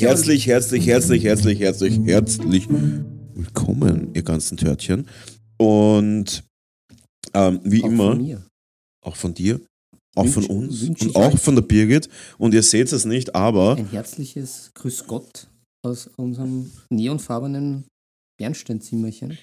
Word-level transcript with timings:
Herzlich, 0.00 0.46
herzlich, 0.46 0.86
herzlich, 0.86 1.24
herzlich, 1.24 1.60
herzlich, 1.60 1.98
herzlich 2.06 2.66
willkommen, 3.34 4.10
ihr 4.14 4.22
ganzen 4.22 4.56
Törtchen. 4.56 5.06
Und 5.58 6.42
ähm, 7.34 7.60
wie 7.64 7.82
Auch 7.82 7.86
immer, 7.88 8.12
Von 8.12 8.22
mir. 8.22 8.46
auch 9.04 9.16
von 9.16 9.34
dir, 9.34 9.60
auch 10.16 10.24
Wünsch- 10.24 10.32
von 10.32 10.46
uns 10.46 10.82
und 10.84 11.16
auch 11.16 11.36
von 11.38 11.54
der 11.54 11.62
Birgit. 11.62 12.08
Und 12.38 12.54
ihr 12.54 12.62
seht 12.62 12.90
es 12.92 13.04
nicht, 13.04 13.34
aber 13.34 13.76
Ein 13.76 13.90
herzliches 13.90 14.70
Grüß 14.74 15.06
Gott 15.06 15.48
aus 15.84 16.08
unserem 16.16 16.70
neonfarbenen 16.90 17.84
Bernsteinzimmerchen. 18.38 19.36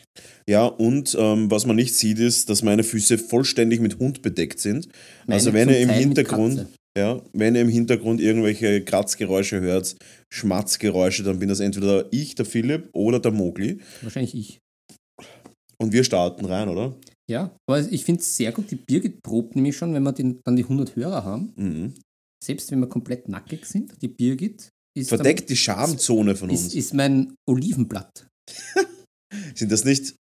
ja, 0.49 0.65
und 0.65 1.15
ähm, 1.19 1.51
was 1.51 1.67
man 1.67 1.75
nicht 1.75 1.93
sieht, 1.95 2.17
ist, 2.17 2.49
dass 2.49 2.63
meine 2.63 2.83
Füße 2.83 3.19
vollständig 3.19 3.79
mit 3.79 3.99
Hund 3.99 4.23
bedeckt 4.23 4.59
sind. 4.59 4.87
also 5.27 5.51
Meine 5.51 5.53
wenn 5.53 5.67
zum 5.67 5.75
ihr 5.75 5.81
im 5.81 5.89
Hintergrund. 5.89 6.65
Ja, 6.97 7.21
wenn 7.33 7.55
ihr 7.55 7.61
im 7.61 7.69
Hintergrund 7.69 8.19
irgendwelche 8.19 8.83
Kratzgeräusche 8.83 9.61
hört, 9.61 9.95
Schmatzgeräusche, 10.33 11.23
dann 11.23 11.39
bin 11.39 11.47
das 11.47 11.59
entweder 11.59 12.11
ich, 12.11 12.35
der 12.35 12.45
Philipp 12.45 12.89
oder 12.93 13.19
der 13.19 13.31
Mogli. 13.31 13.79
Wahrscheinlich 14.01 14.35
ich. 14.35 14.59
Und 15.79 15.93
wir 15.93 16.03
starten 16.03 16.45
rein, 16.45 16.69
oder? 16.69 16.97
Ja, 17.29 17.55
aber 17.69 17.79
ich 17.91 18.03
finde 18.03 18.21
es 18.21 18.35
sehr 18.35 18.51
gut. 18.51 18.71
Die 18.71 18.77
Birgit 18.77 19.21
probt 19.21 19.55
nämlich 19.55 19.77
schon, 19.77 19.93
wenn 19.93 20.03
wir 20.03 20.11
den, 20.13 20.39
dann 20.43 20.55
die 20.55 20.63
100 20.63 20.95
Hörer 20.95 21.23
haben. 21.23 21.53
Mhm. 21.55 21.93
Selbst 22.43 22.71
wenn 22.71 22.79
wir 22.79 22.87
komplett 22.87 23.29
nackig 23.29 23.65
sind. 23.65 24.01
Die 24.01 24.07
Birgit 24.07 24.69
ist, 24.97 25.09
Verdeckt 25.09 25.49
die 25.49 25.55
Schamzone 25.55 26.35
von 26.35 26.49
dann, 26.49 26.57
uns. 26.57 26.67
ist, 26.67 26.75
ist 26.75 26.93
mein 26.93 27.35
Olivenblatt. 27.47 28.27
Sind 29.55 29.71
das 29.71 29.83
nicht. 29.83 30.15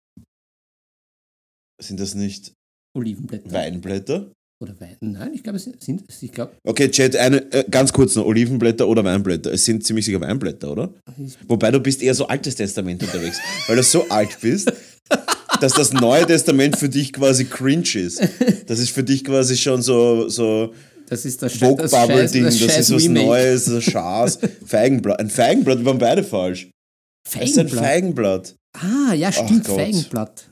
Sind 1.81 1.99
das 1.99 2.15
nicht 2.15 2.53
Olivenblätter. 2.97 3.51
Weinblätter? 3.51 4.31
Oder 4.63 4.79
Wein. 4.79 4.95
Nein, 5.01 5.31
ich 5.33 5.43
glaube, 5.43 5.57
es 5.57 5.65
sind. 5.79 6.03
Ich 6.21 6.31
glaube, 6.31 6.53
Okay, 6.63 6.89
Chat, 6.89 7.15
eine, 7.17 7.51
äh, 7.51 7.65
ganz 7.69 7.91
kurz 7.91 8.15
noch: 8.15 8.25
Olivenblätter 8.25 8.87
oder 8.87 9.03
Weinblätter? 9.03 9.51
Es 9.51 9.65
sind 9.65 9.85
ziemlich 9.85 10.05
sicher 10.05 10.21
Weinblätter, 10.21 10.71
oder? 10.71 10.93
ich- 11.17 11.33
Wobei 11.49 11.69
du 11.71 11.79
bist 11.81 12.01
eher 12.01 12.13
so 12.15 12.27
Altes 12.27 12.55
Testament 12.55 13.03
unterwegs, 13.03 13.37
weil 13.67 13.75
du 13.75 13.83
so 13.83 14.07
alt 14.09 14.37
bist, 14.41 14.71
dass 15.61 15.73
das 15.73 15.91
Neue 15.91 16.25
Testament 16.25 16.77
für 16.77 16.87
dich 16.89 17.11
quasi 17.11 17.45
cringe 17.45 17.83
ist. 17.95 18.21
Das 18.67 18.79
ist 18.79 18.91
für 18.91 19.03
dich 19.03 19.23
quasi 19.25 19.57
schon 19.57 19.81
so, 19.81 20.29
so 20.29 20.73
das 21.09 21.25
ist 21.25 21.41
das, 21.41 21.53
Vogue 21.57 21.83
das 21.83 21.91
Bubble 21.91 22.25
Ding, 22.29 22.45
das, 22.45 22.57
Scheiß 22.57 22.77
ist 22.89 22.93
was 22.95 23.03
Remake. 23.03 23.25
Neues, 23.25 23.65
so 23.65 23.81
Schaß, 23.81 24.39
Feigenblatt. 24.65 25.19
Ein 25.19 25.29
Feigenblatt, 25.29 25.79
wir 25.79 25.85
waren 25.85 25.97
beide 25.97 26.23
falsch. 26.23 26.69
Es 27.25 27.49
ist 27.51 27.59
ein 27.59 27.67
Feigenblatt. 27.67 28.55
Feigenblatt. 28.75 29.09
Ah, 29.09 29.13
ja, 29.13 29.31
stimmt. 29.31 29.67
Feigenblatt. 29.67 30.45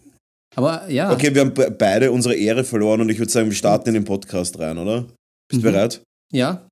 Aber 0.55 0.89
ja. 0.89 1.11
Okay, 1.13 1.33
wir 1.33 1.41
haben 1.41 1.53
be- 1.53 1.71
beide 1.71 2.11
unsere 2.11 2.35
Ehre 2.35 2.63
verloren 2.63 3.01
und 3.01 3.09
ich 3.09 3.19
würde 3.19 3.31
sagen, 3.31 3.49
wir 3.49 3.55
starten 3.55 3.89
in 3.89 3.93
den 3.95 4.03
Podcast 4.05 4.59
rein, 4.59 4.77
oder? 4.77 5.03
Bist 5.03 5.13
du 5.51 5.57
Mhm. 5.57 5.61
bereit? 5.71 6.01
Ja, 6.33 6.67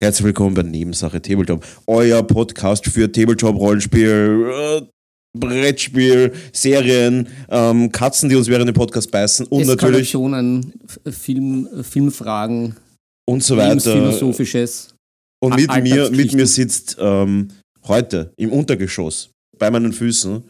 Herzlich 0.00 0.26
willkommen 0.26 0.54
bei 0.54 0.62
Nebensache 0.62 1.20
Tabletop, 1.20 1.64
euer 1.88 2.22
Podcast 2.22 2.86
für 2.86 3.10
Tabletop-Rollenspiel, 3.10 4.46
äh, 4.48 4.86
Brettspiel, 5.36 6.32
Serien, 6.52 7.28
ähm, 7.48 7.90
Katzen, 7.90 8.28
die 8.28 8.36
uns 8.36 8.46
während 8.46 8.68
dem 8.68 8.74
Podcast 8.76 9.10
beißen 9.10 9.46
und 9.46 9.66
natürlich 9.66 10.12
Film, 10.12 11.68
Filmfragen, 11.82 12.76
und 13.28 13.42
so 13.42 13.56
weiter. 13.56 13.70
Lebensphilosophisches. 13.70 14.94
Und 15.42 15.56
mit 15.56 15.82
mir, 15.82 16.10
mit 16.10 16.32
mir 16.32 16.46
sitzt 16.46 16.96
ähm, 17.00 17.48
heute 17.88 18.32
im 18.36 18.52
Untergeschoss 18.52 19.30
bei 19.58 19.68
meinen 19.70 19.92
Füßen 19.92 20.44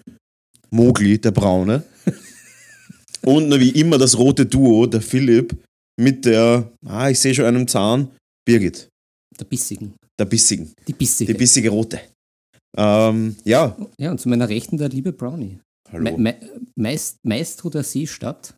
Mogli, 0.71 1.19
der 1.19 1.31
Braune. 1.31 1.83
und 3.25 3.51
wie 3.61 3.71
immer 3.71 3.99
das 3.99 4.17
rote 4.19 4.47
Duo, 4.47 4.87
der 4.87 5.01
Philipp, 5.01 5.57
mit 6.01 6.25
der, 6.25 6.71
ah, 6.87 7.09
ich 7.11 7.19
sehe 7.19 7.35
schon 7.35 7.45
einen 7.47 7.67
Zahn, 7.69 8.09
Birgit, 8.47 8.89
Der 9.39 9.45
Bissigen. 9.45 9.95
der 10.19 10.25
Bissigen, 10.27 10.73
Die 10.87 10.93
Bissige. 10.93 11.33
die 11.33 11.39
bissige 11.39 11.71
Rote. 11.71 12.01
Ähm, 12.77 13.37
ja, 13.45 13.77
ja, 13.99 14.11
und 14.11 14.21
zu 14.21 14.29
meiner 14.29 14.49
Rechten 14.49 14.77
der 14.77 14.89
liebe 14.89 15.13
Brownie. 15.13 15.59
hallo. 15.91 16.17
Me 16.17 16.19
Me 16.19 16.63
Meist 16.77 17.17
Maestro 17.25 17.71
der 17.71 17.83
Seestadt. 17.83 18.55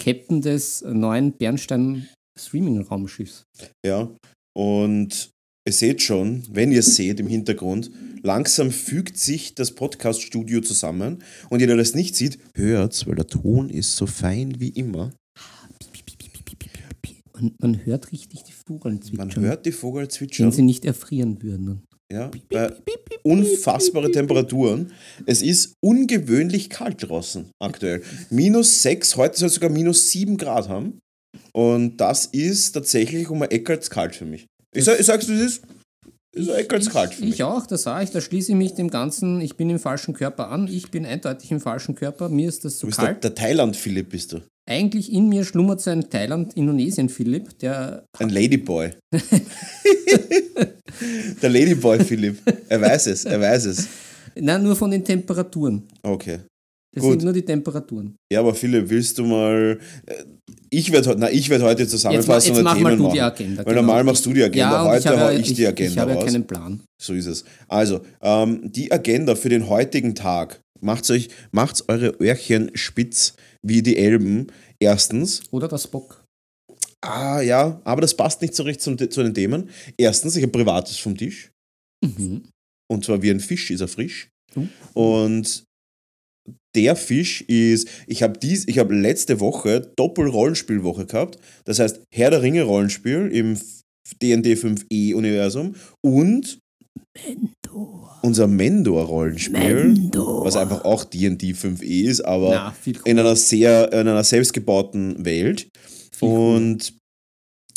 Captain 0.00 0.40
des 0.42 0.82
neuen 0.82 1.32
Bernstein 1.32 2.08
Streaming-Raumschiffs. 2.38 3.44
Ja, 3.84 4.10
und 4.56 5.30
ihr 5.66 5.72
seht 5.72 6.00
schon, 6.00 6.44
wenn 6.50 6.72
ihr 6.72 6.82
seht 6.82 7.20
im 7.20 7.26
Hintergrund, 7.26 7.90
langsam 8.22 8.70
fügt 8.70 9.18
sich 9.18 9.54
das 9.54 9.72
Podcast-Studio 9.72 10.60
zusammen. 10.60 11.22
Und 11.50 11.60
ihr, 11.60 11.66
der 11.66 11.76
das 11.76 11.94
nicht 11.94 12.14
sieht, 12.14 12.38
hört's, 12.54 13.06
weil 13.06 13.16
der 13.16 13.26
Ton 13.26 13.68
ist 13.68 13.96
so 13.96 14.06
fein 14.06 14.60
wie 14.60 14.68
immer. 14.70 15.12
Und 17.32 17.60
man 17.60 17.84
hört 17.84 18.12
richtig 18.12 18.44
die 18.44 18.52
Vogeln 18.52 18.94
Man 18.94 19.02
zwitschern. 19.02 19.44
hört 19.44 19.66
die 19.66 19.72
Vogel 19.72 20.04
wenn 20.04 20.10
zwitschern. 20.10 20.52
sie 20.52 20.62
nicht 20.62 20.86
erfrieren 20.86 21.42
würden. 21.42 21.82
Ja, 22.10 22.30
bei 22.48 22.72
unfassbare 23.24 24.10
Temperaturen. 24.10 24.92
Es 25.26 25.42
ist 25.42 25.74
ungewöhnlich 25.84 26.70
kalt 26.70 27.06
draußen 27.06 27.50
aktuell. 27.60 28.02
Minus 28.30 28.82
6, 28.82 29.16
heute 29.16 29.36
soll 29.36 29.48
es 29.48 29.54
sogar 29.54 29.68
minus 29.68 30.10
7 30.12 30.38
Grad 30.38 30.68
haben. 30.68 30.98
Und 31.52 31.98
das 31.98 32.26
ist 32.26 32.72
tatsächlich 32.72 33.28
um 33.28 33.42
ein 33.42 33.50
Eckert 33.50 33.90
kalt 33.90 34.14
für 34.14 34.24
mich. 34.24 34.46
Ich, 34.76 34.84
sag, 34.84 35.00
ich 35.00 35.06
sag's, 35.06 35.26
wie 35.28 35.32
es 35.34 35.40
ist. 35.40 35.62
Ist 36.32 36.50
ein 36.50 36.56
Eckert 36.56 36.90
kalt 36.90 37.14
für 37.14 37.24
mich. 37.24 37.34
Ich 37.34 37.42
auch, 37.42 37.66
das 37.66 37.84
sah 37.84 38.02
ich, 38.02 38.10
da 38.10 38.20
schließe 38.20 38.52
ich 38.52 38.58
mich 38.58 38.74
dem 38.74 38.90
Ganzen, 38.90 39.40
ich 39.40 39.56
bin 39.56 39.70
im 39.70 39.78
falschen 39.78 40.12
Körper 40.12 40.50
an, 40.50 40.68
ich 40.68 40.90
bin 40.90 41.06
eindeutig 41.06 41.50
im 41.50 41.60
falschen 41.60 41.94
Körper, 41.94 42.28
mir 42.28 42.46
ist 42.46 42.62
das 42.66 42.74
Du 42.74 42.80
zu 42.80 42.86
bist 42.88 42.98
der, 42.98 43.06
kalt. 43.06 43.24
der 43.24 43.34
Thailand-Philipp, 43.34 44.10
bist 44.10 44.34
du. 44.34 44.40
Eigentlich 44.68 45.10
in 45.10 45.30
mir 45.30 45.44
schlummert 45.44 45.80
so 45.80 45.90
ein 45.90 46.10
Thailand-Indonesien-Philipp, 46.10 47.58
der 47.60 48.04
Ein 48.18 48.28
Ladyboy. 48.28 48.90
der 51.42 51.48
Ladyboy-Philipp. 51.48 52.38
Er 52.68 52.80
weiß 52.82 53.06
es, 53.06 53.24
er 53.24 53.40
weiß 53.40 53.64
es. 53.66 53.88
Nein, 54.34 54.62
nur 54.62 54.76
von 54.76 54.90
den 54.90 55.02
Temperaturen. 55.04 55.84
Okay. 56.02 56.40
Das 56.96 57.02
Gut. 57.04 57.12
sind 57.12 57.24
nur 57.24 57.32
die 57.34 57.44
Temperaturen. 57.44 58.16
Ja, 58.32 58.40
aber 58.40 58.54
Philipp, 58.54 58.88
willst 58.88 59.18
du 59.18 59.26
mal. 59.26 59.78
äh, 60.06 60.14
Ich 60.70 60.90
werde 60.90 61.10
heute, 61.10 61.20
na, 61.20 61.30
ich 61.30 61.48
werde 61.50 61.64
heute 61.64 61.82
Jetzt, 61.82 62.02
ma- 62.04 62.12
jetzt 62.12 62.26
mach 62.28 62.42
Themen 62.42 62.82
mal 62.82 62.96
du 62.96 63.02
machen. 63.04 63.12
die 63.14 63.20
Agenda. 63.20 63.66
Weil 63.66 63.74
normal 63.74 64.02
machst 64.04 64.24
du 64.24 64.32
die 64.32 64.42
Agenda, 64.42 64.84
ja, 64.84 64.90
heute 64.90 65.08
habe 65.10 65.20
hau 65.20 65.30
ja- 65.30 65.38
ich 65.38 65.52
die 65.52 65.66
Agenda 65.66 65.92
Ich 65.92 65.98
habe 65.98 66.12
ja 66.12 66.24
keinen 66.24 66.46
Plan. 66.46 66.80
So 67.00 67.12
ist 67.12 67.26
es. 67.26 67.44
Also, 67.68 68.00
ähm, 68.22 68.72
die 68.72 68.90
Agenda 68.90 69.34
für 69.34 69.50
den 69.50 69.68
heutigen 69.68 70.14
Tag. 70.14 70.60
Macht's 70.80 71.10
euch, 71.10 71.28
macht's 71.52 71.84
eure 71.88 72.14
Öhrchen 72.20 72.70
spitz 72.74 73.34
wie 73.62 73.82
die 73.82 73.98
Elben. 73.98 74.46
Erstens, 74.80 75.42
Oder 75.50 75.68
das 75.68 75.86
Bock. 75.86 76.24
ah 77.04 77.40
ja, 77.42 77.80
aber 77.84 78.00
das 78.00 78.14
passt 78.16 78.40
nicht 78.40 78.54
so 78.54 78.62
recht 78.62 78.80
zum, 78.80 78.96
zu 78.98 79.22
den 79.22 79.34
Themen. 79.34 79.68
Erstens, 79.98 80.34
ich 80.36 80.42
habe 80.42 80.52
Privates 80.52 80.96
vom 80.96 81.16
Tisch. 81.16 81.50
Mhm. 82.02 82.44
Und 82.90 83.04
zwar 83.04 83.20
wie 83.20 83.30
ein 83.30 83.40
Fisch 83.40 83.70
ist 83.70 83.80
er 83.82 83.88
frisch. 83.88 84.28
Und 84.94 85.64
der 86.76 86.96
Fisch 86.96 87.42
ist, 87.42 87.88
ich 88.06 88.22
habe 88.22 88.38
dies, 88.38 88.68
ich 88.68 88.78
habe 88.78 88.94
letzte 88.94 89.40
Woche 89.40 89.92
Doppel-Rollenspielwoche 89.96 91.06
gehabt. 91.06 91.38
Das 91.64 91.78
heißt 91.78 92.02
Herr 92.12 92.30
der 92.30 92.42
Ringe 92.42 92.62
Rollenspiel 92.62 93.30
im 93.32 93.58
D&D 94.22 94.54
5e 94.54 95.14
Universum 95.14 95.74
und 96.04 96.58
unser 98.22 98.46
Mendor 98.46 99.04
Rollenspiel, 99.04 100.10
was 100.14 100.56
einfach 100.56 100.84
auch 100.84 101.04
D&D 101.04 101.52
5e 101.52 101.82
ist, 101.82 102.20
aber 102.20 102.74
Na, 102.84 102.92
in 103.04 103.18
einer 103.18 103.36
sehr, 103.36 103.92
in 103.92 104.08
einer 104.08 104.24
selbstgebauten 104.24 105.24
Welt. 105.24 105.68
Viel. 106.12 106.28
Und 106.28 106.94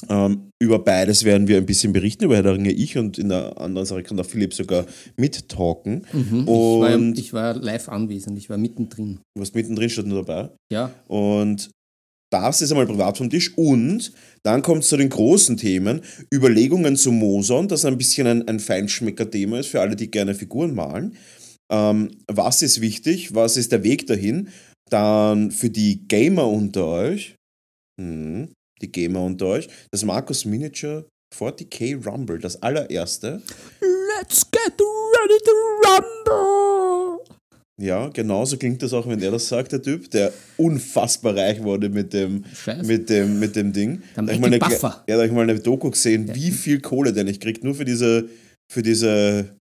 ähm, 0.08 0.52
über 0.62 0.80
beides 0.80 1.26
werden 1.26 1.48
wir 1.48 1.58
ein 1.58 1.66
bisschen 1.66 1.92
berichten, 1.92 2.26
über 2.26 2.36
Herr 2.36 2.44
der 2.44 2.54
Ringe 2.54 2.72
ich 2.72 2.98
und 2.98 3.18
in 3.18 3.30
der 3.30 3.60
anderen 3.60 3.86
Sache 3.86 4.04
kann 4.04 4.18
der 4.18 4.26
Philipp 4.26 4.54
sogar 4.54 4.86
mittalken. 5.18 6.06
Mhm. 6.14 6.42
Ich, 6.42 6.48
war, 6.48 6.96
Und 6.96 7.20
ich 7.20 7.34
war 7.34 7.54
live 7.56 7.90
anwesend, 7.90 8.38
ich 8.38 8.50
war 8.50 8.58
mittendrin. 8.58 9.20
du 9.36 9.42
warst 9.42 9.56
mittendrin, 9.56 9.90
statt 9.90 10.06
nur 10.06 10.24
dabei. 10.24 10.52
Ja, 10.72 10.92
Und 11.08 11.70
das 12.32 12.62
ist 12.62 12.72
einmal 12.72 12.86
privat 12.86 13.18
vom 13.18 13.30
Tisch. 13.30 13.58
Und 13.58 14.12
dann 14.44 14.62
kommt 14.62 14.84
es 14.84 14.90
zu 14.90 14.98
den 14.98 15.10
großen 15.10 15.58
Themen. 15.58 16.02
Überlegungen 16.34 16.96
zu 16.96 17.12
Moson, 17.12 17.68
das 17.68 17.86
ein 17.86 17.98
bisschen 17.98 18.28
ein, 18.28 18.48
ein 18.48 18.60
Feinschmecker-Thema 18.60 19.60
ist 19.60 19.68
für 19.68 19.82
alle, 19.82 19.96
die 19.96 20.12
gerne 20.12 20.36
Figuren 20.36 20.76
malen. 20.76 21.16
Ähm, 21.72 22.12
was 22.28 22.62
ist 22.62 22.82
wichtig? 22.82 23.34
Was 23.34 23.58
ist 23.58 23.72
der 23.72 23.84
Weg 23.84 24.08
dahin? 24.08 24.50
Dann 24.90 25.52
für 25.52 25.70
die 25.70 26.08
Gamer 26.08 26.48
unter 26.48 26.88
euch, 26.88 27.36
hm, 28.00 28.50
die 28.82 28.92
Gamer 28.92 29.24
unter 29.24 29.48
euch, 29.48 29.70
das 29.92 30.04
Markus 30.04 30.46
Miniature 30.46 31.06
40k 31.36 32.06
Rumble, 32.06 32.40
das 32.40 32.62
allererste. 32.62 33.42
Let's 33.82 34.50
get 34.50 34.74
ready 34.80 35.38
to 35.44 35.52
rumble! 35.88 37.20
Ja, 37.82 38.10
genauso 38.10 38.58
klingt 38.58 38.84
das 38.84 38.92
auch, 38.92 39.08
wenn 39.08 39.22
er 39.22 39.32
das 39.32 39.48
sagt, 39.48 39.72
der 39.72 39.82
Typ, 39.82 40.12
der 40.12 40.34
unfassbar 40.58 41.38
reich 41.38 41.64
wurde 41.64 41.88
mit 41.88 42.12
dem, 42.12 42.44
Scheiße. 42.54 42.86
mit 42.86 43.10
dem, 43.10 43.40
mit 43.40 43.56
dem 43.56 43.72
Ding. 43.72 44.02
Da 44.16 44.24
hab 44.24 44.32
ich 44.32 44.40
mal 44.40 44.48
eine, 44.48 44.60
ja, 44.60 45.18
da 45.18 45.24
ich 45.24 45.32
mal 45.32 45.44
eine 45.44 45.58
Doku 45.58 45.90
gesehen, 45.90 46.30
wie 46.36 46.52
viel 46.52 46.82
Kohle 46.82 47.14
der 47.14 47.24
nicht 47.24 47.42
kriegt, 47.42 47.64
nur 47.64 47.76
für 47.76 47.86
diese, 47.86 48.28
für 48.70 48.84
diese 48.84 49.56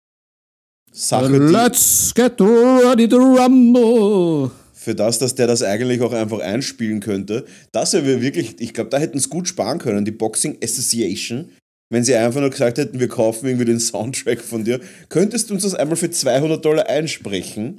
Sache, 0.90 1.28
Let's 1.28 2.12
get 2.12 2.40
ready 2.40 3.08
to 3.08 3.18
rumble! 3.18 4.50
Für 4.88 4.94
das, 4.94 5.18
dass 5.18 5.34
der 5.34 5.46
das 5.46 5.62
eigentlich 5.62 6.00
auch 6.00 6.12
einfach 6.12 6.40
einspielen 6.40 7.00
könnte. 7.00 7.44
Das 7.72 7.92
wäre 7.92 8.22
wirklich, 8.22 8.56
ich 8.60 8.72
glaube, 8.72 8.90
da 8.90 8.98
hätten 8.98 9.18
es 9.18 9.28
gut 9.28 9.46
sparen 9.48 9.78
können. 9.78 10.04
Die 10.04 10.10
Boxing 10.10 10.56
Association 10.64 11.50
wenn 11.90 12.04
sie 12.04 12.14
einfach 12.14 12.40
nur 12.40 12.50
gesagt 12.50 12.76
hätten, 12.76 13.00
wir 13.00 13.08
kaufen 13.08 13.46
irgendwie 13.46 13.64
den 13.64 13.80
Soundtrack 13.80 14.42
von 14.42 14.62
dir, 14.62 14.78
könntest 15.08 15.48
du 15.48 15.54
uns 15.54 15.62
das 15.62 15.74
einmal 15.74 15.96
für 15.96 16.10
200 16.10 16.62
Dollar 16.62 16.86
einsprechen 16.86 17.78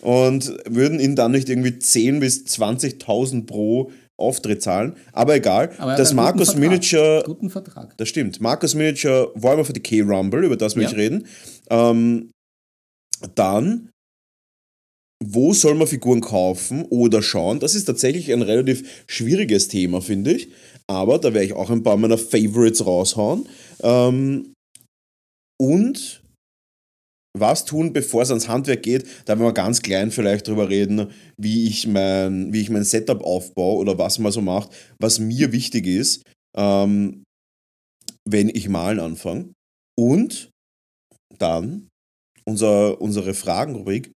und 0.00 0.56
würden 0.68 0.98
ihnen 0.98 1.14
dann 1.14 1.30
nicht 1.30 1.48
irgendwie 1.48 1.70
10.000 1.70 2.18
bis 2.18 2.44
20.000 2.46 3.46
pro 3.46 3.92
Auftritt 4.16 4.60
zahlen. 4.62 4.94
Aber 5.12 5.36
egal, 5.36 5.70
Aber 5.78 5.92
er 5.92 5.96
das 5.96 6.12
Markus 6.14 6.48
Vertrag. 6.48 6.60
Miniature 6.60 7.22
Guten 7.26 7.50
Vertrag. 7.50 7.96
das 7.96 8.08
stimmt. 8.08 8.40
Markus 8.40 8.74
Miniature 8.74 9.30
Warhammer 9.36 9.64
für 9.64 9.72
die 9.72 9.80
K-Rumble, 9.82 10.44
über 10.44 10.56
das 10.56 10.74
will 10.74 10.82
Ja. 10.82 10.88
ich 10.90 10.96
reden. 10.96 11.26
Ähm, 11.70 12.30
dann, 13.36 13.90
wo 15.32 15.52
soll 15.52 15.74
man 15.74 15.86
Figuren 15.86 16.20
kaufen 16.20 16.84
oder 16.86 17.22
schauen? 17.22 17.60
Das 17.60 17.74
ist 17.74 17.84
tatsächlich 17.84 18.32
ein 18.32 18.42
relativ 18.42 19.04
schwieriges 19.06 19.68
Thema, 19.68 20.00
finde 20.00 20.32
ich. 20.32 20.48
Aber 20.86 21.18
da 21.18 21.32
werde 21.32 21.46
ich 21.46 21.52
auch 21.52 21.70
ein 21.70 21.82
paar 21.82 21.96
meiner 21.96 22.18
Favorites 22.18 22.84
raushauen. 22.84 23.48
Ähm, 23.82 24.52
und 25.60 26.22
was 27.36 27.64
tun, 27.64 27.92
bevor 27.92 28.22
es 28.22 28.30
ans 28.30 28.48
Handwerk 28.48 28.82
geht, 28.82 29.06
da 29.24 29.32
werden 29.32 29.48
wir 29.48 29.52
ganz 29.52 29.82
klein 29.82 30.10
vielleicht 30.10 30.46
drüber 30.46 30.68
reden, 30.68 31.10
wie 31.36 31.66
ich 31.66 31.86
mein, 31.86 32.52
wie 32.52 32.60
ich 32.60 32.70
mein 32.70 32.84
Setup 32.84 33.22
aufbaue 33.22 33.78
oder 33.78 33.98
was 33.98 34.18
man 34.18 34.30
so 34.30 34.40
macht, 34.40 34.70
was 35.00 35.18
mir 35.18 35.50
wichtig 35.52 35.86
ist, 35.86 36.22
ähm, 36.56 37.24
wenn 38.28 38.48
ich 38.48 38.68
malen 38.68 39.00
anfange. 39.00 39.52
Und 39.98 40.50
dann 41.38 41.88
unser, 42.44 43.00
unsere 43.00 43.34
Fragenrubrik, 43.34 44.12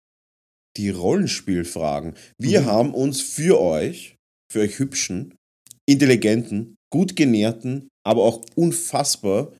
die 0.76 0.90
Rollenspielfragen. 0.90 2.14
Wir 2.38 2.62
Mhm. 2.62 2.66
haben 2.66 2.94
uns 2.94 3.20
für 3.20 3.60
euch, 3.60 4.16
für 4.52 4.60
euch 4.60 4.78
hübschen, 4.78 5.34
intelligenten, 5.86 6.76
gut 6.92 7.16
genährten, 7.16 7.88
aber 8.04 8.22
auch 8.22 8.44
unfassbar 8.54 9.52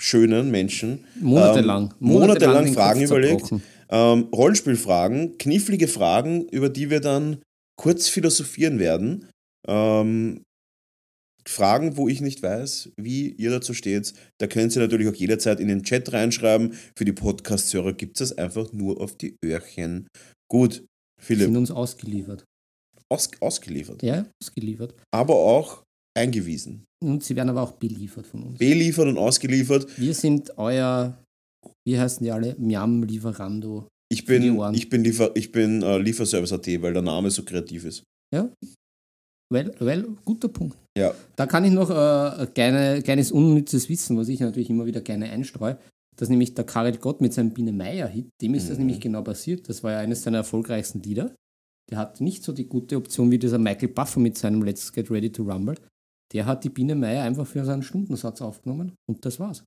schönen 0.00 0.50
Menschen 0.50 1.04
Monatelang. 1.20 1.90
Ähm, 1.90 1.96
monatelang 2.00 2.64
den 2.66 2.74
Fragen 2.74 3.02
überlegt. 3.02 3.52
ähm, 3.90 4.28
Rollenspielfragen, 4.34 5.38
knifflige 5.38 5.88
Fragen, 5.88 6.42
über 6.48 6.68
die 6.68 6.90
wir 6.90 7.00
dann 7.00 7.42
kurz 7.76 8.08
philosophieren 8.08 8.78
werden. 8.78 9.26
Ähm, 9.66 10.42
Fragen, 11.48 11.96
wo 11.96 12.08
ich 12.08 12.20
nicht 12.20 12.42
weiß, 12.42 12.90
wie 13.00 13.30
ihr 13.30 13.50
dazu 13.50 13.72
steht, 13.74 14.12
da 14.38 14.46
könnt 14.46 14.76
ihr 14.76 14.82
natürlich 14.82 15.08
auch 15.08 15.14
jederzeit 15.14 15.60
in 15.60 15.68
den 15.68 15.82
Chat 15.82 16.12
reinschreiben. 16.12 16.74
Für 16.96 17.04
die 17.04 17.12
Podcast-Hörer 17.12 17.94
gibt 17.94 18.20
es 18.20 18.28
das 18.30 18.38
einfach 18.38 18.72
nur 18.72 19.00
auf 19.00 19.16
die 19.16 19.36
Öhrchen. 19.44 20.08
Gut, 20.50 20.74
Sind 20.74 20.86
Philipp, 21.20 21.56
uns 21.56 21.70
ausgeliefert. 21.70 22.44
aus, 23.10 23.30
ausgeliefert, 23.40 24.02
Ja, 24.02 24.26
ausgeliefert. 24.42 24.94
aber 25.10 25.34
auch 25.36 25.82
eingewiesen. 26.16 26.84
Und 27.02 27.24
sie 27.24 27.34
werden 27.36 27.48
aber 27.50 27.62
auch 27.62 27.72
beliefert 27.72 28.26
von 28.26 28.42
uns. 28.42 28.58
Beliefert 28.58 29.06
und 29.08 29.18
ausgeliefert. 29.18 29.86
Wir 29.98 30.14
sind 30.14 30.56
euer, 30.58 31.16
wie 31.86 31.98
heißen 31.98 32.22
die 32.24 32.30
alle? 32.30 32.56
Miam 32.58 33.02
Lieferando. 33.04 33.86
Ich 34.10 34.24
bin, 34.24 34.42
ich 34.74 34.88
bin, 34.88 35.04
Liefer, 35.04 35.30
ich 35.36 35.52
bin 35.52 35.82
äh, 35.82 35.98
Lieferservice.at, 35.98 36.66
weil 36.82 36.92
der 36.94 37.02
Name 37.02 37.30
so 37.30 37.42
kreativ 37.44 37.84
ist. 37.84 38.02
Well, 39.50 39.74
well, 39.78 40.16
guter 40.24 40.48
Punkt. 40.48 40.76
Ja. 40.98 41.14
Da 41.36 41.46
kann 41.46 41.64
ich 41.64 41.72
noch 41.72 41.90
äh, 41.90 42.42
ein 42.42 42.54
kleine, 42.54 43.02
kleines 43.02 43.30
unnützes 43.32 43.88
Wissen, 43.88 44.16
was 44.18 44.28
ich 44.28 44.40
natürlich 44.40 44.68
immer 44.70 44.86
wieder 44.86 45.00
gerne 45.00 45.30
einstreue, 45.30 45.78
dass 46.16 46.28
nämlich 46.28 46.54
der 46.54 46.64
Karel 46.64 46.96
Gott 46.96 47.20
mit 47.20 47.32
seinem 47.32 47.50
Biene 47.54 47.72
Meier-Hit, 47.72 48.28
dem 48.42 48.54
ist 48.54 48.68
das 48.68 48.76
Mhm. 48.78 48.86
nämlich 48.86 49.00
genau 49.00 49.22
passiert. 49.22 49.68
Das 49.68 49.82
war 49.84 49.92
ja 49.92 49.98
eines 49.98 50.22
seiner 50.22 50.38
erfolgreichsten 50.38 51.00
Lieder. 51.02 51.34
Der 51.90 51.98
hat 51.98 52.20
nicht 52.20 52.42
so 52.42 52.52
die 52.52 52.66
gute 52.68 52.96
Option 52.96 53.30
wie 53.30 53.38
dieser 53.38 53.58
Michael 53.58 53.88
Buffer 53.88 54.20
mit 54.20 54.36
seinem 54.36 54.62
Let's 54.62 54.92
Get 54.92 55.10
Ready 55.10 55.30
to 55.32 55.44
Rumble. 55.44 55.76
Der 56.34 56.44
hat 56.44 56.64
die 56.64 56.68
Biene 56.68 56.94
Meier 56.94 57.22
einfach 57.22 57.46
für 57.46 57.64
seinen 57.64 57.82
Stundensatz 57.82 58.42
aufgenommen 58.42 58.92
und 59.08 59.24
das 59.24 59.40
war's. 59.40 59.64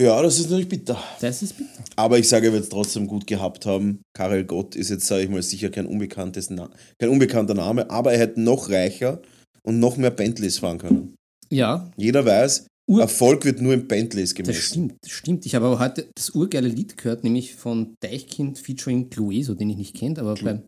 Ja, 0.00 0.20
das 0.20 0.38
ist 0.38 0.46
natürlich 0.46 0.68
bitter. 0.68 0.98
Das 1.20 1.42
ist 1.42 1.56
bitter. 1.56 1.70
Aber 1.96 2.18
ich 2.18 2.28
sage, 2.28 2.48
er 2.48 2.52
wird 2.52 2.64
es 2.64 2.68
trotzdem 2.68 3.06
gut 3.06 3.26
gehabt 3.26 3.66
haben. 3.66 4.02
Karel 4.16 4.44
Gott 4.44 4.74
ist 4.74 4.90
jetzt, 4.90 5.06
sage 5.06 5.22
ich 5.24 5.30
mal, 5.30 5.42
sicher 5.42 5.70
kein, 5.70 5.86
unbekanntes 5.86 6.50
Na 6.50 6.68
kein 6.98 7.10
unbekannter 7.10 7.54
Name, 7.54 7.88
aber 7.90 8.12
er 8.12 8.18
hätte 8.18 8.40
noch 8.40 8.68
reicher 8.68 9.22
und 9.66 9.78
noch 9.80 9.96
mehr 9.96 10.10
Bentleys 10.10 10.58
fahren 10.58 10.78
können. 10.78 11.14
Ja, 11.50 11.90
Jeder 11.96 12.24
weiß, 12.24 12.66
Ur- 12.90 13.00
Erfolg 13.02 13.44
wird 13.44 13.60
nur 13.60 13.74
in 13.74 13.86
Bentleys 13.86 14.30
Das 14.30 14.34
gemessen. 14.34 14.62
stimmt, 14.62 14.94
das 15.02 15.12
stimmt. 15.12 15.46
Ich 15.46 15.54
habe 15.54 15.66
aber 15.66 15.78
heute 15.78 16.08
das 16.16 16.30
urgeile 16.30 16.68
Lied 16.68 16.96
gehört, 16.96 17.24
nämlich 17.24 17.54
von 17.54 17.94
Deichkind 18.02 18.58
featuring 18.58 19.08
Clueso, 19.10 19.54
den 19.54 19.70
ich 19.70 19.76
nicht 19.76 19.94
kennt, 19.96 20.18
aber 20.18 20.34
Clou- 20.34 20.44
beim, 20.46 20.62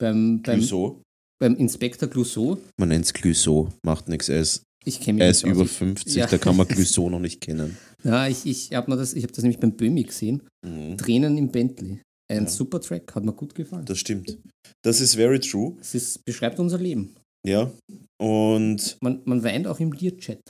beim, 0.00 0.42
beim, 0.42 0.58
Clouseau. 0.58 1.02
beim 1.40 1.56
Inspektor 1.56 2.08
Clouseau, 2.08 2.58
Man 2.78 2.90
nennt 2.90 3.06
es 3.06 3.12
Clouseau, 3.12 3.68
macht 3.84 4.08
nichts. 4.08 4.28
Er 4.28 4.40
ist, 4.40 4.62
ich 4.84 5.00
kenne 5.00 5.14
mich 5.14 5.22
er 5.22 5.28
nicht 5.28 5.36
ist 5.44 5.50
über 5.50 5.64
Ich- 5.64 5.70
50, 5.72 6.14
Ja. 6.14 6.26
da 6.26 6.38
kann 6.38 6.56
man 6.56 6.68
Clouseau 6.68 7.10
noch 7.10 7.20
nicht 7.20 7.40
kennen. 7.40 7.76
Ja, 8.04 8.28
ich, 8.28 8.46
ich 8.46 8.72
habe 8.74 8.94
das, 8.96 9.14
ich 9.14 9.24
hab 9.24 9.32
das 9.32 9.42
nämlich 9.42 9.58
beim 9.58 9.72
Böhmi 9.72 10.04
gesehen. 10.04 10.42
Mhm. 10.64 10.96
Tränen 10.98 11.36
im 11.38 11.48
Bentley. 11.48 12.00
Ein 12.30 12.44
Ja. 12.44 12.48
super 12.50 12.80
Track, 12.80 13.14
hat 13.14 13.24
mir 13.24 13.32
gut 13.32 13.54
gefallen. 13.54 13.84
Das 13.86 13.98
stimmt. 13.98 14.38
Das 14.84 15.00
ist 15.00 15.14
very 15.16 15.40
true. 15.40 15.76
Es 15.80 15.94
ist, 15.94 16.24
beschreibt 16.24 16.60
unser 16.60 16.78
Leben. 16.78 17.16
Ja. 17.48 17.70
Und 18.20 18.96
Man, 19.00 19.22
man 19.24 19.42
weint 19.42 19.66
auch 19.66 19.80
im 19.80 19.92
Learchat. 19.92 20.40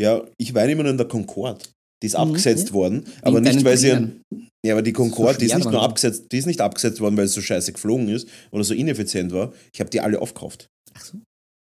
ja, 0.00 0.22
ich 0.38 0.54
weine 0.54 0.72
immer 0.72 0.82
nur 0.84 0.92
in 0.92 0.98
der 0.98 1.08
Concorde. 1.08 1.64
Die 2.02 2.06
ist 2.06 2.14
Mhm, 2.14 2.20
abgesetzt 2.20 2.68
ja. 2.68 2.74
worden, 2.74 3.04
aber 3.22 3.40
nicht, 3.40 3.62
weil 3.64 3.76
sie. 3.76 3.90
Tränen. 3.90 4.22
Ja, 4.64 4.74
aber 4.74 4.82
die 4.82 4.92
Concorde, 4.92 5.38
die 5.38 5.46
ist 5.46 5.54
nicht 5.54 5.70
nur 5.70 5.82
abgesetzt, 5.82 6.26
die 6.32 6.38
ist 6.38 6.46
nicht 6.46 6.60
abgesetzt 6.60 7.00
worden, 7.00 7.16
weil 7.16 7.24
es 7.26 7.32
so 7.34 7.40
scheiße 7.42 7.72
geflogen 7.72 8.08
ist 8.08 8.28
oder 8.50 8.62
so 8.64 8.74
ineffizient 8.74 9.32
war. 9.32 9.52
Ich 9.72 9.80
habe 9.80 9.90
die 9.90 10.00
alle 10.00 10.20
aufgekauft. 10.20 10.66
Ach 10.94 11.02
so. 11.04 11.18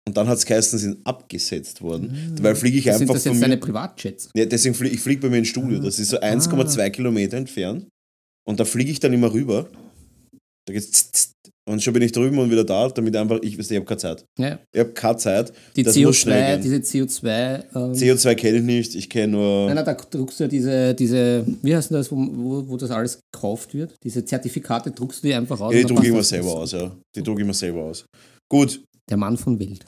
Und 0.07 0.17
dann 0.17 0.27
hat 0.27 0.39
es 0.39 0.47
geheißen, 0.47 0.79
sie 0.79 0.85
sind 0.87 1.07
abgesetzt 1.07 1.83
worden. 1.83 2.33
Mhm. 2.37 2.43
Weil 2.43 2.55
fliege 2.57 2.79
ich 2.79 2.85
Sind 2.85 2.95
einfach 3.03 3.15
das 3.15 3.25
von 3.25 3.33
jetzt 3.33 3.41
mir. 3.41 3.47
deine 3.49 3.57
Privatjets? 3.61 4.31
Ja, 4.35 4.47
deswegen 4.47 4.75
fliege 4.75 4.95
ich 4.95 5.01
flieg 5.01 5.21
bei 5.21 5.29
mir 5.29 5.39
ins 5.39 5.49
Studio. 5.49 5.79
Das 5.81 5.99
ist 5.99 6.09
so 6.09 6.19
1,2 6.21 6.91
Kilometer 6.91 7.37
entfernt. 7.37 7.87
Und 8.49 8.59
da 8.59 8.65
fliege 8.65 8.91
ich 8.91 9.01
dann 9.01 9.13
immer 9.13 9.33
rüber. 9.33 9.69
Da 10.67 10.73
geht's. 10.73 11.33
Und 11.69 11.83
schon 11.83 11.93
bin 11.95 12.03
ich 12.03 12.13
drüben 12.13 12.39
und 12.39 12.51
wieder 12.51 12.65
da, 12.65 12.89
damit 12.89 13.15
einfach, 13.15 13.39
ich 13.43 13.59
weiß, 13.59 13.71
ich 13.71 13.77
habe 13.77 13.87
keine 13.87 13.99
Zeit. 13.99 14.25
Ja. 14.39 14.59
Ich 14.73 14.81
habe 14.81 14.91
keine 14.91 15.17
Zeit. 15.19 15.53
Die 15.77 15.83
Das 15.83 15.97
muss 15.97 16.17
schnell 16.17 16.59
CO2, 16.59 16.63
gehen. 16.63 16.63
diese 16.63 16.77
CO2. 17.05 17.65
Ähm, 17.75 17.93
CO2 17.93 18.35
kenne 18.35 18.59
ich 18.59 18.65
nicht, 18.65 18.95
ich 18.95 19.09
kenne 19.11 19.33
nur. 19.33 19.67
Nein, 19.67 19.77
nein, 19.77 19.85
da 19.85 19.95
druckst 19.95 20.41
du 20.41 20.45
ja 20.45 20.49
diese, 20.49 20.95
diese 20.95 21.47
wie 21.63 21.75
heißt 21.77 21.91
denn 21.91 21.97
das, 21.99 22.11
wo, 22.11 22.17
wo, 22.17 22.69
wo 22.69 22.77
das 22.77 22.91
alles 22.91 23.21
gekauft 23.33 23.75
wird? 23.75 23.95
Diese 24.03 24.25
Zertifikate 24.25 24.91
druckst 24.91 25.23
du 25.23 25.29
dir 25.29 25.37
einfach 25.37 25.61
aus. 25.61 25.73
Ja, 25.75 25.81
die 25.81 25.87
drucke 25.87 26.09
ich 26.09 26.15
das 26.15 26.29
selber 26.31 26.55
aus, 26.55 26.73
ja. 26.73 26.91
Die 27.15 27.23
drucke 27.23 27.43
ich 27.43 27.47
mir 27.47 27.55
selber 27.55 27.85
aus. 27.85 28.05
Gut, 28.51 28.83
Der 29.11 29.17
Mann 29.17 29.37
von 29.37 29.59
Welt. 29.61 29.85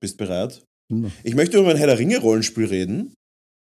bist 0.00 0.16
bereit? 0.18 0.62
Immer. 0.88 1.10
Ich 1.24 1.34
möchte 1.34 1.56
über 1.56 1.66
mein 1.66 1.76
Herr 1.78 1.88
der 1.88 1.98
Ringe-Rollenspiel 1.98 2.66
reden. 2.66 3.12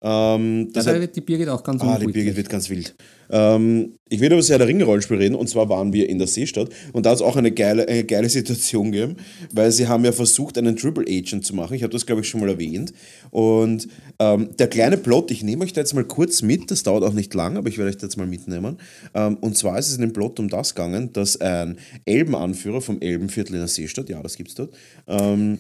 Ähm, 0.02 0.70
das 0.72 0.86
da 0.86 0.98
wird 0.98 1.14
die 1.14 1.22
Birgit 1.22 1.50
auch 1.50 1.62
ganz 1.62 1.82
ah, 1.82 2.00
die 2.00 2.08
Birgit 2.08 2.38
wird 2.38 2.50
ganz 2.50 2.70
wild. 2.70 2.96
Ähm, 3.30 3.96
ich 4.10 4.22
will 4.22 4.28
über 4.28 4.38
das 4.38 4.50
Herr 4.50 4.58
der 4.58 4.68
Ringe-Rollenspiel 4.68 5.18
reden 5.18 5.36
und 5.36 5.50
zwar 5.50 5.68
waren 5.68 5.92
wir 5.92 6.08
in 6.08 6.18
der 6.18 6.28
Seestadt 6.28 6.70
und 6.94 7.06
da 7.06 7.10
hat 7.10 7.18
es 7.18 7.22
auch 7.22 7.36
eine 7.36 7.52
geile, 7.52 7.86
eine 7.86 8.06
geile 8.06 8.30
Situation 8.30 8.92
gegeben, 8.92 9.18
weil 9.52 9.72
sie 9.72 9.88
haben 9.88 10.06
ja 10.06 10.14
versucht, 10.14 10.58
einen 10.58 10.78
Triple 10.78 11.04
Agent 11.04 11.46
zu 11.46 11.54
machen. 11.54 11.74
Ich 11.74 11.84
habe 11.84 11.92
das, 11.92 12.06
glaube 12.06 12.22
ich, 12.22 12.30
schon 12.30 12.40
mal 12.40 12.50
erwähnt. 12.50 12.94
Und 13.30 13.90
ähm, 14.20 14.50
der 14.58 14.68
kleine 14.68 14.98
Plot, 14.98 15.32
ich 15.32 15.44
nehme 15.44 15.66
euch 15.66 15.74
da 15.74 15.82
jetzt 15.82 15.94
mal 15.94 16.06
kurz 16.06 16.42
mit, 16.42 16.72
das 16.72 16.84
dauert 16.84 17.04
auch 17.04 17.14
nicht 17.14 17.34
lang, 17.34 17.58
aber 17.58 17.68
ich 17.68 17.78
werde 17.78 17.90
euch 17.90 17.98
da 17.98 18.08
jetzt 18.08 18.18
mal 18.18 18.28
mitnehmen. 18.28 18.78
Ähm, 19.14 19.36
und 19.42 19.58
zwar 19.58 19.78
ist 19.78 19.90
es 19.90 19.96
in 19.96 20.02
dem 20.02 20.14
Plot 20.14 20.40
um 20.40 20.48
das 20.48 20.76
gegangen, 20.76 21.12
dass 21.12 21.40
ein 21.42 21.78
Elbenanführer 22.06 22.80
vom 22.80 23.02
Elbenviertel 23.02 23.56
in 23.56 23.60
der 23.60 23.68
Seestadt, 23.68 24.10
ja, 24.10 24.24
das 24.24 24.38
gibt's 24.38 24.56
dort, 24.56 24.74
ähm, 25.08 25.60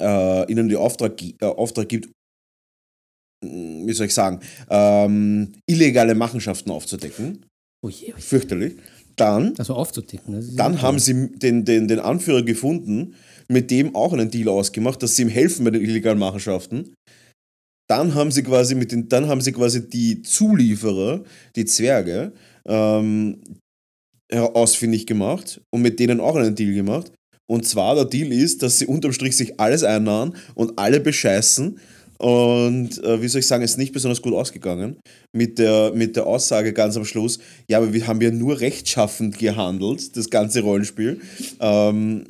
äh, 0.00 0.50
ihnen 0.50 0.68
den 0.68 0.78
Auftrag, 0.78 1.20
äh, 1.20 1.44
Auftrag 1.44 1.88
gibt, 1.88 2.08
wie 3.42 3.92
soll 3.92 4.06
ich 4.06 4.14
sagen, 4.14 4.40
ähm, 4.70 5.52
illegale 5.66 6.14
Machenschaften 6.14 6.70
aufzudecken. 6.70 7.44
Oh 7.84 7.88
je, 7.88 8.12
oh 8.12 8.16
je. 8.16 8.22
Fürchterlich. 8.22 8.74
Dann, 9.16 9.54
Also 9.58 9.74
aufzudecken. 9.74 10.56
dann 10.56 10.80
haben 10.80 10.98
sie 10.98 11.32
den, 11.36 11.64
den, 11.64 11.86
den 11.86 11.98
Anführer 11.98 12.42
gefunden, 12.42 13.14
mit 13.48 13.70
dem 13.70 13.94
auch 13.94 14.12
einen 14.12 14.30
Deal 14.30 14.48
ausgemacht, 14.48 15.02
dass 15.02 15.16
sie 15.16 15.22
ihm 15.22 15.28
helfen 15.28 15.64
bei 15.64 15.70
den 15.70 15.82
illegalen 15.82 16.18
Machenschaften. 16.18 16.94
Dann 17.90 18.14
haben 18.14 18.30
sie 18.30 18.42
quasi 18.42 18.74
mit 18.74 18.90
den, 18.92 19.08
dann 19.08 19.28
haben 19.28 19.42
sie 19.42 19.52
quasi 19.52 19.86
die 19.86 20.22
Zulieferer, 20.22 21.24
die 21.56 21.66
Zwerge, 21.66 22.32
ähm, 22.66 23.42
ausfindig 24.32 25.06
gemacht 25.06 25.60
und 25.70 25.82
mit 25.82 25.98
denen 25.98 26.20
auch 26.20 26.36
einen 26.36 26.54
Deal 26.54 26.72
gemacht. 26.72 27.12
Und 27.50 27.66
zwar 27.66 27.94
der 27.96 28.06
Deal 28.06 28.32
ist, 28.32 28.62
dass 28.62 28.78
sie 28.78 28.86
unterm 28.86 29.12
Strich 29.12 29.36
sich 29.36 29.60
alles 29.60 29.84
einnahmen 29.84 30.34
und 30.54 30.78
alle 30.78 31.00
bescheißen. 31.00 31.78
Und 32.22 33.02
äh, 33.02 33.20
wie 33.20 33.26
soll 33.26 33.40
ich 33.40 33.46
sagen, 33.48 33.64
es 33.64 33.72
ist 33.72 33.78
nicht 33.78 33.92
besonders 33.92 34.22
gut 34.22 34.32
ausgegangen. 34.32 34.96
Mit 35.32 35.58
der, 35.58 35.92
mit 35.92 36.14
der 36.14 36.24
Aussage 36.26 36.72
ganz 36.72 36.96
am 36.96 37.04
Schluss, 37.04 37.40
ja, 37.68 37.78
aber 37.78 37.92
wir 37.92 38.06
haben 38.06 38.20
ja 38.20 38.30
nur 38.30 38.60
rechtschaffend 38.60 39.38
gehandelt, 39.38 40.16
das 40.16 40.30
ganze 40.30 40.60
Rollenspiel. 40.60 41.20
Ähm, 41.58 42.24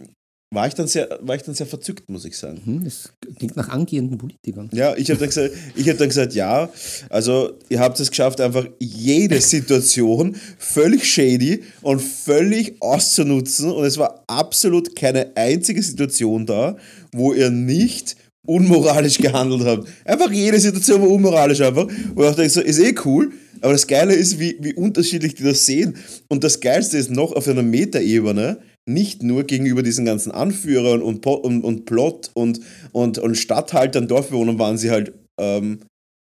war, 0.51 0.67
ich 0.67 0.73
dann 0.75 0.87
sehr, 0.87 1.19
war 1.21 1.37
ich 1.37 1.43
dann 1.43 1.55
sehr 1.55 1.67
verzückt, 1.67 2.09
muss 2.09 2.25
ich 2.25 2.39
sagen. 2.39 2.61
Hm, 2.65 2.85
das 2.85 3.13
klingt 3.37 3.55
nach 3.57 3.69
angehenden 3.69 4.17
Politikern. 4.17 4.71
Ja, 4.73 4.97
ich 4.97 5.11
habe 5.11 5.21
dann, 5.21 5.29
gesagt- 5.29 5.55
ich 5.77 5.87
hab 5.89 5.99
dann 5.99 6.09
gesagt, 6.09 6.35
ja, 6.35 6.71
also 7.11 7.53
ihr 7.69 7.81
habt 7.81 8.01
es 8.01 8.09
geschafft, 8.09 8.41
einfach 8.41 8.67
jede 8.79 9.41
Situation 9.43 10.37
völlig 10.57 11.05
shady 11.05 11.65
und 11.83 12.01
völlig 12.01 12.77
auszunutzen 12.81 13.71
und 13.71 13.85
es 13.85 13.99
war 13.99 14.25
absolut 14.27 14.97
keine 14.97 15.37
einzige 15.37 15.83
Situation 15.83 16.47
da, 16.47 16.77
wo 17.13 17.35
ihr 17.35 17.51
nicht 17.51 18.17
unmoralisch 18.47 19.19
gehandelt 19.19 19.65
habt. 19.65 19.89
Einfach 20.05 20.31
jede 20.31 20.59
Situation 20.59 21.03
war 21.03 21.09
unmoralisch 21.09 21.61
einfach. 21.61 21.87
Und 21.87 22.29
ich 22.29 22.35
denke 22.35 22.51
so, 22.51 22.61
ist 22.61 22.79
eh 22.79 22.95
cool. 23.05 23.33
Aber 23.61 23.73
das 23.73 23.87
Geile 23.87 24.15
ist, 24.15 24.41
wie, 24.41 24.57
wie 24.61 24.75
unterschiedlich 24.75 25.35
die 25.35 25.45
das 25.45 25.65
sehen. 25.65 25.97
Und 26.29 26.43
das 26.43 26.61
Geilste 26.61 26.99
ist 26.99 27.11
noch 27.11 27.33
auf 27.33 27.47
einer 27.47 27.63
Metaebene, 27.63 28.59
nicht 28.89 29.23
nur 29.23 29.45
gegenüber 29.45 29.83
diesen 29.83 30.05
ganzen 30.05 30.33
Anführern 30.33 31.03
und, 31.03 31.25
und, 31.25 31.63
und 31.63 31.85
Plot 31.85 32.31
und, 32.35 32.61
und, 32.91 33.19
und 33.19 33.37
Stadthaltern, 33.37 34.09
Dorfbewohnern 34.09 34.59
waren 34.59 34.79
sie 34.79 34.91
halt, 34.91 35.13
ähm, 35.41 35.81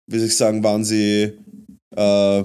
wie 0.08 0.18
soll 0.18 0.28
ich 0.28 0.36
sagen, 0.36 0.62
waren 0.62 0.84
sie 0.84 1.32
äh, 1.96 2.44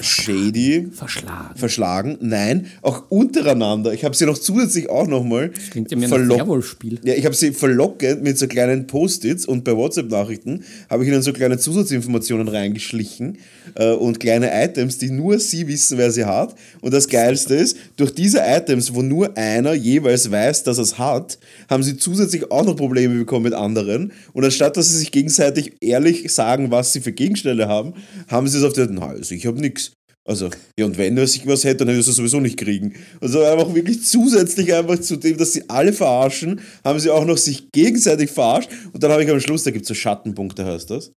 shady, 0.00 0.88
Verschlagen. 0.92 1.56
verschlagen. 1.56 2.18
Nein, 2.20 2.66
auch 2.82 3.04
untereinander. 3.10 3.92
Ich 3.92 4.04
habe 4.04 4.14
sie 4.14 4.26
noch 4.26 4.38
zusätzlich 4.38 4.88
auch 4.90 5.06
nochmal 5.06 5.50
Klingt 5.70 5.90
ja 5.90 5.98
verlock- 5.98 6.38
Werwolf-Spiel. 6.38 7.00
ja, 7.04 7.14
ich 7.14 7.24
habe 7.24 7.34
sie 7.34 7.52
verlockend 7.52 8.22
mit 8.22 8.38
so 8.38 8.46
kleinen 8.46 8.86
Post-its 8.86 9.46
und 9.46 9.64
bei 9.64 9.76
WhatsApp-Nachrichten 9.76 10.64
habe 10.90 11.04
ich 11.04 11.10
ihnen 11.10 11.22
so 11.22 11.32
kleine 11.32 11.58
Zusatzinformationen 11.58 12.48
reingeschlichen 12.48 13.38
äh, 13.74 13.92
und 13.92 14.20
kleine 14.20 14.50
Items, 14.64 14.98
die 14.98 15.10
nur 15.10 15.38
sie 15.38 15.66
wissen, 15.68 15.98
wer 15.98 16.10
sie 16.10 16.24
hat. 16.24 16.54
Und 16.80 16.92
das 16.94 17.08
Geilste 17.08 17.54
ist, 17.54 17.76
durch 17.96 18.14
diese 18.14 18.40
Items, 18.44 18.94
wo 18.94 19.02
nur 19.02 19.36
einer 19.36 19.74
jeweils 19.74 20.30
weiß, 20.30 20.64
dass 20.64 20.78
er 20.78 20.82
es 20.84 20.98
hat, 20.98 21.38
haben 21.68 21.82
sie 21.82 21.96
zusätzlich 21.96 22.50
auch 22.50 22.64
noch 22.64 22.76
Probleme 22.76 23.14
bekommen 23.16 23.44
mit 23.44 23.54
anderen. 23.54 24.12
Und 24.32 24.44
anstatt 24.44 24.76
dass 24.76 24.90
sie 24.90 24.98
sich 24.98 25.12
gegenseitig 25.12 25.74
ehrlich 25.80 26.32
sagen, 26.32 26.70
was 26.70 26.92
sie 26.92 27.00
für 27.00 27.12
Gegenstände 27.12 27.68
haben, 27.68 27.94
haben 28.28 28.48
sie 28.48 28.58
es 28.58 28.64
auf 28.64 28.72
der, 28.72 28.88
na, 28.90 29.06
also 29.08 29.34
ich 29.34 29.46
habe 29.46 29.60
nichts. 29.60 29.83
Also, 30.26 30.48
ja, 30.78 30.86
und 30.86 30.96
wenn 30.96 31.18
er 31.18 31.26
sich 31.26 31.46
was 31.46 31.64
hätte, 31.64 31.78
dann 31.84 31.88
hätte 31.88 31.98
er 31.98 32.08
es 32.08 32.16
sowieso 32.16 32.40
nicht 32.40 32.56
kriegen. 32.58 32.94
Also 33.20 33.42
einfach 33.42 33.74
wirklich 33.74 34.02
zusätzlich 34.04 34.72
einfach 34.72 34.98
zu 34.98 35.16
dem, 35.16 35.36
dass 35.36 35.52
sie 35.52 35.68
alle 35.68 35.92
verarschen, 35.92 36.62
haben 36.82 36.98
sie 36.98 37.10
auch 37.10 37.26
noch 37.26 37.36
sich 37.36 37.70
gegenseitig 37.72 38.30
verarscht. 38.30 38.70
Und 38.92 39.02
dann 39.02 39.10
habe 39.10 39.22
ich 39.22 39.30
am 39.30 39.40
Schluss, 39.40 39.64
da 39.64 39.70
gibt 39.70 39.82
es 39.82 39.88
so 39.88 39.94
Schattenpunkte, 39.94 40.64
heißt 40.64 40.90
das. 40.90 41.12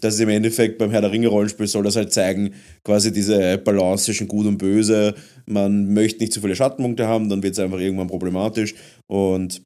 Das 0.00 0.14
ist 0.14 0.20
im 0.20 0.30
Endeffekt 0.30 0.78
beim 0.78 0.90
Herr 0.90 1.00
der 1.00 1.12
Ringe 1.12 1.28
Rollenspiel 1.28 1.68
soll 1.68 1.84
das 1.84 1.94
halt 1.94 2.12
zeigen, 2.12 2.54
quasi 2.82 3.12
diese 3.12 3.56
Balance 3.58 4.06
zwischen 4.06 4.26
Gut 4.26 4.46
und 4.46 4.58
Böse. 4.58 5.14
Man 5.46 5.92
möchte 5.92 6.20
nicht 6.20 6.32
zu 6.32 6.40
viele 6.40 6.56
Schattenpunkte 6.56 7.06
haben, 7.06 7.28
dann 7.28 7.42
wird 7.42 7.52
es 7.52 7.60
einfach 7.60 7.78
irgendwann 7.78 8.08
problematisch. 8.08 8.74
Und 9.06 9.62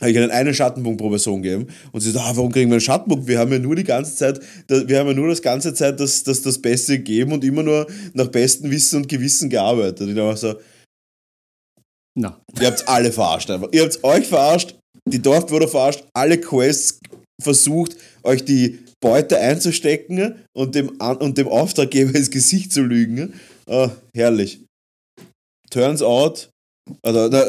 habe 0.00 0.10
ich 0.10 0.16
ihnen 0.16 0.30
einen 0.30 0.54
Schattenpunkt 0.54 1.00
pro 1.00 1.10
Person 1.10 1.42
gegeben 1.42 1.68
und 1.92 2.00
sie 2.00 2.10
so, 2.10 2.18
ah, 2.18 2.32
warum 2.34 2.50
kriegen 2.50 2.70
wir 2.70 2.74
einen 2.74 2.80
Schattenpunkt? 2.80 3.28
Wir 3.28 3.38
haben 3.38 3.52
ja 3.52 3.58
nur 3.58 3.76
die 3.76 3.84
ganze 3.84 4.16
Zeit, 4.16 4.40
wir 4.68 4.98
haben 4.98 5.08
ja 5.08 5.14
nur 5.14 5.28
das 5.28 5.42
ganze 5.42 5.74
Zeit 5.74 6.00
das, 6.00 6.24
das, 6.24 6.42
das 6.42 6.60
Beste 6.60 6.98
gegeben 6.98 7.32
und 7.32 7.44
immer 7.44 7.62
nur 7.62 7.86
nach 8.12 8.28
bestem 8.28 8.70
Wissen 8.70 9.02
und 9.02 9.08
Gewissen 9.08 9.48
gearbeitet. 9.48 10.00
Und 10.00 10.08
ich 10.10 10.16
dachte 10.16 10.36
so, 10.36 10.54
Na, 12.18 12.40
ihr 12.60 12.66
habt 12.66 12.88
alle 12.88 13.12
verarscht 13.12 13.50
einfach. 13.50 13.68
Ihr 13.72 13.82
habt 13.82 14.02
euch 14.02 14.26
verarscht, 14.26 14.76
die 15.08 15.20
Dorfbewohner 15.20 15.68
verarscht, 15.68 16.04
alle 16.14 16.38
Quests 16.38 16.98
versucht, 17.40 17.96
euch 18.22 18.44
die 18.44 18.80
Beute 19.00 19.38
einzustecken 19.38 20.36
und 20.56 20.74
dem, 20.74 20.88
und 21.00 21.38
dem 21.38 21.48
Auftraggeber 21.48 22.14
ins 22.14 22.30
Gesicht 22.30 22.72
zu 22.72 22.82
lügen. 22.82 23.34
Ah, 23.66 23.90
herrlich. 24.14 24.60
Turns 25.70 26.02
out, 26.02 26.50
also, 27.02 27.28
da, 27.28 27.44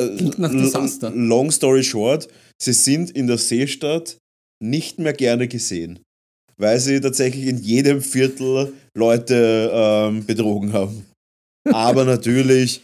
Desaster. 0.50 1.12
long 1.12 1.52
story 1.52 1.84
short, 1.84 2.28
sie 2.62 2.74
sind 2.74 3.12
in 3.12 3.28
der 3.28 3.38
Seestadt 3.38 4.18
nicht 4.62 5.00
mehr 5.00 5.14
gerne 5.14 5.48
gesehen, 5.48 6.00
weil 6.58 6.80
sie 6.80 7.00
tatsächlich 7.02 7.48
in 7.48 7.58
jedem 7.58 8.02
Viertel 8.02 8.74
Leute 8.96 9.72
ähm, 9.74 10.26
betrogen 10.26 10.74
haben. 10.74 11.06
Aber 11.72 12.06
natürlich, 12.06 12.82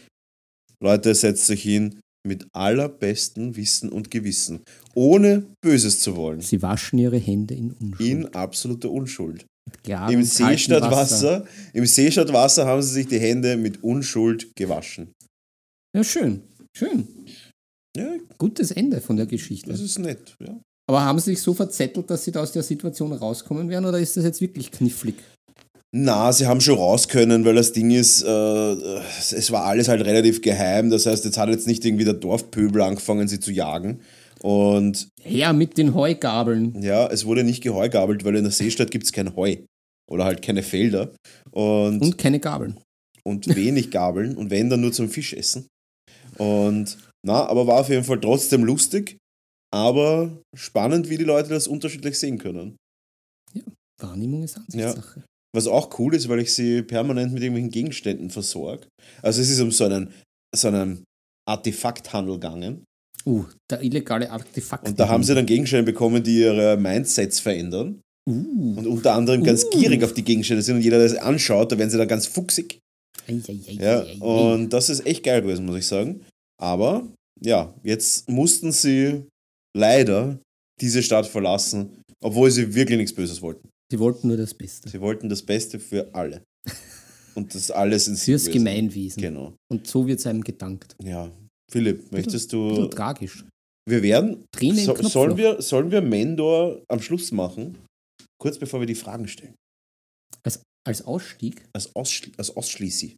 Leute, 0.82 1.14
setzt 1.14 1.50
euch 1.52 1.64
hin 1.64 2.00
mit 2.28 2.48
allerbestem 2.54 3.56
Wissen 3.56 3.90
und 3.90 4.12
Gewissen, 4.12 4.62
ohne 4.94 5.44
Böses 5.62 6.00
zu 6.02 6.16
wollen, 6.16 6.42
sie 6.42 6.62
waschen 6.62 7.00
ihre 7.00 7.18
Hände 7.18 7.54
in 7.54 7.72
Unschuld. 7.72 8.10
in 8.10 8.26
absoluter 8.34 8.92
Unschuld. 8.92 9.46
Im 9.88 10.24
Seestadtwasser, 10.24 11.46
im 11.74 11.86
Seestadtwasser 11.86 12.66
haben 12.66 12.82
sie 12.82 12.94
sich 12.94 13.08
die 13.08 13.20
Hände 13.20 13.56
mit 13.56 13.84
Unschuld 13.84 14.50
gewaschen. 14.56 15.12
Ja, 15.96 16.04
schön. 16.04 16.44
Schön. 16.76 17.08
Ja, 17.98 18.14
Gutes 18.38 18.72
Ende 18.72 19.02
von 19.02 19.18
der 19.18 19.26
Geschichte. 19.26 19.70
das 19.70 19.82
ist 19.82 20.00
nett. 20.00 20.36
Ja. 20.40 20.60
Aber 20.88 21.02
haben 21.04 21.20
sie 21.20 21.32
sich 21.32 21.42
so 21.42 21.54
verzettelt, 21.54 22.10
dass 22.10 22.24
sie 22.24 22.32
da 22.32 22.42
aus 22.42 22.52
der 22.52 22.64
Situation 22.64 23.12
rauskommen 23.14 23.70
werden 23.70 23.86
oder 23.86 24.00
ist 24.00 24.16
das 24.18 24.24
jetzt 24.24 24.42
wirklich 24.42 24.72
knifflig? 24.72 25.16
Na, 25.92 26.32
sie 26.32 26.46
haben 26.46 26.62
schon 26.62 26.78
raus 26.78 27.08
können, 27.08 27.46
weil 27.46 27.56
das 27.56 27.74
Ding 27.74 27.90
ist, 27.92 28.22
äh, 28.22 28.28
es 28.30 29.52
war 29.52 29.66
alles 29.66 29.88
halt 29.88 30.06
relativ 30.06 30.42
geheim. 30.42 30.92
Das 30.92 31.08
heißt, 31.08 31.26
jetzt 31.26 31.38
hat 31.38 31.50
jetzt 31.50 31.66
nicht 31.68 31.84
irgendwie 31.84 32.06
der 32.06 32.14
Dorfpöbel 32.14 32.82
angefangen, 32.82 33.28
sie 33.28 33.40
zu 33.40 33.52
jagen. 33.52 34.00
Und 34.42 35.10
Her 35.22 35.52
mit 35.54 35.78
den 35.78 35.96
Heugabeln. 35.96 36.82
ja, 36.82 37.08
es 37.08 37.26
wurde 37.26 37.44
nicht 37.44 37.62
geheugabelt, 37.64 38.24
weil 38.24 38.36
in 38.36 38.44
der 38.44 38.52
Seestadt 38.52 38.92
gibt 38.92 39.06
es 39.06 39.12
kein 39.12 39.36
Heu. 39.36 39.58
Oder 40.10 40.26
halt 40.26 40.42
keine 40.44 40.62
Felder. 40.64 41.12
Und, 41.52 42.02
Und 42.02 42.18
keine 42.20 42.40
Gabeln. 42.40 42.78
und 43.24 43.54
wenig 43.56 43.92
Gabeln. 43.92 44.38
Und 44.38 44.50
wenn, 44.52 44.70
dann 44.70 44.82
nur 44.82 44.92
zum 44.94 45.10
Fischessen. 45.10 45.68
Und 46.40 46.98
na, 47.26 47.46
aber 47.46 47.68
war 47.68 47.82
auf 47.82 47.90
jeden 47.90 48.04
Fall 48.04 48.20
trotzdem 48.20 48.64
lustig. 48.64 49.18
Aber 49.72 50.42
spannend, 50.56 51.10
wie 51.10 51.18
die 51.18 51.26
Leute 51.26 51.50
das 51.50 51.68
unterschiedlich 51.68 52.18
sehen 52.18 52.38
können. 52.38 52.76
Wahrnehmung 54.02 54.44
ist 54.44 54.58
Ansichtssache. 54.58 55.24
Was 55.56 55.68
auch 55.68 56.00
cool 56.00 56.16
ist, 56.16 56.30
weil 56.30 56.40
ich 56.40 56.54
sie 56.54 56.82
permanent 56.82 57.34
mit 57.34 57.42
irgendwelchen 57.42 57.72
Gegenständen 57.72 58.30
versorge. 58.30 58.88
Also 59.22 59.42
es 59.42 59.50
ist 59.50 59.60
um 59.60 59.72
so 59.72 59.84
einen, 59.86 60.14
so 60.56 60.68
einen 60.70 61.04
Artefakthandel 61.48 62.36
gegangen. 62.36 62.86
Uh, 63.26 63.46
der 63.70 63.82
illegale 63.82 64.32
Artefakt. 64.32 64.88
Und 64.88 65.00
da 65.00 65.10
haben 65.10 65.24
sie 65.24 65.36
dann 65.36 65.46
Gegenstände 65.46 65.92
bekommen, 65.92 66.24
die 66.24 66.40
ihre 66.40 66.78
Mindsets 66.78 67.40
verändern. 67.40 68.00
Uh. 68.30 68.78
Und 68.78 68.88
unter 68.88 69.14
anderem 69.14 69.44
ganz 69.44 69.66
Uh. 69.66 69.70
gierig 69.72 70.04
auf 70.04 70.14
die 70.14 70.24
Gegenstände 70.24 70.62
sind. 70.62 70.78
Und 70.78 70.82
jeder, 70.82 71.00
der 71.00 71.10
das 71.10 71.18
anschaut, 71.18 71.72
da 71.72 71.78
werden 71.78 71.90
sie 71.90 71.98
dann 71.98 72.08
ganz 72.08 72.28
fuchsig. 72.28 72.80
Ei, 73.28 73.42
ei, 73.48 73.60
ei, 73.68 73.74
Ja, 73.74 74.02
und 74.24 74.70
das 74.70 74.90
ist 74.90 75.06
echt 75.06 75.24
geil 75.24 75.42
gewesen, 75.42 75.66
muss 75.66 75.78
ich 75.78 75.88
sagen. 75.88 76.22
Aber 76.62 77.08
ja, 77.42 77.74
jetzt 77.84 78.30
mussten 78.30 78.72
sie 78.72 79.24
leider 79.76 80.40
diese 80.80 81.02
Stadt 81.04 81.26
verlassen, 81.26 82.02
obwohl 82.24 82.52
sie 82.52 82.74
wirklich 82.74 82.98
nichts 82.98 83.14
Böses 83.14 83.42
wollten. 83.42 83.70
Sie 83.92 84.00
wollten 84.00 84.28
nur 84.28 84.38
das 84.38 84.54
Beste. 84.54 84.90
Sie 84.90 85.02
wollten 85.02 85.30
das 85.30 85.42
Beste 85.42 85.80
für 85.80 86.14
alle. 86.14 86.44
Und 87.36 87.56
das 87.56 87.72
alles 87.72 88.08
in 88.08 88.16
Fürs 88.16 88.50
Gemeinwesen. 88.50 89.22
Genau. 89.22 89.56
Und 89.72 89.88
so 89.88 90.06
wird 90.06 90.20
es 90.20 90.28
einem 90.28 90.44
gedankt. 90.44 90.96
Ja. 91.02 91.32
Philipp, 91.72 92.12
möchtest 92.12 92.54
Ein 92.54 92.60
du. 92.60 92.70
bisschen 92.70 92.92
tragisch. 92.92 93.46
Wir 93.88 94.04
werden. 94.04 94.46
Träne 94.52 94.80
im 94.80 94.86
So, 94.86 94.96
sollen, 94.96 95.38
wir, 95.38 95.62
sollen 95.62 95.92
wir 95.92 96.02
Mendor 96.02 96.84
am 96.90 97.02
Schluss 97.02 97.32
machen? 97.32 97.78
Kurz 98.42 98.58
bevor 98.58 98.80
wir 98.80 98.88
die 98.88 98.96
Fragen 98.96 99.28
stellen. 99.28 99.56
Als, 100.44 100.62
als 100.86 101.02
Ausstieg? 101.04 101.64
Als, 101.74 101.96
Ausschli 101.96 102.32
als 102.38 102.56
Ausschließi. 102.56 103.16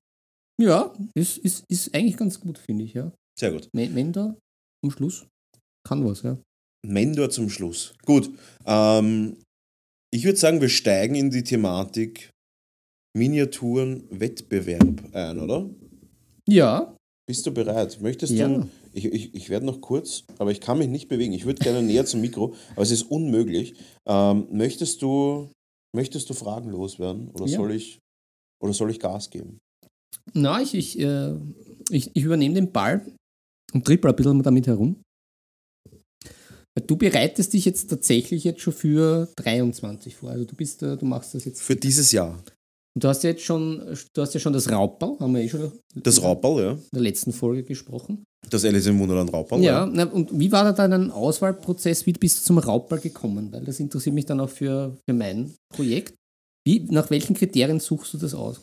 Ja, 0.62 0.94
ist, 1.16 1.38
ist, 1.40 1.64
ist 1.70 1.94
eigentlich 1.94 2.18
ganz 2.18 2.40
gut, 2.40 2.58
finde 2.58 2.86
ich, 2.86 2.94
ja. 2.94 3.12
Sehr 3.42 3.52
gut. 3.52 3.70
Men- 3.74 3.92
Mender 3.96 4.38
am 4.86 4.92
Schluss 4.92 5.26
kann 5.88 6.06
was, 6.06 6.22
ja. 6.22 6.38
Mendor 6.86 7.32
zum 7.32 7.50
Schluss. 7.50 7.96
Gut. 8.06 8.30
Ähm, 8.68 9.38
ich 10.14 10.24
würde 10.26 10.38
sagen, 10.38 10.62
wir 10.62 10.70
steigen 10.70 11.16
in 11.16 11.32
die 11.32 11.44
Thematik 11.44 12.30
Miniaturen-Wettbewerb 13.18 15.16
ein, 15.16 15.40
oder? 15.40 15.68
Ja, 16.48 16.96
Bist 17.28 17.46
du 17.48 17.52
bereit? 17.52 18.00
Möchtest 18.02 18.34
Ja. 18.34 18.48
du. 18.48 18.70
Ich, 18.94 19.06
ich, 19.06 19.34
ich 19.34 19.50
werde 19.50 19.66
noch 19.66 19.82
kurz, 19.82 20.24
aber 20.38 20.52
ich 20.52 20.60
kann 20.62 20.78
mich 20.78 20.88
nicht 20.90 21.08
bewegen. 21.08 21.34
Ich 21.34 21.46
würde 21.46 21.64
gerne 21.64 21.82
näher 21.82 22.06
zum 22.06 22.22
Mikro, 22.22 22.54
aber 22.74 22.82
es 22.84 22.92
ist 22.92 23.04
unmöglich. 23.04 23.74
Ähm, 24.06 24.48
möchtest, 24.52 25.02
du, 25.02 25.50
möchtest 25.96 26.30
du 26.30 26.34
Fragen 26.36 26.70
loswerden? 26.70 27.30
Oder, 27.30 27.46
Ja. 27.48 27.58
soll 27.58 27.72
ich, 27.74 27.98
oder 28.62 28.74
soll 28.74 28.92
ich 28.92 29.00
Gas 29.00 29.32
geben? 29.32 29.58
na, 30.34 30.62
ich, 30.62 30.76
ich, 30.76 31.00
äh, 31.00 31.34
ich, 31.90 32.12
ich 32.14 32.24
übernehme 32.24 32.54
den 32.56 32.72
Ball 32.72 33.04
und 33.74 33.86
trippel 33.86 34.12
ein 34.12 34.16
bisschen 34.16 34.44
damit 34.44 34.68
herum. 34.68 35.02
Du 36.88 36.96
bereitest 36.96 37.54
dich 37.54 37.66
jetzt 37.66 37.90
tatsächlich 37.90 38.46
jetzt 38.46 38.62
schon 38.62 38.74
für 38.74 39.28
23 39.36 40.16
vor. 40.16 40.32
Also 40.32 40.46
du 40.46 40.56
bist, 40.56 40.82
äh, 40.84 40.96
du 40.96 41.06
machst 41.06 41.36
das 41.36 41.44
jetzt. 41.44 41.62
Für 41.62 41.76
dieses 41.76 42.12
Jahr. 42.14 42.42
Und 42.94 43.04
du 43.04 43.08
hast 43.08 43.24
ja 43.24 43.32
jetzt 43.32 43.44
schon, 43.44 43.98
du 44.14 44.22
hast 44.22 44.34
ja 44.34 44.40
schon 44.40 44.54
das 44.54 44.70
Raubbau, 44.70 45.18
haben 45.20 45.34
wir 45.34 45.42
eh 45.42 45.50
schon 45.50 45.72
Das 45.96 46.22
Rauperl, 46.22 46.64
ja. 46.64 46.72
in 46.72 46.80
der 46.94 47.02
letzten 47.02 47.32
Folge 47.32 47.64
gesprochen. 47.64 48.24
Das 48.50 48.66
Alice 48.66 48.88
im 48.88 49.00
Wunderland 49.00 49.32
Rauperl. 49.32 49.62
Ja, 49.62 49.86
na, 49.86 50.06
und 50.06 50.38
wie 50.38 50.52
war 50.52 50.64
da 50.64 50.74
dann 50.74 50.94
ein 50.94 51.12
Auswahlprozess? 51.12 52.06
Wie 52.06 52.14
bist 52.14 52.40
du 52.40 52.44
zum 52.44 52.58
Raubball 52.58 53.00
gekommen? 53.00 53.52
Weil 53.52 53.64
das 53.64 53.80
interessiert 53.80 54.16
mich 54.16 54.26
dann 54.26 54.40
auch 54.40 54.50
für, 54.50 54.98
für 55.08 55.14
mein 55.14 55.54
Projekt. 55.74 56.16
Wie, 56.66 56.82
nach 56.90 57.10
welchen 57.10 57.36
Kriterien 57.36 57.80
suchst 57.80 58.14
du 58.14 58.18
das 58.18 58.34
aus? 58.34 58.62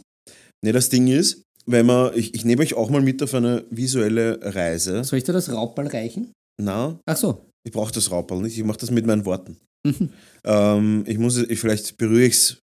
Ne, 0.65 0.73
das 0.73 0.89
Ding 0.89 1.09
ist, 1.09 1.43
wenn 1.69 1.87
man, 1.87 2.13
ich, 2.15 2.35
ich 2.35 2.45
nehme 2.45 2.63
euch 2.63 2.75
auch 2.75 2.91
mal 2.91 3.03
mit 3.03 3.23
auf 3.23 3.35
eine 3.35 3.65
visuelle 3.71 4.39
Reise. 4.43 5.05
Soll 5.05 5.19
ich 5.19 5.25
dir 5.25 5.33
das 5.33 5.53
Raubball 5.53 5.87
reichen? 5.87 6.33
Na, 6.61 6.99
Ach 7.07 7.17
so. 7.17 7.47
ich 7.65 7.73
brauche 7.73 7.93
das 7.93 8.11
Rauperl 8.11 8.41
nicht, 8.41 8.57
ich 8.57 8.65
mache 8.65 8.79
das 8.79 8.91
mit 8.91 9.07
meinen 9.07 9.25
Worten. 9.25 9.59
Mhm. 9.87 10.11
Ähm, 10.45 11.05
ich 11.07 11.19
muss, 11.19 11.37
ich, 11.37 11.61
vielleicht 11.61 11.97
berühre 11.99 12.25
ich 12.25 12.35
es 12.35 12.59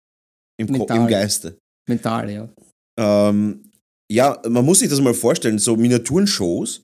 im, 0.57 0.73
im 0.73 1.07
Geiste. 1.07 1.57
Mental, 1.89 2.29
ja. 2.29 2.49
Ähm, 2.97 3.71
ja, 4.11 4.41
man 4.47 4.65
muss 4.65 4.79
sich 4.79 4.89
das 4.89 5.01
mal 5.01 5.13
vorstellen, 5.13 5.57
so 5.57 5.75
Miniaturenshows 5.75 6.83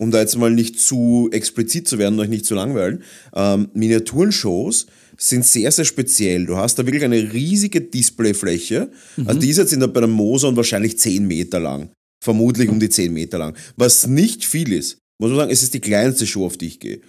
um 0.00 0.10
da 0.10 0.20
jetzt 0.20 0.36
mal 0.36 0.50
nicht 0.50 0.78
zu 0.78 1.28
explizit 1.32 1.88
zu 1.88 1.98
werden 1.98 2.14
und 2.14 2.20
euch 2.20 2.28
nicht 2.28 2.46
zu 2.46 2.54
langweilen, 2.54 3.02
ähm, 3.34 3.68
Miniaturenshows 3.74 4.86
sind 5.16 5.44
sehr, 5.46 5.72
sehr 5.72 5.84
speziell. 5.84 6.46
Du 6.46 6.56
hast 6.56 6.78
da 6.78 6.84
wirklich 6.84 7.04
eine 7.04 7.32
riesige 7.32 7.80
Displayfläche. 7.80 8.90
Mhm. 9.16 9.28
Also 9.28 9.40
die 9.40 9.50
ist 9.50 9.56
jetzt 9.56 9.72
in 9.72 9.80
der, 9.80 9.86
bei 9.86 10.00
der 10.00 10.08
Moson 10.08 10.56
wahrscheinlich 10.56 10.98
10 10.98 11.26
Meter 11.26 11.58
lang. 11.58 11.90
Vermutlich 12.22 12.68
um 12.68 12.80
die 12.80 12.90
10 12.90 13.12
Meter 13.12 13.38
lang. 13.38 13.56
Was 13.76 14.06
nicht 14.06 14.44
viel 14.44 14.72
ist. 14.72 14.98
Muss 15.18 15.30
man 15.30 15.38
sagen, 15.38 15.50
es 15.50 15.62
ist 15.62 15.72
die 15.72 15.80
kleinste 15.80 16.26
Show, 16.26 16.44
auf 16.44 16.58
die 16.58 16.66
ich 16.66 16.80
gehe. 16.80 17.00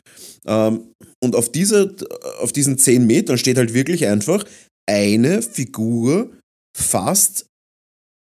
Ähm, 0.45 0.93
und 1.21 1.35
auf, 1.35 1.51
dieser, 1.51 1.91
auf 2.39 2.53
diesen 2.53 2.77
10 2.77 3.05
Metern 3.05 3.37
steht 3.37 3.57
halt 3.57 3.73
wirklich 3.73 4.05
einfach 4.07 4.45
eine 4.89 5.41
Figur 5.41 6.31
fast, 6.77 7.47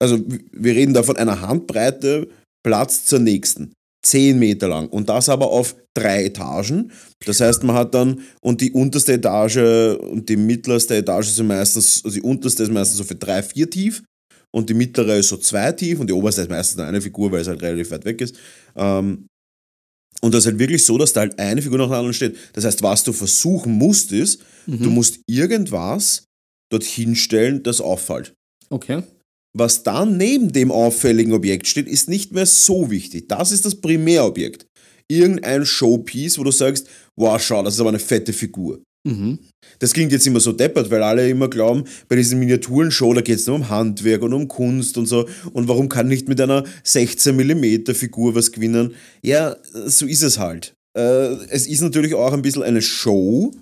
also 0.01 0.23
wir 0.53 0.75
reden 0.75 0.95
da 0.95 1.03
von 1.03 1.17
einer 1.17 1.41
Handbreite 1.41 2.29
Platz 2.65 3.05
zur 3.05 3.19
nächsten. 3.19 3.73
10 4.03 4.39
Meter 4.39 4.69
lang. 4.69 4.89
Und 4.89 5.09
das 5.09 5.29
aber 5.29 5.51
auf 5.51 5.77
drei 5.95 6.25
Etagen. 6.25 6.93
Das 7.25 7.41
heißt, 7.41 7.63
man 7.63 7.77
hat 7.77 7.95
dann, 7.95 8.23
und 8.41 8.61
die 8.61 8.73
unterste 8.73 9.15
Etage 9.15 9.99
und 9.99 10.29
die 10.29 10.37
mittlerste 10.37 10.97
Etage 10.97 11.29
sind 11.29 11.47
meistens, 11.47 12.03
also 12.05 12.15
die 12.15 12.23
unterste 12.23 12.65
ist 12.65 12.73
meistens 12.73 12.99
so 12.99 13.05
für 13.05 13.15
drei, 13.15 13.43
vier 13.43 13.69
tief 13.71 14.03
und 14.51 14.69
die 14.71 14.75
mittlere 14.75 15.17
ist 15.17 15.29
so 15.29 15.37
zwei 15.37 15.73
tief 15.73 16.01
und 16.01 16.09
die 16.09 16.15
oberste 16.15 16.43
ist 16.43 16.51
meistens 16.51 16.81
eine 16.81 17.01
Figur, 17.01 17.31
weil 17.31 17.43
es 17.43 17.49
halt 17.49 17.63
relativ 17.63 17.91
weit 17.91 18.05
weg 18.05 18.21
ist. 18.21 18.37
Ähm, 18.77 19.27
und 20.21 20.33
das 20.35 20.41
ist 20.41 20.47
halt 20.47 20.59
wirklich 20.59 20.85
so, 20.85 20.99
dass 20.99 21.13
da 21.13 21.21
halt 21.21 21.39
eine 21.39 21.63
Figur 21.63 21.79
nach 21.79 21.89
der 21.89 21.97
anderen 21.97 22.15
steht. 22.15 22.37
Das 22.53 22.65
heißt, 22.65 22.83
was 22.83 23.03
du 23.03 23.13
versuchen 23.13 23.73
musst, 23.73 24.13
ist, 24.13 24.41
du 24.67 24.91
musst 24.91 25.21
irgendwas 25.27 26.27
dorthin 26.71 27.17
stellen, 27.17 27.63
das 27.63 27.81
auffällt. 27.81 28.35
Okay. 28.71 29.03
Was 29.57 29.83
dann 29.83 30.17
neben 30.17 30.53
dem 30.53 30.71
auffälligen 30.71 31.33
Objekt 31.33 31.67
steht, 31.67 31.87
ist 31.87 32.09
nicht 32.09 32.33
mehr 32.33 32.47
so 32.47 32.91
wichtig. 32.91 33.29
Das 33.29 33.53
ist 33.53 33.65
das 33.65 33.75
Primärobjekt. 33.75 34.67
Irgendein 35.09 35.67
Showpiece, 35.67 36.39
wo 36.39 36.45
du 36.45 36.51
sagst, 36.51 36.87
wow, 37.19 37.41
schau, 37.41 37.63
das 37.63 37.75
ist 37.75 37.81
aber 37.81 37.91
eine 37.91 37.99
fette 37.99 38.33
Figur. 38.33 38.81
Mhm. 39.07 39.41
Das 39.79 39.93
klingt 39.93 40.13
jetzt 40.13 40.27
immer 40.27 40.41
so 40.41 40.53
deppert, 40.53 40.91
weil 40.91 41.03
alle 41.03 41.29
immer 41.29 41.51
glauben, 41.51 41.85
bei 42.09 42.17
diesen 42.17 42.39
Miniaturenshow, 42.39 43.13
da 43.13 43.21
geht 43.21 43.41
es 43.41 43.47
nur 43.47 43.57
um 43.57 43.69
Handwerk 43.69 44.23
und 44.23 44.33
um 44.33 44.49
Kunst 44.49 44.97
und 44.97 45.07
so. 45.07 45.29
Und 45.53 45.69
warum 45.69 45.89
kann 45.89 46.09
nicht 46.09 46.29
mit 46.29 46.41
einer 46.41 46.65
16mm 46.85 47.93
Figur 47.95 48.35
was 48.35 48.53
gewinnen? 48.53 48.95
Ja, 49.23 49.57
so 49.87 50.07
ist 50.07 50.23
es 50.23 50.39
halt. 50.39 50.75
Äh, 50.97 51.35
es 51.51 51.67
ist 51.67 51.81
natürlich 51.81 52.15
auch 52.15 52.33
ein 52.33 52.43
bisschen 52.43 52.63
eine 52.63 52.81
Show, 52.81 53.53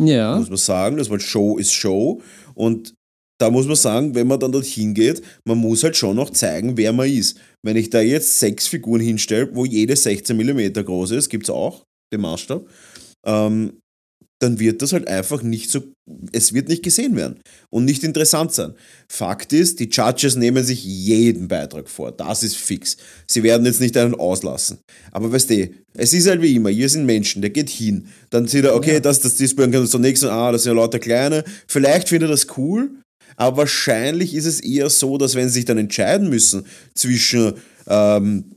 Ja. 0.00 0.38
muss 0.38 0.48
man 0.48 0.56
sagen. 0.58 0.96
Das 0.96 1.10
Wort 1.10 1.22
Show 1.22 1.58
ist 1.58 1.72
Show. 1.72 2.22
Und 2.54 2.94
da 3.44 3.50
muss 3.50 3.66
man 3.66 3.76
sagen, 3.76 4.14
wenn 4.14 4.26
man 4.26 4.40
dann 4.40 4.52
dorthin 4.52 4.94
geht, 4.94 5.20
man 5.44 5.58
muss 5.58 5.84
halt 5.84 5.98
schon 5.98 6.16
noch 6.16 6.30
zeigen, 6.30 6.78
wer 6.78 6.94
man 6.94 7.10
ist. 7.10 7.38
Wenn 7.62 7.76
ich 7.76 7.90
da 7.90 8.00
jetzt 8.00 8.38
sechs 8.38 8.66
Figuren 8.66 9.02
hinstelle, 9.02 9.54
wo 9.54 9.66
jede 9.66 9.94
16 9.94 10.34
mm 10.34 10.72
groß 10.82 11.10
ist, 11.10 11.28
gibt 11.28 11.44
es 11.44 11.50
auch 11.50 11.84
den 12.10 12.22
Maßstab, 12.22 12.66
ähm, 13.26 13.74
dann 14.40 14.58
wird 14.58 14.80
das 14.80 14.94
halt 14.94 15.08
einfach 15.08 15.42
nicht 15.42 15.70
so, 15.70 15.82
es 16.32 16.54
wird 16.54 16.68
nicht 16.68 16.82
gesehen 16.82 17.16
werden 17.16 17.40
und 17.70 17.84
nicht 17.84 18.02
interessant 18.02 18.52
sein. 18.52 18.72
Fakt 19.10 19.52
ist, 19.52 19.78
die 19.78 19.88
Judges 19.90 20.36
nehmen 20.36 20.64
sich 20.64 20.82
jeden 20.84 21.48
Beitrag 21.48 21.88
vor, 21.88 22.12
das 22.12 22.42
ist 22.42 22.56
fix. 22.56 22.96
Sie 23.26 23.42
werden 23.42 23.66
jetzt 23.66 23.80
nicht 23.80 23.96
einen 23.96 24.14
auslassen. 24.14 24.78
Aber 25.12 25.30
weißt 25.32 25.50
du, 25.50 25.68
es 25.94 26.14
ist 26.14 26.26
halt 26.28 26.40
wie 26.40 26.56
immer, 26.56 26.70
hier 26.70 26.88
sind 26.88 27.04
Menschen, 27.04 27.42
der 27.42 27.50
geht 27.50 27.68
hin, 27.70 28.08
dann 28.30 28.46
sieht 28.46 28.64
er, 28.64 28.74
okay, 28.74 28.94
Ja. 28.94 29.00
das, 29.00 29.20
das 29.20 29.36
Display, 29.36 29.64
kann 29.70 29.82
er 29.82 29.86
zum 29.86 30.00
nächsten, 30.02 30.26
ah, 30.28 30.50
das 30.50 30.62
sind 30.64 30.74
ja 30.74 30.80
lauter 30.80 30.98
kleine, 30.98 31.44
vielleicht 31.68 32.08
findet 32.08 32.28
er 32.28 32.32
das 32.32 32.46
cool, 32.56 32.90
aber 33.36 33.58
wahrscheinlich 33.58 34.34
ist 34.34 34.46
es 34.46 34.60
eher 34.60 34.90
so, 34.90 35.18
dass 35.18 35.34
wenn 35.34 35.48
sie 35.48 35.54
sich 35.54 35.64
dann 35.64 35.78
entscheiden 35.78 36.28
müssen 36.28 36.66
zwischen, 36.94 37.54
ähm, 37.86 38.56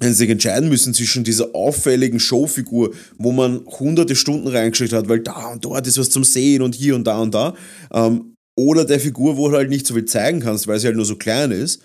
wenn 0.00 0.12
sie 0.12 0.18
sich 0.18 0.30
entscheiden 0.30 0.68
müssen 0.68 0.94
zwischen 0.94 1.24
dieser 1.24 1.54
auffälligen 1.54 2.20
Showfigur, 2.20 2.92
wo 3.18 3.32
man 3.32 3.64
hunderte 3.66 4.16
Stunden 4.16 4.48
reingeschickt 4.48 4.92
hat, 4.92 5.08
weil 5.08 5.20
da 5.20 5.52
und 5.52 5.64
dort 5.64 5.86
ist 5.86 5.98
was 5.98 6.10
zum 6.10 6.24
Sehen 6.24 6.62
und 6.62 6.74
hier 6.74 6.94
und 6.94 7.06
da 7.06 7.20
und 7.20 7.34
da, 7.34 7.54
ähm, 7.92 8.34
oder 8.56 8.84
der 8.84 9.00
Figur, 9.00 9.36
wo 9.36 9.48
du 9.48 9.56
halt 9.56 9.68
nicht 9.68 9.86
so 9.86 9.94
viel 9.94 10.04
zeigen 10.04 10.38
kannst, 10.38 10.68
weil 10.68 10.78
sie 10.78 10.86
halt 10.86 10.96
nur 10.96 11.04
so 11.04 11.16
klein 11.16 11.50
ist, 11.50 11.82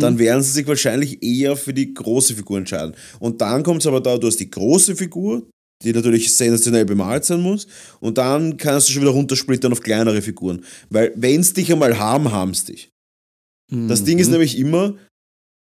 dann 0.00 0.18
werden 0.18 0.42
sie 0.42 0.52
sich 0.52 0.66
wahrscheinlich 0.66 1.22
eher 1.22 1.56
für 1.56 1.74
die 1.74 1.92
große 1.92 2.34
Figur 2.34 2.56
entscheiden. 2.56 2.94
Und 3.18 3.42
dann 3.42 3.62
kommt 3.62 3.82
es 3.82 3.86
aber 3.86 4.00
da, 4.00 4.16
du 4.16 4.26
hast 4.26 4.40
die 4.40 4.50
große 4.50 4.96
Figur, 4.96 5.46
die 5.82 5.92
natürlich 5.92 6.34
sensationell 6.34 6.84
bemalt 6.84 7.24
sein 7.24 7.40
muss, 7.40 7.66
und 8.00 8.18
dann 8.18 8.56
kannst 8.56 8.88
du 8.88 8.92
schon 8.92 9.02
wieder 9.02 9.12
runtersplittern 9.12 9.72
auf 9.72 9.80
kleinere 9.80 10.22
Figuren. 10.22 10.64
Weil 10.90 11.12
wenn 11.16 11.40
es 11.40 11.52
dich 11.52 11.72
einmal 11.72 11.98
haben, 11.98 12.32
haben 12.32 12.50
es 12.50 12.64
dich. 12.64 12.90
Das 13.68 14.04
Ding 14.04 14.20
ist 14.20 14.30
nämlich 14.30 14.58
immer, 14.58 14.96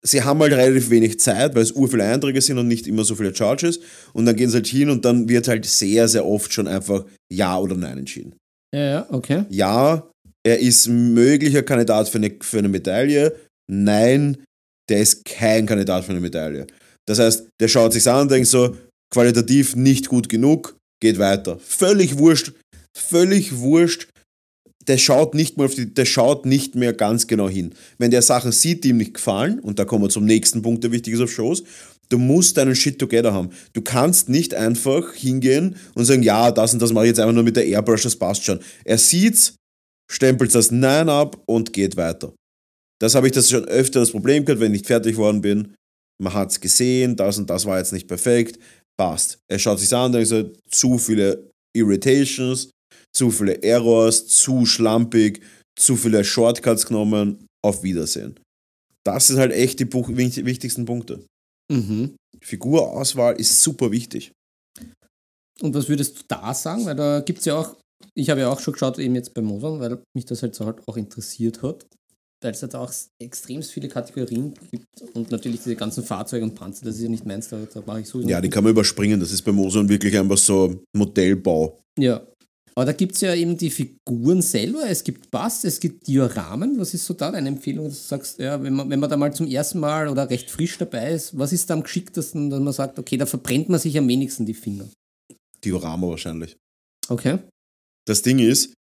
sie 0.02 0.22
haben 0.22 0.40
halt 0.40 0.52
relativ 0.52 0.88
wenig 0.90 1.20
Zeit, 1.20 1.54
weil 1.54 1.62
es 1.62 1.72
ur 1.72 1.88
viele 1.88 2.04
Einträge 2.04 2.40
sind 2.40 2.58
und 2.58 2.68
nicht 2.68 2.86
immer 2.86 3.04
so 3.04 3.14
viele 3.14 3.34
Charges. 3.34 3.80
Und 4.14 4.24
dann 4.24 4.34
gehen 4.34 4.48
sie 4.48 4.56
halt 4.56 4.66
hin 4.66 4.88
und 4.88 5.04
dann 5.04 5.28
wird 5.28 5.46
halt 5.46 5.66
sehr, 5.66 6.08
sehr 6.08 6.26
oft 6.26 6.52
schon 6.52 6.66
einfach 6.66 7.04
Ja 7.30 7.58
oder 7.58 7.76
Nein 7.76 7.98
entschieden. 7.98 8.34
Ja, 8.74 8.80
ja, 8.80 9.06
okay. 9.10 9.44
Ja, 9.50 10.10
er 10.42 10.58
ist 10.58 10.88
möglicher 10.88 11.62
Kandidat 11.62 12.08
für 12.08 12.18
eine, 12.18 12.34
für 12.40 12.58
eine 12.58 12.68
Medaille. 12.68 13.36
Nein, 13.70 14.42
der 14.88 15.00
ist 15.00 15.24
kein 15.24 15.66
Kandidat 15.66 16.04
für 16.04 16.12
eine 16.12 16.20
Medaille. 16.20 16.66
Das 17.06 17.18
heißt, 17.18 17.48
der 17.60 17.68
schaut 17.68 17.92
sich 17.92 18.08
an 18.08 18.22
und 18.22 18.30
denkt 18.30 18.48
so, 18.48 18.76
qualitativ 19.12 19.76
nicht 19.76 20.08
gut 20.08 20.28
genug, 20.28 20.76
geht 21.00 21.18
weiter. 21.18 21.58
Völlig 21.60 22.18
wurscht, 22.18 22.52
völlig 22.96 23.58
wurscht. 23.58 24.08
Der 24.88 24.98
schaut 24.98 25.34
nicht 25.34 25.56
mehr 25.56 25.66
auf 25.66 25.76
die, 25.76 25.94
der 25.94 26.06
schaut 26.06 26.44
nicht 26.44 26.74
mehr 26.74 26.92
ganz 26.92 27.28
genau 27.28 27.48
hin. 27.48 27.72
Wenn 27.98 28.10
der 28.10 28.22
Sachen 28.22 28.50
sieht, 28.50 28.82
die 28.82 28.88
ihm 28.88 28.96
nicht 28.96 29.14
gefallen, 29.14 29.60
und 29.60 29.78
da 29.78 29.84
kommen 29.84 30.04
wir 30.04 30.08
zum 30.08 30.24
nächsten 30.24 30.60
Punkt, 30.60 30.82
der 30.82 30.90
wichtig 30.90 31.14
ist 31.14 31.20
auf 31.20 31.30
Shows, 31.30 31.62
du 32.08 32.18
musst 32.18 32.56
deinen 32.56 32.74
Shit 32.74 32.98
together 32.98 33.32
haben. 33.32 33.50
Du 33.74 33.82
kannst 33.82 34.28
nicht 34.28 34.54
einfach 34.54 35.14
hingehen 35.14 35.76
und 35.94 36.04
sagen, 36.04 36.24
ja, 36.24 36.50
das 36.50 36.72
und 36.72 36.82
das 36.82 36.92
mache 36.92 37.04
ich 37.04 37.10
jetzt 37.10 37.20
einfach 37.20 37.34
nur 37.34 37.44
mit 37.44 37.54
der 37.54 37.66
Airbrush, 37.66 38.02
das 38.02 38.16
passt 38.16 38.44
schon. 38.44 38.58
Er 38.84 38.98
sieht's, 38.98 39.54
stempelt 40.10 40.52
das 40.52 40.72
Nein 40.72 41.08
ab 41.08 41.40
und 41.46 41.72
geht 41.72 41.96
weiter. 41.96 42.34
Das 43.00 43.14
habe 43.14 43.28
ich 43.28 43.32
das 43.32 43.50
schon 43.50 43.64
öfter 43.66 44.00
das 44.00 44.10
Problem 44.10 44.44
gehabt, 44.44 44.60
wenn 44.60 44.72
ich 44.72 44.80
nicht 44.80 44.86
fertig 44.86 45.16
worden 45.16 45.42
bin. 45.42 45.74
Man 46.20 46.34
hat 46.34 46.50
es 46.50 46.60
gesehen, 46.60 47.16
das 47.16 47.38
und 47.38 47.50
das 47.50 47.66
war 47.66 47.78
jetzt 47.78 47.92
nicht 47.92 48.08
perfekt, 48.08 48.58
passt. 49.02 49.38
Er 49.50 49.58
schaut 49.58 49.80
sich 49.80 49.92
an, 49.94 50.12
denkt 50.12 50.28
so, 50.28 50.52
zu 50.70 50.96
viele 50.96 51.50
Irritations, 51.76 52.70
zu 53.12 53.30
viele 53.30 53.60
Errors, 53.62 54.26
zu 54.28 54.64
schlampig, 54.64 55.42
zu 55.76 55.96
viele 55.96 56.22
Shortcuts 56.22 56.86
genommen, 56.86 57.46
auf 57.64 57.82
Wiedersehen. 57.82 58.38
Das 59.04 59.26
sind 59.26 59.38
halt 59.38 59.52
echt 59.52 59.80
die 59.80 59.92
wichtigsten 59.92 60.84
Punkte. 60.84 61.24
Mhm. 61.72 62.14
Figurauswahl 62.40 63.34
ist 63.40 63.60
super 63.60 63.90
wichtig. 63.90 64.30
Und 65.60 65.74
was 65.74 65.88
würdest 65.88 66.18
du 66.18 66.22
da 66.28 66.54
sagen? 66.54 66.86
Weil 66.86 66.96
da 66.96 67.20
gibt 67.20 67.40
es 67.40 67.46
ja 67.46 67.58
auch, 67.58 67.76
ich 68.14 68.30
habe 68.30 68.40
ja 68.40 68.52
auch 68.52 68.60
schon 68.60 68.74
geschaut, 68.74 68.98
eben 68.98 69.16
jetzt 69.16 69.34
bei 69.34 69.42
Mosern, 69.42 69.80
weil 69.80 70.02
mich 70.16 70.26
das 70.26 70.42
halt 70.42 70.54
so 70.54 70.64
halt 70.66 70.86
auch 70.86 70.96
interessiert 70.96 71.62
hat. 71.62 71.86
Weil 72.42 72.52
es 72.52 72.62
halt 72.62 72.74
auch 72.74 72.92
extrem 73.20 73.62
viele 73.62 73.88
Kategorien 73.88 74.52
gibt 74.70 74.84
und 75.14 75.30
natürlich 75.30 75.60
diese 75.60 75.76
ganzen 75.76 76.02
Fahrzeuge 76.02 76.44
und 76.44 76.54
Panzer, 76.54 76.84
das 76.84 76.96
ist 76.96 77.02
ja 77.02 77.08
nicht 77.08 77.24
meins, 77.24 77.48
da, 77.48 77.58
da 77.72 77.82
mache 77.86 78.00
ich 78.00 78.08
sowieso 78.08 78.28
Ja, 78.28 78.40
die 78.40 78.50
kann 78.50 78.64
man 78.64 78.72
überspringen. 78.72 79.20
Das 79.20 79.30
ist 79.30 79.42
bei 79.42 79.52
Moson 79.52 79.88
wirklich 79.88 80.18
einfach 80.18 80.36
so 80.38 80.82
Modellbau. 80.92 81.80
Ja. 81.98 82.26
Aber 82.74 82.86
da 82.86 82.92
gibt 82.92 83.14
es 83.14 83.20
ja 83.20 83.34
eben 83.34 83.56
die 83.56 83.70
Figuren 83.70 84.40
selber, 84.40 84.88
es 84.88 85.04
gibt 85.04 85.30
Bass, 85.30 85.62
es 85.64 85.78
gibt 85.78 86.06
Dioramen. 86.06 86.78
Was 86.78 86.94
ist 86.94 87.04
so 87.04 87.12
da 87.14 87.30
deine 87.30 87.48
Empfehlung, 87.48 87.84
dass 87.84 87.98
du 87.98 88.08
sagst, 88.08 88.38
ja, 88.38 88.62
wenn 88.62 88.72
man, 88.72 88.88
wenn 88.88 88.98
man 88.98 89.10
da 89.10 89.16
mal 89.16 89.32
zum 89.32 89.46
ersten 89.46 89.78
Mal 89.78 90.08
oder 90.08 90.30
recht 90.30 90.50
frisch 90.50 90.78
dabei 90.78 91.12
ist, 91.12 91.38
was 91.38 91.52
ist 91.52 91.68
da 91.68 91.74
am 91.74 91.82
geschicktesten, 91.82 92.48
dass 92.48 92.60
man 92.60 92.72
sagt, 92.72 92.98
okay, 92.98 93.18
da 93.18 93.26
verbrennt 93.26 93.68
man 93.68 93.78
sich 93.78 93.96
am 93.98 94.08
wenigsten 94.08 94.46
die 94.46 94.54
Finger? 94.54 94.88
Diorama 95.62 96.08
wahrscheinlich. 96.08 96.56
Okay. 97.08 97.38
Das 98.06 98.22
Ding 98.22 98.38
ist, 98.38 98.72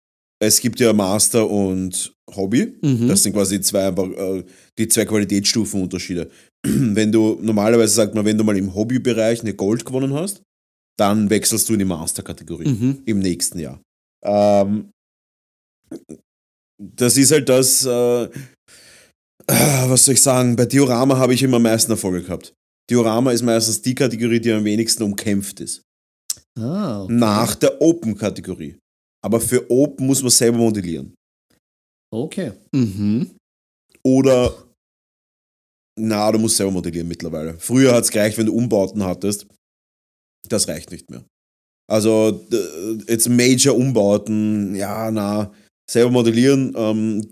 es 0.41 0.61
gibt 0.61 0.81
ja 0.81 0.93
Master 0.93 1.51
und 1.51 2.13
Hobby. 2.37 2.77
Mhm. 2.83 3.09
Das 3.09 3.23
sind 3.23 3.33
quasi 3.33 3.57
die 3.59 3.63
zwei, 3.63 3.89
einfach, 3.89 4.09
äh, 4.11 4.45
die 4.79 4.89
zwei 4.89 5.05
Qualitätsstufenunterschiede. 5.05 6.31
Wenn 6.67 7.11
du, 7.13 7.39
normalerweise 7.41 7.95
sagt 7.95 8.15
man, 8.15 8.25
wenn 8.25 8.37
du 8.37 8.45
mal 8.45 8.57
im 8.57 8.75
Hobbybereich 8.75 9.41
eine 9.41 9.55
Gold 9.55 9.85
gewonnen 9.85 10.13
hast, 10.15 10.43
dann 10.99 11.31
wechselst 11.31 11.69
du 11.69 11.73
in 11.73 11.79
die 11.79 11.85
Master-Kategorie 11.87 12.69
Mhm. 12.69 13.03
im 13.07 13.19
nächsten 13.21 13.59
Jahr. 13.59 13.81
Ähm, 14.23 14.91
das 16.79 17.17
ist 17.17 17.31
halt 17.33 17.49
das, 17.49 17.85
äh, 17.87 18.25
äh, 18.25 18.29
was 19.47 20.05
soll 20.05 20.15
ich 20.15 20.23
sagen, 20.23 20.57
bei 20.57 20.67
Diorama 20.67 21.17
habe 21.17 21.35
ich 21.35 21.43
immer 21.43 21.57
am 21.57 21.63
meisten 21.63 21.91
Erfolge 21.91 22.23
gehabt. 22.23 22.55
Diorama 22.91 23.33
ist 23.33 23.43
meistens 23.43 23.81
die 23.83 23.95
Kategorie, 23.95 24.41
die 24.41 24.53
am 24.53 24.65
wenigsten 24.65 25.03
umkämpft 25.05 25.61
ist. 25.61 25.83
Ah, 26.59 27.03
okay. 27.05 27.13
Nach 27.13 27.55
der 27.55 27.81
Open-Kategorie. 27.81 28.77
Aber 29.25 29.41
für 29.41 29.71
Open 29.71 30.07
muss 30.07 30.23
man 30.23 30.31
selber 30.31 30.59
modellieren. 30.59 31.15
Okay. 32.13 32.53
Mhm. 32.73 33.31
Oder, 34.03 34.53
na, 35.99 36.33
du 36.33 36.39
musst 36.39 36.57
selber 36.57 36.73
modellieren 36.73 37.09
mittlerweile. 37.09 37.55
Früher 37.59 37.95
hat 37.95 38.05
es 38.05 38.11
gereicht, 38.11 38.39
wenn 38.39 38.47
du 38.47 38.55
Umbauten 38.55 39.05
hattest. 39.05 39.47
Das 40.49 40.69
reicht 40.69 40.91
nicht 40.91 41.11
mehr. 41.11 41.25
Also, 41.89 42.47
jetzt 43.09 43.29
Major-Umbauten, 43.29 44.75
ja, 44.75 45.11
na, 45.11 45.53
selber 45.91 46.11
modellieren, 46.11 46.73
ähm, 46.77 47.29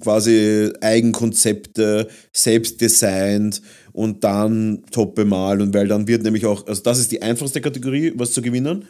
quasi 0.00 0.72
Eigenkonzepte, 0.80 2.08
selbst 2.34 2.80
designt 2.80 3.62
und 3.92 4.24
dann 4.24 4.82
top 4.90 5.14
bemalt. 5.14 5.60
Und 5.60 5.72
weil 5.74 5.86
dann 5.86 6.08
wird 6.08 6.24
nämlich 6.24 6.44
auch, 6.44 6.66
also 6.66 6.82
das 6.82 6.98
ist 6.98 7.12
die 7.12 7.22
einfachste 7.22 7.60
Kategorie, 7.60 8.12
was 8.16 8.32
zu 8.32 8.42
gewinnen. 8.42 8.84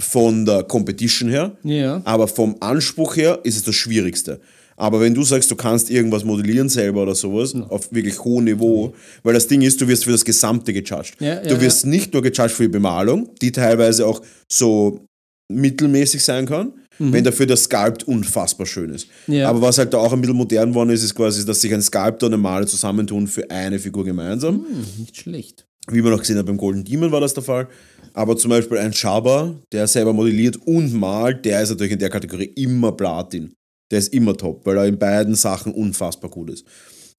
Von 0.00 0.44
der 0.46 0.64
Competition 0.64 1.28
her. 1.28 1.56
Ja. 1.62 2.02
Aber 2.04 2.26
vom 2.26 2.56
Anspruch 2.60 3.16
her 3.16 3.40
ist 3.44 3.56
es 3.56 3.64
das 3.64 3.74
Schwierigste. 3.74 4.40
Aber 4.76 4.98
wenn 5.00 5.12
du 5.14 5.22
sagst, 5.22 5.50
du 5.50 5.56
kannst 5.56 5.90
irgendwas 5.90 6.24
modellieren 6.24 6.70
selber 6.70 7.02
oder 7.02 7.14
sowas, 7.14 7.54
auf 7.68 7.92
wirklich 7.92 8.18
hohem 8.24 8.44
Niveau, 8.44 8.94
weil 9.22 9.34
das 9.34 9.46
Ding 9.46 9.60
ist, 9.60 9.78
du 9.78 9.86
wirst 9.86 10.04
für 10.04 10.12
das 10.12 10.24
Gesamte 10.24 10.72
gejudged. 10.72 11.20
Ja, 11.20 11.40
du 11.42 11.60
wirst 11.60 11.84
nicht 11.84 12.14
nur 12.14 12.22
gejudged 12.22 12.52
für 12.52 12.62
die 12.62 12.70
Bemalung, 12.70 13.28
die 13.42 13.52
teilweise 13.52 14.06
auch 14.06 14.22
so 14.50 15.04
mittelmäßig 15.52 16.24
sein 16.24 16.46
kann, 16.46 16.72
wenn 16.98 17.24
dafür 17.24 17.46
der 17.46 17.56
Sculpt 17.56 18.04
unfassbar 18.04 18.66
schön 18.66 18.90
ist. 18.90 19.08
Mhm. 19.26 19.34
Ja. 19.34 19.48
Aber 19.50 19.62
was 19.62 19.78
halt 19.78 19.92
da 19.92 19.98
auch 19.98 20.12
ein 20.12 20.20
bisschen 20.20 20.36
modern 20.36 20.74
worden 20.74 20.90
ist, 20.90 21.02
ist 21.02 21.14
quasi, 21.14 21.44
dass 21.44 21.60
sich 21.60 21.72
ein 21.72 21.82
Sculptor 21.82 22.28
und 22.28 22.34
ein 22.34 22.40
Maler 22.40 22.66
zusammentun 22.66 23.26
für 23.26 23.50
eine 23.50 23.78
Figur 23.78 24.04
gemeinsam. 24.04 24.56
Hm, 24.56 24.84
nicht 24.98 25.16
schlecht. 25.16 25.66
Wie 25.90 26.02
man 26.02 26.12
auch 26.12 26.20
gesehen 26.20 26.38
hat, 26.38 26.46
beim 26.46 26.58
Golden 26.58 26.84
Demon 26.84 27.10
war 27.10 27.20
das 27.20 27.34
der 27.34 27.42
Fall. 27.42 27.68
Aber 28.14 28.36
zum 28.36 28.50
Beispiel 28.50 28.78
ein 28.78 28.92
Schaber, 28.92 29.54
der 29.72 29.86
selber 29.86 30.12
modelliert 30.12 30.56
und 30.66 30.92
malt, 30.92 31.44
der 31.44 31.62
ist 31.62 31.70
natürlich 31.70 31.92
in 31.92 31.98
der 31.98 32.10
Kategorie 32.10 32.52
immer 32.56 32.92
Platin. 32.92 33.54
Der 33.90 33.98
ist 33.98 34.12
immer 34.12 34.36
top, 34.36 34.64
weil 34.66 34.76
er 34.76 34.86
in 34.86 34.98
beiden 34.98 35.34
Sachen 35.34 35.72
unfassbar 35.72 36.30
gut 36.30 36.50
ist. 36.50 36.64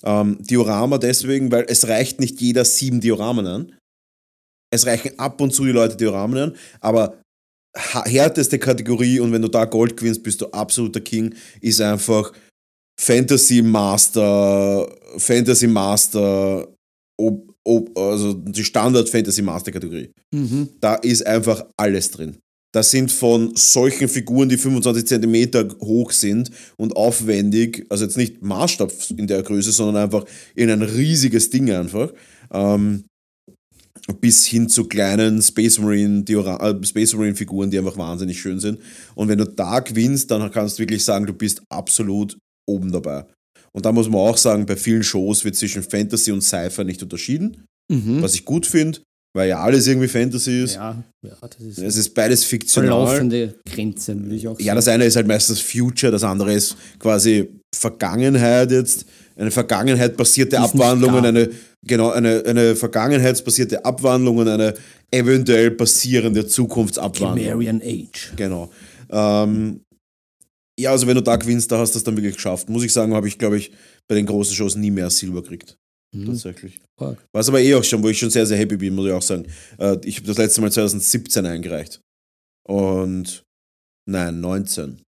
Ähm, 0.04 0.38
Diorama 0.40 0.98
deswegen, 0.98 1.52
weil 1.52 1.66
es 1.68 1.88
reicht 1.88 2.20
nicht 2.20 2.42
jeder 2.42 2.66
sieben 2.66 3.02
Dioramen 3.02 3.46
an. 3.46 3.78
Es 4.74 4.86
reichen 4.86 5.20
ab 5.20 5.42
und 5.42 5.54
zu 5.54 5.66
die 5.66 5.72
Leute 5.72 5.98
Dioramen 5.98 6.38
an, 6.38 6.56
aber 6.80 7.22
härteste 7.74 8.60
Kategorie 8.60 9.20
und 9.20 9.32
wenn 9.32 9.42
du 9.42 9.48
da 9.48 9.66
Gold 9.66 9.96
gewinnst, 9.96 10.24
bist 10.24 10.42
du 10.42 10.48
absoluter 10.48 11.02
King, 11.02 11.34
ist 11.62 11.82
einfach 11.82 12.32
Fantasy 13.00 13.62
Master, 13.62 14.88
Fantasy 15.18 15.68
Master, 15.68 16.68
ob, 17.18 17.51
ob, 17.64 17.98
also 17.98 18.34
die 18.34 18.64
Standard 18.64 19.10
Fantasy 19.10 19.42
Master 19.42 19.72
Kategorie. 19.72 20.12
Mhm. 20.34 20.70
Da 20.80 20.96
ist 20.96 21.26
einfach 21.26 21.66
alles 21.78 22.12
drin. 22.12 22.38
Das 22.74 22.90
sind 22.90 23.12
von 23.12 23.54
solchen 23.56 24.08
Figuren, 24.08 24.48
die 24.48 24.58
25 24.58 25.06
Zentimeter 25.06 25.68
hoch 25.82 26.12
sind 26.12 26.52
und 26.78 26.96
aufwendig, 26.96 27.86
also 27.90 28.06
jetzt 28.06 28.16
nicht 28.16 28.42
Maßstab 28.42 28.92
in 29.18 29.28
der 29.28 29.44
Größe, 29.44 29.72
sondern 29.72 30.04
einfach 30.04 30.26
in 30.56 30.70
ein 30.70 30.82
riesiges 30.82 31.50
Ding 31.50 31.70
einfach. 31.70 32.14
Ähm, 32.54 33.04
bis 34.20 34.46
hin 34.46 34.68
zu 34.68 34.86
kleinen 34.86 35.42
Space 35.42 35.80
Marine, 35.80 36.24
Diora 36.24 36.70
äh, 36.70 36.84
Space 36.84 37.14
Marine 37.14 37.36
Figuren, 37.36 37.70
die 37.70 37.78
einfach 37.78 37.98
wahnsinnig 37.98 38.40
schön 38.40 38.60
sind. 38.60 38.80
Und 39.16 39.28
wenn 39.28 39.38
du 39.38 39.46
da 39.46 39.80
gewinnst, 39.80 40.32
dann 40.32 40.50
kannst 40.52 40.78
du 40.78 40.84
wirklich 40.84 41.04
sagen, 41.04 41.26
du 41.26 41.34
bist 41.34 41.62
absolut 41.70 42.38
oben 42.68 42.92
dabei. 42.92 43.26
Und 43.74 43.86
da 43.86 43.92
muss 43.92 44.08
man 44.10 44.20
auch 44.20 44.38
sagen, 44.38 44.66
bei 44.66 44.76
vielen 44.76 45.04
Shows 45.04 45.46
wird 45.46 45.56
zwischen 45.56 45.84
Fantasy 45.84 46.32
und 46.32 46.42
Sci-Fi 46.42 46.84
nicht 46.84 47.02
unterschieden, 47.04 47.64
Mhm. 47.92 48.22
was 48.22 48.34
ich 48.36 48.46
gut 48.46 48.66
finde, 48.66 49.00
weil 49.34 49.50
ja 49.50 49.60
alles 49.60 49.88
irgendwie 49.88 50.08
Fantasy 50.08 50.64
ist. 50.64 50.76
Ja, 50.76 51.02
ja, 51.26 51.36
das 51.42 51.60
ist 51.62 51.78
Es 51.80 51.96
ist 51.98 52.14
beides 52.14 52.44
fiktional. 52.44 52.90
verlaufende 52.90 53.56
Grenze, 53.66 54.18
würde 54.22 54.36
ich 54.36 54.48
auch 54.48 54.54
sagen. 54.54 54.64
Ja, 54.64 54.76
das 54.76 54.88
eine 54.88 55.06
ist 55.06 55.16
halt 55.16 55.28
meistens 55.28 55.60
Future, 55.62 56.12
das 56.12 56.24
andere 56.24 56.54
ist 56.54 56.76
quasi 57.00 57.50
Vergangenheit 57.74 58.72
jetzt. 58.72 59.06
Eine 59.38 59.50
Vergangenheit-basierte 59.52 60.60
Abwandlung 60.60 61.14
und 61.16 61.26
eine, 61.26 61.50
genau, 61.86 62.12
eine, 62.12 62.44
eine 62.46 62.76
vergangenheitsbasierte 62.76 63.84
Abwandlung 63.86 64.38
und 64.38 64.48
eine 64.48 64.74
eventuell 65.10 65.72
passierende 65.72 66.46
Zukunftsabwandlung. 66.46 67.46
Marian 67.48 67.82
Age. 67.84 68.34
Genau. 68.36 68.70
Ähm, 69.10 69.82
ja, 70.82 70.92
also 70.92 71.08
wenn 71.08 71.16
du 71.16 71.22
da 71.22 71.36
gewinnst, 71.36 71.72
da 71.72 71.78
hast 71.78 71.94
du 71.94 71.98
das 71.98 72.04
dann 72.04 72.18
wirklich 72.18 72.36
geschafft. 72.36 72.70
Muss 72.70 72.84
ich 72.84 72.92
sagen, 72.92 73.14
habe 73.14 73.28
ich, 73.28 73.38
glaube 73.38 73.58
ich, 73.58 73.72
bei 74.08 74.16
den 74.16 74.26
großen 74.26 74.56
Shows 74.56 74.76
nie 74.76 74.92
mehr 74.92 75.10
Silber 75.10 75.42
gekriegt. 75.42 75.78
Mhm. 76.14 76.26
Tatsächlich. 76.26 76.80
Arg. 77.00 77.18
Was 77.34 77.50
aber 77.50 77.62
eh 77.62 77.76
auch 77.76 77.84
schon, 77.84 78.04
wo 78.04 78.10
ich 78.10 78.20
schon 78.20 78.30
sehr, 78.30 78.46
sehr 78.46 78.58
happy 78.58 78.78
bin, 78.78 78.96
muss 78.96 79.08
ich 79.08 79.14
auch 79.14 79.22
sagen. 79.22 79.46
Äh, 79.78 79.98
ich 80.04 80.18
habe 80.18 80.28
das 80.28 80.38
letzte 80.38 80.62
Mal 80.62 80.72
2017 80.72 81.46
eingereicht. 81.46 82.02
Und 82.68 83.44
nein, 84.10 84.40
19. 84.40 85.02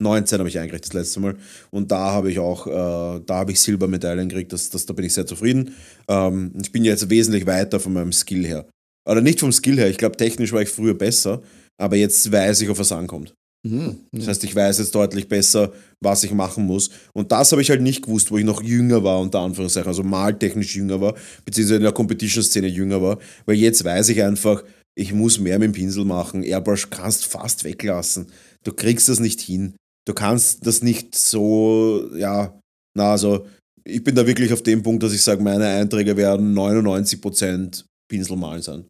19 0.00 0.38
habe 0.38 0.48
ich 0.48 0.58
eingereicht 0.58 0.84
das 0.84 0.92
letzte 0.92 1.20
Mal. 1.20 1.36
Und 1.70 1.90
da 1.90 2.12
habe 2.12 2.30
ich 2.30 2.38
auch, 2.38 2.66
äh, 2.66 3.20
da 3.24 3.34
habe 3.34 3.52
ich 3.52 3.60
Silbermedaillen 3.60 4.28
gekriegt. 4.28 4.52
Das, 4.52 4.70
das, 4.70 4.86
da 4.86 4.92
bin 4.92 5.04
ich 5.04 5.14
sehr 5.14 5.26
zufrieden. 5.26 5.74
Ähm, 6.08 6.52
ich 6.60 6.72
bin 6.72 6.84
jetzt 6.84 7.08
wesentlich 7.10 7.46
weiter 7.46 7.80
von 7.80 7.92
meinem 7.92 8.12
Skill 8.12 8.46
her. 8.46 8.68
Oder 9.08 9.20
nicht 9.20 9.40
vom 9.40 9.52
Skill 9.52 9.78
her. 9.78 9.88
Ich 9.88 9.98
glaube, 9.98 10.16
technisch 10.16 10.52
war 10.52 10.62
ich 10.62 10.68
früher 10.68 10.94
besser. 10.94 11.42
Aber 11.80 11.96
jetzt 11.96 12.30
weiß 12.30 12.60
ich, 12.62 12.68
auf 12.68 12.78
was 12.78 12.92
ankommt. 12.92 13.32
Mhm. 13.66 13.96
Das 14.12 14.28
heißt, 14.28 14.44
ich 14.44 14.54
weiß 14.54 14.78
jetzt 14.78 14.94
deutlich 14.94 15.28
besser, 15.28 15.72
was 16.00 16.22
ich 16.24 16.32
machen 16.32 16.64
muss. 16.64 16.90
Und 17.12 17.32
das 17.32 17.50
habe 17.52 17.62
ich 17.62 17.70
halt 17.70 17.82
nicht 17.82 18.02
gewusst, 18.02 18.30
wo 18.30 18.38
ich 18.38 18.44
noch 18.44 18.62
jünger 18.62 19.02
war, 19.02 19.20
unter 19.20 19.40
Anführungszeichen, 19.40 19.88
also 19.88 20.02
maltechnisch 20.02 20.76
jünger 20.76 21.00
war, 21.00 21.14
beziehungsweise 21.44 21.76
in 21.76 21.82
der 21.82 21.92
Competition-Szene 21.92 22.68
jünger 22.68 23.02
war. 23.02 23.18
Weil 23.46 23.56
jetzt 23.56 23.84
weiß 23.84 24.10
ich 24.10 24.22
einfach, 24.22 24.62
ich 24.96 25.12
muss 25.12 25.38
mehr 25.38 25.58
mit 25.58 25.66
dem 25.66 25.72
Pinsel 25.72 26.04
machen. 26.04 26.42
Airbrush 26.42 26.90
kannst 26.90 27.26
fast 27.26 27.64
weglassen. 27.64 28.26
Du 28.64 28.72
kriegst 28.72 29.08
das 29.08 29.20
nicht 29.20 29.40
hin. 29.40 29.76
Du 30.06 30.14
kannst 30.14 30.66
das 30.66 30.82
nicht 30.82 31.14
so, 31.14 32.08
ja, 32.16 32.58
na, 32.96 33.12
also 33.12 33.46
ich 33.84 34.02
bin 34.02 34.14
da 34.14 34.26
wirklich 34.26 34.52
auf 34.52 34.62
dem 34.62 34.82
Punkt, 34.82 35.02
dass 35.02 35.12
ich 35.12 35.22
sage, 35.22 35.42
meine 35.42 35.66
Einträge 35.66 36.16
werden 36.16 36.56
99% 36.56 37.84
Pinselmalen 38.10 38.62
sein. 38.62 38.84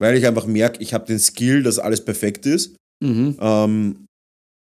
Weil 0.00 0.16
ich 0.16 0.26
einfach 0.26 0.46
merke, 0.46 0.82
ich 0.82 0.94
habe 0.94 1.06
den 1.06 1.18
Skill, 1.18 1.62
dass 1.62 1.78
alles 1.78 2.04
perfekt 2.04 2.46
ist. 2.46 2.76
Mhm. 3.02 3.36
Ähm, 3.40 4.06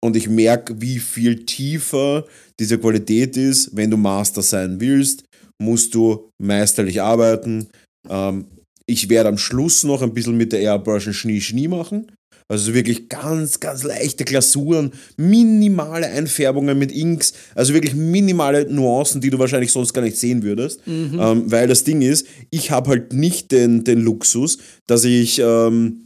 und 0.05 0.17
ich 0.17 0.29
merke, 0.29 0.81
wie 0.81 0.99
viel 0.99 1.45
tiefer 1.47 2.25
diese 2.61 2.79
Qualität 2.79 3.37
ist. 3.37 3.75
Wenn 3.75 3.91
du 3.91 3.97
Master 3.97 4.43
sein 4.43 4.81
willst, 4.81 5.25
musst 5.61 5.95
du 5.95 6.31
meisterlich 6.41 7.01
arbeiten. 7.03 7.69
Ähm, 8.09 8.47
ich 8.87 9.09
werde 9.09 9.31
am 9.31 9.39
Schluss 9.39 9.83
noch 9.83 10.03
ein 10.03 10.15
bisschen 10.15 10.37
mit 10.37 10.53
der 10.53 10.61
Airbrush 10.61 11.09
ein 11.09 11.15
Schnie-Schnie 11.15 11.69
machen. 11.69 12.07
Also 12.49 12.75
wirklich 12.75 13.09
ganz, 13.09 13.59
ganz 13.59 13.83
leichte 13.83 14.25
Glasuren, 14.25 14.93
minimale 15.17 16.07
Einfärbungen 16.07 16.79
mit 16.79 16.93
Inks, 16.93 17.33
also 17.57 17.75
wirklich 17.75 17.95
minimale 17.95 18.73
Nuancen, 18.73 19.21
die 19.21 19.31
du 19.31 19.41
wahrscheinlich 19.41 19.73
sonst 19.73 19.93
gar 19.93 20.03
nicht 20.03 20.17
sehen 20.17 20.45
würdest. 20.45 20.81
Ähm, 20.87 21.51
weil 21.51 21.67
das 21.67 21.83
Ding 21.83 22.03
ist, 22.03 22.29
ich 22.51 22.71
habe 22.71 22.91
halt 22.91 23.13
nicht 23.13 23.51
den, 23.51 23.83
den 23.83 24.01
Luxus, 24.01 24.59
dass 24.87 25.03
ich 25.03 25.41
ähm, 25.41 26.06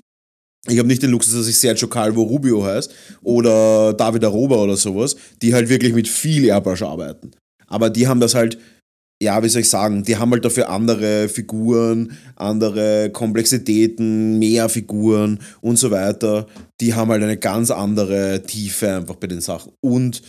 ich 0.69 0.79
habe 0.79 0.89
nicht 0.89 1.03
den 1.03 1.11
Luxus, 1.11 1.35
dass 1.35 1.49
ich 1.49 1.59
Sergio 1.59 1.89
Calvo 1.89 2.23
Rubio 2.23 2.65
heißt 2.65 2.93
oder 3.23 3.95
David 3.95 4.25
Aroba 4.25 4.57
oder 4.57 4.77
sowas, 4.77 5.17
die 5.41 5.55
halt 5.55 5.69
wirklich 5.69 5.95
mit 5.95 6.07
viel 6.07 6.45
Airbrush 6.45 6.83
arbeiten. 6.83 7.31
Aber 7.67 7.89
die 7.89 8.07
haben 8.07 8.21
das 8.21 8.35
halt, 8.35 8.59
ja, 9.23 9.43
wie 9.43 9.49
soll 9.49 9.63
ich 9.63 9.71
sagen, 9.71 10.03
die 10.03 10.17
haben 10.17 10.33
halt 10.33 10.45
dafür 10.45 10.69
andere 10.69 11.29
Figuren, 11.29 12.19
andere 12.37 13.11
Komplexitäten, 13.11 14.39
mehr 14.39 14.69
Figuren 14.69 15.41
und 15.63 15.77
so 15.79 15.91
weiter. 15.91 16.47
Die 16.81 16.95
haben 16.95 17.11
halt 17.11 17.23
eine 17.23 17.39
ganz 17.39 17.71
andere 17.71 18.43
Tiefe 18.43 18.97
einfach 18.97 19.17
bei 19.17 19.29
den 19.29 19.41
Sachen. 19.41 19.73
Und 19.83 20.23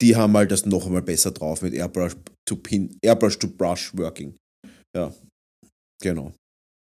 die 0.00 0.16
haben 0.16 0.36
halt 0.36 0.50
das 0.50 0.66
noch 0.66 0.86
einmal 0.86 1.02
besser 1.02 1.30
drauf 1.30 1.62
mit 1.62 1.74
Airbrush 1.74 2.16
to 2.48 2.56
Pin, 2.56 2.96
Airbrush 3.00 3.38
to 3.38 3.46
Brush 3.46 3.92
Working. 3.96 4.34
Ja, 4.96 5.12
genau. 6.02 6.32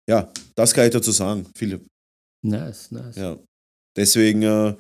Ja, 0.09 0.33
das 0.57 0.75
kann 0.75 0.87
ich 0.87 0.93
dazu 0.93 1.13
sagen, 1.13 1.47
Philipp. 1.57 1.87
Nice, 2.45 2.91
nice. 2.91 3.17
Ja. 3.17 3.39
Deswegen 3.97 4.43
äh, 4.43 4.75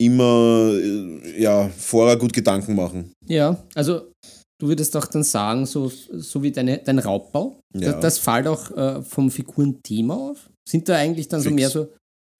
immer 0.00 0.72
äh, 0.74 1.40
ja, 1.40 1.68
vorher 1.68 2.16
gut 2.16 2.32
Gedanken 2.32 2.74
machen. 2.74 3.12
Ja, 3.26 3.62
also 3.74 4.12
du 4.60 4.68
würdest 4.68 4.96
auch 4.96 5.06
dann 5.06 5.22
sagen, 5.22 5.66
so, 5.66 5.88
so 5.88 6.42
wie 6.42 6.50
deine, 6.52 6.78
dein 6.78 6.98
Raubbau, 6.98 7.60
Ja. 7.74 7.92
das, 7.92 8.00
das 8.00 8.18
fällt 8.18 8.46
auch 8.46 8.70
äh, 8.76 9.02
vom 9.02 9.30
Figurenthema 9.30 10.14
auf. 10.14 10.50
Sind 10.68 10.88
da 10.88 10.96
eigentlich 10.96 11.28
dann 11.28 11.40
so 11.40 11.48
Fix. 11.50 11.54
mehr 11.54 11.70
so, 11.70 11.88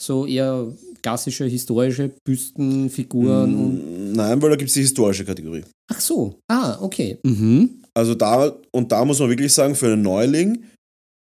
so 0.03 0.27
eher 0.27 0.67
klassische 1.03 1.45
historische 1.45 2.11
Büsten, 2.27 2.91
Figuren. 2.91 4.11
Mm, 4.11 4.13
Nein, 4.13 4.43
weil 4.43 4.51
da 4.51 4.57
gibt 4.57 4.69
es 4.69 4.75
die 4.75 4.81
historische 4.81 5.25
Kategorie. 5.25 5.65
Ach 5.91 6.01
so, 6.01 6.39
ah, 6.51 6.79
okay. 6.81 7.19
Mhm. 7.25 7.83
Also 7.95 8.15
da, 8.15 8.53
und 8.73 8.91
da 8.93 9.05
muss 9.05 9.21
man 9.21 9.31
wirklich 9.31 9.53
sagen, 9.53 9.75
für 9.75 9.93
einen 9.93 10.03
Neuling, 10.03 10.65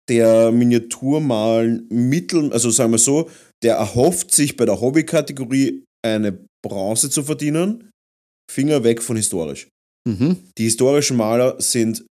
der 0.09 0.51
Miniaturmalen 0.51 1.87
mittel, 1.89 2.51
also 2.51 2.69
sagen 2.71 2.91
wir 2.91 2.97
so, 2.97 3.29
der 3.63 3.75
erhofft 3.75 4.33
sich 4.33 4.57
bei 4.57 4.65
der 4.65 4.81
Hobbykategorie 4.81 5.83
eine 6.05 6.37
Bronze 6.65 7.09
zu 7.09 7.23
verdienen, 7.23 7.89
Finger 8.51 8.83
weg 8.83 9.01
von 9.01 9.15
historisch. 9.15 9.67
Mhm. 10.07 10.37
Die 10.57 10.63
historischen 10.63 11.17
Maler 11.17 11.55
sind, 11.59 12.03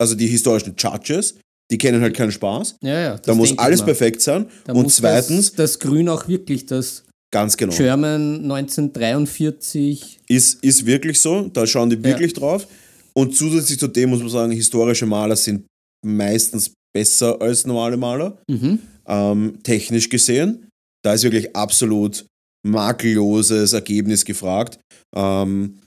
also 0.00 0.14
die 0.14 0.26
historischen 0.26 0.74
Judges, 0.76 1.36
die 1.70 1.78
kennen 1.78 2.00
halt 2.00 2.16
keinen 2.16 2.32
Spaß. 2.32 2.76
Ja, 2.82 3.00
ja. 3.00 3.18
Da 3.18 3.34
muss 3.34 3.56
alles 3.58 3.84
perfekt 3.84 4.20
sein. 4.22 4.46
Da 4.64 4.72
und 4.72 4.90
zweitens, 4.90 5.52
Das, 5.52 5.56
das 5.56 5.78
Grün 5.78 6.08
auch 6.08 6.26
wirklich 6.26 6.66
das 6.66 7.04
ganz 7.30 7.56
genau. 7.56 7.74
German 7.74 8.42
1943. 8.42 10.20
Ist, 10.28 10.64
ist 10.64 10.86
wirklich 10.86 11.20
so, 11.20 11.48
da 11.52 11.66
schauen 11.66 11.90
die 11.90 12.02
wirklich 12.02 12.32
drauf. 12.32 12.66
Und 13.12 13.36
zusätzlich 13.36 13.78
zu 13.78 13.88
dem 13.88 14.10
muss 14.10 14.20
man 14.20 14.30
sagen, 14.30 14.52
historische 14.52 15.04
Maler 15.04 15.36
sind 15.36 15.66
meistens 16.04 16.72
besser 16.94 17.40
als 17.40 17.66
normale 17.66 17.96
Maler, 17.96 18.38
Mhm. 18.48 18.78
ähm, 19.06 19.58
technisch 19.62 20.08
gesehen. 20.08 20.68
Da 21.04 21.14
ist 21.14 21.22
wirklich 21.22 21.54
absolut 21.54 22.26
makelloses 22.66 23.72
Ergebnis 23.72 24.24
gefragt. 24.24 24.78
Ähm, 25.14 25.78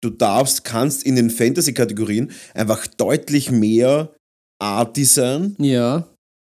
du 0.00 0.10
darfst, 0.10 0.64
kannst 0.64 1.02
in 1.04 1.16
den 1.16 1.30
Fantasy-Kategorien 1.30 2.30
einfach 2.54 2.86
deutlich 2.86 3.50
mehr 3.50 4.14
Art 4.62 4.96
Design. 4.96 5.56
Ja. 5.58 6.06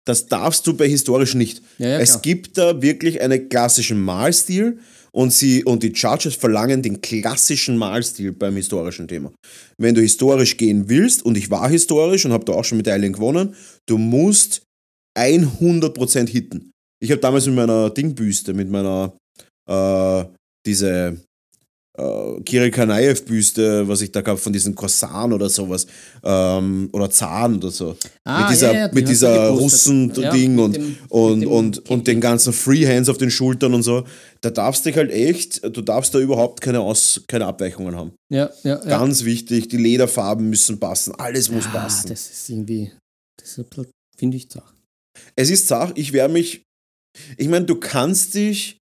Das 0.07 0.27
darfst 0.27 0.65
du 0.65 0.75
bei 0.75 0.87
historisch 0.87 1.35
nicht. 1.35 1.61
Ja, 1.77 1.89
ja, 1.89 1.99
es 1.99 2.21
gibt 2.21 2.57
da 2.57 2.81
wirklich 2.81 3.21
einen 3.21 3.49
klassischen 3.49 4.01
Malstil 4.01 4.79
und, 5.11 5.33
sie, 5.33 5.63
und 5.63 5.83
die 5.83 5.91
Judges 5.91 6.35
verlangen 6.35 6.81
den 6.81 7.01
klassischen 7.01 7.77
Malstil 7.77 8.31
beim 8.31 8.55
historischen 8.55 9.07
Thema. 9.07 9.31
Wenn 9.77 9.95
du 9.95 10.01
historisch 10.01 10.57
gehen 10.57 10.89
willst, 10.89 11.23
und 11.23 11.37
ich 11.37 11.49
war 11.49 11.69
historisch 11.69 12.25
und 12.25 12.33
habe 12.33 12.45
da 12.45 12.53
auch 12.53 12.65
schon 12.65 12.77
Medaillen 12.77 13.13
gewonnen, 13.13 13.55
du 13.87 13.97
musst 13.97 14.63
100% 15.17 16.27
hitten. 16.27 16.71
Ich 17.01 17.11
habe 17.11 17.21
damals 17.21 17.45
mit 17.45 17.55
meiner 17.55 17.89
Dingbüste, 17.89 18.53
mit 18.53 18.69
meiner, 18.69 19.13
äh, 19.69 20.25
diese 20.65 21.17
äh, 21.99 22.41
Kirill 22.43 22.71
Kanaev-Büste, 22.71 23.87
was 23.87 24.01
ich 24.01 24.11
da 24.11 24.21
gab, 24.21 24.39
von 24.39 24.53
diesem 24.53 24.73
Korsan 24.75 25.33
oder 25.33 25.49
sowas, 25.49 25.85
ähm, 26.23 26.89
oder 26.93 27.09
Zahn 27.09 27.57
oder 27.57 27.71
so. 27.71 27.95
Ah, 28.23 28.41
mit 28.41 28.51
dieser, 28.51 28.73
ja, 28.73 28.79
ja, 28.79 28.87
die 28.87 28.95
mit 28.95 29.07
dieser. 29.09 29.49
Russen-Ding 29.49 30.57
Ja, 30.57 30.63
und, 30.63 30.75
dem- 30.75 30.97
und, 31.09 31.45
und, 31.45 31.89
und 31.89 32.07
den 32.07 32.21
ganzen 32.21 32.53
Freehands 32.53 33.09
auf 33.09 33.17
den 33.17 33.31
Schultern 33.31 33.73
und 33.73 33.83
so. 33.83 34.05
Da 34.41 34.49
darfst 34.49 34.85
du 34.85 34.89
dich 34.89 34.97
halt 34.97 35.11
echt, 35.11 35.63
du 35.63 35.81
darfst 35.81 36.13
da 36.15 36.19
überhaupt 36.19 36.61
keine, 36.61 36.79
Aus, 36.79 37.21
keine 37.27 37.45
Abweichungen 37.45 37.95
haben. 37.95 38.11
Ja, 38.31 38.49
ja. 38.63 38.77
Ganz 38.77 39.25
wichtig, 39.25 39.67
die 39.67 39.77
Lederfarben 39.77 40.49
müssen 40.49 40.79
passen, 40.79 41.13
alles 41.15 41.49
muss 41.51 41.65
passen. 41.67 42.09
Das 42.09 42.29
ist 42.29 42.49
irgendwie, 42.49 42.91
das 43.37 43.49
ist 43.49 43.57
ein 43.59 43.65
bisschen, 43.65 43.91
finde 44.17 44.37
ich, 44.37 44.49
zach. 44.49 44.73
Es 45.35 45.49
ist 45.49 45.67
Sach, 45.67 45.91
ich 45.95 46.13
werde 46.13 46.33
mich. 46.33 46.63
Ich 47.37 47.49
meine, 47.49 47.65
du 47.65 47.75
kannst 47.75 48.35
dich 48.35 48.77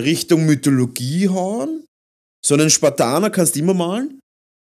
Richtung 0.00 0.46
Mythologie 0.46 1.28
hauen. 1.28 1.84
So 2.44 2.54
einen 2.54 2.70
Spartaner 2.70 3.30
kannst 3.30 3.56
du 3.56 3.60
immer 3.60 3.74
malen, 3.74 4.20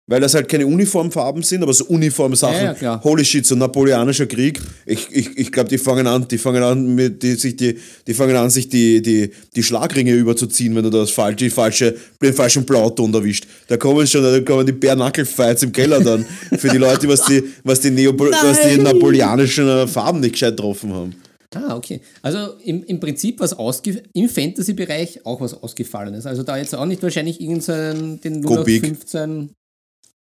weil 0.08 0.20
das 0.20 0.34
halt 0.34 0.48
keine 0.48 0.66
Uniformfarben 0.66 1.42
sind, 1.42 1.62
aber 1.62 1.74
so 1.74 1.84
Uniformsachen. 1.84 2.64
Ja, 2.64 2.76
ja. 2.80 3.04
Holy 3.04 3.24
shit, 3.24 3.44
so 3.44 3.54
napoleonischer 3.54 4.26
Krieg. 4.26 4.58
Ich, 4.86 5.08
ich, 5.10 5.36
ich 5.36 5.52
glaube, 5.52 5.68
die 5.68 5.76
fangen 5.76 6.06
an, 6.06 6.26
die 6.26 6.38
fangen 6.38 6.62
an, 6.62 6.94
mit, 6.94 7.22
die, 7.22 7.34
sich 7.34 7.56
die, 7.56 7.78
die 8.06 8.14
fangen 8.14 8.34
an, 8.34 8.48
sich 8.48 8.68
die, 8.68 9.02
die, 9.02 9.30
die 9.54 9.62
Schlagringe 9.62 10.14
überzuziehen, 10.14 10.74
wenn 10.74 10.84
du 10.84 10.90
das 10.90 11.10
falsch, 11.10 11.36
die 11.36 11.50
falsche, 11.50 11.94
den 12.22 12.32
falschen 12.32 12.64
Blauton 12.64 13.12
erwischt. 13.12 13.46
Da 13.66 13.76
kommen 13.76 14.06
schon, 14.06 14.22
da 14.22 14.40
kommen 14.40 14.64
die 14.64 14.72
Bärnackel-Fights 14.72 15.64
im 15.64 15.72
Keller 15.72 16.00
dann. 16.00 16.24
Für 16.58 16.68
die 16.68 16.78
Leute, 16.78 17.06
was 17.06 17.26
die, 17.26 17.42
was 17.64 17.80
die, 17.80 17.90
Neopol 17.90 18.30
was 18.30 18.62
die 18.62 18.78
napoleonischen 18.78 19.68
äh, 19.68 19.86
Farben 19.86 20.20
nicht 20.20 20.32
gescheit 20.32 20.56
getroffen 20.56 20.94
haben. 20.94 21.14
Ah, 21.54 21.76
okay. 21.76 22.00
Also 22.22 22.54
im, 22.64 22.84
im 22.84 23.00
Prinzip 23.00 23.40
was 23.40 23.54
ausge 23.54 24.02
im 24.12 24.28
Fantasy-Bereich 24.28 25.24
auch 25.24 25.40
was 25.40 25.54
Ausgefallenes. 25.54 26.26
Also 26.26 26.42
da 26.42 26.58
jetzt 26.58 26.74
auch 26.74 26.84
nicht 26.86 27.02
wahrscheinlich 27.02 27.40
irgendein 27.40 28.20
den 28.20 28.42
Go 28.42 28.62
big. 28.64 28.82
0815 28.84 29.54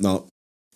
Na, 0.02 0.24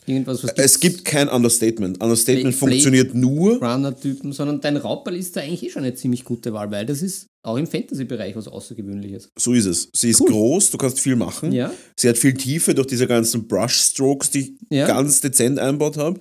irgendwas, 0.05 0.41
was 0.45 0.53
es 0.53 0.79
gibt 0.79 1.03
kein 1.03 1.27
Understatement. 1.27 2.01
Understatement 2.01 2.57
Blade- 2.57 2.71
funktioniert 2.71 3.13
nur. 3.13 3.61
Runner-Typen, 3.61 4.31
sondern 4.31 4.61
dein 4.61 4.77
Rauperl 4.77 5.17
ist 5.17 5.35
da 5.35 5.41
eigentlich 5.41 5.63
eh 5.63 5.69
schon 5.69 5.83
eine 5.83 5.95
ziemlich 5.95 6.23
gute 6.23 6.53
Wahl, 6.53 6.71
weil 6.71 6.85
das 6.85 7.01
ist 7.01 7.27
auch 7.45 7.57
im 7.57 7.67
Fantasy-Bereich 7.67 8.35
was 8.37 8.47
Außergewöhnliches. 8.47 9.29
So 9.37 9.53
ist 9.53 9.65
es. 9.65 9.89
Sie 9.93 10.09
ist 10.11 10.21
Cool. 10.21 10.29
groß, 10.29 10.71
du 10.71 10.77
kannst 10.77 10.99
viel 11.01 11.17
machen. 11.17 11.51
Ja. 11.51 11.73
Sie 11.97 12.07
hat 12.07 12.17
viel 12.17 12.33
Tiefe 12.33 12.73
durch 12.73 12.87
diese 12.87 13.05
ganzen 13.07 13.47
Brushstrokes, 13.49 14.29
die 14.29 14.39
ich 14.39 14.51
Ja. 14.77 14.87
ganz 14.87 15.19
dezent 15.19 15.59
einbaut 15.59 15.97
habe. 15.97 16.19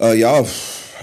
Äh, 0.00 0.18
ja, 0.18 0.44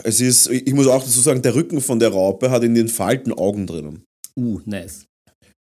es 0.04 0.22
ist, 0.22 0.50
ich 0.50 0.74
muss 0.74 0.88
auch 0.88 1.04
dazu 1.04 1.20
sagen, 1.20 1.42
der 1.42 1.56
Rücken 1.56 1.82
von 1.82 2.00
der 2.00 2.10
Raupe 2.10 2.50
hat 2.50 2.64
in 2.64 2.76
den 2.76 2.88
Falten 2.88 3.34
Augen 3.34 3.68
drinnen. 3.68 4.04
Uh, 4.38 4.62
nice. 4.66 5.06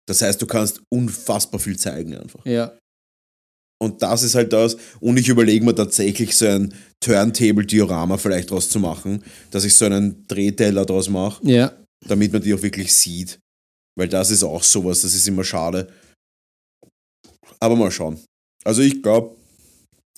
Das 0.08 0.22
heißt, 0.22 0.42
du 0.42 0.48
kannst 0.48 0.82
unfassbar 0.92 1.60
viel 1.60 1.78
zeigen 1.78 2.16
einfach. 2.16 2.46
Ja. 2.46 2.78
Und 3.82 4.02
das 4.02 4.24
ist 4.24 4.36
halt 4.36 4.52
das. 4.52 4.76
Und 5.00 5.18
ich 5.18 5.30
überlege 5.30 5.64
mir 5.64 5.76
tatsächlich 5.76 6.36
so 6.36 6.48
ein 6.48 6.74
Turntable-Diorama 7.00 8.18
vielleicht 8.18 8.52
draus 8.52 8.70
zu 8.70 8.80
machen, 8.80 9.24
dass 9.52 9.64
ich 9.64 9.74
so 9.76 9.86
einen 9.86 10.28
Drehteller 10.28 10.86
draus 10.86 11.10
mache. 11.10 11.46
Ja. 11.46 11.74
damit 12.08 12.32
man 12.34 12.42
die 12.42 12.54
auch 12.54 12.62
wirklich 12.62 12.94
sieht. 12.94 13.40
Weil 13.98 14.08
das 14.08 14.32
ist 14.32 14.44
auch 14.44 14.64
sowas, 14.64 15.02
das 15.02 15.14
ist 15.14 15.28
immer 15.28 15.44
schade. 15.44 15.92
Aber 17.60 17.76
mal 17.76 17.92
schauen. 17.92 18.20
Also 18.64 18.82
ich 18.82 19.02
glaube, 19.02 19.36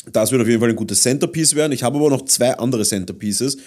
das 0.05 0.31
wird 0.31 0.41
auf 0.41 0.47
jeden 0.47 0.59
Fall 0.59 0.69
ein 0.69 0.75
gutes 0.75 1.01
Centerpiece 1.01 1.55
werden. 1.55 1.71
Ich 1.71 1.83
habe 1.83 1.97
aber 1.97 2.09
noch 2.09 2.25
zwei 2.25 2.53
andere 2.57 2.83
Centerpieces. 2.83 3.57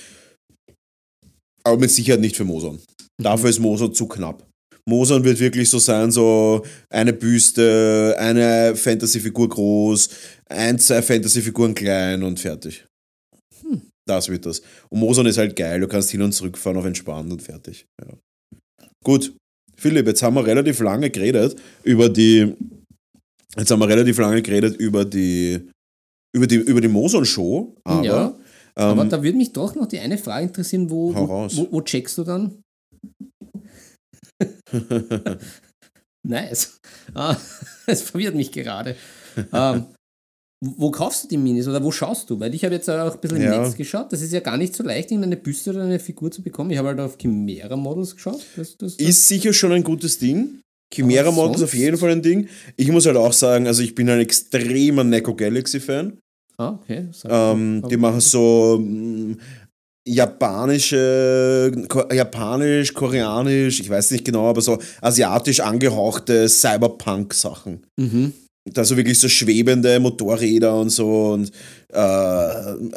Aber 1.62 1.78
mit 1.78 1.90
Sicherheit 1.90 2.20
nicht 2.20 2.36
für 2.36 2.44
Moson. 2.44 2.80
Dafür 3.22 3.50
ist 3.50 3.60
Moson 3.60 3.94
zu 3.94 4.06
knapp. 4.06 4.46
Moson 4.86 5.24
wird 5.24 5.40
wirklich 5.40 5.70
so 5.70 5.78
sein, 5.78 6.10
so 6.10 6.62
eine 6.90 7.14
Büste, 7.14 8.14
eine 8.18 8.76
Fantasy-Figur 8.76 9.48
groß, 9.48 10.10
ein, 10.50 10.78
zwei 10.78 11.00
Fantasy-Figuren 11.00 11.74
klein 11.74 12.22
und 12.22 12.38
fertig. 12.38 12.84
Das 14.06 14.28
wird 14.28 14.44
das. 14.44 14.60
Und 14.90 15.00
Moson 15.00 15.26
ist 15.26 15.38
halt 15.38 15.56
geil, 15.56 15.80
du 15.80 15.88
kannst 15.88 16.10
hin 16.10 16.20
und 16.20 16.32
zurück 16.32 16.58
fahren 16.58 16.76
auf 16.76 16.84
entspannt 16.84 17.32
und 17.32 17.40
fertig. 17.40 17.86
Ja. 18.02 18.12
Gut, 19.02 19.34
Philipp, 19.76 20.06
jetzt 20.06 20.22
haben 20.22 20.34
wir 20.34 20.46
relativ 20.46 20.80
lange 20.80 21.10
geredet 21.10 21.56
über 21.82 22.08
die. 22.08 22.54
Jetzt 23.56 23.70
haben 23.70 23.80
wir 23.80 23.88
relativ 23.88 24.18
lange 24.18 24.42
geredet 24.42 24.76
über 24.76 25.04
die. 25.04 25.70
Über 26.34 26.46
die, 26.46 26.56
über 26.56 26.80
die 26.80 26.88
Moson-Show, 26.88 27.76
aber. 27.84 28.04
Ja, 28.04 28.34
Aber 28.74 29.02
ähm, 29.02 29.08
da 29.08 29.22
würde 29.22 29.38
mich 29.38 29.52
doch 29.52 29.74
noch 29.76 29.86
die 29.86 30.00
eine 30.00 30.18
Frage 30.18 30.46
interessieren, 30.46 30.90
wo, 30.90 31.14
wo, 31.14 31.48
wo, 31.70 31.80
checkst 31.80 32.18
du 32.18 32.24
dann? 32.24 32.62
nice. 36.26 36.78
Ah, 37.14 37.36
Es 37.86 38.02
verwirrt 38.02 38.34
mich 38.34 38.50
gerade. 38.50 38.96
ähm, 39.52 39.86
wo 40.64 40.90
kaufst 40.90 41.24
du 41.24 41.28
die 41.28 41.36
Minis 41.36 41.68
oder 41.68 41.84
wo 41.84 41.92
schaust 41.92 42.30
du? 42.30 42.40
Weil 42.40 42.54
ich 42.54 42.64
habe 42.64 42.74
jetzt 42.74 42.88
auch 42.88 43.14
ein 43.14 43.20
bisschen 43.20 43.36
im 43.36 43.42
Ja. 43.44 43.60
Netz 43.60 43.76
geschaut. 43.76 44.12
Das 44.12 44.22
ist 44.22 44.32
ja 44.32 44.40
gar 44.40 44.56
nicht 44.56 44.74
so 44.74 44.82
leicht, 44.82 45.10
irgendeine 45.10 45.36
Büste 45.36 45.70
oder 45.70 45.82
eine 45.82 45.98
Figur 45.98 46.30
zu 46.30 46.42
bekommen. 46.42 46.70
Ich 46.70 46.78
habe 46.78 46.88
halt 46.88 47.00
auf 47.00 47.18
Chimera 47.18 47.76
Models 47.76 48.14
geschaut. 48.14 48.40
Das, 48.56 48.76
das, 48.76 48.96
das, 48.96 49.08
ist 49.08 49.28
sicher 49.28 49.52
schon 49.52 49.72
ein 49.72 49.84
gutes 49.84 50.18
Ding. 50.18 50.60
Chimera 50.92 51.28
Aber 51.28 51.32
Mod 51.32 51.56
ist 51.56 51.62
auf 51.62 51.74
jeden 51.74 51.96
Fall 51.96 52.10
ein 52.10 52.22
Ding. 52.22 52.48
Ich 52.76 52.90
muss 52.90 53.06
halt 53.06 53.16
auch 53.16 53.32
sagen, 53.32 53.66
also 53.66 53.82
ich 53.82 53.94
bin 53.94 54.08
ein 54.08 54.20
extremer 54.20 55.04
Neko 55.04 55.34
Galaxy-Fan. 55.34 56.18
Ah, 56.58 56.78
okay. 56.80 57.08
Ähm, 57.28 57.82
die 57.88 57.96
machen 57.96 58.20
so 58.20 58.78
mm, 58.80 59.36
japanische, 60.06 61.72
ko 61.88 62.02
japanisch, 62.12 62.92
koreanisch, 62.92 63.80
ich 63.80 63.90
weiß 63.90 64.10
nicht 64.10 64.24
genau, 64.24 64.48
aber 64.48 64.60
so 64.60 64.78
asiatisch 65.00 65.60
angehauchte 65.60 66.48
Cyberpunk-Sachen. 66.48 67.86
Mhm. 67.96 68.32
Da 68.72 68.82
so 68.82 68.96
wirklich 68.96 69.18
so 69.18 69.28
schwebende 69.28 70.00
Motorräder 70.00 70.74
und 70.80 70.88
so 70.88 71.32
und 71.32 71.50
äh, 71.92 71.98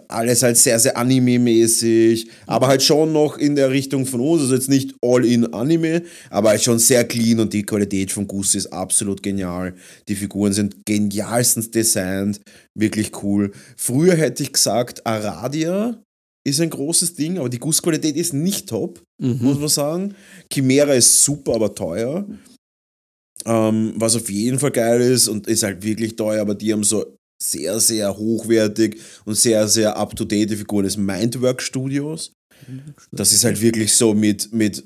alles 0.07 0.41
halt 0.41 0.55
sehr, 0.55 0.79
sehr 0.79 0.95
Anime-mäßig, 0.97 2.29
aber 2.45 2.67
halt 2.67 2.81
schon 2.81 3.11
noch 3.11 3.37
in 3.37 3.55
der 3.57 3.69
Richtung 3.69 4.05
von 4.05 4.21
uns, 4.21 4.43
also 4.43 4.55
jetzt 4.55 4.69
nicht 4.69 4.95
All-in-Anime, 5.03 6.03
aber 6.29 6.49
halt 6.49 6.63
schon 6.63 6.79
sehr 6.79 7.03
clean 7.03 7.41
und 7.41 7.51
die 7.51 7.63
Qualität 7.63 8.13
von 8.13 8.27
Gus 8.27 8.55
ist 8.55 8.67
absolut 8.67 9.21
genial. 9.21 9.75
Die 10.07 10.15
Figuren 10.15 10.53
sind 10.53 10.85
genialstens 10.85 11.69
designt, 11.69 12.39
wirklich 12.73 13.11
cool. 13.21 13.51
Früher 13.75 14.15
hätte 14.15 14.43
ich 14.43 14.53
gesagt, 14.53 15.05
Aradia 15.05 16.01
ist 16.47 16.61
ein 16.61 16.69
großes 16.69 17.15
Ding, 17.15 17.37
aber 17.39 17.49
die 17.49 17.59
Gussqualität 17.59 18.15
ist 18.15 18.33
nicht 18.33 18.69
top, 18.69 19.01
Mhm. 19.19 19.39
muss 19.41 19.59
man 19.59 19.67
sagen. 19.67 20.15
Chimera 20.51 20.93
ist 20.93 21.23
super, 21.23 21.55
aber 21.55 21.75
teuer. 21.75 22.25
Ähm, 23.45 23.93
was 23.95 24.15
auf 24.15 24.29
jeden 24.29 24.59
Fall 24.59 24.71
geil 24.71 24.99
ist 24.99 25.27
und 25.27 25.47
ist 25.47 25.63
halt 25.63 25.83
wirklich 25.83 26.15
teuer, 26.15 26.41
aber 26.41 26.55
die 26.55 26.73
haben 26.73 26.83
so 26.83 27.17
sehr, 27.41 27.79
sehr 27.79 28.17
hochwertig 28.17 28.99
und 29.25 29.35
sehr, 29.35 29.67
sehr 29.67 29.95
up-to-date 29.95 30.53
Figuren 30.53 30.85
ist 30.85 30.97
Mindwork 30.97 31.61
Studios. 31.61 32.33
Das 33.11 33.31
ist 33.31 33.43
halt 33.43 33.61
wirklich 33.61 33.93
so 33.93 34.13
mit, 34.15 34.51
mit, 34.51 34.83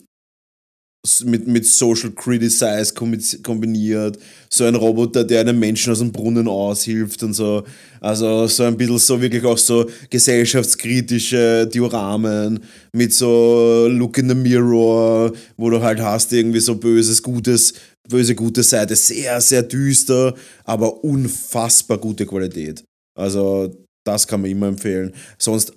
mit, 1.23 1.47
mit 1.47 1.65
Social 1.65 2.11
Criticize 2.11 2.93
kombi- 2.93 3.41
kombiniert. 3.41 4.19
So 4.49 4.65
ein 4.65 4.75
Roboter, 4.75 5.23
der 5.23 5.39
einem 5.39 5.57
Menschen 5.57 5.93
aus 5.93 5.99
dem 5.99 6.11
Brunnen 6.11 6.49
aushilft 6.49 7.23
und 7.23 7.33
so. 7.33 7.63
Also 8.01 8.47
so 8.47 8.63
ein 8.63 8.77
bisschen 8.77 8.99
so 8.99 9.21
wirklich 9.21 9.45
auch 9.45 9.57
so 9.57 9.89
gesellschaftskritische 10.09 11.67
Dioramen 11.73 12.59
mit 12.93 13.13
so 13.13 13.87
Look 13.89 14.17
in 14.17 14.27
the 14.27 14.35
Mirror, 14.35 15.31
wo 15.55 15.69
du 15.69 15.81
halt 15.81 16.01
hast 16.01 16.33
irgendwie 16.33 16.59
so 16.59 16.75
böses, 16.75 17.23
gutes, 17.23 17.73
böse, 18.09 18.35
gute 18.35 18.63
Seite. 18.63 18.95
Sehr, 18.95 19.39
sehr 19.41 19.63
düster, 19.63 20.35
aber 20.63 21.03
unfassbar 21.03 21.97
gute 21.97 22.25
Qualität. 22.25 22.83
Also 23.17 23.75
das 24.05 24.27
kann 24.27 24.41
man 24.41 24.49
immer 24.49 24.67
empfehlen. 24.67 25.13
Sonst, 25.37 25.73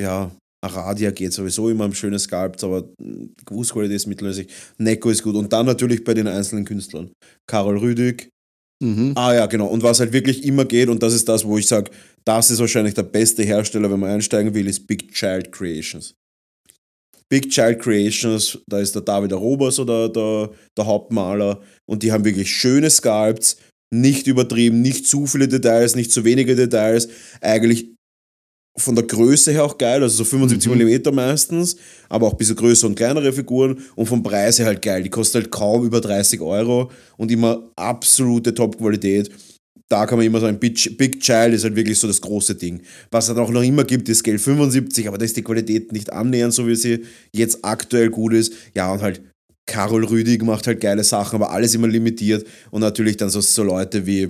ja, 0.00 0.30
Aradia 0.64 1.10
geht 1.10 1.32
sowieso 1.32 1.68
immer 1.68 1.84
um 1.84 1.94
schönes 1.94 2.24
Sculpt, 2.24 2.62
aber 2.64 2.82
mh, 2.98 3.28
die 3.40 3.44
Gussqualität 3.44 3.96
ist 3.96 4.06
mittelmäßig. 4.06 4.48
Neko 4.78 5.10
ist 5.10 5.22
gut. 5.22 5.36
Und 5.36 5.52
dann 5.52 5.66
natürlich 5.66 6.02
bei 6.02 6.14
den 6.14 6.26
einzelnen 6.26 6.64
Künstlern. 6.64 7.12
Karol 7.46 7.78
Rüdig. 7.78 8.28
Mhm. 8.82 9.12
Ah 9.16 9.34
ja, 9.34 9.46
genau. 9.46 9.66
Und 9.66 9.82
was 9.82 10.00
halt 10.00 10.12
wirklich 10.12 10.44
immer 10.44 10.64
geht, 10.64 10.88
und 10.88 11.02
das 11.02 11.14
ist 11.14 11.28
das, 11.28 11.44
wo 11.44 11.58
ich 11.58 11.66
sage, 11.66 11.90
das 12.24 12.50
ist 12.50 12.60
wahrscheinlich 12.60 12.94
der 12.94 13.02
beste 13.04 13.42
Hersteller, 13.42 13.90
wenn 13.90 14.00
man 14.00 14.10
einsteigen 14.10 14.54
will, 14.54 14.68
ist 14.68 14.86
Big 14.86 15.12
Child 15.12 15.50
Creations. 15.52 16.14
Big 17.30 17.50
Child 17.50 17.80
Creations, 17.80 18.58
da 18.66 18.78
ist 18.78 18.94
der 18.94 19.02
David 19.02 19.32
Aroba 19.32 19.70
so 19.70 19.84
der, 19.84 20.08
der, 20.08 20.50
der 20.76 20.86
Hauptmaler 20.86 21.60
und 21.86 22.02
die 22.02 22.12
haben 22.12 22.24
wirklich 22.24 22.50
schöne 22.50 22.88
Sculpts, 22.90 23.56
nicht 23.94 24.26
übertrieben, 24.26 24.80
nicht 24.82 25.06
zu 25.06 25.26
viele 25.26 25.48
Details, 25.48 25.94
nicht 25.94 26.12
zu 26.12 26.24
wenige 26.24 26.54
Details, 26.56 27.08
eigentlich 27.40 27.88
von 28.78 28.94
der 28.94 29.04
Größe 29.04 29.50
her 29.52 29.64
auch 29.64 29.76
geil, 29.76 30.02
also 30.02 30.18
so 30.18 30.24
75 30.24 30.70
Mhm. 30.70 30.78
mm 30.78 31.14
meistens, 31.14 31.76
aber 32.08 32.28
auch 32.28 32.32
ein 32.32 32.38
bisschen 32.38 32.56
größere 32.56 32.88
und 32.88 32.94
kleinere 32.94 33.32
Figuren 33.32 33.82
und 33.96 34.06
vom 34.06 34.22
Preis 34.22 34.58
her 34.58 34.66
halt 34.66 34.82
geil. 34.82 35.02
Die 35.02 35.10
kostet 35.10 35.42
halt 35.42 35.50
kaum 35.50 35.84
über 35.84 36.00
30 36.00 36.40
Euro 36.40 36.90
und 37.16 37.30
immer 37.30 37.70
absolute 37.76 38.54
Top-Qualität. 38.54 39.30
Da 39.90 40.04
kann 40.04 40.18
man 40.18 40.26
immer 40.26 40.40
sagen, 40.40 40.58
Big, 40.58 41.20
Child 41.20 41.54
ist 41.54 41.64
halt 41.64 41.74
wirklich 41.74 41.98
so 41.98 42.06
das 42.06 42.20
große 42.20 42.54
Ding. 42.54 42.82
Was 43.10 43.24
es 43.24 43.30
halt 43.30 43.38
auch 43.38 43.50
noch 43.50 43.62
immer 43.62 43.84
gibt, 43.84 44.08
ist 44.08 44.18
Scale 44.18 44.38
75, 44.38 45.08
aber 45.08 45.16
da 45.16 45.24
ist 45.24 45.36
die 45.36 45.42
Qualität 45.42 45.92
nicht 45.92 46.12
annähernd 46.12 46.52
so, 46.52 46.66
wie 46.66 46.76
sie 46.76 47.04
jetzt 47.32 47.64
aktuell 47.64 48.10
gut 48.10 48.34
ist. 48.34 48.52
Ja, 48.74 48.92
und 48.92 49.00
halt 49.00 49.22
Carol 49.66 50.04
Rüdig 50.04 50.42
macht 50.42 50.66
halt 50.66 50.80
geile 50.80 51.04
Sachen, 51.04 51.36
aber 51.36 51.50
alles 51.50 51.74
immer 51.74 51.88
limitiert 51.88 52.46
und 52.70 52.80
natürlich 52.80 53.16
dann 53.16 53.30
so, 53.30 53.40
so 53.40 53.62
Leute 53.62 54.06
wie, 54.06 54.28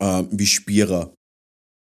ähm, 0.00 0.28
wie 0.30 0.46
Spira. 0.46 1.12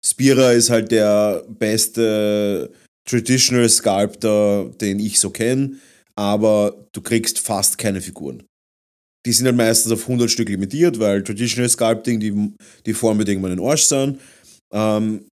Spira 0.04 0.52
ist 0.52 0.70
halt 0.70 0.92
der 0.92 1.44
beste 1.48 2.70
Traditional 3.08 3.68
Sculptor, 3.68 4.70
den 4.80 5.00
ich 5.00 5.18
so 5.18 5.30
kenne, 5.30 5.76
aber 6.14 6.86
du 6.92 7.00
kriegst 7.00 7.38
fast 7.38 7.78
keine 7.78 8.00
Figuren. 8.00 8.42
Die 9.26 9.32
sind 9.32 9.46
halt 9.46 9.56
meistens 9.56 9.92
auf 9.92 10.02
100 10.02 10.30
Stück 10.30 10.48
limitiert, 10.48 10.98
weil 10.98 11.22
Traditional 11.22 11.68
Sculpting, 11.68 12.20
die, 12.20 12.52
die 12.86 12.94
Formen 12.94 13.26
irgendwann 13.26 13.52
in 13.52 13.60
Arsch 13.60 13.84
sind. 13.84 14.20
Ähm, 14.72 15.26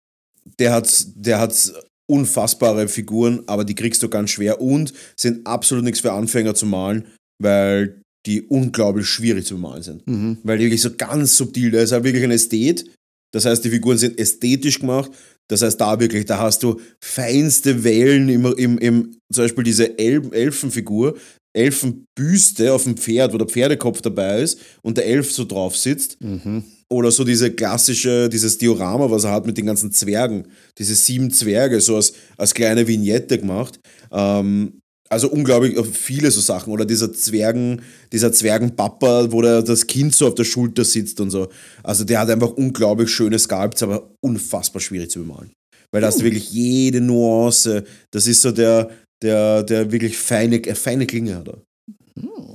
der 0.60 0.74
hat, 0.74 1.08
der 1.15 1.39
hat 1.39 1.74
unfassbare 2.08 2.88
Figuren, 2.88 3.43
aber 3.48 3.63
die 3.63 3.76
kriegst 3.76 4.04
du 4.04 4.10
ganz 4.10 4.32
schwer 4.32 4.62
und 4.62 4.93
sind 5.19 5.45
absolut 5.45 5.84
nichts 5.84 6.02
für 6.02 6.12
Anfänger 6.12 6.54
zu 6.54 6.65
malen, 6.65 7.06
weil 7.41 8.02
die 8.26 8.41
unglaublich 8.41 9.08
schwierig 9.08 9.45
zu 9.45 9.58
malen 9.58 9.84
sind. 9.84 10.08
Mhm. 10.08 10.38
Weil 10.43 10.58
die 10.58 10.65
wirklich 10.65 10.82
so 10.82 10.95
ganz 10.95 11.38
subtil, 11.38 11.71
da 11.71 11.82
ist 11.82 11.91
halt 11.91 12.04
wirklich 12.04 12.24
ein 12.24 12.32
Ästhet. 12.32 12.86
Das 13.34 13.45
heißt, 13.45 13.63
die 13.65 13.69
Figuren 13.69 13.98
sind 13.98 14.17
ästhetisch 14.17 14.80
gemacht. 14.80 15.12
Das 15.48 15.62
heißt, 15.62 15.80
da 15.80 16.00
wirklich, 16.00 16.26
da 16.26 16.39
hast 16.39 16.63
du 16.63 16.80
feinste 17.04 17.84
Wellen 17.84 18.30
im, 18.30 18.45
im, 18.58 18.78
im 18.80 19.17
zum 19.32 19.43
Beispiel 19.43 19.63
diese 19.63 19.98
El 20.00 20.34
Elfenfigur, 20.34 21.17
Elfenbüste 21.55 22.73
auf 22.73 22.83
dem 22.83 22.97
Pferd, 22.97 23.33
wo 23.33 23.37
der 23.37 23.47
Pferdekopf 23.47 24.01
dabei 24.01 24.41
ist 24.41 24.59
und 24.81 24.97
der 24.97 25.05
Elf 25.05 25.31
so 25.31 25.45
drauf 25.45 25.75
sitzt. 25.77 26.21
Mhm. 26.21 26.63
Oder 26.89 27.11
so 27.11 27.23
diese 27.23 27.51
klassische, 27.51 28.29
dieses 28.29 28.57
Diorama, 28.57 29.09
was 29.09 29.23
er 29.23 29.31
hat 29.31 29.47
mit 29.47 29.57
den 29.57 29.65
ganzen 29.65 29.91
Zwergen. 29.91 30.47
Diese 30.77 30.93
sieben 30.93 31.31
Zwerge, 31.31 31.81
so 31.81 31.95
als, 31.95 32.13
als 32.37 32.53
kleine 32.53 32.87
Vignette 32.87 33.39
gemacht. 33.39 33.79
Ähm, 34.11 34.79
also 35.09 35.29
unglaublich 35.29 35.77
viele 35.93 36.29
so 36.29 36.41
Sachen. 36.41 36.71
Oder 36.71 36.85
dieser 36.85 37.11
Zwergen, 37.11 37.81
dieser 38.11 38.31
Zwergenpapa, 38.31 39.31
wo 39.31 39.41
der, 39.41 39.63
das 39.63 39.87
Kind 39.87 40.13
so 40.13 40.27
auf 40.27 40.35
der 40.35 40.43
Schulter 40.43 40.83
sitzt 40.83 41.19
und 41.21 41.31
so. 41.31 41.47
Also 41.83 42.03
der 42.03 42.19
hat 42.19 42.29
einfach 42.29 42.51
unglaublich 42.51 43.09
schöne 43.09 43.39
Sculpts, 43.39 43.81
aber 43.81 44.11
unfassbar 44.21 44.81
schwierig 44.81 45.09
zu 45.09 45.19
bemalen. 45.19 45.51
Weil 45.91 46.01
da 46.01 46.07
hast 46.07 46.19
du 46.19 46.23
wirklich 46.23 46.51
jede 46.51 47.01
Nuance. 47.01 47.83
Das 48.11 48.27
ist 48.27 48.41
so 48.41 48.51
der, 48.51 48.89
der, 49.21 49.63
der 49.63 49.91
wirklich 49.91 50.17
feine, 50.17 50.62
feine 50.75 51.06
Klinge 51.06 51.36
hat 51.36 51.47
er. 51.47 51.62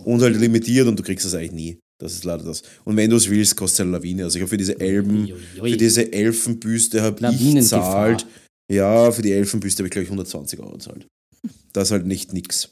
Und 0.04 0.22
halt 0.22 0.36
limitiert 0.36 0.86
und 0.88 0.98
du 0.98 1.02
kriegst 1.02 1.26
das 1.26 1.34
eigentlich 1.34 1.52
nie. 1.52 1.78
Das 2.00 2.14
ist 2.14 2.24
leider 2.24 2.44
das. 2.44 2.62
Und 2.84 2.96
wenn 2.96 3.10
du 3.10 3.16
es 3.16 3.28
willst, 3.28 3.56
kostet 3.56 3.74
es 3.74 3.80
eine 3.80 3.90
Lawine. 3.90 4.24
Also 4.24 4.38
ich 4.38 4.42
habe 4.42 4.48
für 4.48 4.56
diese 4.56 4.80
Elben, 4.80 5.24
Uiuiui. 5.24 5.72
für 5.72 5.76
diese 5.76 6.10
Elfenbüste 6.12 7.02
habe 7.02 7.16
ich 7.16 7.20
Lawinengefahr. 7.20 7.82
zahlt. 7.92 8.26
Ja, 8.72 9.12
für 9.12 9.20
die 9.20 9.32
Elfenbüste 9.32 9.80
habe 9.82 9.88
ich, 9.88 9.92
glaube 9.92 10.04
ich, 10.04 10.08
120 10.08 10.60
Euro 10.60 10.78
zahlt. 10.78 11.06
Das 11.74 11.88
ist 11.88 11.92
halt 11.92 12.06
nicht 12.06 12.32
nix. 12.32 12.70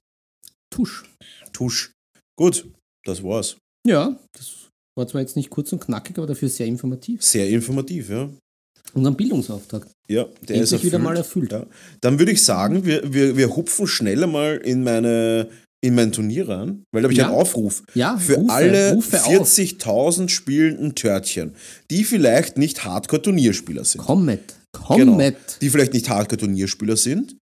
Tusch. 0.73 1.05
Tusch. 1.53 1.93
Gut, 2.39 2.67
das 3.05 3.23
war's. 3.23 3.59
Ja, 3.87 4.19
das 4.33 4.69
war 4.97 5.07
zwar 5.07 5.21
jetzt 5.21 5.37
nicht 5.37 5.51
kurz 5.51 5.73
und 5.73 5.81
knackig, 5.81 6.17
aber 6.19 6.27
dafür 6.27 6.49
sehr 6.49 6.67
informativ. 6.67 7.23
Sehr 7.23 7.49
informativ, 7.51 8.09
ja. 8.09 8.31
Unseren 8.95 9.17
Bildungsauftrag. 9.17 9.87
Ja, 10.09 10.25
der 10.49 10.57
ist 10.57 10.73
Endlich 10.73 10.85
wieder 10.85 10.99
erfüllt. 10.99 11.03
mal 11.05 11.17
erfüllt. 11.17 11.53
Ja. 11.53 11.67
Dann 12.01 12.19
würde 12.19 12.33
ich 12.33 12.43
sagen, 12.43 12.85
wir, 12.85 13.13
wir, 13.13 13.37
wir 13.37 13.55
hupfen 13.57 13.87
schneller 13.87 14.27
mal 14.27 14.57
in 14.57 14.83
meine 14.83 15.49
in 15.81 15.95
mein 15.95 16.11
Turnier 16.11 16.49
rein, 16.49 16.83
weil 16.91 17.03
da 17.03 17.07
habe 17.07 17.13
ich 17.13 17.19
Ja. 17.21 17.27
einen 17.29 17.37
Aufruf. 17.37 17.85
Ja, 17.95 18.17
für 18.17 18.35
Rufe, 18.35 18.53
alle 18.53 18.95
Rufe 18.95 19.25
auf. 19.25 19.49
40.000 19.49 20.29
spielenden 20.29 20.97
Törtchen, 20.97 21.55
die 21.91 22.03
vielleicht 22.03 22.59
nicht 22.59 22.85
Hardcore-Turnierspieler 22.85 23.85
sind. 23.85 24.01
Kommet. 24.05 24.41
Genau. 24.73 25.13
Kommet. 25.13 25.37
Die 25.61 25.71
vielleicht 25.71 25.93
nicht 25.95 26.09
Hardcore-Turnierspieler 26.11 26.97
sind, 26.97 27.37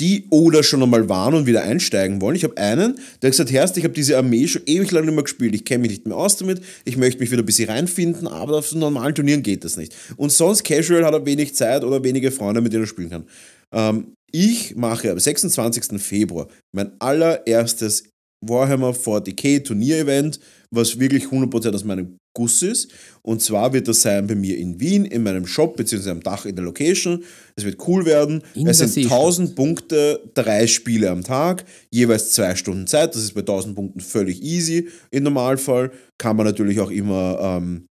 die 0.00 0.26
oder 0.30 0.62
schon 0.62 0.82
einmal 0.82 1.08
waren 1.08 1.34
und 1.34 1.46
wieder 1.46 1.62
einsteigen 1.62 2.20
wollen. 2.20 2.36
Ich 2.36 2.44
habe 2.44 2.56
einen, 2.56 2.94
der 3.20 3.28
hat 3.28 3.32
gesagt, 3.32 3.50
Herrst, 3.50 3.76
ich 3.76 3.84
habe 3.84 3.94
diese 3.94 4.16
Armee 4.16 4.46
schon 4.46 4.62
ewig 4.66 4.90
lang 4.92 5.04
nicht 5.04 5.14
mehr 5.14 5.24
gespielt. 5.24 5.54
Ich 5.54 5.64
kenne 5.64 5.82
mich 5.82 5.90
nicht 5.90 6.06
mehr 6.06 6.16
aus 6.16 6.36
damit. 6.36 6.62
Ich 6.84 6.96
möchte 6.96 7.20
mich 7.20 7.30
wieder 7.30 7.42
ein 7.42 7.46
bisschen 7.46 7.68
reinfinden, 7.68 8.28
aber 8.28 8.58
auf 8.58 8.68
so 8.68 8.78
normalen 8.78 9.14
Turnieren 9.14 9.42
geht 9.42 9.64
das 9.64 9.76
nicht. 9.76 9.94
Und 10.16 10.30
sonst 10.30 10.62
casual 10.62 11.04
hat 11.04 11.14
er 11.14 11.26
wenig 11.26 11.54
Zeit 11.54 11.82
oder 11.82 12.04
wenige 12.04 12.30
Freunde, 12.30 12.60
mit 12.60 12.72
denen 12.72 12.84
er 12.84 12.88
spielen 12.88 13.10
kann. 13.10 13.24
Ähm, 13.72 14.12
ich 14.30 14.76
mache 14.76 15.10
am 15.10 15.18
26. 15.18 16.00
Februar 16.00 16.48
mein 16.72 16.92
allererstes 17.00 18.04
Warhammer 18.40 18.92
40k 18.92 19.64
Turnier-Event, 19.64 20.38
was 20.70 20.98
wirklich 20.98 21.24
100% 21.24 21.74
aus 21.74 21.84
meinem 21.84 22.18
Guss 22.34 22.62
ist. 22.62 22.92
Und 23.22 23.42
zwar 23.42 23.72
wird 23.72 23.88
das 23.88 24.02
sein 24.02 24.26
bei 24.26 24.36
mir 24.36 24.56
in 24.56 24.78
Wien, 24.78 25.04
in 25.04 25.24
meinem 25.24 25.46
Shop, 25.46 25.76
beziehungsweise 25.76 26.12
am 26.12 26.22
Dach 26.22 26.46
in 26.46 26.54
der 26.54 26.64
Location. 26.64 27.24
Es 27.56 27.64
wird 27.64 27.86
cool 27.88 28.06
werden. 28.06 28.42
In 28.54 28.68
es 28.68 28.78
sind 28.78 28.90
Seestadt. 28.90 29.18
1000 29.18 29.56
Punkte, 29.56 30.20
drei 30.34 30.66
Spiele 30.68 31.10
am 31.10 31.24
Tag, 31.24 31.64
jeweils 31.90 32.30
zwei 32.30 32.54
Stunden 32.54 32.86
Zeit. 32.86 33.14
Das 33.14 33.22
ist 33.22 33.34
bei 33.34 33.40
1000 33.40 33.74
Punkten 33.74 34.00
völlig 34.00 34.40
easy 34.42 34.88
im 35.10 35.24
Normalfall. 35.24 35.90
Kann 36.16 36.36
man 36.36 36.46
natürlich 36.46 36.78
auch 36.78 36.90
immer 36.90 37.38
ähm, 37.40 37.88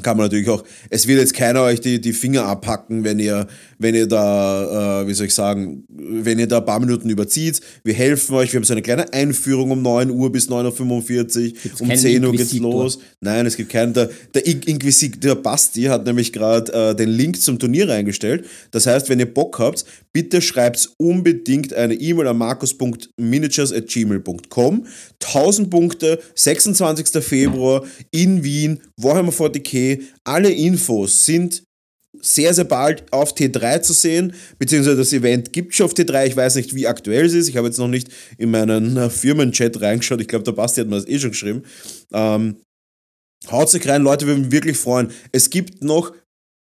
kann 0.00 0.16
man 0.16 0.24
natürlich 0.24 0.48
auch, 0.48 0.64
es 0.88 1.06
wird 1.06 1.20
jetzt 1.20 1.34
keiner 1.34 1.62
euch 1.64 1.78
die, 1.80 2.00
die 2.00 2.14
Finger 2.14 2.44
abhacken, 2.46 3.04
wenn 3.04 3.18
ihr, 3.18 3.46
wenn 3.78 3.94
ihr 3.94 4.06
da, 4.06 5.02
äh, 5.02 5.06
wie 5.06 5.12
soll 5.12 5.26
ich 5.26 5.34
sagen, 5.34 5.84
wenn 5.90 6.38
ihr 6.38 6.46
da 6.46 6.58
ein 6.58 6.64
paar 6.64 6.80
Minuten 6.80 7.10
überzieht. 7.10 7.60
Wir 7.84 7.92
helfen 7.92 8.34
euch, 8.36 8.52
wir 8.52 8.58
haben 8.58 8.64
so 8.64 8.72
eine 8.72 8.80
kleine 8.80 9.12
Einführung 9.12 9.70
um 9.70 9.82
9 9.82 10.10
Uhr 10.10 10.32
bis 10.32 10.48
9.45 10.48 10.78
Uhr, 10.88 11.52
Gibt's 11.62 11.80
um 11.82 11.88
keinen 11.88 11.98
10 11.98 12.24
Uhr 12.24 12.32
geht's 12.32 12.54
los. 12.54 13.00
Nein, 13.20 13.44
es 13.44 13.54
gibt 13.54 13.70
keinen, 13.70 13.92
der, 13.92 14.08
der 14.32 14.46
In- 14.46 14.62
Inquisitor 14.62 15.34
Basti 15.34 15.82
hat 15.82 16.06
nämlich 16.06 16.32
gerade 16.32 16.72
äh, 16.72 16.94
den 16.96 17.10
Link 17.10 17.42
zum 17.42 17.58
Turnier 17.58 17.86
reingestellt. 17.90 18.46
Das 18.70 18.86
heißt, 18.86 19.10
wenn 19.10 19.20
ihr 19.20 19.32
Bock 19.32 19.58
habt, 19.58 19.84
bitte 20.12 20.42
schreibt 20.42 20.90
unbedingt 20.98 21.74
eine 21.74 21.94
E-Mail 21.94 22.28
an 22.28 22.38
markus.miniatures.gmail.com 22.38 24.86
1000 25.22 25.70
Punkte, 25.70 26.20
26. 26.34 27.24
Februar 27.24 27.84
in 28.10 28.44
Wien, 28.44 28.80
Warhammer 28.96 29.32
40k. 29.32 30.02
Alle 30.24 30.50
Infos 30.50 31.24
sind 31.24 31.62
sehr, 32.20 32.52
sehr 32.52 32.64
bald 32.64 33.10
auf 33.12 33.34
T3 33.34 33.80
zu 33.80 33.94
sehen, 33.94 34.34
beziehungsweise 34.58 34.98
das 34.98 35.12
Event 35.12 35.52
gibt 35.52 35.74
schon 35.74 35.86
auf 35.86 35.94
T3. 35.94 36.26
Ich 36.26 36.36
weiß 36.36 36.56
nicht, 36.56 36.74
wie 36.74 36.86
aktuell 36.86 37.24
es 37.24 37.32
ist. 37.32 37.48
Ich 37.48 37.56
habe 37.56 37.68
jetzt 37.68 37.78
noch 37.78 37.88
nicht 37.88 38.08
in 38.38 38.50
meinen 38.50 38.96
äh, 38.96 39.08
Firmenchat 39.08 39.80
reingeschaut. 39.80 40.20
Ich 40.20 40.28
glaube, 40.28 40.44
der 40.44 40.52
Basti 40.52 40.80
hat 40.80 40.88
mir 40.88 40.96
das 40.96 41.08
eh 41.08 41.18
schon 41.18 41.30
geschrieben. 41.30 41.62
Ähm, 42.12 42.56
haut 43.50 43.70
sich 43.70 43.88
rein, 43.88 44.02
Leute, 44.02 44.26
wir 44.26 44.36
würden 44.36 44.52
wirklich 44.52 44.76
freuen. 44.76 45.10
Es 45.32 45.50
gibt 45.50 45.82
noch, 45.82 46.12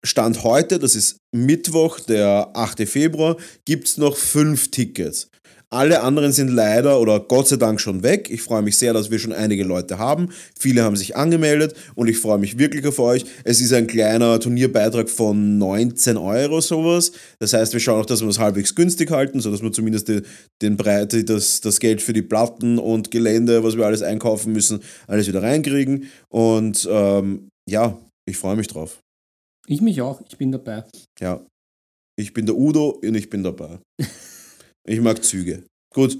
Stand 0.04 0.44
heute, 0.44 0.80
das 0.80 0.96
ist 0.96 1.18
Mittwoch, 1.32 2.00
der 2.00 2.50
8. 2.54 2.88
Februar, 2.88 3.38
gibt 3.66 3.88
es 3.88 3.98
noch 3.98 4.18
fünf 4.18 4.72
Tickets. 4.72 5.30
Alle 5.74 6.02
anderen 6.02 6.34
sind 6.34 6.50
leider 6.50 7.00
oder 7.00 7.22
Gott 7.22 7.48
sei 7.48 7.56
Dank 7.56 7.80
schon 7.80 8.04
weg. 8.04 8.30
Ich 8.30 8.42
freue 8.42 8.62
mich 8.62 8.78
sehr, 8.78 8.92
dass 8.92 9.10
wir 9.10 9.20
schon 9.20 9.32
einige 9.32 9.64
Leute 9.64 10.00
haben. 10.00 10.28
Viele 10.60 10.84
haben 10.84 10.98
sich 10.98 11.16
angemeldet 11.16 11.76
und 11.96 12.10
ich 12.10 12.18
freue 12.18 12.40
mich 12.40 12.58
wirklich 12.58 12.86
auf 12.86 13.00
euch. 13.00 13.24
Es 13.46 13.62
ist 13.62 13.72
ein 13.72 13.88
kleiner 13.88 14.38
Turnierbeitrag 14.42 15.10
von 15.10 15.58
19 15.60 16.18
Euro 16.18 16.60
sowas. 16.60 17.14
Das 17.40 17.54
heißt, 17.54 17.72
wir 17.72 17.80
schauen 17.80 18.02
auch, 18.02 18.06
dass 18.06 18.22
wir 18.22 18.28
es 18.28 18.38
halbwegs 18.38 18.76
günstig 18.76 19.12
halten, 19.12 19.40
sodass 19.40 19.62
wir 19.62 19.72
zumindest 19.72 20.10
die, 20.10 20.24
den 20.62 20.76
Breite, 20.76 21.24
das, 21.24 21.62
das 21.62 21.80
Geld 21.80 22.02
für 22.02 22.12
die 22.12 22.22
Platten 22.22 22.78
und 22.78 23.10
Gelände, 23.10 23.64
was 23.64 23.78
wir 23.78 23.86
alles 23.86 24.02
einkaufen 24.02 24.52
müssen, 24.52 24.82
alles 25.08 25.28
wieder 25.30 25.42
reinkriegen. 25.42 26.10
Und 26.28 26.86
ähm, 26.92 27.48
ja, 27.70 27.98
ich 28.26 28.36
freue 28.36 28.58
mich 28.58 28.68
drauf. 28.68 29.00
Ich 29.68 29.82
mich 29.82 30.02
auch, 30.02 30.22
ich 30.28 30.38
bin 30.38 30.52
dabei. 30.52 30.84
Ja. 31.20 31.46
Ich 32.18 32.34
bin 32.34 32.46
der 32.46 32.56
Udo 32.56 32.90
und 33.04 33.16
ich 33.16 33.30
bin 33.30 33.44
dabei. 33.44 33.80
Ich 34.88 35.00
mag 35.00 35.24
Züge. 35.24 35.64
Gut. 35.94 36.18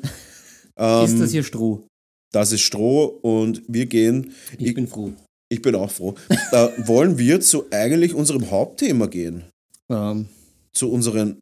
Ähm, 0.78 1.06
ist 1.06 1.20
das 1.20 1.32
hier 1.32 1.42
Stroh? 1.44 1.88
das 2.32 2.52
ist 2.52 2.62
Stroh 2.62 3.06
und 3.24 3.64
wir 3.68 3.88
gehen. 3.88 4.34
Ich, 4.60 4.68
ich- 4.68 4.74
bin 4.76 4.88
froh. 4.88 5.14
Ich 5.50 5.62
bin 5.64 5.74
auch 5.76 5.90
froh. 5.90 6.14
äh, 6.30 6.70
wollen 6.88 7.18
wir 7.18 7.42
zu 7.42 7.66
eigentlich 7.72 8.14
unserem 8.14 8.52
Hauptthema 8.52 9.08
gehen? 9.08 9.44
Ähm, 9.90 10.30
Zu 10.74 10.92
unseren 10.92 11.40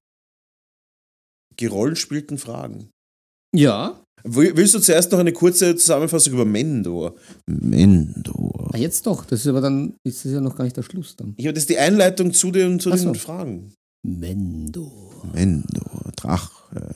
gerollenspielten 1.58 2.38
Fragen. 2.38 2.90
ja, 3.54 4.02
Willst 4.24 4.74
du 4.74 4.80
zuerst 4.80 5.12
noch 5.12 5.20
eine 5.20 5.34
kurze 5.34 5.76
Zusammenfassung 5.76 6.34
über 6.34 6.46
Mendor? 6.46 7.16
Mendor. 7.48 8.70
ah, 8.74 8.78
jetzt 8.78 9.06
doch. 9.06 9.26
Das 9.26 9.42
ist 9.42 9.48
aber 9.48 9.62
dann, 9.62 9.96
ist 10.04 10.26
das 10.26 10.32
ja 10.32 10.42
noch 10.42 10.56
gar 10.56 10.64
nicht 10.66 10.78
der 10.78 10.84
Schluss 10.84 11.16
dann. 11.16 11.34
Ich 11.38 11.46
habe 11.46 11.54
das 11.54 11.64
ist 11.64 11.70
die 11.70 11.78
Einleitung 11.78 12.34
zu 12.34 12.52
den, 12.52 12.80
zu 12.80 12.92
Ach 12.92 12.96
den 12.98 13.14
so. 13.14 13.14
Fragen. 13.14 13.74
Mendo. 14.06 15.14
Mendor, 15.34 16.12
Drache. 16.16 16.96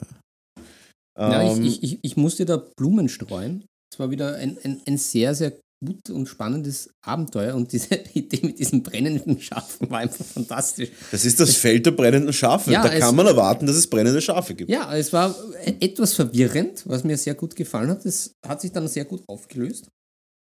Ja, 1.18 1.42
Ähm, 1.42 1.62
ich, 1.62 1.82
ich, 1.82 1.92
ich, 1.92 1.98
ich 2.02 2.16
musste 2.16 2.44
da 2.44 2.56
Blumen 2.56 3.08
streuen. 3.08 3.64
Es 3.92 3.98
war 3.98 4.10
wieder 4.10 4.36
ein, 4.36 4.58
ein, 4.64 4.80
ein 4.86 4.98
sehr, 4.98 5.34
sehr 5.34 5.52
gut 5.84 6.10
und 6.10 6.26
spannendes 6.26 6.90
Abenteuer 7.04 7.54
und 7.54 7.72
diese 7.72 7.94
Idee 8.14 8.40
mit 8.46 8.58
diesen 8.58 8.82
brennenden 8.82 9.40
Schafen 9.40 9.88
war 9.90 9.98
einfach 10.00 10.24
fantastisch. 10.24 10.90
das 11.10 11.24
ist 11.24 11.40
das 11.40 11.56
Feld 11.56 11.86
der 11.86 11.92
brennenden 11.92 12.32
Schafe. 12.32 12.72
Ja, 12.72 12.82
da 12.82 12.92
es- 12.92 13.00
kann 13.00 13.14
man 13.16 13.26
erwarten, 13.26 13.66
dass 13.66 13.76
es 13.76 13.86
brennende 13.86 14.20
Schafe 14.22 14.54
gibt. 14.54 14.70
Ja, 14.70 14.94
es 14.96 15.12
war 15.12 15.34
etwas 15.64 16.14
verwirrend, 16.14 16.82
was 16.86 17.04
mir 17.04 17.16
sehr 17.16 17.34
gut 17.34 17.54
gefallen 17.56 17.90
hat. 17.90 18.04
Es 18.06 18.32
hat 18.46 18.60
sich 18.60 18.72
dann 18.72 18.88
sehr 18.88 19.04
gut 19.04 19.22
aufgelöst. 19.28 19.88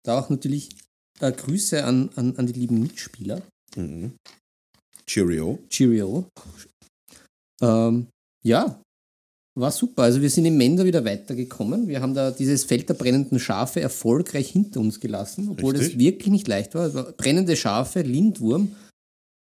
Da 0.05 0.19
auch 0.19 0.31
natürlich 0.31 0.71
äh, 1.21 1.31
Grüße 1.33 1.85
an, 1.85 2.11
an, 2.17 2.37
an 2.37 2.47
die 2.47 2.53
lieben 2.55 2.81
Mitspieler. 2.81 3.43
Mhm. 3.77 4.15
Cheerio. 5.07 5.59
Cheerio. 5.69 6.27
Ähm, 7.63 8.07
ja, 8.43 8.81
war 9.55 9.71
super. 9.71 10.03
Also 10.03 10.23
wir 10.23 10.31
sind 10.31 10.45
im 10.45 10.57
Mender 10.57 10.85
wieder 10.85 11.05
weitergekommen. 11.05 11.89
Wir 11.89 12.01
haben 12.01 12.15
da 12.15 12.31
dieses 12.31 12.65
Feld 12.65 12.89
der 12.89 12.95
brennenden 12.95 13.39
Schafe 13.39 13.81
erfolgreich 13.81 14.51
hinter 14.51 14.81
uns 14.81 15.01
gelassen, 15.01 15.49
obwohl 15.51 15.77
Richtig. 15.77 15.95
das 15.95 16.01
wirklich 16.01 16.29
nicht 16.29 16.49
leicht 16.49 16.75
war. 16.75 16.83
Also 16.83 17.05
brennende 17.17 17.57
Schafe, 17.57 18.03
Lindwurm, 18.03 18.73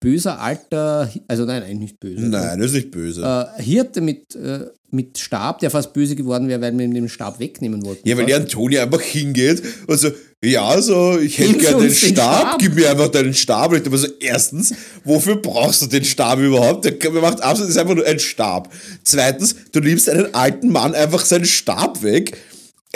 böser 0.07 0.40
alter, 0.40 1.12
also 1.26 1.44
nein, 1.44 1.64
eigentlich 1.64 1.78
nicht 1.80 2.00
böse. 2.00 2.20
Nein, 2.20 2.61
das 2.61 2.68
ist 2.68 2.74
nicht 2.74 2.90
böse. 2.92 3.22
Äh, 3.59 3.61
Hirte 3.61 4.00
mit, 4.00 4.36
äh, 4.36 4.66
mit 4.92 5.18
Stab, 5.18 5.59
der 5.59 5.68
fast 5.72 5.92
böse 5.92 6.14
geworden 6.14 6.46
wäre, 6.46 6.61
weil 6.61 6.78
wir 6.78 6.84
ihm 6.84 6.94
den 6.94 7.09
Stab 7.09 7.40
wegnehmen 7.40 7.84
wollten. 7.84 8.09
Ja, 8.09 8.16
weil 8.16 8.26
die 8.26 8.34
Antonia 8.34 8.84
einfach 8.84 9.00
hingeht 9.00 9.64
und 9.88 9.98
so, 9.98 10.12
ja, 10.44 10.80
so, 10.80 11.18
ich 11.18 11.36
hätte 11.38 11.54
gerne 11.54 11.78
den 11.78 11.88
den 11.88 11.94
Stab, 11.96 12.40
Stab. 12.40 12.59
gib 12.61 12.76
mir 12.76 12.88
einfach 12.88 13.09
deinen 13.09 13.34
Stab. 13.34 13.72
Und 13.72 13.84
ich 13.84 13.90
mir 13.90 13.98
so, 13.98 14.07
erstens, 14.20 14.72
wofür 15.02 15.42
brauchst 15.42 15.82
du 15.82 15.86
den 15.86 16.04
Stab 16.04 16.38
überhaupt? 16.38 16.84
Der 16.84 17.11
macht 17.11 17.42
absolut, 17.42 17.68
das 17.68 17.76
ist 17.76 17.78
einfach 17.78 17.96
nur 17.96 18.07
ein 18.07 18.20
Stab. 18.20 18.72
Zweitens, 19.02 19.57
du 19.72 19.80
nimmst 19.80 20.09
einen 20.09 20.32
alten 20.34 20.68
Mann 20.68 20.94
einfach 20.94 21.24
seinen 21.24 21.46
Stab 21.46 22.04
weg 22.04 22.38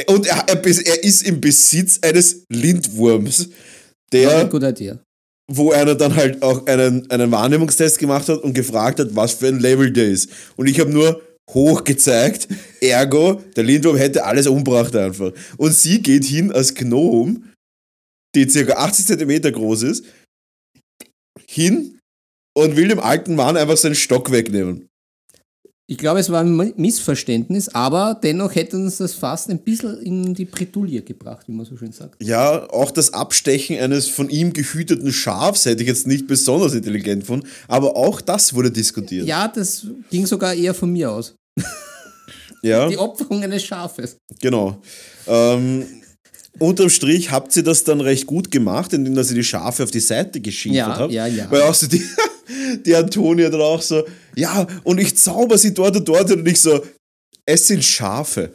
und 0.07 0.29
er, 0.29 0.45
er, 0.47 0.65
er 0.65 1.05
ist 1.05 1.23
im 1.25 1.41
Besitz 1.41 1.99
eines 2.03 2.45
Lindwurms, 2.49 3.49
ja, 4.13 4.43
der, 4.43 4.45
good 4.47 4.63
idea. 4.63 5.01
Wo 5.53 5.73
einer 5.73 5.97
dann 5.97 6.15
halt 6.15 6.43
auch 6.43 6.67
einen, 6.67 7.11
einen 7.11 7.31
Wahrnehmungstest 7.33 7.99
gemacht 7.99 8.29
hat 8.29 8.43
und 8.43 8.55
gefragt 8.55 9.01
hat, 9.01 9.17
was 9.17 9.33
für 9.33 9.49
ein 9.49 9.59
Level 9.59 9.91
der 9.91 10.09
ist. 10.09 10.31
Und 10.57 10.69
ich 10.69 10.79
habe 10.79 10.91
nur 10.91 11.21
hoch 11.51 11.83
gezeigt, 11.83 12.47
ergo, 12.81 13.43
der 13.57 13.65
Lindwurm 13.65 13.97
hätte 13.97 14.25
alles 14.25 14.47
umgebracht 14.47 14.95
einfach. 14.95 15.33
Und 15.57 15.75
sie 15.75 16.01
geht 16.01 16.25
hin 16.25 16.53
als 16.53 16.75
Gnome, 16.75 17.41
die 18.35 18.49
circa 18.49 18.75
80 18.75 19.07
Zentimeter 19.07 19.51
groß 19.51 19.83
ist, 19.83 20.05
hin 21.49 21.99
und 22.57 22.77
will 22.77 22.87
dem 22.87 23.01
alten 23.01 23.35
Mann 23.35 23.57
einfach 23.57 23.77
seinen 23.77 23.97
Stock 23.97 24.31
wegnehmen. 24.31 24.90
Ich 25.91 25.99
glaube, 25.99 26.21
es 26.21 26.31
war 26.31 26.43
ein 26.43 26.73
Missverständnis, 26.77 27.69
aber 27.71 28.17
dennoch 28.23 28.55
hätte 28.55 28.77
uns 28.77 28.99
das 28.99 29.13
fast 29.13 29.51
ein 29.51 29.59
bisschen 29.59 30.01
in 30.01 30.35
die 30.35 30.45
Bredouille 30.45 31.03
gebracht, 31.03 31.49
wie 31.49 31.53
man 31.53 31.67
so 31.67 31.77
schön 31.77 31.91
sagt. 31.91 32.23
Ja, 32.23 32.71
auch 32.71 32.93
das 32.93 33.13
Abstechen 33.13 33.77
eines 33.77 34.07
von 34.07 34.31
ihm 34.31 34.53
gehüteten 34.53 35.13
Schafs 35.13 35.65
hätte 35.65 35.83
ich 35.83 35.89
jetzt 35.89 36.07
nicht 36.07 36.29
besonders 36.29 36.75
intelligent 36.75 37.23
gefunden, 37.23 37.49
aber 37.67 37.97
auch 37.97 38.21
das 38.21 38.55
wurde 38.55 38.71
diskutiert. 38.71 39.27
Ja, 39.27 39.49
das 39.49 39.85
ging 40.13 40.27
sogar 40.27 40.55
eher 40.55 40.75
von 40.75 40.93
mir 40.93 41.11
aus. 41.11 41.35
ja. 42.63 42.89
Die 42.89 42.97
Opferung 42.97 43.43
eines 43.43 43.65
Schafes. 43.65 44.17
Genau. 44.41 44.81
Ähm, 45.27 45.85
unterm 46.59 46.91
Strich 46.91 47.31
habt 47.31 47.57
ihr 47.57 47.63
das 47.63 47.85
dann 47.85 48.01
recht 48.01 48.27
gut 48.27 48.51
gemacht, 48.51 48.93
indem 48.93 49.15
dass 49.15 49.31
ihr 49.31 49.37
die 49.37 49.45
Schafe 49.45 49.85
auf 49.85 49.91
die 49.91 50.01
Seite 50.01 50.41
geschiefert 50.41 50.77
Ja, 50.77 50.99
habt. 50.99 51.13
ja, 51.13 51.27
ja. 51.27 51.47
Weil 51.51 51.63
auch 51.63 51.75
so 51.75 51.87
die, 51.87 52.03
die 52.87 52.95
Antonia 52.95 53.49
dann 53.51 53.61
auch 53.61 53.83
so, 53.83 54.05
ja, 54.37 54.67
und 54.85 54.99
ich 55.01 55.17
zauber 55.17 55.57
sie 55.59 55.73
dort 55.75 55.97
und 55.97 56.09
dort 56.09 56.31
und 56.33 56.47
ich 56.47 56.61
so, 56.61 56.81
es 57.47 57.67
sind 57.67 57.85
Schafe. 57.85 58.53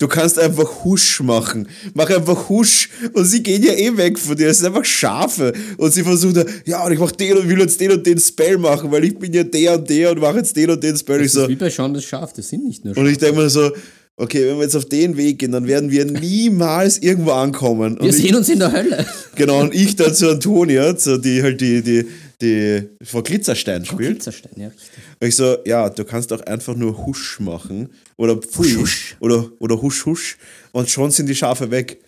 Du 0.00 0.06
kannst 0.06 0.38
einfach 0.38 0.84
Husch 0.84 1.20
machen. 1.22 1.66
Mach 1.92 2.08
einfach 2.08 2.48
Husch. 2.48 2.88
Und 3.14 3.24
sie 3.24 3.42
gehen 3.42 3.64
ja 3.64 3.72
eh 3.72 3.96
weg 3.96 4.16
von 4.16 4.36
dir. 4.36 4.46
Es 4.46 4.58
sind 4.58 4.68
einfach 4.68 4.84
Schafe. 4.84 5.52
Und 5.76 5.92
sie 5.92 6.04
versucht, 6.04 6.36
ja, 6.66 6.84
und 6.86 6.92
ich 6.92 7.00
mach 7.00 7.10
den 7.10 7.36
und 7.36 7.48
will 7.48 7.58
jetzt 7.58 7.80
den 7.80 7.90
und 7.90 8.06
den 8.06 8.16
Spell 8.20 8.58
machen, 8.58 8.92
weil 8.92 9.02
ich 9.02 9.18
bin 9.18 9.32
ja 9.32 9.42
der 9.42 9.74
und 9.74 9.90
der 9.90 10.12
und 10.12 10.20
mache 10.20 10.36
jetzt 10.38 10.54
den 10.56 10.70
und 10.70 10.80
den 10.84 10.96
Spell. 10.96 11.16
Ich 11.22 11.32
Das 11.32 11.34
ist 11.34 11.42
so, 11.42 11.48
wie 11.48 11.56
bei 11.56 11.68
Sean 11.68 11.92
das 11.94 12.04
Schaf, 12.04 12.32
das 12.32 12.48
sind 12.48 12.64
nicht 12.64 12.84
nur 12.84 12.92
und 12.96 12.98
Schafe. 13.02 13.10
ich 13.10 13.18
denke 13.18 13.40
mir 13.40 13.50
so, 13.50 13.72
okay, 14.18 14.46
wenn 14.46 14.56
wir 14.56 14.64
jetzt 14.64 14.76
auf 14.76 14.84
den 14.86 15.16
Weg 15.16 15.38
gehen, 15.38 15.52
dann 15.52 15.66
werden 15.66 15.90
wir 15.90 16.04
niemals 16.04 16.98
irgendwo 16.98 17.30
ankommen. 17.32 17.94
Wir 17.96 18.02
Und 18.02 18.08
ich, 18.08 18.16
sehen 18.16 18.34
uns 18.34 18.48
in 18.48 18.58
der 18.58 18.72
Hölle. 18.72 19.06
genau, 19.36 19.60
und 19.60 19.74
ich 19.74 19.96
dann 19.96 20.14
zu 20.14 20.28
Antonia, 20.30 20.96
zu 20.96 21.18
die 21.18 21.42
halt 21.42 21.60
die, 21.60 21.82
die, 21.82 22.06
die 22.42 22.82
Frau 23.04 23.22
Glitzerstein 23.22 23.84
spielt. 23.84 24.10
Glitzerstein, 24.16 24.52
ja, 24.56 24.68
richtig. 24.68 24.90
Und 25.20 25.26
ich 25.28 25.36
so, 25.36 25.56
ja, 25.64 25.88
du 25.88 26.04
kannst 26.04 26.32
auch 26.32 26.40
einfach 26.42 26.74
nur 26.76 27.06
Husch 27.06 27.40
machen. 27.40 27.88
Oder 28.16 28.36
Pfui. 28.36 28.74
Husch. 28.76 29.16
Oder, 29.20 29.50
oder 29.58 29.80
Husch, 29.80 30.04
Husch. 30.06 30.36
Und 30.72 30.88
schon 30.90 31.10
sind 31.10 31.26
die 31.28 31.34
Schafe 31.34 31.70
weg. 31.70 32.00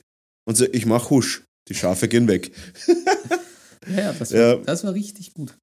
Und 0.48 0.56
so, 0.56 0.66
ich 0.72 0.86
mach 0.86 1.10
Husch. 1.10 1.42
Die 1.68 1.74
Schafe 1.74 2.08
gehen 2.08 2.26
weg. 2.28 2.50
Ja, 3.88 4.00
ja, 4.02 4.12
das, 4.18 4.30
Ja. 4.30 4.52
War, 4.52 4.64
das 4.64 4.84
war 4.84 4.94
richtig 4.94 5.32
gut. 5.34 5.56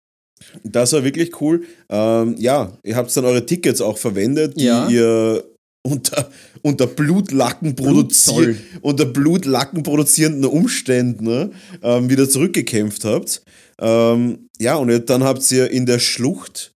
Das 0.63 0.93
war 0.93 1.03
wirklich 1.03 1.41
cool. 1.41 1.63
Ähm, 1.89 2.35
ja, 2.37 2.77
ihr 2.83 2.95
habt 2.95 3.15
dann 3.15 3.25
eure 3.25 3.45
Tickets 3.45 3.81
auch 3.81 3.97
verwendet, 3.97 4.59
die 4.59 4.65
Ja. 4.65 4.87
ihr 4.89 5.43
unter, 5.91 6.29
unter 6.61 6.87
Blutlacken 6.87 7.75
produziert, 7.75 8.35
Blutzoll. 8.35 8.57
unter 8.81 9.05
Blutlacken 9.05 9.83
produzierenden 9.83 10.49
Umständen 10.49 11.25
ne, 11.25 11.51
ähm, 11.81 12.09
wieder 12.09 12.29
zurückgekämpft 12.29 13.05
habt. 13.05 13.41
Ähm, 13.79 14.47
ja, 14.59 14.75
und 14.75 15.09
dann 15.09 15.23
habt 15.23 15.49
ihr 15.51 15.69
in 15.71 15.85
der 15.85 15.99
Schlucht, 15.99 16.71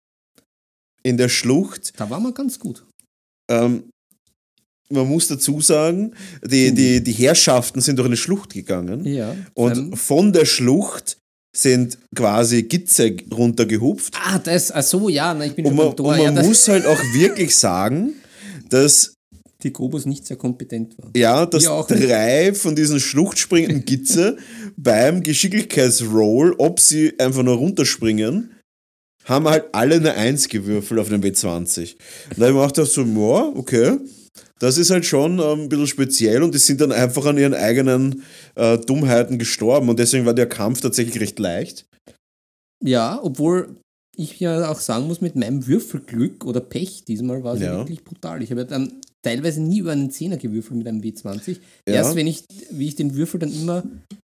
in 1.04 1.18
der 1.18 1.30
Schlucht, 1.30 1.94
Da 1.98 2.10
waren 2.10 2.24
wir 2.24 2.32
ganz 2.32 2.60
gut. 2.60 2.86
ähm, 3.50 3.84
man 4.90 5.08
muss 5.08 5.30
dazu 5.30 5.62
sagen, 5.62 6.14
die, 6.46 6.74
die, 6.74 7.02
die 7.02 7.14
Herrschaften 7.14 7.80
sind 7.80 7.98
durch 7.98 8.08
eine 8.08 8.18
Schlucht 8.18 8.54
gegangen. 8.54 9.06
Ja. 9.06 9.34
Und 9.54 9.78
ähm, 9.78 9.94
von 9.94 10.34
der 10.34 10.46
Schlucht 10.46 11.18
sind 11.56 11.98
quasi 12.16 12.64
Gitze 12.64 13.16
runtergehupft. 13.34 14.14
ah, 14.22 14.38
das, 14.40 14.70
ach 14.72 14.84
so, 14.84 15.08
ja, 15.10 15.34
na, 15.34 15.46
ich 15.46 15.56
bin 15.56 15.66
Und 15.66 15.78
schon 15.78 15.86
man, 15.86 15.94
und 15.96 16.06
man 16.06 16.36
ja, 16.36 16.44
muss 16.44 16.68
halt 16.68 16.86
auch 16.86 17.00
wirklich 17.14 17.56
sagen, 17.56 18.14
dass, 18.72 19.14
die 19.64 19.74
Grobus 19.74 20.06
nicht 20.06 20.26
sehr 20.26 20.38
kompetent 20.38 20.98
war. 20.98 21.12
ja, 21.16 21.46
dass 21.46 21.68
auch 21.68 21.88
nicht. 21.90 22.04
drei 22.04 22.54
von 22.54 22.76
diesen 22.76 23.00
schluchtspringenden 23.00 23.86
Gitze 23.86 24.38
beim 24.76 25.22
Geschicklichkeitsroll, 25.22 26.56
ob 26.58 26.80
sie 26.80 27.20
einfach 27.20 27.44
nur 27.44 27.56
runterspringen, 27.56 28.56
haben 29.26 29.48
halt 29.48 29.66
alle 29.72 29.96
eine 29.96 30.16
1 30.16 30.50
gewürfelt 30.50 31.00
auf 31.00 31.10
den 31.10 31.22
W20. 31.22 31.94
Und 32.32 32.40
da 32.40 32.48
habe 32.48 32.52
ich 32.52 32.56
mir 32.56 32.68
gedacht, 32.68 32.92
so, 32.92 33.04
ja, 33.04 33.52
okay, 33.56 34.00
das 34.60 34.78
ist 34.78 34.90
halt 34.90 35.06
schon 35.06 35.40
ähm, 35.40 35.62
ein 35.62 35.70
bisschen 35.70 35.88
speziell 35.88 36.44
und 36.44 36.54
die 36.54 36.60
sind 36.60 36.82
dann 36.82 36.92
einfach 36.92 37.26
an 37.26 37.38
ihren 37.38 37.54
eigenen 37.54 38.24
äh, 38.56 38.78
Dummheiten 38.78 39.38
gestorben 39.38 39.90
und 39.90 40.00
deswegen 40.00 40.26
war 40.26 40.34
der 40.34 40.48
Kampf 40.48 40.82
tatsächlich 40.82 41.20
recht 41.20 41.40
leicht. 41.40 41.86
Ja, 42.84 43.20
obwohl 43.22 43.76
ich 44.16 44.40
ja 44.40 44.70
auch 44.70 44.80
sagen 44.80 45.08
muss, 45.08 45.22
mit 45.22 45.36
meinem 45.36 45.68
Würfelglück 45.68 46.46
oder 46.46 46.60
Pech 46.60 47.04
diesmal 47.06 47.44
war 47.44 47.56
es 47.56 47.62
ja. 47.62 47.78
Wirklich 47.78 48.04
brutal. 48.04 48.42
Ich 48.44 48.52
habe 48.52 48.62
ja 48.62 48.68
dann 48.68 48.94
teilweise 49.22 49.62
nie 49.62 49.80
über 49.80 49.92
einen 49.92 50.12
Zehner 50.12 50.38
gewürfelt 50.38 50.78
mit 50.78 50.88
einem 50.88 51.02
W20. 51.02 51.58
Ja. 51.88 51.94
Erst 51.94 52.16
wenn 52.16 52.28
ich, 52.28 52.44
wie 52.72 52.88
ich 52.88 52.96
den 52.96 53.16
Würfel 53.16 53.40
dann 53.40 53.54
immer 53.54 53.84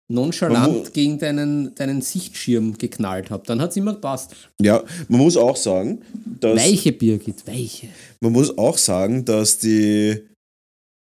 nonchalant 0.09 0.93
gegen 0.93 1.19
deinen, 1.19 1.75
deinen 1.75 2.03
Sichtschirm 2.03 2.77
geknallt 2.79 3.31
habe, 3.31 3.45
dann 3.47 3.61
hat 3.61 3.71
es 3.71 3.77
immer 3.77 3.95
gepasst. 3.95 4.35
Ja, 4.61 4.83
man 5.09 5.21
muss 5.21 5.37
auch 5.37 5.57
sagen, 5.57 6.03
dass 6.41 6.57
Weiche, 6.57 6.93
Birgit, 6.93 7.47
weiche. 7.47 7.89
Man 8.21 8.33
muss 8.33 8.57
auch 8.57 8.79
sagen, 8.79 9.25
dass 9.25 9.59
die, 9.59 10.21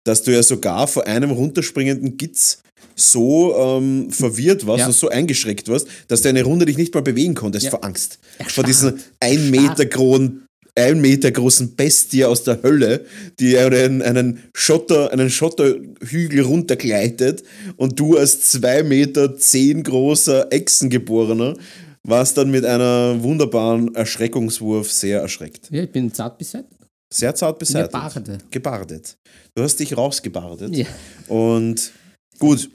dass 0.04 0.22
du 0.22 0.32
ja 0.32 0.42
sogar 0.42 0.86
vor 0.88 1.06
einem 1.06 1.30
runterspringenden 1.30 2.16
Gitz 2.16 2.62
so 2.96 3.54
ähm, 3.56 4.10
verwirrt 4.10 4.66
warst 4.66 4.80
Ja. 4.80 4.86
und 4.86 4.92
so 4.94 5.08
eingeschreckt 5.08 5.68
warst, 5.68 5.86
dass 6.08 6.22
du 6.22 6.28
eine 6.28 6.42
Runde 6.42 6.66
dich 6.66 6.76
nicht 6.76 6.94
mal 6.94 7.02
bewegen 7.02 7.34
konntest 7.34 7.64
Ja. 7.64 7.70
vor 7.70 7.84
Angst. 7.84 8.18
Erstarrt. 8.38 8.52
Vor 8.52 8.64
diesen 8.64 9.00
ein 9.20 9.50
Meter 9.50 9.86
großen 9.86 10.46
ein 10.76 11.00
Meter 11.00 11.30
großen 11.32 11.74
Bestie 11.74 12.24
aus 12.24 12.44
der 12.44 12.62
Hölle, 12.62 13.04
die 13.40 13.58
einen, 13.58 14.02
einen, 14.02 14.38
Schotter, 14.54 15.12
einen 15.12 15.28
Schotterhügel 15.28 16.42
runtergleitet 16.42 17.42
und 17.76 17.98
du 17.98 18.16
als 18.16 18.40
zwei 18.52 18.82
Meter 18.84 19.36
zehn 19.36 19.82
großer 19.82 20.50
Echsengeborener 20.52 21.56
warst 22.04 22.38
dann 22.38 22.50
mit 22.50 22.64
einer 22.64 23.22
wunderbaren 23.22 23.94
Erschreckungswurf 23.94 24.90
sehr 24.90 25.20
erschreckt. 25.20 25.68
Ja, 25.70 25.82
ich 25.82 25.90
bin 25.90 26.14
zart 26.14 26.38
beseitigt. 26.38 26.79
Sehr 27.12 27.34
zart 27.34 27.58
beseitigt. 27.58 27.92
Barde. 27.92 28.38
Gebardet. 28.50 29.16
Du 29.54 29.62
hast 29.62 29.80
dich 29.80 29.96
rausgebardet. 29.96 30.74
Ja. 30.76 30.86
Und 31.26 31.92
gut, 32.40 32.68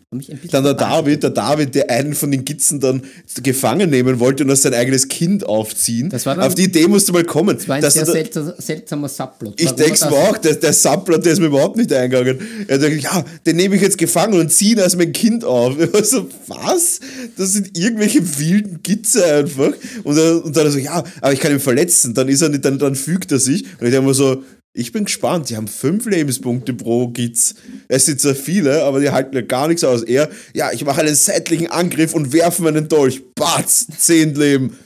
dann 0.51 0.63
der. 0.63 0.76
David, 0.76 1.24
der 1.24 1.32
David, 1.32 1.76
der 1.76 1.89
einen 1.89 2.13
von 2.13 2.32
den 2.32 2.45
Gitzen 2.45 2.80
dann 2.80 3.01
gefangen 3.43 3.89
nehmen 3.89 4.20
wollte 4.22 4.43
und 4.45 4.49
als 4.51 4.61
sein 4.61 4.74
eigenes 4.74 5.09
Kind 5.09 5.45
aufziehen. 5.45 6.09
Dann- 6.09 6.39
Auf 6.39 6.55
die 6.55 6.63
Idee 6.63 6.88
musst 6.88 7.09
du 7.09 7.13
mal 7.13 7.26
kommen. 7.26 7.57
Das 7.57 7.68
war 7.68 7.76
ein 7.76 7.82
dass 7.82 7.95
sehr 7.95 8.05
da- 8.05 8.53
seltsamer, 8.57 9.09
Subplot. 9.09 9.59
ich 9.59 9.72
denke 9.72 10.05
mir 10.05 10.13
auch, 10.16 10.38
der, 10.38 10.55
der 10.55 10.72
Subplot, 10.72 11.26
der 11.26 11.34
ist 11.34 11.39
mir 11.39 11.47
überhaupt 11.47 11.76
nicht 11.76 11.91
eingegangen. 11.91 12.39
Er 12.70 12.78
denkt, 12.78 13.03
ja, 13.03 13.26
den 13.45 13.57
nehme 13.57 13.76
ich 13.76 13.82
jetzt 13.82 13.97
gefangen 13.97 14.39
und 14.39 14.49
ziehe 14.53 14.74
ihn 14.74 14.80
als 14.80 14.95
mein 14.95 15.11
Kind 15.11 15.43
auf. 15.43 15.76
Ich 15.86 15.91
war 15.93 16.03
so, 16.03 16.30
was? 16.47 16.99
Das 17.38 17.51
sind 17.53 17.78
irgendwelche 17.78 18.22
wilden 18.39 18.80
Gitze 18.84 19.26
einfach. 19.26 19.74
Und 20.03 20.16
dann, 20.16 20.41
und 20.43 20.55
dann 20.55 20.72
so, 20.72 20.78
ja, 20.78 21.03
aber 21.20 21.34
ich 21.34 21.39
kann 21.39 21.51
ihn 21.51 21.59
verletzen. 21.59 22.13
Dann 22.13 22.30
ist 22.30 22.41
er 22.41 22.49
nicht, 22.49 22.63
dann, 22.63 22.78
dann 22.80 22.95
fügt 22.95 23.32
er 23.32 23.39
sich. 23.39 23.63
Und 23.80 23.88
ich 23.88 23.91
denke 23.91 24.01
mir 24.07 24.13
so, 24.13 24.43
Ich 24.78 24.92
bin 24.92 25.06
gespannt. 25.06 25.50
Die 25.50 25.56
haben 25.56 25.70
fünf 25.70 26.06
Lebenspunkte 26.06 26.74
pro 26.74 27.08
Gitz. 27.08 27.56
Es 27.88 28.06
sind 28.08 28.20
zwar 28.20 28.36
viele, 28.36 28.84
aber 28.84 29.00
die 29.00 29.10
halten 29.10 29.34
ja 29.34 29.42
gar 29.42 29.70
nichts 29.70 29.86
aus. 29.86 30.04
Er, 30.04 30.30
ja, 30.54 30.70
ich 30.74 30.84
mache 30.84 31.00
einen 31.00 31.16
seitlichen 31.16 31.68
Angriff 31.68 32.14
und 32.14 32.34
werfe 32.34 32.62
meinen 32.62 32.90
Dolch. 32.90 33.22
Batz, 33.36 33.88
zehn 33.98 34.36
Leben. 34.36 34.78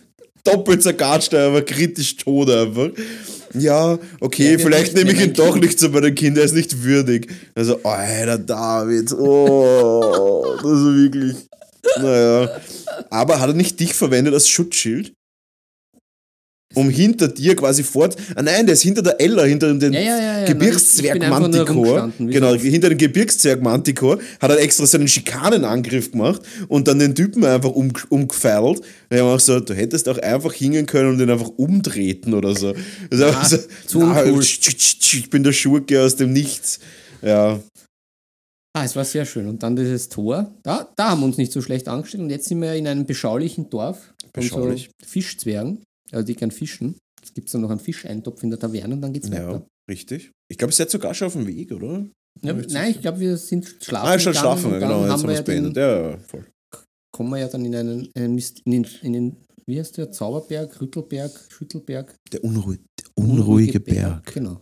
Doppelt 0.43 0.83
zergatscht, 0.83 1.33
aber 1.33 1.63
kritisch 1.63 2.17
tot 2.17 2.51
einfach. 2.51 2.89
Ja, 3.55 3.97
okay, 4.19 4.51
Ja, 4.53 4.59
vielleicht 4.59 4.93
nehme 4.93 5.11
ich 5.11 5.19
ihn 5.19 5.33
doch 5.33 5.53
Kind. 5.53 5.65
nicht 5.65 5.79
zu 5.79 5.89
meinem 5.89 6.13
Kind, 6.13 6.37
er 6.37 6.43
ist 6.43 6.53
nicht 6.53 6.83
würdig. 6.83 7.27
Also, 7.55 7.79
oh, 7.83 7.89
Alter, 7.89 8.37
David, 8.37 9.11
oh, 9.13 10.55
das 10.61 10.71
ist 10.71 10.95
wirklich. 10.95 11.35
Naja. 11.97 12.61
Aber 13.09 13.39
hat 13.39 13.49
er 13.49 13.55
nicht 13.55 13.79
dich 13.79 13.95
verwendet 13.95 14.35
als 14.35 14.47
Schutzschild? 14.47 15.13
Um 16.75 16.89
hinter 16.89 17.27
dir 17.27 17.55
quasi 17.55 17.83
fort. 17.83 18.15
Ah 18.35 18.43
nein, 18.43 18.67
der 18.67 18.73
ist 18.73 18.83
hinter 18.83 19.01
der 19.01 19.19
Ella, 19.19 19.43
hinter 19.43 19.73
dem 19.73 19.91
Ja, 19.91 20.01
ja, 20.01 20.39
ja. 20.41 20.45
Gebirgszwerg 20.45 21.19
Manticore. 21.27 22.13
Genau, 22.19 22.53
hinter 22.53 22.89
dem 22.89 22.97
Gebirgszwerg 22.97 23.61
Manticore 23.61 24.19
hat 24.39 24.51
er 24.51 24.59
extra 24.59 24.85
seinen 24.85 25.07
Schikanenangriff 25.07 26.11
gemacht 26.11 26.41
und 26.67 26.87
dann 26.87 26.99
den 26.99 27.15
Typen 27.15 27.43
einfach 27.43 27.71
um, 27.71 27.91
umgefeilt. 28.09 28.79
Und 28.79 28.83
ich 29.09 29.19
auch 29.19 29.39
so, 29.39 29.59
du 29.59 29.73
hättest 29.73 30.07
auch 30.09 30.19
einfach 30.19 30.53
hingehen 30.53 30.85
können 30.85 31.09
und 31.09 31.17
den 31.17 31.31
einfach 31.31 31.49
umtreten 31.57 32.35
oder 32.35 32.55
so. 32.55 32.75
Also 33.09 33.25
einfach 33.25 33.49
so 33.49 33.57
zu 33.87 33.99
na, 34.01 34.23
tsch, 34.39 35.15
Ich 35.15 35.29
bin 35.31 35.43
der 35.43 35.53
Schurke 35.53 36.03
aus 36.03 36.15
dem 36.17 36.33
Nichts. 36.33 36.79
Ja, 37.23 37.59
Ah, 38.73 38.85
es 38.85 38.95
war 38.95 39.03
sehr 39.03 39.25
schön. 39.25 39.47
Und 39.47 39.63
dann 39.63 39.75
dieses 39.75 40.09
Tor. 40.09 40.53
Da, 40.63 40.87
da 40.95 41.09
haben 41.09 41.21
wir 41.21 41.25
uns 41.25 41.37
nicht 41.37 41.51
so 41.51 41.61
schlecht 41.61 41.87
angestellt. 41.87 42.23
Und 42.23 42.29
jetzt 42.29 42.47
sind 42.47 42.61
wir 42.61 42.73
in 42.75 42.87
einem 42.87 43.05
beschaulichen 43.05 43.69
Dorf. 43.69 44.13
Beschaulich. 44.31 44.89
So 45.01 45.07
Fischzwergen, 45.07 45.81
also 46.11 46.25
die 46.25 46.35
gern 46.35 46.51
fischen. 46.51 46.95
Es 47.21 47.33
gibt 47.33 47.53
dann 47.53 47.61
noch 47.61 47.69
einen 47.69 47.79
Fischeintopf 47.79 48.43
in 48.43 48.49
der 48.49 48.59
Taverne 48.59 48.95
und 48.95 49.01
dann 49.01 49.13
geht's 49.13 49.27
ja, 49.29 49.47
weiter. 49.47 49.67
richtig. 49.89 50.31
Ich 50.49 50.57
glaube, 50.57 50.71
ihr 50.71 50.75
seid 50.75 50.89
sogar 50.89 51.13
schon 51.13 51.27
auf 51.27 51.33
dem 51.33 51.45
Weg, 51.47 51.71
oder? 51.71 52.05
Ja, 52.41 52.53
nein, 52.53 52.91
ich 52.91 53.01
glaube, 53.01 53.19
wir 53.19 53.35
sind 53.37 53.67
schlafen. 53.81 54.07
Ah, 54.07 54.17
schon 54.19 54.33
schlafen, 54.33 54.71
genau. 54.79 55.01
Jetzt 55.01 55.11
haben 55.11 55.23
wir 55.23 55.33
ja 55.33 55.39
es 55.39 55.45
beendet. 55.45 55.75
den, 55.75 55.81
Ja, 55.83 56.17
voll. 56.19 56.45
kommen 57.11 57.29
wir 57.31 57.37
ja 57.39 57.47
dann 57.49 57.65
in 57.65 57.75
einen, 57.75 58.09
einen 58.15 58.35
Mist, 58.35 58.61
in, 58.65 58.71
den, 58.71 58.87
in 59.01 59.13
den, 59.13 59.37
wie 59.67 59.77
heißt 59.77 59.97
der, 59.97 60.11
Zauberberg, 60.11 60.79
Rüttelberg, 60.79 61.31
Schüttelberg. 61.49 62.15
Der, 62.31 62.43
unruh 62.43 62.73
der 62.75 63.07
unruhige 63.15 63.79
Berg. 63.81 64.33
Genau. 64.33 64.61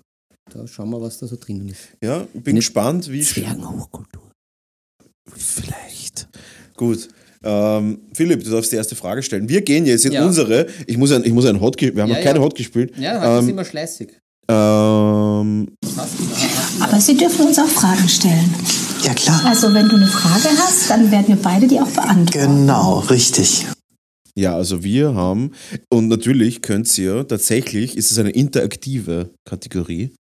Da 0.51 0.65
schauen 0.65 0.89
wir, 0.89 1.01
was 1.01 1.19
da 1.19 1.27
so 1.27 1.35
drinnen 1.35 1.67
ist. 1.67 1.89
Ja, 2.03 2.23
bin 2.33 2.55
Nicht- 2.55 2.67
gespannt, 2.67 3.11
wie 3.11 3.21
Zwergenhochkultur. 3.21 4.31
Vielleicht. 5.29 6.27
Gut. 6.75 7.09
Ähm, 7.43 7.99
Philipp, 8.13 8.43
du 8.43 8.49
darfst 8.51 8.71
die 8.71 8.75
erste 8.75 8.95
Frage 8.95 9.21
stellen. 9.23 9.47
Wir 9.47 9.61
gehen 9.61 9.85
jetzt 9.85 10.05
in 10.05 10.13
Ja. 10.13 10.25
unsere. 10.25 10.67
Ich 10.87 10.97
muss 10.97 11.11
ein, 11.11 11.23
ich 11.23 11.31
muss 11.33 11.45
ein 11.45 11.61
Hot 11.61 11.79
Wir 11.79 11.89
haben 11.89 12.09
Ja, 12.09 12.15
noch 12.17 12.23
keine 12.23 12.39
ja. 12.39 12.45
Hot 12.45 12.55
gespielt. 12.55 12.93
Ja, 12.97 13.19
heute 13.21 13.39
Ähm, 13.39 13.45
sind 13.45 13.55
wir 13.55 13.65
schleißig. 13.65 14.09
Ähm, 14.49 15.67
Aber 16.79 16.99
Sie 16.99 17.15
dürfen 17.17 17.47
uns 17.47 17.59
auch 17.59 17.67
Fragen 17.67 18.07
stellen. 18.07 18.53
Ja 19.03 19.13
klar. 19.13 19.41
Also 19.45 19.73
wenn 19.73 19.87
du 19.89 19.95
eine 19.95 20.07
Frage 20.07 20.47
hast, 20.57 20.89
dann 20.89 21.11
werden 21.11 21.27
wir 21.27 21.35
beide 21.37 21.67
die 21.67 21.79
auch 21.79 21.89
beantworten. 21.89 22.31
Genau, 22.31 22.99
richtig. 22.99 23.65
ja, 24.35 24.55
also 24.55 24.83
wir 24.83 25.13
haben. 25.15 25.51
Und 25.89 26.07
natürlich 26.07 26.61
könnt 26.61 26.95
ihr 26.97 27.27
tatsächlich, 27.27 27.97
ist 27.97 28.11
es 28.11 28.17
eine 28.19 28.29
interaktive 28.31 29.29
Kategorie. 29.47 30.13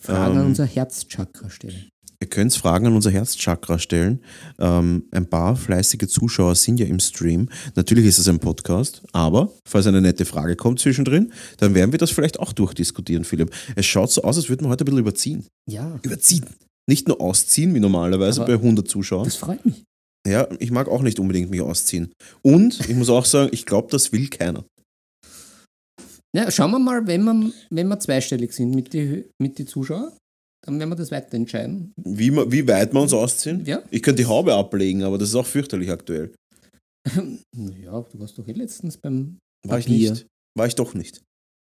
Fragen 0.00 0.36
an 0.36 0.40
Ähm, 0.42 0.46
unser 0.48 0.64
Herzchakra 0.66 1.50
stellen. 1.50 1.88
Ihr 2.22 2.28
könnt 2.28 2.52
Fragen 2.54 2.86
an 2.86 2.94
unser 2.94 3.10
Herzchakra 3.10 3.78
stellen. 3.78 4.20
Ähm, 4.58 5.04
ein 5.10 5.26
paar 5.26 5.56
fleißige 5.56 6.06
Zuschauer 6.06 6.54
sind 6.54 6.78
ja 6.78 6.84
im 6.84 7.00
Stream. 7.00 7.48
Natürlich 7.76 8.04
ist 8.04 8.18
es 8.18 8.28
ein 8.28 8.38
Podcast, 8.40 9.02
aber 9.12 9.50
falls 9.66 9.86
eine 9.86 10.02
nette 10.02 10.26
Frage 10.26 10.54
kommt 10.54 10.80
zwischendrin, 10.80 11.32
dann 11.56 11.74
werden 11.74 11.92
wir 11.92 11.98
das 11.98 12.10
vielleicht 12.10 12.38
auch 12.38 12.52
durchdiskutieren, 12.52 13.24
Philipp. 13.24 13.50
Es 13.74 13.86
schaut 13.86 14.10
so 14.10 14.22
aus, 14.22 14.36
als 14.36 14.50
würden 14.50 14.66
wir 14.66 14.68
heute 14.68 14.84
ein 14.84 14.86
bisschen 14.86 15.00
überziehen. 15.00 15.46
Ja, 15.70 15.98
Überziehen. 16.02 16.44
Nicht 16.86 17.08
nur 17.08 17.20
ausziehen, 17.22 17.74
wie 17.74 17.80
normalerweise 17.80 18.42
Aber 18.42 18.58
bei 18.58 18.62
100 18.62 18.86
Zuschauern. 18.86 19.24
das 19.24 19.36
freut 19.36 19.64
mich. 19.64 19.82
Ja, 20.28 20.46
ich 20.58 20.70
mag 20.70 20.88
auch 20.88 21.00
nicht 21.00 21.18
unbedingt 21.20 21.50
mich 21.50 21.62
ausziehen. 21.62 22.12
Und 22.42 22.80
ich 22.86 22.94
muss 22.96 23.08
auch 23.08 23.24
sagen, 23.24 23.48
ich 23.52 23.64
glaube, 23.64 23.88
das 23.90 24.12
will 24.12 24.28
keiner. 24.28 24.64
Ja, 26.36 26.50
schauen 26.50 26.70
wir 26.72 26.78
mal, 26.78 27.06
wenn 27.06 27.24
wir, 27.24 27.52
wenn 27.70 27.88
wir 27.88 27.98
zweistellig 27.98 28.52
sind 28.52 28.74
mit 28.74 28.92
den 28.92 29.24
mit 29.40 29.58
die 29.58 29.64
Zuschauern, 29.64 30.12
dann 30.70 30.78
werden 30.78 30.90
wir 30.90 30.96
das 30.96 31.10
weiter 31.10 31.34
entscheiden. 31.34 31.92
Wie, 31.96 32.32
wie 32.34 32.66
weit 32.68 32.92
wir 32.94 33.00
uns 33.00 33.12
ausziehen? 33.12 33.64
Ja. 33.66 33.82
Ich 33.90 34.02
könnte 34.02 34.22
die 34.22 34.26
Haube 34.28 34.54
ablegen, 34.54 35.02
aber 35.02 35.18
das 35.18 35.28
ist 35.30 35.34
auch 35.34 35.46
fürchterlich 35.46 35.90
aktuell. 35.90 36.32
Naja, 37.56 38.04
du 38.12 38.18
warst 38.20 38.38
doch 38.38 38.46
eh 38.46 38.52
letztens 38.52 38.96
beim 38.98 39.38
War 39.66 39.78
ich 39.78 39.86
Papier. 39.86 40.10
nicht. 40.10 40.26
War 40.56 40.66
ich 40.66 40.74
doch 40.74 40.94
nicht. 40.94 41.20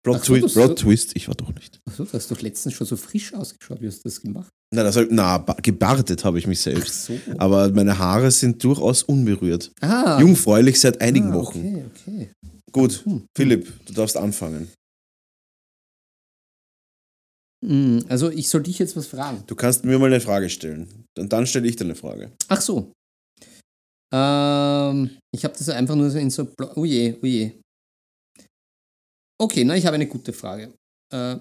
Plot, 0.04 0.24
so, 0.24 0.34
Twi 0.36 0.40
Plot 0.48 0.78
Twist, 0.78 1.16
ich 1.16 1.26
war 1.26 1.34
doch 1.34 1.52
nicht. 1.54 1.80
Achso, 1.88 2.04
du 2.04 2.12
hast 2.12 2.30
doch 2.30 2.40
letztens 2.40 2.74
schon 2.74 2.86
so 2.86 2.96
frisch 2.96 3.34
ausgeschaut. 3.34 3.80
Wie 3.80 3.88
hast 3.88 3.98
du 3.98 4.02
das 4.04 4.20
gemacht? 4.20 4.48
Na, 4.72 4.84
das 4.84 4.96
hab, 4.96 5.06
na 5.10 5.38
ba- 5.38 5.56
gebartet 5.60 6.24
habe 6.24 6.38
ich 6.38 6.46
mich 6.46 6.60
selbst. 6.60 7.06
so. 7.06 7.14
Aber 7.38 7.70
meine 7.72 7.98
Haare 7.98 8.30
sind 8.30 8.62
durchaus 8.62 9.02
unberührt. 9.02 9.72
Ah, 9.80 10.20
Jungfräulich 10.20 10.78
seit 10.80 11.00
einigen 11.00 11.32
ah, 11.32 11.34
Wochen. 11.34 11.58
Okay, 11.58 11.84
okay. 12.12 12.30
Gut, 12.70 13.02
Hm. 13.04 13.24
Philipp, 13.36 13.72
du 13.86 13.92
darfst 13.94 14.16
anfangen. 14.16 14.68
Hm, 17.66 18.04
Also 18.08 18.30
ich 18.30 18.48
soll 18.48 18.62
dich 18.62 18.78
jetzt 18.78 18.96
was 18.96 19.08
fragen. 19.08 19.42
Du 19.46 19.54
kannst 19.56 19.84
mir 19.84 19.98
mal 19.98 20.06
eine 20.06 20.20
Frage 20.20 20.48
stellen. 20.48 21.04
Und 21.18 21.32
dann 21.32 21.46
stelle 21.46 21.66
ich 21.66 21.76
dir 21.76 21.84
eine 21.84 21.94
Frage. 21.96 22.32
Ach 22.48 22.60
so. 22.60 22.92
Ähm, 24.14 25.18
ich 25.34 25.44
habe 25.44 25.54
das 25.58 25.68
einfach 25.68 25.96
nur 25.96 26.10
so 26.10 26.18
in 26.18 26.30
so. 26.30 26.44
Blo 26.44 26.70
oh 26.76 26.84
je, 26.84 27.16
oh 27.20 27.26
je. 27.26 27.52
Okay, 29.38 29.64
na, 29.64 29.76
ich 29.76 29.84
habe 29.84 29.96
eine 29.96 30.06
gute 30.06 30.32
Frage. 30.32 30.72
Äh, 31.12 31.38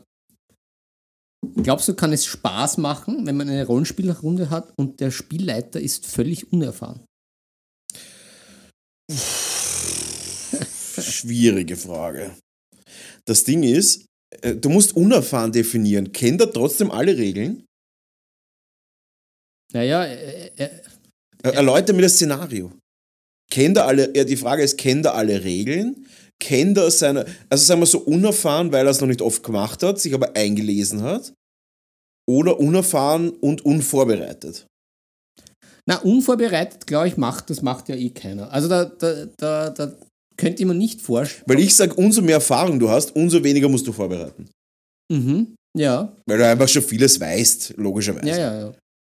glaubst 1.61 1.87
du, 1.87 1.93
kann 1.93 2.11
es 2.11 2.25
Spaß 2.25 2.77
machen, 2.79 3.25
wenn 3.25 3.37
man 3.37 3.47
eine 3.47 3.65
Rollenspielerrunde 3.65 4.49
hat 4.49 4.73
und 4.77 4.99
der 4.99 5.11
Spielleiter 5.11 5.79
ist 5.79 6.07
völlig 6.07 6.51
unerfahren? 6.51 7.05
Schwierige 10.99 11.77
Frage. 11.77 12.35
Das 13.25 13.43
Ding 13.43 13.63
ist, 13.63 14.05
du 14.41 14.69
musst 14.69 14.95
unerfahren 14.95 15.51
definieren. 15.51 16.11
Kennt 16.11 16.41
er 16.41 16.51
trotzdem 16.51 16.91
alle 16.91 17.17
Regeln? 17.17 17.65
Naja, 19.73 20.05
äh, 20.05 20.47
äh, 20.55 20.69
Er- 21.43 21.53
Erläuter 21.55 21.93
mir 21.93 22.03
das 22.03 22.13
Szenario. 22.13 22.71
Kennt 23.51 23.77
er 23.77 23.85
alle, 23.85 24.15
ja, 24.15 24.23
die 24.23 24.37
Frage 24.37 24.63
ist, 24.63 24.77
kennt 24.77 25.05
er 25.05 25.13
alle 25.15 25.43
Regeln? 25.43 26.07
Kennt 26.39 26.77
er 26.77 26.89
seine, 26.91 27.25
also 27.49 27.63
sagen 27.63 27.81
wir 27.81 27.85
so 27.85 27.99
unerfahren, 27.99 28.71
weil 28.71 28.85
er 28.87 28.91
es 28.91 28.99
noch 29.01 29.07
nicht 29.07 29.21
oft 29.21 29.43
gemacht 29.43 29.83
hat, 29.83 29.99
sich 29.99 30.13
aber 30.13 30.35
eingelesen 30.35 31.01
hat? 31.03 31.33
Oder 32.27 32.59
unerfahren 32.59 33.29
und 33.29 33.63
unvorbereitet? 33.65 34.65
na, 35.87 35.97
unvorbereitet, 36.01 36.87
glaube 36.87 37.07
ich, 37.09 37.15
macht 37.17 37.51
das 37.51 37.61
macht 37.61 37.89
ja 37.89 37.95
eh 37.95 38.09
keiner. 38.09 38.51
Also 38.51 38.67
da, 38.67 38.85
da, 38.85 39.25
da, 39.37 39.69
da 39.69 39.95
könnte 40.37 40.61
ich 40.61 40.67
mir 40.67 40.73
nicht 40.75 41.01
vorstellen. 41.01 41.43
Weil 41.47 41.59
ich 41.59 41.75
sage, 41.75 41.93
umso 41.95 42.21
mehr 42.21 42.35
Erfahrung 42.35 42.79
du 42.79 42.89
hast, 42.89 43.15
umso 43.15 43.43
weniger 43.43 43.69
musst 43.69 43.87
du 43.87 43.91
vorbereiten. 43.93 44.49
Mhm. 45.11 45.55
Ja, 45.77 46.15
Weil 46.25 46.37
du 46.37 46.47
einfach 46.47 46.69
schon 46.69 46.83
vieles 46.83 47.19
weißt, 47.19 47.73
logischerweise. 47.77 48.27
ja, 48.29 48.37
ja, 48.37 48.59
ja. 48.59 48.73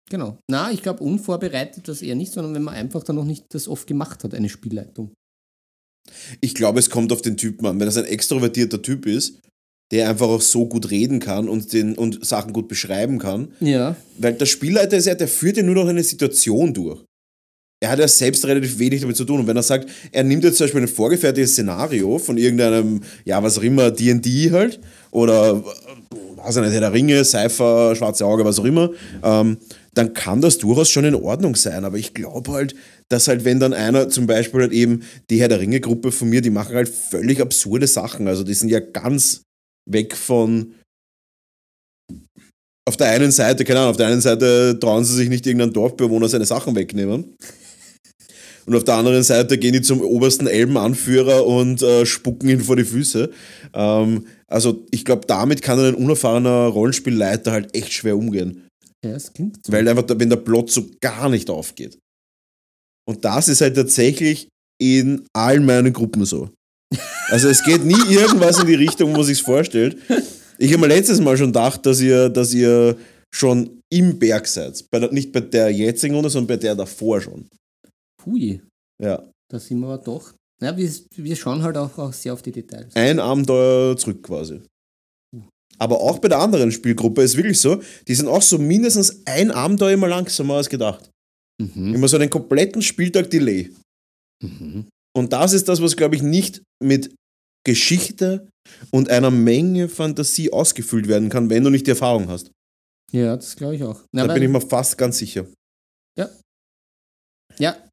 Genau. 0.08 0.38
Na, 0.50 0.70
ich 0.70 0.82
glaube, 0.82 1.02
unvorbereitet 1.02 1.88
das 1.88 2.00
eher 2.00 2.14
nicht, 2.14 2.32
sondern 2.32 2.54
wenn 2.54 2.62
man 2.62 2.74
einfach 2.74 3.02
dann 3.02 3.16
noch 3.16 3.24
nicht 3.24 3.44
das 3.50 3.66
oft 3.68 3.86
gemacht 3.86 4.22
hat, 4.24 4.34
eine 4.34 4.48
Spielleitung. 4.48 5.12
Ich 6.40 6.54
glaube, 6.54 6.78
es 6.78 6.88
kommt 6.90 7.12
auf 7.12 7.22
den 7.22 7.36
Typen 7.36 7.66
an. 7.66 7.78
Wenn 7.80 7.86
das 7.86 7.96
ein 7.96 8.04
extrovertierter 8.04 8.80
Typ 8.80 9.04
ist, 9.06 9.40
der 9.92 10.08
einfach 10.08 10.28
auch 10.28 10.40
so 10.40 10.66
gut 10.66 10.90
reden 10.90 11.18
kann 11.20 11.48
und, 11.48 11.72
den, 11.72 11.94
und 11.96 12.24
Sachen 12.24 12.52
gut 12.52 12.68
beschreiben 12.68 13.18
kann, 13.18 13.52
Ja. 13.60 13.96
Weil 14.18 14.34
der 14.34 14.46
Spielleiter 14.46 14.96
ist 14.96 15.06
ja, 15.06 15.14
der 15.14 15.28
führt 15.28 15.56
ja 15.56 15.62
nur 15.62 15.74
noch 15.74 15.88
eine 15.88 16.02
Situation 16.04 16.72
durch. 16.72 17.04
Er 17.80 17.90
hat 17.90 17.98
ja 17.98 18.08
selbst 18.08 18.46
relativ 18.46 18.78
wenig 18.78 19.02
damit 19.02 19.16
zu 19.16 19.24
tun. 19.24 19.40
Und 19.40 19.46
wenn 19.46 19.56
er 19.56 19.62
sagt, 19.62 19.88
er 20.10 20.24
nimmt 20.24 20.44
jetzt 20.44 20.56
zum 20.56 20.64
Beispiel 20.64 20.82
ein 20.82 20.88
vorgefertigtes 20.88 21.52
Szenario 21.52 22.18
von 22.18 22.38
irgendeinem, 22.38 23.02
ja, 23.24 23.42
was 23.42 23.58
auch 23.58 23.62
immer, 23.62 23.90
DD 23.90 24.50
halt, 24.50 24.80
oder, 25.10 25.62
äh, 25.62 26.36
weiß 26.38 26.56
ich 26.56 26.62
nicht, 26.62 26.72
Herr 26.72 26.80
der 26.80 26.92
Ringe, 26.92 27.22
Cypher, 27.24 27.94
Schwarze 27.94 28.24
Auge, 28.24 28.44
was 28.44 28.58
auch 28.58 28.64
immer, 28.64 28.90
ähm, 29.22 29.58
dann 29.92 30.14
kann 30.14 30.40
das 30.40 30.56
durchaus 30.58 30.90
schon 30.90 31.04
in 31.04 31.14
Ordnung 31.14 31.54
sein. 31.54 31.84
Aber 31.84 31.98
ich 31.98 32.14
glaube 32.14 32.52
halt, 32.52 32.74
dass 33.10 33.28
halt, 33.28 33.44
wenn 33.44 33.60
dann 33.60 33.74
einer 33.74 34.08
zum 34.08 34.26
Beispiel 34.26 34.60
halt 34.62 34.72
eben 34.72 35.02
die 35.28 35.40
Herr 35.40 35.48
der 35.48 35.60
Ringe-Gruppe 35.60 36.12
von 36.12 36.30
mir, 36.30 36.40
die 36.40 36.50
machen 36.50 36.76
halt 36.76 36.88
völlig 36.88 37.42
absurde 37.42 37.86
Sachen. 37.86 38.26
Also 38.26 38.42
die 38.42 38.54
sind 38.54 38.70
ja 38.70 38.80
ganz 38.80 39.42
weg 39.90 40.16
von, 40.16 40.74
auf 42.88 42.96
der 42.96 43.08
einen 43.08 43.32
Seite, 43.32 43.64
keine 43.64 43.80
Ahnung, 43.80 43.90
auf 43.90 43.96
der 43.96 44.06
einen 44.06 44.20
Seite 44.20 44.78
trauen 44.80 45.04
sie 45.04 45.14
sich 45.14 45.28
nicht 45.28 45.46
irgendeinen 45.46 45.72
Dorfbewohner 45.72 46.28
seine 46.28 46.46
Sachen 46.46 46.74
wegnehmen. 46.76 47.36
Und 48.66 48.74
auf 48.74 48.84
der 48.84 48.96
anderen 48.96 49.22
Seite 49.22 49.58
gehen 49.58 49.72
die 49.72 49.82
zum 49.82 50.00
obersten 50.00 50.46
Elbenanführer 50.46 51.46
und 51.46 51.82
äh, 51.82 52.04
spucken 52.04 52.48
ihn 52.48 52.60
vor 52.60 52.76
die 52.76 52.84
Füße. 52.84 53.30
Ähm, 53.72 54.26
also 54.48 54.84
ich 54.90 55.04
glaube, 55.04 55.26
damit 55.26 55.62
kann 55.62 55.78
ein 55.78 55.94
unerfahrener 55.94 56.66
Rollenspielleiter 56.66 57.52
halt 57.52 57.74
echt 57.76 57.92
schwer 57.92 58.16
umgehen. 58.16 58.68
Ja, 59.04 59.12
es 59.12 59.32
klingt 59.32 59.64
so. 59.64 59.72
Weil 59.72 59.88
einfach, 59.88 60.04
wenn 60.08 60.30
der 60.30 60.36
Plot 60.36 60.70
so 60.70 60.86
gar 61.00 61.28
nicht 61.28 61.48
aufgeht. 61.48 61.98
Und 63.08 63.24
das 63.24 63.48
ist 63.48 63.60
halt 63.60 63.76
tatsächlich 63.76 64.48
in 64.80 65.24
allen 65.32 65.64
meinen 65.64 65.92
Gruppen 65.92 66.24
so. 66.24 66.50
Also 67.28 67.48
es 67.48 67.62
geht 67.64 67.84
nie 67.84 67.94
irgendwas 68.08 68.60
in 68.60 68.66
die 68.66 68.74
Richtung, 68.74 69.14
wo 69.16 69.22
sich 69.22 69.42
vorstellt. 69.42 69.96
Ich 70.58 70.72
habe 70.72 70.80
mir 70.80 70.94
letztes 70.94 71.20
Mal 71.20 71.36
schon 71.36 71.48
gedacht, 71.48 71.84
dass 71.86 72.00
ihr, 72.00 72.28
dass 72.28 72.54
ihr 72.54 72.96
schon 73.34 73.80
im 73.90 74.18
Berg 74.18 74.46
seid. 74.46 74.84
Bei 74.90 74.98
der, 74.98 75.12
nicht 75.12 75.32
bei 75.32 75.40
der 75.40 75.70
jetzigen 75.70 76.14
Runde, 76.14 76.30
sondern 76.30 76.56
bei 76.56 76.56
der 76.56 76.74
davor 76.74 77.20
schon. 77.20 77.46
Hui, 78.26 78.60
Ja. 79.02 79.30
da 79.50 79.58
sind 79.58 79.80
wir 79.80 79.86
aber 79.88 79.98
doch. 80.02 80.34
Ja, 80.60 80.76
wir, 80.76 80.90
wir 81.16 81.36
schauen 81.36 81.62
halt 81.62 81.76
auch, 81.76 81.96
auch 81.98 82.12
sehr 82.12 82.32
auf 82.32 82.42
die 82.42 82.52
Details. 82.52 82.94
Ein 82.96 83.18
Abenteuer 83.20 83.96
zurück 83.96 84.22
quasi. 84.22 84.62
Aber 85.78 86.00
auch 86.00 86.18
bei 86.18 86.28
der 86.28 86.38
anderen 86.38 86.72
Spielgruppe 86.72 87.22
ist 87.22 87.36
wirklich 87.36 87.60
so, 87.60 87.82
die 88.08 88.14
sind 88.14 88.28
auch 88.28 88.40
so 88.40 88.56
mindestens 88.58 89.22
ein 89.26 89.50
Abenteuer 89.50 89.92
immer 89.92 90.08
langsamer 90.08 90.54
als 90.54 90.70
gedacht. 90.70 91.10
Mhm. 91.62 91.94
Immer 91.94 92.08
so 92.08 92.16
einen 92.16 92.30
kompletten 92.30 92.80
Spieltag 92.80 93.30
Delay. 93.30 93.70
Mhm. 94.42 94.88
Und 95.14 95.32
das 95.32 95.52
ist 95.52 95.68
das, 95.68 95.82
was, 95.82 95.96
glaube 95.96 96.16
ich, 96.16 96.22
nicht 96.22 96.62
mit 96.82 97.14
Geschichte 97.66 98.48
und 98.90 99.10
einer 99.10 99.30
Menge 99.30 99.88
Fantasie 99.88 100.52
ausgefüllt 100.52 101.08
werden 101.08 101.28
kann, 101.28 101.50
wenn 101.50 101.64
du 101.64 101.70
nicht 101.70 101.86
die 101.86 101.90
Erfahrung 101.90 102.28
hast. 102.28 102.50
Ja, 103.12 103.36
das 103.36 103.56
glaube 103.56 103.76
ich 103.76 103.82
auch. 103.84 104.02
Na, 104.12 104.26
Da 104.26 104.32
bin 104.34 104.42
ich 104.42 104.48
mir 104.48 104.60
fast 104.60 104.96
ganz 104.96 105.18
sicher. 105.18 105.46
Ja, 106.18 106.30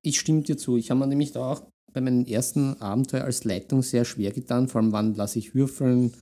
ich 0.01 0.19
stimme 0.19 0.41
dir 0.41 0.57
zu. 0.57 0.77
Ich 0.77 0.89
habe 0.91 0.99
mir 0.99 1.07
nämlich 1.07 1.31
da 1.31 1.51
auch 1.51 1.61
bei 1.93 2.01
meinem 2.01 2.25
ersten 2.25 2.79
Abenteuer 2.81 3.23
als 3.23 3.43
Leitung 3.43 3.81
sehr 3.83 4.03
schwer 4.05 4.31
getan, 4.31 4.67
vor 4.67 4.81
allem 4.81 4.91
wann 4.91 5.15
lasse 5.15 5.39
ich 5.39 5.53
würfeln. 5.55 6.13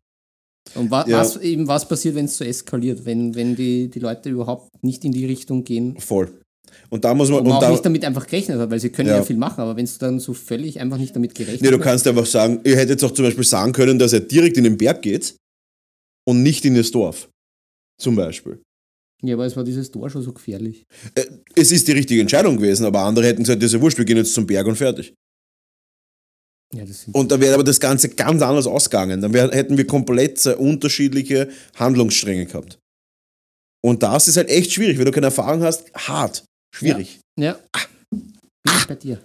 Und 0.75 0.91
wa 0.91 1.05
Ja. 1.07 1.19
was 1.19 1.37
eben 1.37 1.67
was 1.67 1.87
passiert, 1.87 2.15
wenn 2.15 2.25
es 2.25 2.37
so 2.37 2.43
eskaliert, 2.43 3.05
wenn, 3.05 3.35
wenn 3.35 3.55
die, 3.55 3.89
die 3.89 3.99
Leute 3.99 4.29
überhaupt 4.29 4.69
nicht 4.83 5.03
in 5.05 5.11
die 5.11 5.25
Richtung 5.25 5.63
gehen, 5.63 5.97
Voll. 5.99 6.31
Und 6.89 7.03
da 7.03 7.13
muss 7.13 7.29
man. 7.29 7.45
Und 7.45 7.51
auch 7.51 7.59
da, 7.59 7.69
nicht 7.71 7.83
damit 7.85 8.05
einfach 8.05 8.25
gerechnet 8.25 8.59
hat, 8.59 8.69
weil 8.69 8.79
sie 8.79 8.89
können 8.89 9.09
ja, 9.09 9.17
Ja. 9.17 9.23
viel 9.23 9.37
machen, 9.37 9.61
aber 9.61 9.75
wenn 9.75 9.85
es 9.85 9.97
dann 9.97 10.19
so 10.19 10.33
völlig 10.33 10.79
einfach 10.79 10.97
nicht 10.97 11.15
damit 11.15 11.35
gerechnet 11.35 11.61
nee, 11.61 11.71
du 11.71 11.79
kannst 11.79 12.07
einfach 12.07 12.25
sagen, 12.25 12.61
ihr 12.63 12.77
hättet 12.77 13.03
auch 13.03 13.11
zum 13.11 13.25
Beispiel 13.25 13.43
sagen 13.43 13.73
können, 13.73 13.99
dass 13.99 14.13
er 14.13 14.21
direkt 14.21 14.57
in 14.57 14.63
den 14.63 14.77
Berg 14.77 15.01
geht 15.01 15.35
und 16.25 16.43
nicht 16.43 16.63
in 16.65 16.75
das 16.75 16.91
Dorf. 16.91 17.29
Zum 17.99 18.15
Beispiel. 18.15 18.61
Ja, 19.23 19.35
aber 19.35 19.45
es 19.45 19.55
war 19.55 19.63
dieses 19.63 19.91
Tor 19.91 20.09
schon 20.09 20.23
so 20.23 20.33
gefährlich. 20.33 20.85
Äh, 21.15 21.25
Es 21.55 21.71
ist 21.71 21.87
die 21.87 21.91
richtige 21.91 22.21
Entscheidung 22.21 22.57
gewesen, 22.57 22.85
aber 22.85 23.01
andere 23.01 23.25
hätten 23.27 23.43
gesagt, 23.43 23.61
das 23.61 23.67
ist 23.67 23.73
ja 23.73 23.81
wurscht, 23.81 23.97
wir 23.97 24.05
gehen 24.05 24.17
jetzt 24.17 24.33
zum 24.33 24.47
Berg 24.47 24.65
und 24.67 24.75
fertig. 24.75 25.13
Ja, 26.73 26.85
Und 27.11 27.31
da 27.31 27.39
wäre 27.39 27.53
aber 27.55 27.63
das 27.65 27.79
Ganze 27.79 28.09
ganz 28.09 28.41
anders 28.41 28.65
ausgegangen. 28.65 29.21
Dann 29.21 29.33
wär, 29.33 29.51
hätten 29.51 29.77
wir 29.77 29.85
komplett 29.85 30.39
sehr 30.39 30.57
unterschiedliche 30.59 31.49
Handlungsstränge 31.75 32.45
gehabt. 32.45 32.79
Und 33.83 34.01
das 34.03 34.27
ist 34.29 34.37
halt 34.37 34.49
echt 34.49 34.71
schwierig, 34.71 34.97
wenn 34.97 35.05
du 35.05 35.11
keine 35.11 35.27
Erfahrung 35.27 35.63
hast. 35.63 35.93
Hart. 35.93 36.45
Schwierig. 36.73 37.19
ja. 37.37 37.59
Bin 38.09 38.33
ich 38.77 38.87
bei 38.87 38.95
dir. 38.95 39.21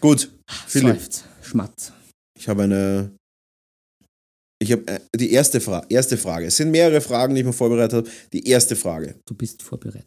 Gut, 0.00 0.30
Philipp, 0.66 0.96
Seufz, 0.98 1.24
Schmatz. 1.42 1.92
ich 2.36 2.48
habe 2.48 2.64
eine. 2.64 3.12
Ich 4.62 4.70
habe 4.70 4.86
äh, 4.86 5.00
die 5.16 5.32
erste, 5.32 5.60
Fra 5.60 5.84
erste 5.88 6.16
Frage. 6.16 6.46
Es 6.46 6.56
sind 6.56 6.70
mehrere 6.70 7.00
Fragen, 7.00 7.34
die 7.34 7.40
ich 7.40 7.46
mir 7.46 7.52
vorbereitet 7.52 7.92
habe. 7.94 8.10
Die 8.32 8.46
erste 8.46 8.76
Frage. 8.76 9.16
Du 9.26 9.34
bist 9.34 9.60
vorbereitet. 9.62 10.06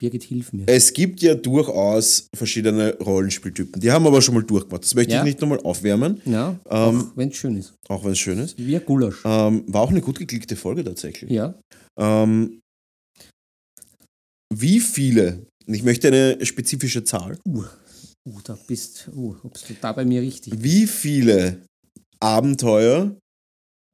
Birgit, 0.00 0.24
hilf 0.24 0.52
mir. 0.52 0.64
Es 0.66 0.92
gibt 0.92 1.20
ja 1.22 1.34
durchaus 1.34 2.26
verschiedene 2.34 2.96
Rollenspieltypen. 2.98 3.80
Die 3.80 3.92
haben 3.92 4.04
wir 4.04 4.08
aber 4.08 4.22
schon 4.22 4.34
mal 4.34 4.42
durchgemacht. 4.42 4.82
Das 4.82 4.94
möchte 4.94 5.12
Ja. 5.12 5.18
ich 5.20 5.24
nicht 5.26 5.40
nochmal 5.40 5.60
aufwärmen, 5.60 6.20
Ja, 6.24 6.58
Ähm, 6.68 7.00
auch 7.12 7.16
wenn 7.16 7.28
es 7.28 7.36
schön 7.36 7.56
ist. 7.56 7.74
auch 7.88 8.02
wenn 8.04 8.12
es 8.12 8.18
schön 8.18 8.38
ist. 8.40 8.56
Wie 8.58 8.74
ein 8.74 8.84
Gulasch. 8.84 9.20
Ähm, 9.24 9.64
war 9.68 9.82
auch 9.82 9.90
eine 9.90 10.00
gut 10.00 10.18
geklickte 10.18 10.56
Folge 10.56 10.82
tatsächlich. 10.82 11.30
Ja. 11.30 11.54
Ähm, 11.98 12.58
wie 14.52 14.80
viele, 14.80 15.46
ich 15.66 15.82
möchte 15.84 16.08
eine 16.08 16.44
spezifische 16.44 17.04
Zahl, 17.04 17.38
Uh, 17.46 17.64
uh 18.28 18.40
da 18.42 18.58
bist 18.66 19.08
uh, 19.14 19.36
bist 19.52 19.68
du 19.70 19.74
da 19.80 19.92
bei 19.92 20.04
mir 20.04 20.20
richtig. 20.22 20.54
wie 20.56 20.86
viele 20.86 21.62
Abenteuer 22.22 23.16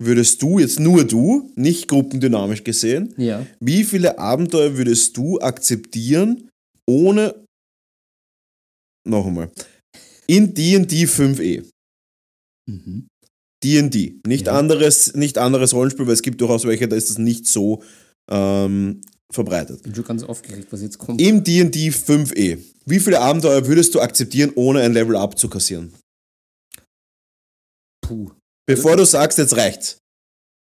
würdest 0.00 0.42
du, 0.42 0.58
jetzt 0.60 0.78
nur 0.78 1.04
du, 1.04 1.50
nicht 1.56 1.88
gruppendynamisch 1.88 2.62
gesehen, 2.62 3.14
Ja. 3.16 3.44
wie 3.60 3.82
viele 3.84 4.18
Abenteuer 4.18 4.76
würdest 4.76 5.16
du 5.16 5.40
akzeptieren, 5.40 6.48
ohne, 6.86 7.34
noch 9.06 9.26
einmal, 9.26 9.50
in 10.26 10.54
D&D 10.54 11.04
5e? 11.06 11.64
Mhm. 12.68 13.08
D&D, 13.64 14.20
nicht, 14.26 14.46
Ja. 14.46 14.52
anderes, 14.58 15.14
nicht 15.14 15.36
anderes 15.38 15.74
Rollenspiel, 15.74 16.06
weil 16.06 16.14
es 16.14 16.22
gibt 16.22 16.40
durchaus 16.40 16.64
welche, 16.64 16.86
da 16.86 16.94
ist 16.94 17.10
das 17.10 17.18
nicht 17.18 17.46
so 17.46 17.82
ähm, 18.30 19.00
verbreitet. 19.32 19.82
Bin 19.82 19.94
schon 19.94 20.04
ganz 20.04 20.22
aufgeregt, 20.22 20.68
was 20.70 20.82
jetzt 20.82 20.98
kommt. 20.98 21.20
Im 21.20 21.42
D&D 21.42 21.88
5e, 21.90 22.58
wie 22.84 23.00
viele 23.00 23.20
Abenteuer 23.20 23.66
würdest 23.66 23.94
du 23.94 24.00
akzeptieren, 24.00 24.52
ohne 24.54 24.80
ein 24.82 24.92
Level 24.92 25.16
up 25.16 25.36
zu 25.38 25.48
kassieren? 25.48 25.92
Puh. 28.08 28.30
Bevor 28.66 28.96
du 28.96 29.04
sagst, 29.04 29.38
jetzt 29.38 29.56
reicht's. 29.56 29.98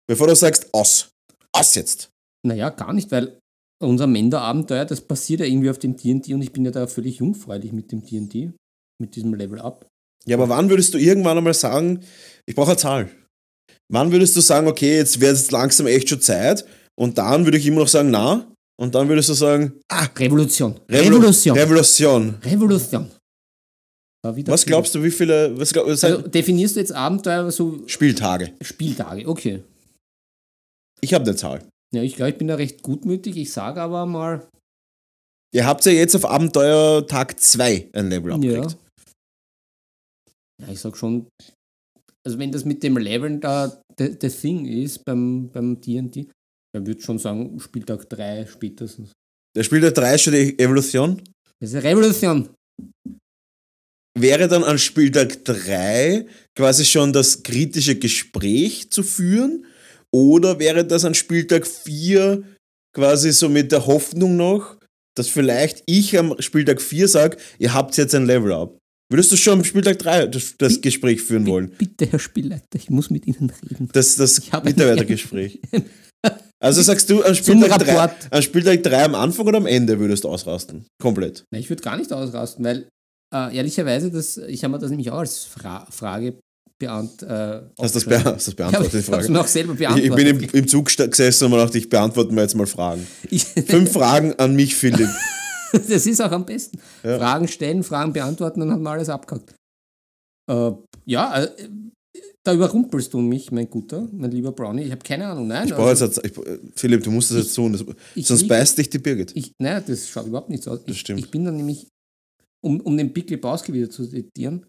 Bevor 0.08 0.28
du 0.28 0.36
sagst, 0.36 0.68
aus. 0.74 1.10
Aus 1.52 1.76
jetzt. 1.76 2.10
Naja, 2.46 2.70
gar 2.70 2.93
nicht, 2.93 3.12
weil 3.12 3.38
unser 3.82 4.08
Mender-Abenteuer, 4.08 4.86
das 4.86 5.02
passiert 5.02 5.39
ja 5.41 5.46
irgendwie 5.46 5.70
auf 5.70 5.80
dem 5.80 5.96
D&D 5.96 6.34
und 6.34 6.41
ich 6.41 6.52
bin 6.52 6.66
ja 6.66 6.72
da 6.72 6.88
völlig 6.88 7.18
jungfräulich 7.18 7.72
mit 7.72 7.91
dem 7.91 8.06
D&D, 8.06 8.52
mit 9.02 9.16
diesem 9.16 9.34
Level-Up. 9.34 9.88
Ja, 10.26 10.38
aber 10.38 10.50
wann 10.50 10.70
würdest 10.70 10.93
du 10.93 10.98
irgendwann 10.98 11.38
einmal 11.38 11.54
sagen, 11.54 12.04
ich 12.48 12.56
brauche 12.56 12.72
eine 12.72 12.78
Zahl? 12.78 13.10
Wann 13.91 14.12
würdest 14.12 14.36
du 14.36 14.41
sagen, 14.41 14.68
okay, 14.68 14.98
jetzt 14.98 15.20
wird 15.22 15.34
es 15.34 15.52
langsam 15.52 15.88
echt 15.88 16.10
schon 16.10 16.22
Zeit 16.22 16.66
und 17.00 17.18
dann 17.18 17.46
würde 17.46 17.58
ich 17.58 17.66
immer 17.68 17.82
noch 17.82 17.88
sagen, 17.88 18.10
na? 18.12 18.52
Und 18.78 18.93
dann 18.96 19.08
würdest 19.08 19.30
du 19.30 19.34
sagen, 19.34 19.80
ah, 19.89 20.06
Revolution. 20.18 20.80
Revolu- 20.89 21.06
Revolution. 21.16 21.58
Revolution. 21.58 22.36
Revolution. 22.43 23.12
Was 24.47 24.65
glaubst 24.65 24.95
du, 24.95 25.03
wie 25.03 25.11
viele 25.11 25.57
was 25.59 25.73
glaub, 25.73 25.88
Also 25.88 26.21
definierst 26.21 26.76
du 26.76 26.80
jetzt 26.80 26.91
Abenteuer 26.91 27.51
so 27.51 27.88
Spieltage? 27.88 28.53
Spieltage? 28.61 29.28
Okay. 29.28 29.63
Ich 31.01 31.13
habe 31.13 31.26
eine 31.26 31.36
Zahl. 31.36 31.63
Ja, 31.93 32.01
ich 32.01 32.15
glaube, 32.15 32.32
ich 32.32 32.38
bin 32.38 32.47
da 32.47 32.55
recht 32.55 32.82
gutmütig. 32.82 33.38
Ich 33.38 33.53
sage 33.53 33.82
aber 33.82 34.05
mal, 34.05 34.47
Ihr 35.55 35.65
habt 35.65 35.86
ja 35.86 35.93
jetzt 35.93 36.13
auf 36.17 36.26
Abenteuer 36.26 37.07
Tag 37.07 37.39
2 37.39 37.91
ein 37.93 38.09
Level 38.09 38.32
ja. 38.32 38.36
abgekriegt. 38.36 38.78
Ja, 40.61 40.67
ich 40.69 40.80
sag 40.82 40.97
schon, 40.97 41.28
also 42.26 42.38
wenn 42.38 42.51
das 42.51 42.65
mit 42.65 42.84
dem 42.84 42.97
Leveln 42.97 43.39
da 43.39 43.82
the 43.97 44.09
thing 44.09 44.65
ist 44.65 45.05
beim 45.05 45.49
beim 45.53 45.80
D&D, 45.80 46.28
dann 46.73 46.86
würde 46.86 46.99
ich 46.99 47.05
schon 47.05 47.19
sagen, 47.19 47.57
Spieltag 47.61 48.09
3 48.09 48.47
spätestens. 48.47 49.13
Der 49.55 49.63
Spieler 49.63 49.91
3 49.91 50.15
ist 50.15 50.21
schon 50.23 50.34
die 50.34 50.59
Evolution. 50.59 51.21
Das 51.61 51.69
ist 51.69 51.76
eine 51.76 51.86
Revolution. 51.86 52.49
Wäre 54.18 54.47
dann 54.47 54.63
an 54.63 54.80
Spieltag 54.80 55.43
3 55.43 56.26
quasi 56.55 56.86
schon 56.86 57.11
das 57.11 57.43
kritische 57.43 57.95
Gespräch 57.95 58.89
zu 58.89 59.03
führen? 59.03 59.66
Oder 60.11 60.57
wäre 60.59 60.86
das 60.86 61.03
an 61.03 61.13
Spieltag 61.13 61.68
4 61.68 62.43
quasi 62.93 63.34
so 63.34 63.49
mit 63.49 63.74
der 63.74 63.86
Hoffnung 63.86 64.38
noch, 64.38 64.78
dass 65.18 65.28
vielleicht 65.28 65.84
ich 65.86 66.18
am 66.18 66.34
Spieltag 66.39 66.82
4 66.82 67.09
sage, 67.09 67.38
ihr 67.59 67.74
habt 67.74 67.97
jetzt 67.97 68.16
ein 68.16 68.26
Level 68.26 68.53
up? 68.53 68.78
Würdest 69.11 69.34
du 69.34 69.38
schon 69.38 69.59
am 69.59 69.63
Spieltag 69.66 69.99
3 69.99 70.28
das, 70.28 70.55
das 70.57 70.80
Gespräch 70.80 71.22
führen 71.22 71.45
wollen? 71.45 71.72
Bitte, 71.78 72.05
Herr 72.05 72.20
Spielleiter, 72.20 72.63
ich 72.76 72.89
muss 72.89 73.09
mit 73.09 73.28
Ihnen 73.28 73.51
reden. 73.70 73.89
Das, 73.91 74.16
das 74.16 74.41
Mitarbeitergespräch. 74.63 75.59
Also 76.61 76.82
sagst 76.82 77.09
du, 77.11 77.22
Zum 77.22 77.36
Spieltag, 77.36 77.80
3, 77.84 77.93
Rapport. 77.93 78.28
an 78.32 78.41
Spieltag 78.41 78.82
3 78.82 79.03
am 79.03 79.13
Anfang 79.13 79.45
oder 79.45 79.57
am 79.57 79.68
Ende 79.68 79.99
würdest 79.99 80.24
du 80.24 80.30
ausrasten? 80.30 80.88
Komplett. 80.99 81.43
Nein, 81.51 81.61
ich 81.61 81.70
würde 81.70 81.84
gar 81.84 81.95
nicht 81.97 82.11
ausrasten, 82.11 82.66
weil 82.66 82.88
äh, 83.36 83.55
ehrlicherweise, 83.57 84.09
das, 84.11 84.38
ich 84.38 84.63
habe 84.63 84.73
mir 84.73 84.79
das 84.79 84.89
nämlich 84.89 85.11
auch 85.11 85.19
als 85.19 85.43
Fra 85.43 85.86
Frage 85.91 86.38
beant, 86.77 87.23
äh, 87.23 87.61
Hast 87.79 87.95
das, 87.95 88.05
be 88.05 88.23
hast 88.23 88.47
das 88.47 88.53
beantwortet, 88.55 88.93
Ja, 88.93 88.99
die 88.99 89.03
ich 89.03 89.05
Frage? 89.27 89.39
auch 89.41 89.47
selber 89.47 89.73
Ich, 89.73 89.79
beantwortet. 89.79 90.09
ich 90.09 90.15
bin 90.15 90.27
im, 90.27 90.49
im 90.61 90.67
Zug 90.67 90.86
gesessen 90.97 91.45
und 91.45 91.51
mir 91.51 91.57
dachte, 91.57 91.77
ich 91.77 91.89
beantworte 91.89 92.33
mir 92.33 92.41
jetzt 92.41 92.55
mal 92.55 92.67
Fragen. 92.67 93.05
Ich, 93.29 93.43
Fünf 93.45 93.91
Fragen 93.93 94.33
an 94.38 94.55
mich, 94.55 94.75
Philipp. 94.75 95.09
das 95.71 96.05
ist 96.05 96.21
auch 96.21 96.31
am 96.31 96.45
besten. 96.45 96.79
Ja. 97.03 97.17
Fragen 97.17 97.47
stellen, 97.47 97.83
Fragen 97.83 98.11
beantworten, 98.13 98.59
dann 98.59 98.71
haben 98.71 98.83
wir 98.83 98.91
alles 98.91 99.09
abgehakt. 99.09 99.53
Äh, 100.51 100.71
ja, 101.05 101.43
äh, 101.43 101.49
da 102.43 102.53
überrumpelst 102.53 103.11
du 103.13 103.19
mich, 103.19 103.51
mein 103.51 103.69
Guter, 103.69 104.07
mein 104.11 104.29
lieber 104.31 104.51
Brownie. 104.51 104.83
Ich 104.83 104.91
habe 104.91 105.01
keine 105.01 105.27
Ahnung. 105.27 105.47
Nein, 105.47 105.67
Ich 105.67 105.73
brauche 105.73 105.88
also, 105.89 106.05
jetzt, 106.05 106.23
ich, 106.23 106.33
Philipp, 106.75 107.03
du 107.03 107.09
musst 107.11 107.31
das 107.31 107.38
jetzt 107.38 107.55
tun, 107.55 107.71
das, 107.73 107.83
ich 108.13 108.27
sonst 108.27 108.41
will- 108.41 108.49
beißt 108.49 108.77
dich 108.77 108.89
die 108.89 108.99
Birgit. 108.99 109.31
ich, 109.36 109.51
nein, 109.59 109.81
das 109.88 110.07
schaut 110.09 110.27
überhaupt 110.27 110.49
nicht 110.49 110.61
so 110.63 110.71
aus. 110.71 110.79
Das 110.86 110.93
ich, 110.93 110.99
stimmt. 110.99 111.19
Ich 111.21 111.31
bin 111.31 111.43
dann 111.45 111.55
nämlich, 111.57 111.88
um, 112.66 112.82
um 112.82 112.97
den 112.97 113.13
Big 113.13 113.30
Lebowski 113.30 113.74
wieder 113.74 113.89
zu 113.89 114.07
zitieren, 114.07 114.66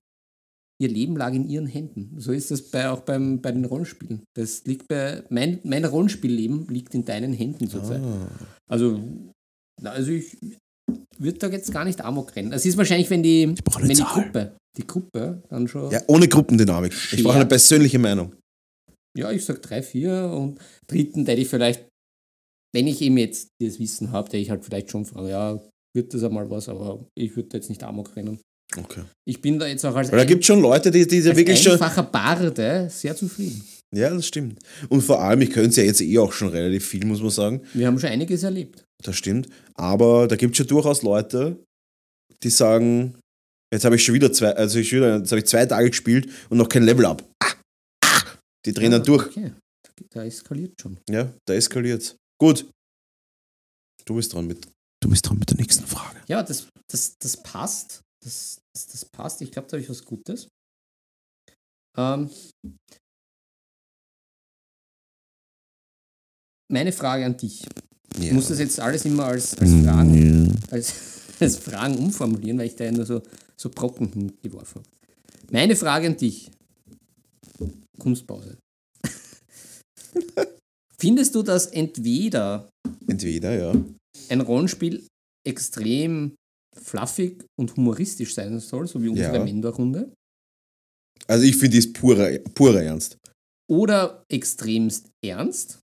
ihr 0.81 0.89
Leben 0.89 1.17
lag 1.17 1.33
in 1.33 1.49
ihren 1.49 1.67
Händen. 1.67 2.21
So 2.21 2.33
ist 2.33 2.51
das 2.51 2.63
bei, 2.63 2.91
auch 2.91 3.01
beim, 3.01 3.41
bei 3.41 3.53
den 3.53 3.65
Rollenspielen. 3.65 4.25
Das 4.37 4.65
liegt 4.67 4.89
bei, 4.89 5.25
mein, 5.31 5.61
mein 5.65 5.85
Rollenspielleben 5.85 6.69
liegt 6.69 6.95
in 6.95 7.05
deinen 7.05 7.33
Händen 7.33 7.69
zurzeit. 7.69 8.03
Ah. 8.03 8.29
Also, 8.71 9.01
also 9.83 10.11
ich 10.11 10.37
würde 11.19 11.39
da 11.39 11.49
jetzt 11.49 11.73
gar 11.73 11.85
nicht 11.85 12.03
Amok 12.03 12.37
rennen. 12.37 12.53
Es 12.53 12.67
ist 12.67 12.77
wahrscheinlich, 12.77 13.09
wenn 13.09 13.23
die, 13.23 13.55
wenn 13.79 13.89
die 13.89 13.95
Zahl. 13.95 14.25
Gruppe, 14.25 14.57
die 14.77 14.87
Gruppe 14.87 15.43
dann 15.49 15.67
schon. 15.67 15.91
Ja, 15.91 16.03
ohne 16.07 16.29
Gruppendynamik. 16.29 16.93
Ich 17.13 17.25
brauche 17.25 17.37
eine 17.37 17.47
persönliche 17.47 17.99
Meinung. 17.99 18.35
Ja, 19.17 19.31
ich 19.31 19.47
sag 19.47 19.63
drei, 19.63 19.83
vier 19.83 20.31
und 20.31 20.59
dritten, 20.87 21.25
der 21.25 21.39
ich 21.39 21.49
vielleicht, 21.49 21.89
wenn 22.75 22.87
ich 22.87 23.01
eben 23.01 23.17
jetzt 23.17 23.49
das 23.63 23.79
Wissen 23.79 24.13
habe, 24.13 24.29
der 24.29 24.41
ich 24.41 24.51
halt 24.51 24.63
vielleicht 24.63 24.91
schon 24.91 25.07
frage, 25.07 25.31
ja, 25.31 25.63
wird 25.97 26.15
das 26.15 26.23
einmal 26.23 26.49
was, 26.49 26.69
aber 26.69 27.05
ich 27.17 27.35
würde 27.35 27.57
jetzt 27.57 27.69
nicht 27.69 27.83
Amok 27.83 28.15
rennen. 28.15 28.39
Okay. 28.77 29.03
Ich 29.25 29.41
bin 29.41 29.59
da 29.59 29.67
jetzt 29.67 29.85
auch 29.85 29.95
als, 29.95 30.11
Weil 30.13 30.19
da 30.19 30.25
gibt 30.25 30.43
es 30.43 30.47
schon 30.47 30.61
Leute, 30.61 30.91
die, 30.91 31.07
die 31.07 31.17
als 31.27 31.37
wirklich 31.37 31.61
schon. 31.61 31.73
einfacher 31.73 32.03
Barde 32.03 32.89
sehr 32.91 33.17
zufrieden. 33.17 33.65
Ja, 33.95 34.11
das 34.11 34.27
stimmt. 34.27 34.59
Und 34.89 35.03
vor 35.03 35.21
allem, 35.21 35.41
ich 35.41 35.51
könnte 35.51 35.71
es 35.71 35.77
ja 35.77 35.85
jetzt 35.85 36.01
eh 36.01 36.19
auch 36.19 36.33
schon 36.33 36.49
relativ 36.49 36.87
viel, 36.87 37.05
muss 37.07 37.21
man 37.21 37.31
sagen. 37.31 37.63
Wir 37.73 37.87
haben 37.87 37.99
schon 37.99 38.11
einiges 38.11 38.43
erlebt. 38.43 38.85
Das 39.03 39.17
stimmt. 39.17 39.49
Aber 39.75 40.27
da 40.27 40.37
gibt 40.37 40.53
es 40.53 40.59
schon 40.59 40.67
durchaus 40.67 41.03
Leute, 41.03 41.65
die 42.43 42.51
sagen, 42.51 43.19
jetzt 43.73 43.85
habe 43.85 43.97
ich 43.97 44.05
schon 44.05 44.15
wieder 44.15 44.33
zwei, 44.33 44.55
also 44.55 44.79
ich 44.79 44.93
wieder, 44.93 45.19
jetzt 45.19 45.31
habe 45.31 45.39
ich 45.39 45.47
zwei 45.47 45.65
Tage 45.67 45.89
gespielt 45.91 46.29
und 46.51 46.59
noch 46.59 46.69
kein 46.69 46.83
Level 46.83 47.07
up. 47.07 47.23
Ah, 47.43 47.53
ah, 48.05 48.23
die 48.65 48.73
drehen 48.73 48.91
dann 48.91 49.05
durch. 49.05 49.29
Okay. 49.29 49.53
Da 50.11 50.25
eskaliert 50.25 50.75
schon. 50.81 50.99
Ja, 51.09 51.33
da 51.47 51.55
eskaliert 51.55 52.17
Gut. 52.39 52.67
Du 54.05 54.15
bist 54.15 54.33
dran 54.33 54.47
mit. 54.47 54.67
Du 55.07 55.11
bist 55.11 55.25
dran 55.29 55.39
mit 55.39 55.49
der 55.49 55.57
nächsten 55.57 55.87
Frage. 55.87 56.19
Ja, 56.27 56.43
das, 56.43 56.67
das, 56.91 57.17
das 57.21 57.41
passt. 57.41 58.03
Das, 58.25 58.61
das, 58.75 58.89
das 58.89 59.05
passt. 59.05 59.41
Ich 59.41 59.53
glaube, 59.53 59.69
da 59.69 59.77
habe 59.77 59.83
ich 59.85 59.89
was 59.89 60.05
Gutes. 60.05 60.49
Ähm, 61.97 62.29
meine 66.69 66.91
Frage 66.91 67.25
an 67.25 67.37
dich. 67.37 67.65
Ich 68.19 68.33
muss 68.33 68.49
das 68.49 68.59
jetzt 68.59 68.81
alles 68.81 69.05
immer 69.05 69.27
als, 69.27 69.57
als, 69.59 69.71
Fragen, 69.71 70.61
als, 70.73 70.95
als 71.39 71.57
Fragen 71.57 71.99
umformulieren, 71.99 72.59
weil 72.59 72.67
ich 72.67 72.75
da 72.75 72.83
ja 72.83 72.91
nur 72.91 73.07
so, 73.07 73.23
so 73.57 73.71
Brocken 73.71 74.09
hingeworfen 74.09 74.83
habe. 74.83 74.89
Meine 75.53 75.77
Frage 75.77 76.09
an 76.09 76.17
dich. 76.17 76.51
Kunstpause. 77.97 78.59
Findest 80.99 81.33
du, 81.37 81.45
dass 81.45 81.67
entweder 81.67 82.69
Entweder, 83.07 83.57
ja. 83.57 83.73
Ein 84.29 84.41
Rollenspiel 84.41 85.07
extrem 85.47 86.35
fluffig 86.77 87.45
und 87.59 87.75
humoristisch 87.77 88.35
sein 88.35 88.59
soll, 88.61 88.87
so 88.87 89.03
wie 89.03 89.09
unsere 89.09 89.37
Ja. 89.37 89.45
Mendor-Runde, 89.45 90.13
Also 91.27 91.45
ich 91.45 91.57
finde, 91.57 91.79
ist 91.79 91.95
purer, 91.95 92.39
purer 92.55 92.83
Ernst. 92.83 93.17
oder 93.71 94.23
extremst 94.31 95.09
ernst? 95.25 95.81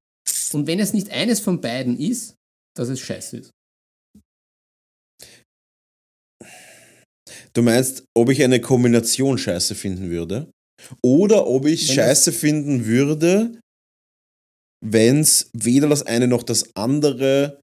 Und 0.54 0.68
wenn 0.68 0.80
es 0.80 0.94
nicht 0.94 1.10
eines 1.12 1.40
von 1.40 1.60
beiden 1.60 1.98
ist, 1.98 2.36
dass 2.78 2.90
es 2.90 3.00
scheiße 3.00 3.38
ist. 3.38 3.52
Du 7.54 7.62
meinst, 7.62 8.06
ob 8.16 8.30
ich 8.30 8.42
eine 8.44 8.62
Kombination 8.62 9.38
scheiße 9.38 9.76
finden 9.76 10.10
würde? 10.10 10.52
Oder 11.04 11.48
ob 11.48 11.66
ich 11.66 11.88
Wenn 11.90 11.96
scheiße 11.96 12.32
finden 12.32 12.86
würde, 12.86 13.60
wenn 14.86 15.20
es 15.20 15.50
weder 15.54 15.88
das 15.88 16.04
eine 16.04 16.28
noch 16.28 16.44
das 16.44 16.76
andere 16.76 17.62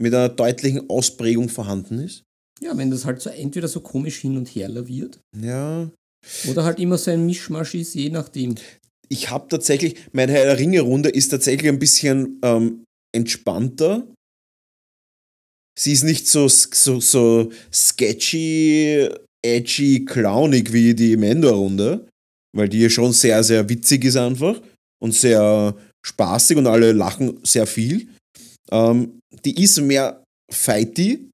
mit 0.00 0.14
einer 0.14 0.28
deutlichen 0.28 0.88
Ausprägung 0.90 1.48
vorhanden 1.48 1.98
ist? 2.00 2.22
Ja, 2.60 2.76
wenn 2.76 2.90
das 2.90 3.04
halt 3.04 3.20
so 3.20 3.30
entweder 3.30 3.68
so 3.68 3.80
komisch 3.80 4.16
hin 4.20 4.36
und 4.36 4.48
her 4.48 4.68
laviert 4.68 5.18
Ja. 5.36 5.90
oder 6.48 6.64
halt 6.64 6.78
immer 6.78 6.96
so 6.98 7.10
ein 7.10 7.26
Mischmasch 7.26 7.74
ist, 7.74 7.94
je 7.94 8.10
nachdem. 8.10 8.54
Ich 9.08 9.30
habe 9.30 9.48
tatsächlich, 9.48 9.96
meine 10.12 10.32
Herr 10.32 10.44
der 10.44 10.58
Ringe-Runde 10.58 11.08
ist 11.10 11.28
tatsächlich 11.28 11.68
ein 11.70 11.78
bisschen 11.78 12.38
ähm, 12.42 12.84
entspannter. 13.14 14.06
Sie 15.78 15.92
ist 15.92 16.04
nicht 16.04 16.28
so, 16.28 16.48
so, 16.48 17.00
so 17.00 17.50
sketchy, 17.72 19.08
edgy, 19.44 20.04
clownig 20.04 20.72
wie 20.72 20.94
die 20.94 21.16
Mendor-Runde, 21.16 22.08
weil 22.56 22.68
die 22.68 22.88
schon 22.90 23.12
sehr, 23.12 23.42
sehr 23.42 23.68
witzig 23.68 24.04
ist 24.04 24.16
einfach 24.16 24.60
und 25.02 25.14
sehr 25.14 25.74
spaßig 26.06 26.58
und 26.58 26.66
alle 26.66 26.92
lachen 26.92 27.40
sehr 27.44 27.66
viel. 27.66 28.08
Ähm, 28.70 29.18
die 29.44 29.62
ist 29.62 29.80
mehr 29.80 30.22
fighty, 30.50 31.28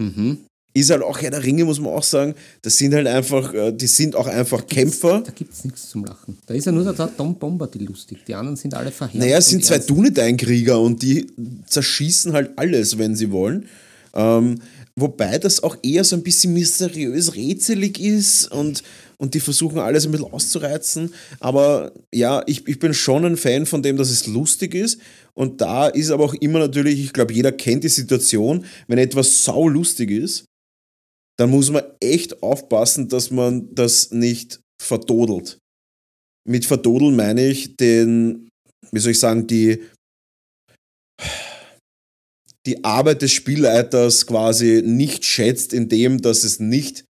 Mhm. 0.00 0.38
ist 0.74 0.90
halt 0.90 1.02
auch 1.02 1.20
Herr 1.20 1.30
der 1.30 1.42
Ringe, 1.42 1.64
muss 1.64 1.80
man 1.80 1.92
auch 1.92 2.02
sagen. 2.04 2.34
Das 2.62 2.78
sind 2.78 2.94
halt 2.94 3.06
einfach, 3.08 3.52
äh, 3.52 3.72
die 3.72 3.86
sind 3.88 4.14
auch 4.14 4.26
einfach 4.28 4.64
Kämpfer. 4.66 5.22
Da 5.24 5.32
gibt 5.32 5.52
es 5.52 5.64
nichts 5.64 5.88
zum 5.90 6.04
Lachen. 6.04 6.38
Da 6.46 6.54
ist 6.54 6.66
ja 6.66 6.72
nur 6.72 6.84
der 6.84 7.16
Tom 7.16 7.34
Bombadil 7.36 7.84
lustig. 7.86 8.18
Die 8.28 8.34
anderen 8.34 8.56
sind 8.56 8.74
alle 8.74 8.92
verhärtet. 8.92 9.20
Naja, 9.20 9.38
es 9.38 9.48
sind 9.48 9.64
zwei. 9.64 9.78
Dunedain-Krieger 9.78 10.80
und 10.80 11.02
die 11.02 11.26
zerschießen 11.66 12.32
halt 12.32 12.52
alles, 12.56 12.96
wenn 12.98 13.16
sie 13.16 13.32
wollen. 13.32 13.66
Ähm, 14.14 14.60
wobei 15.00 15.38
das 15.38 15.62
auch 15.62 15.76
eher 15.82 16.04
so 16.04 16.16
ein 16.16 16.22
bisschen 16.22 16.52
mysteriös 16.52 17.34
rätselig 17.34 18.00
ist 18.00 18.50
und, 18.50 18.82
und 19.16 19.34
die 19.34 19.40
versuchen 19.40 19.78
alles 19.78 20.06
ein 20.06 20.12
bisschen 20.12 20.32
auszureizen. 20.32 21.14
Aber 21.40 21.92
ja, 22.14 22.42
ich, 22.46 22.66
ich 22.66 22.78
bin 22.78 22.94
schon 22.94 23.24
ein 23.24 23.36
Fan 23.36 23.66
von 23.66 23.82
dem, 23.82 23.96
dass 23.96 24.10
es 24.10 24.26
lustig 24.26 24.74
ist. 24.74 25.00
Und 25.34 25.60
da 25.60 25.88
ist 25.88 26.10
aber 26.10 26.24
auch 26.24 26.34
immer 26.34 26.58
natürlich, 26.58 27.00
ich 27.00 27.12
glaube, 27.12 27.32
jeder 27.32 27.52
kennt 27.52 27.84
die 27.84 27.88
Situation, 27.88 28.64
wenn 28.86 28.98
etwas 28.98 29.44
sau 29.44 29.68
lustig 29.68 30.10
ist, 30.10 30.44
dann 31.38 31.50
muss 31.50 31.70
man 31.70 31.84
echt 32.00 32.42
aufpassen, 32.42 33.08
dass 33.08 33.30
man 33.30 33.72
das 33.74 34.10
nicht 34.10 34.60
verdodelt. 34.82 35.58
Mit 36.48 36.66
verdodeln 36.66 37.14
meine 37.14 37.46
ich 37.46 37.76
den, 37.76 38.48
wie 38.90 38.98
soll 38.98 39.12
ich 39.12 39.20
sagen, 39.20 39.46
die, 39.46 39.80
die 42.68 42.84
Arbeit 42.84 43.22
des 43.22 43.32
Spielleiters 43.32 44.26
quasi 44.26 44.82
nicht 44.84 45.24
schätzt, 45.24 45.72
indem 45.72 46.20
dass 46.20 46.44
es 46.44 46.60
nicht 46.60 47.04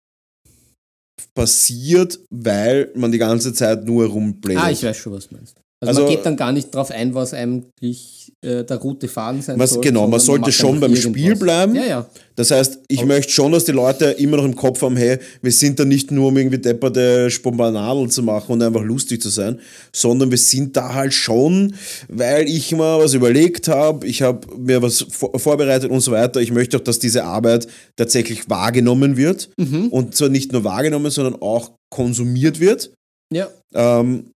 passiert, 1.35 2.19
weil 2.29 2.91
man 2.95 3.11
die 3.11 3.17
ganze 3.17 3.53
Zeit 3.53 3.83
nur 3.83 4.05
rumblättert. 4.05 4.63
Ah, 4.63 4.71
ich 4.71 4.83
weiß 4.83 4.95
schon, 4.95 5.13
was 5.13 5.27
du 5.27 5.35
meinst. 5.35 5.59
Also, 5.81 5.89
Also- 5.91 6.01
man 6.01 6.09
geht 6.11 6.25
dann 6.25 6.35
gar 6.35 6.51
nicht 6.51 6.75
drauf 6.75 6.91
ein, 6.91 7.13
was 7.13 7.33
eigentlich 7.33 8.33
äh, 8.41 8.63
der 8.63 8.77
rote 8.77 9.07
Faden 9.07 9.41
sein 9.41 9.57
Was- 9.59 9.71
soll. 9.71 9.81
genau, 9.81 10.07
man 10.07 10.19
sollte 10.19 10.41
macht 10.41 10.53
schon 10.53 10.79
beim 10.79 10.93
irgendwas. 10.93 11.11
Spiel 11.21 11.35
bleiben. 11.35 11.75
Ja, 11.75 11.85
ja. 11.85 12.09
Das 12.35 12.51
heißt, 12.51 12.79
ich 12.87 13.03
möchte 13.05 13.31
schon, 13.33 13.51
dass 13.51 13.65
die 13.65 13.71
Leute 13.73 14.05
immer 14.11 14.37
noch 14.37 14.45
im 14.45 14.55
Kopf 14.55 14.81
haben, 14.81 14.95
hey, 14.95 15.17
wir 15.41 15.51
sind 15.51 15.77
da 15.79 15.83
nicht 15.85 16.09
nur, 16.11 16.29
um 16.29 16.37
irgendwie 16.37 16.57
depperte 16.57 17.29
Spombanadeln 17.29 18.09
zu 18.09 18.23
machen 18.23 18.53
und 18.53 18.61
einfach 18.61 18.81
lustig 18.83 19.21
zu 19.21 19.27
sein, 19.29 19.59
sondern 19.93 20.31
wir 20.31 20.37
sind 20.37 20.75
da 20.77 20.93
halt 20.93 21.13
schon, 21.13 21.75
weil 22.07 22.47
ich 22.47 22.71
mal 22.73 22.99
was 22.99 23.13
überlegt 23.13 23.67
habe, 23.67 24.05
ich 24.07 24.21
habe 24.21 24.47
mir 24.57 24.81
was 24.81 25.05
vor 25.09 25.37
vorbereitet 25.39 25.91
und 25.91 25.99
so 26.01 26.11
weiter. 26.11 26.39
Ich 26.41 26.51
möchte 26.51 26.77
auch, 26.77 26.81
dass 26.81 26.99
diese 26.99 27.23
Arbeit 27.25 27.67
tatsächlich 27.97 28.49
wahrgenommen 28.49 29.17
wird 29.17 29.49
und 29.57 30.15
zwar 30.15 30.29
nicht 30.29 30.51
nur 30.53 30.63
wahrgenommen, 30.63 31.11
sondern 31.11 31.41
auch 31.41 31.71
konsumiert 31.89 32.59
wird. 32.61 32.91
Ja, 33.33 33.47
Ähm, 33.73 34.31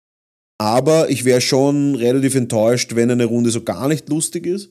aber 0.62 1.10
ich 1.10 1.24
wäre 1.24 1.40
schon 1.40 1.96
relativ 1.96 2.36
enttäuscht, 2.36 2.94
wenn 2.94 3.10
eine 3.10 3.24
Runde 3.24 3.50
so 3.50 3.64
gar 3.64 3.88
nicht 3.88 4.08
lustig 4.08 4.46
ist. 4.46 4.70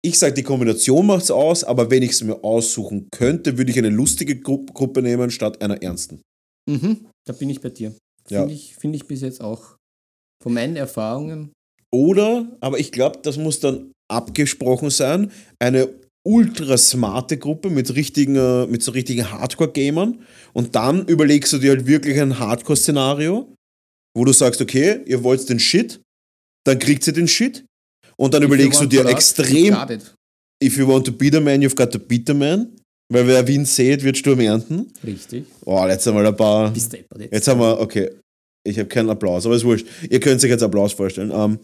Ich 0.00 0.16
sage, 0.16 0.32
die 0.32 0.44
Kombination 0.44 1.06
macht's 1.06 1.32
aus, 1.32 1.64
aber 1.64 1.90
wenn 1.90 2.04
ich 2.04 2.12
es 2.12 2.22
mir 2.22 2.44
aussuchen 2.44 3.08
könnte, 3.10 3.58
würde 3.58 3.72
ich 3.72 3.78
eine 3.78 3.88
lustige 3.88 4.38
Gru 4.38 4.64
Gruppe 4.64 5.02
nehmen 5.02 5.28
statt 5.32 5.60
einer 5.60 5.82
ernsten. 5.82 6.22
mhm. 6.70 7.06
da 7.26 7.32
bin 7.32 7.50
ich 7.50 7.60
bei 7.60 7.70
dir. 7.70 7.92
Ja. 8.30 8.42
Finde 8.42 8.54
ich, 8.54 8.76
find 8.76 8.94
ich 8.94 9.08
bis 9.08 9.22
jetzt 9.22 9.40
auch 9.40 9.76
von 10.40 10.54
meinen 10.54 10.76
Erfahrungen. 10.76 11.52
Oder, 11.92 12.56
aber 12.60 12.78
ich 12.78 12.92
glaube, 12.92 13.18
das 13.22 13.38
muss 13.38 13.58
dann 13.58 13.90
abgesprochen 14.08 14.90
sein, 14.90 15.32
eine 15.58 15.88
ultra 16.24 16.78
smarte 16.78 17.38
Gruppe 17.38 17.70
mit 17.70 17.92
richtigen, 17.96 18.36
äh, 18.36 18.66
mit 18.68 18.84
so 18.84 18.92
richtigen 18.92 19.32
Hardcore-Gamern 19.32 20.20
und 20.52 20.76
dann 20.76 21.06
überlegst 21.06 21.52
du 21.52 21.58
dir 21.58 21.72
halt 21.72 21.86
wirklich 21.86 22.20
ein 22.20 22.38
Hardcore-Szenario, 22.38 23.53
wo 24.16 24.24
du 24.24 24.32
sagst, 24.32 24.60
okay, 24.60 25.00
ihr 25.06 25.22
wollt 25.22 25.48
den 25.48 25.58
Shit, 25.58 26.00
dann 26.64 26.78
kriegt 26.78 27.06
ihr 27.06 27.12
den 27.12 27.28
Shit 27.28 27.64
und 28.16 28.32
dann 28.34 28.42
überlegst 28.42 28.80
du 28.80 28.84
If 28.84 28.90
dir 28.90 29.06
extrem, 29.06 29.76
if 30.62 30.76
you 30.78 30.86
want 30.86 31.04
to 31.06 31.12
be 31.12 31.30
the 31.32 31.40
man, 31.40 31.60
you've 31.62 31.74
got 31.76 31.90
to 31.92 31.98
beat 31.98 32.26
the 32.26 32.34
man, 32.34 32.76
weil 33.12 33.26
wer 33.26 33.46
Wind 33.46 33.68
sät, 33.68 34.02
wird 34.02 34.16
Sturm 34.16 34.40
ernten. 34.40 34.92
Richtig. 35.04 35.44
Oh, 35.64 35.84
jetzt 35.86 36.06
einmal 36.08 36.26
ein 36.26 36.36
paar... 36.36 36.72
Jetzt. 36.74 36.96
Jetzt 37.30 37.48
haben 37.48 37.60
wir, 37.60 37.78
okay, 37.80 38.10
ich 38.66 38.78
habe 38.78 38.88
keinen 38.88 39.10
Applaus, 39.10 39.44
aber 39.44 39.56
ist 39.56 39.64
wurscht. 39.64 39.86
Ihr 40.08 40.20
könnt 40.20 40.42
euch 40.42 40.48
jetzt 40.50 40.62
Applaus 40.62 40.92
vorstellen. 40.94 41.30
Ähm, 41.34 41.58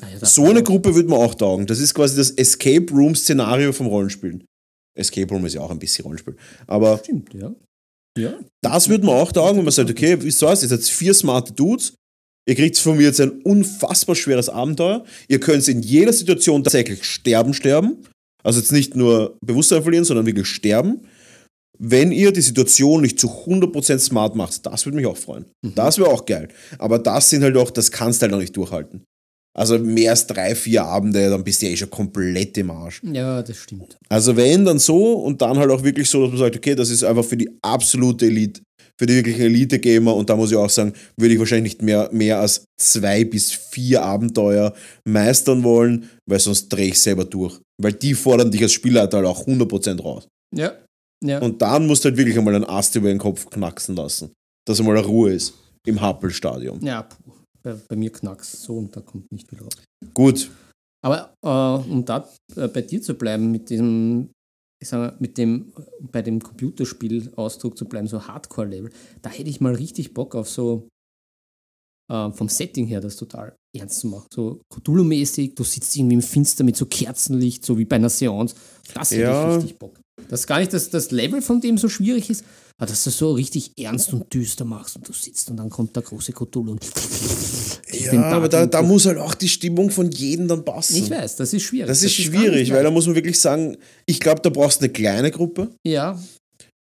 Naja, 0.00 0.18
da- 0.20 0.26
so 0.26 0.44
eine 0.44 0.62
Gruppe 0.62 0.94
würde 0.94 1.08
mir 1.08 1.16
auch 1.16 1.34
taugen. 1.34 1.66
Das 1.66 1.80
ist 1.80 1.94
quasi 1.94 2.16
das 2.16 2.30
Escape 2.30 2.86
Room-Szenario 2.92 3.72
vom 3.72 3.86
Rollenspielen. 3.88 4.44
Escape 4.96 5.28
Room 5.32 5.44
ist 5.46 5.54
ja 5.54 5.62
auch 5.62 5.70
ein 5.70 5.78
bisschen 5.78 6.04
Rollenspiel. 6.04 6.36
Aber 6.66 6.98
Stimmt, 6.98 7.32
ja. 7.34 7.52
Ja. 8.18 8.34
das 8.62 8.88
würde 8.88 9.06
mir 9.06 9.12
auch 9.12 9.32
taugen, 9.32 9.58
wenn 9.58 9.64
man 9.64 9.72
sagt, 9.72 9.90
okay, 9.90 10.22
wie 10.22 10.30
soll's, 10.30 10.62
ihr 10.62 10.68
seid 10.68 10.82
vier 10.82 11.14
smarte 11.14 11.52
Dudes, 11.52 11.94
ihr 12.46 12.54
kriegt 12.54 12.76
von 12.78 12.96
mir 12.96 13.04
jetzt 13.04 13.20
ein 13.20 13.40
unfassbar 13.42 14.14
schweres 14.14 14.48
Abenteuer, 14.48 15.04
ihr 15.28 15.40
könnt 15.40 15.66
in 15.68 15.82
jeder 15.82 16.12
Situation 16.12 16.62
tatsächlich 16.62 17.04
sterben, 17.04 17.54
sterben. 17.54 18.04
Also 18.44 18.60
jetzt 18.60 18.72
nicht 18.72 18.96
nur 18.96 19.36
Bewusstsein 19.40 19.82
verlieren, 19.82 20.04
sondern 20.04 20.26
wirklich 20.26 20.48
sterben. 20.48 21.06
Wenn 21.78 22.12
ihr 22.12 22.32
die 22.32 22.40
Situation 22.40 23.00
nicht 23.00 23.18
zu 23.18 23.28
100% 23.28 23.98
smart 23.98 24.36
macht, 24.36 24.66
das 24.66 24.84
würde 24.84 24.96
mich 24.96 25.06
auch 25.06 25.16
freuen. 25.16 25.46
Das 25.62 25.98
wäre 25.98 26.10
auch 26.10 26.26
geil. 26.26 26.48
Aber 26.78 26.98
das 26.98 27.30
sind 27.30 27.42
halt 27.42 27.56
auch, 27.56 27.70
das 27.70 27.90
kannst 27.90 28.20
du 28.20 28.24
halt 28.24 28.34
auch 28.34 28.38
nicht 28.38 28.56
durchhalten. 28.56 29.04
Also 29.54 29.78
mehr 29.78 30.12
als 30.12 30.26
drei, 30.26 30.54
vier 30.54 30.84
Abende, 30.84 31.28
dann 31.28 31.44
bist 31.44 31.60
du 31.60 31.66
ja 31.66 31.72
eh 31.72 31.76
schon 31.76 31.90
komplett 31.90 32.56
im 32.56 32.70
Arsch. 32.70 33.02
ja, 33.02 33.42
das 33.42 33.56
stimmt. 33.56 33.98
Also 34.08 34.36
wenn, 34.36 34.64
dann 34.64 34.78
so 34.78 35.14
und 35.14 35.42
dann 35.42 35.58
halt 35.58 35.70
auch 35.70 35.82
wirklich 35.82 36.08
so, 36.08 36.22
dass 36.22 36.30
man 36.30 36.38
sagt, 36.38 36.56
okay, 36.56 36.74
das 36.74 36.88
ist 36.88 37.04
einfach 37.04 37.24
für 37.24 37.36
die 37.36 37.50
absolute 37.60 38.26
Elite, 38.26 38.62
für 38.98 39.06
die 39.06 39.14
wirklichen 39.14 39.42
Elite-Gamer 39.42 40.14
und 40.14 40.30
da 40.30 40.36
muss 40.36 40.50
ich 40.50 40.56
auch 40.56 40.70
sagen, 40.70 40.94
würde 41.18 41.34
ich 41.34 41.38
wahrscheinlich 41.38 41.74
nicht 41.74 41.82
mehr, 41.82 42.08
mehr 42.12 42.40
als 42.40 42.64
zwei 42.80 43.24
bis 43.24 43.52
vier 43.52 44.02
Abenteuer 44.02 44.72
meistern 45.04 45.62
wollen, 45.62 46.08
weil 46.26 46.40
sonst 46.40 46.68
drehe 46.68 46.88
ich 46.88 47.00
selber 47.00 47.24
durch. 47.26 47.58
Weil 47.80 47.92
die 47.92 48.14
fordern 48.14 48.50
dich 48.50 48.62
als 48.62 48.72
Spielleiter 48.72 49.18
halt 49.18 49.26
auch 49.26 49.46
100% 49.46 50.00
raus. 50.00 50.28
Ja. 50.54 50.72
Ja. 51.22 51.40
Und 51.40 51.60
dann 51.62 51.86
musst 51.86 52.04
du 52.04 52.08
halt 52.08 52.16
wirklich 52.16 52.36
einmal 52.38 52.54
einen 52.54 52.64
Ast 52.64 52.96
über 52.96 53.08
den 53.08 53.18
Kopf 53.18 53.48
knacksen 53.50 53.96
lassen, 53.96 54.32
dass 54.66 54.80
einmal 54.80 54.96
eine 54.96 55.06
Ruhe 55.06 55.32
ist 55.32 55.54
im 55.86 56.00
Happelstadion. 56.00 56.80
ja. 56.84 57.06
Bei, 57.62 57.74
bei 57.88 57.96
mir 57.96 58.10
knacks 58.12 58.62
so 58.62 58.76
und 58.78 58.94
da 58.96 59.00
kommt 59.00 59.30
nicht 59.32 59.48
viel 59.48 59.60
raus. 59.60 59.72
Gut. 60.14 60.50
Aber 61.04 61.34
äh, 61.42 61.90
um 61.90 62.04
da 62.04 62.28
äh, 62.56 62.68
bei 62.68 62.82
dir 62.82 63.02
zu 63.02 63.14
bleiben, 63.14 63.50
mit 63.50 63.70
diesem, 63.70 64.30
ich 64.80 64.88
sag 64.88 64.98
mal, 64.98 65.16
mit 65.18 65.36
dem, 65.38 65.72
bei 66.00 66.22
dem 66.22 66.40
Computerspiel-Ausdruck 66.40 67.76
zu 67.76 67.86
bleiben, 67.86 68.06
so 68.06 68.26
Hardcore-Level, 68.26 68.90
da 69.20 69.30
hätte 69.30 69.50
ich 69.50 69.60
mal 69.60 69.74
richtig 69.74 70.14
Bock 70.14 70.34
auf 70.34 70.48
so 70.48 70.88
äh, 72.10 72.30
vom 72.30 72.48
Setting 72.48 72.86
her 72.86 73.00
das 73.00 73.16
total 73.16 73.56
ernst 73.76 74.00
zu 74.00 74.06
machen. 74.08 74.26
So 74.32 74.60
Cthulhu-mäßig, 74.72 75.54
du 75.54 75.64
sitzt 75.64 75.96
irgendwie 75.96 76.14
im 76.14 76.22
Finster 76.22 76.62
mit 76.62 76.76
so 76.76 76.86
Kerzenlicht, 76.86 77.64
so 77.64 77.78
wie 77.78 77.84
bei 77.84 77.96
einer 77.96 78.10
Seance. 78.10 78.54
Das 78.94 79.10
hätte 79.10 79.22
Ja. 79.22 79.50
ich 79.50 79.56
richtig 79.56 79.78
Bock. 79.78 79.98
Das 80.28 80.40
ist 80.40 80.46
gar 80.46 80.60
nicht, 80.60 80.72
dass 80.72 80.90
das 80.90 81.10
Level 81.10 81.42
von 81.42 81.60
dem 81.60 81.78
so 81.78 81.88
schwierig 81.88 82.30
ist, 82.30 82.44
aber 82.78 82.86
dass 82.86 83.04
du 83.04 83.10
so 83.10 83.32
richtig 83.32 83.72
ernst 83.78 84.12
und 84.12 84.32
düster 84.32 84.64
machst 84.64 84.96
und 84.96 85.08
du 85.08 85.12
sitzt 85.12 85.50
und 85.50 85.56
dann 85.56 85.70
kommt 85.70 85.94
der 85.96 86.02
große 86.02 86.32
Cthulhu 86.32 86.72
und 86.72 86.84
Ja, 87.92 88.22
aber 88.30 88.48
da, 88.48 88.66
da 88.66 88.82
muss 88.82 89.06
halt 89.06 89.18
auch 89.18 89.34
die 89.34 89.48
Stimmung 89.48 89.90
von 89.90 90.10
jedem 90.10 90.48
dann 90.48 90.64
passen. 90.64 90.96
Ich 90.96 91.10
weiß, 91.10 91.36
das 91.36 91.52
ist 91.52 91.62
schwierig. 91.62 91.86
Das 91.88 92.02
ist 92.02 92.16
gar 92.16 92.40
schwierig, 92.42 92.72
weil 92.72 92.82
da 92.82 92.90
muss 92.90 93.06
man 93.06 93.14
wirklich 93.14 93.38
sagen, 93.38 93.76
ich 94.06 94.18
glaube, 94.20 94.40
da 94.42 94.50
brauchst 94.50 94.80
du 94.80 94.84
eine 94.84 94.92
kleine 94.92 95.30
Gruppe 95.30 95.70
Ja, 95.86 96.18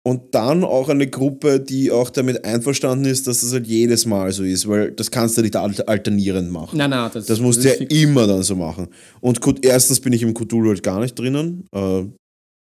und 0.05 0.35
dann 0.35 0.65
auch 0.65 0.89
eine 0.89 1.07
Gruppe, 1.07 1.61
die 1.61 1.89
auch 1.89 2.09
damit 2.09 2.43
einverstanden 2.43 3.05
ist, 3.05 3.25
dass 3.27 3.39
das 3.39 3.53
halt 3.53 3.67
jedes 3.67 4.05
Mal 4.05 4.31
so 4.33 4.43
ist, 4.43 4.67
weil 4.67 4.91
das 4.91 5.09
kannst 5.11 5.37
du 5.37 5.41
nicht 5.41 5.55
al- 5.55 5.81
alternierend 5.83 6.51
machen. 6.51 6.77
nein, 6.77 6.89
nein, 6.89 7.09
das, 7.13 7.25
Das 7.25 7.39
musst 7.39 7.63
du 7.63 7.69
ist 7.69 7.79
ja 7.79 7.85
immer 7.87 8.27
dann 8.27 8.43
so 8.43 8.55
machen. 8.55 8.87
Und 9.21 9.39
gut, 9.39 9.63
erstens 9.63 9.99
bin 10.01 10.11
ich 10.11 10.21
im 10.23 10.33
Cthulhu 10.33 10.69
halt 10.69 10.83
gar 10.83 10.99
nicht 10.99 11.17
drinnen. 11.17 11.67
Äh, 11.73 12.03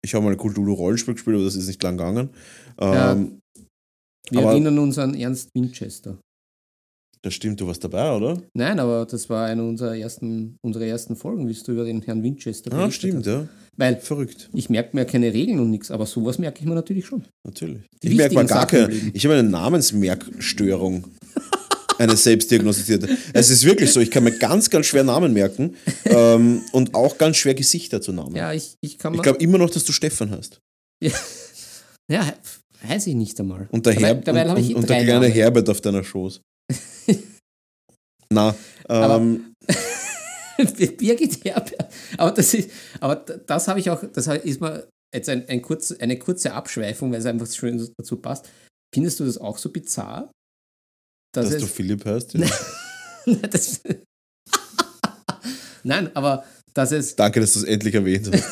ich 0.03 0.13
habe 0.15 0.25
mal 0.25 0.31
ein 0.31 0.37
Cthulhu-Rollenspiel 0.37 1.13
gespielt, 1.15 1.35
aber 1.35 1.45
das 1.45 1.55
ist 1.55 1.67
nicht 1.67 1.81
lang 1.83 1.97
gegangen. 1.97 2.29
Ja. 2.79 3.13
Ähm, 3.13 3.39
Wir 4.29 4.41
erinnern 4.41 4.77
uns 4.79 4.97
an 4.97 5.13
Ernst 5.15 5.49
Winchester. 5.55 6.17
Das 7.23 7.33
stimmt, 7.33 7.59
du 7.59 7.67
warst 7.67 7.83
dabei, 7.83 8.11
oder? 8.15 8.41
Nein, 8.53 8.79
aber 8.79 9.05
das 9.05 9.27
war 9.29 9.47
eine 9.47 9.63
unserer 9.63 9.97
ersten, 9.97 10.55
unserer 10.61 10.85
ersten 10.85 11.15
Folgen, 11.15 11.47
wie 11.49 11.53
du 11.53 11.71
über 11.71 11.83
den 11.85 12.01
Herrn 12.03 12.21
Winchester 12.23 12.71
Ah, 12.71 12.77
berichtet 12.77 12.93
stimmt, 12.93 13.17
hast. 13.27 13.33
ja. 13.33 13.47
Weil 13.75 13.97
Verrückt, 13.99 14.49
ich 14.53 14.69
merke 14.69 14.95
mir 14.95 15.05
keine 15.05 15.33
Regeln 15.33 15.59
und 15.59 15.69
nichts, 15.71 15.91
aber 15.91 16.05
sowas 16.05 16.37
merke 16.39 16.59
ich 16.61 16.65
mir 16.65 16.75
natürlich 16.75 17.05
schon. 17.05 17.25
natürlich. 17.45 17.81
Die 18.03 18.09
ich 18.09 18.15
merke 18.17 18.35
mal 18.35 18.41
wichtigen 18.43 18.59
gar 18.59 18.69
Sachen 18.69 18.79
keine. 18.79 18.93
Leben. 18.93 19.11
Ich 19.13 19.25
habe 19.25 19.35
eine 19.35 19.49
Namensmerkstörung. 19.49 21.05
Eine 21.99 22.15
selbstdiagnostizierte. 22.15 23.09
Es 23.33 23.49
ist 23.49 23.63
wirklich 23.65 23.91
so, 23.91 23.99
ich 23.99 24.11
kann 24.11 24.23
mir 24.23 24.37
ganz, 24.37 24.69
ganz 24.69 24.85
schwer 24.85 25.03
Namen 25.03 25.33
merken 25.33 25.75
ähm, 26.05 26.61
und 26.71 26.93
auch 26.93 27.17
ganz 27.17 27.37
schwer 27.37 27.55
Gesichter 27.55 27.99
zu 28.01 28.11
Namen. 28.13 28.35
Ja, 28.35 28.53
ich, 28.53 28.75
ich 28.81 28.99
kann 28.99 29.15
ich 29.15 29.21
glaube 29.23 29.39
immer 29.39 29.57
noch, 29.57 29.71
dass 29.71 29.83
du 29.83 29.91
Stefan 29.91 30.29
hast. 30.29 30.59
ja, 31.01 32.23
he- 32.23 32.33
weiß 32.83 33.07
ich 33.07 33.15
nicht 33.15 33.39
einmal. 33.39 33.67
Und 33.71 33.85
der, 33.85 33.93
Dabei- 33.93 34.07
Herb, 34.07 34.25
dabei 34.25 34.49
und, 34.49 34.57
und, 34.57 34.75
und 34.75 34.89
der 34.89 35.03
kleine 35.03 35.19
Namen. 35.21 35.31
Herbert 35.31 35.69
auf 35.69 35.81
deiner 35.81 36.03
Schoß. 36.03 36.41
Na, 38.31 38.55
Aber- 38.87 39.15
ähm, 39.17 39.53
Birgit 40.97 41.43
Herbert. 41.45 41.93
Aber 42.17 42.31
das 42.31 42.53
ist, 42.53 42.69
aber 42.99 43.15
d- 43.17 43.39
das 43.45 43.67
habe 43.67 43.79
ich 43.79 43.89
auch, 43.89 44.03
das 44.11 44.27
ist 44.27 44.59
mal 44.59 44.87
jetzt 45.13 45.29
ein, 45.29 45.47
ein 45.47 45.61
kurz, 45.61 45.91
eine 45.91 46.17
kurze 46.19 46.51
Abschweifung, 46.53 47.11
weil 47.11 47.19
es 47.19 47.25
einfach 47.25 47.47
schön 47.51 47.87
dazu 47.97 48.17
passt. 48.17 48.49
Findest 48.93 49.19
du 49.19 49.25
das 49.25 49.37
auch 49.37 49.57
so 49.57 49.69
bizarr? 49.71 50.31
dass 51.35 51.51
es, 51.51 51.61
du 51.61 51.67
Philipp 51.67 52.05
heißt. 52.05 52.33
Ja. 53.25 53.35
das, 53.49 53.81
Nein, 55.83 56.09
aber 56.15 56.45
dass 56.73 56.91
es, 56.91 57.15
Danke, 57.15 57.39
dass 57.41 57.53
du 57.53 57.59
es 57.59 57.65
endlich 57.65 57.93
erwähnt 57.93 58.29
hast. 58.31 58.43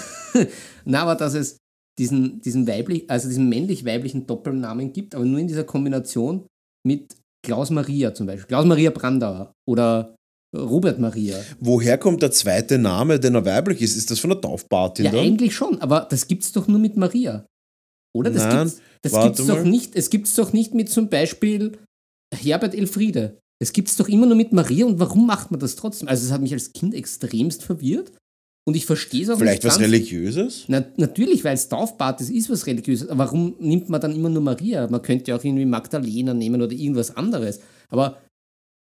na, 0.85 1.01
aber 1.03 1.15
dass 1.15 1.33
es 1.33 1.57
diesen, 1.97 2.41
diesen 2.41 2.67
weiblich, 2.67 3.09
also 3.09 3.27
diesen 3.27 3.49
männlich-weiblichen 3.49 4.27
Doppelnamen 4.27 4.91
gibt, 4.93 5.15
aber 5.15 5.25
nur 5.25 5.39
in 5.39 5.47
dieser 5.47 5.63
Kombination 5.63 6.45
mit 6.85 7.15
Klaus 7.45 7.69
Maria 7.69 8.13
zum 8.13 8.27
Beispiel. 8.27 8.47
Klaus 8.47 8.65
Maria 8.65 8.91
Brandauer 8.91 9.53
oder 9.67 10.15
Robert 10.55 10.99
Maria. 10.99 11.37
Woher 11.59 11.97
kommt 11.97 12.21
der 12.21 12.31
zweite 12.31 12.77
Name, 12.77 13.19
der 13.19 13.31
noch 13.31 13.45
weiblich 13.45 13.81
ist? 13.81 13.95
Ist 13.95 14.09
das 14.09 14.19
von 14.19 14.29
der 14.31 14.41
Taufpatin 14.41 15.05
Ja, 15.05 15.11
dann? 15.11 15.21
eigentlich 15.21 15.55
schon, 15.55 15.81
aber 15.81 16.07
das 16.09 16.27
gibt's 16.27 16.51
doch 16.51 16.67
nur 16.67 16.79
mit 16.79 16.97
Maria. 16.97 17.45
Oder? 18.15 18.31
Das 18.31 18.43
Nein, 18.43 18.65
gibt's, 18.65 18.81
das 19.01 19.23
gibt's 19.23 19.45
doch 19.45 19.63
nicht. 19.63 19.95
Es 19.95 20.09
gibt's 20.09 20.35
doch 20.35 20.53
nicht 20.53 20.73
mit 20.73 20.89
zum 20.89 21.09
Beispiel 21.09 21.77
Herbert 22.33 22.73
Elfriede. 22.73 23.37
Es 23.61 23.73
gibt's 23.73 23.95
doch 23.97 24.07
immer 24.07 24.25
nur 24.25 24.35
mit 24.35 24.53
Maria 24.53 24.85
und 24.85 24.99
warum 24.99 25.25
macht 25.27 25.51
man 25.51 25.59
das 25.59 25.75
trotzdem? 25.75 26.07
Also 26.07 26.25
es 26.25 26.31
hat 26.31 26.41
mich 26.41 26.53
als 26.53 26.73
Kind 26.73 26.93
extremst 26.93 27.63
verwirrt 27.63 28.11
und 28.67 28.75
ich 28.75 28.85
verstehe 28.85 29.23
es 29.23 29.29
auch 29.29 29.37
Vielleicht 29.37 29.63
nicht 29.63 29.71
was 29.71 29.79
ganz. 29.79 29.87
Religiöses? 29.91 30.63
Na, 30.67 30.83
natürlich, 30.97 31.43
weil 31.43 31.53
es 31.53 31.69
Taufbad 31.69 32.19
ist, 32.21 32.29
ist 32.31 32.49
was 32.49 32.65
Religiöses. 32.65 33.09
Aber 33.09 33.25
warum 33.25 33.55
nimmt 33.59 33.89
man 33.89 34.01
dann 34.01 34.15
immer 34.15 34.29
nur 34.29 34.41
Maria? 34.41 34.87
Man 34.89 35.01
könnte 35.01 35.29
ja 35.31 35.37
auch 35.37 35.43
irgendwie 35.43 35.65
Magdalena 35.65 36.33
nehmen 36.33 36.61
oder 36.61 36.73
irgendwas 36.73 37.15
anderes. 37.15 37.59
Aber 37.89 38.21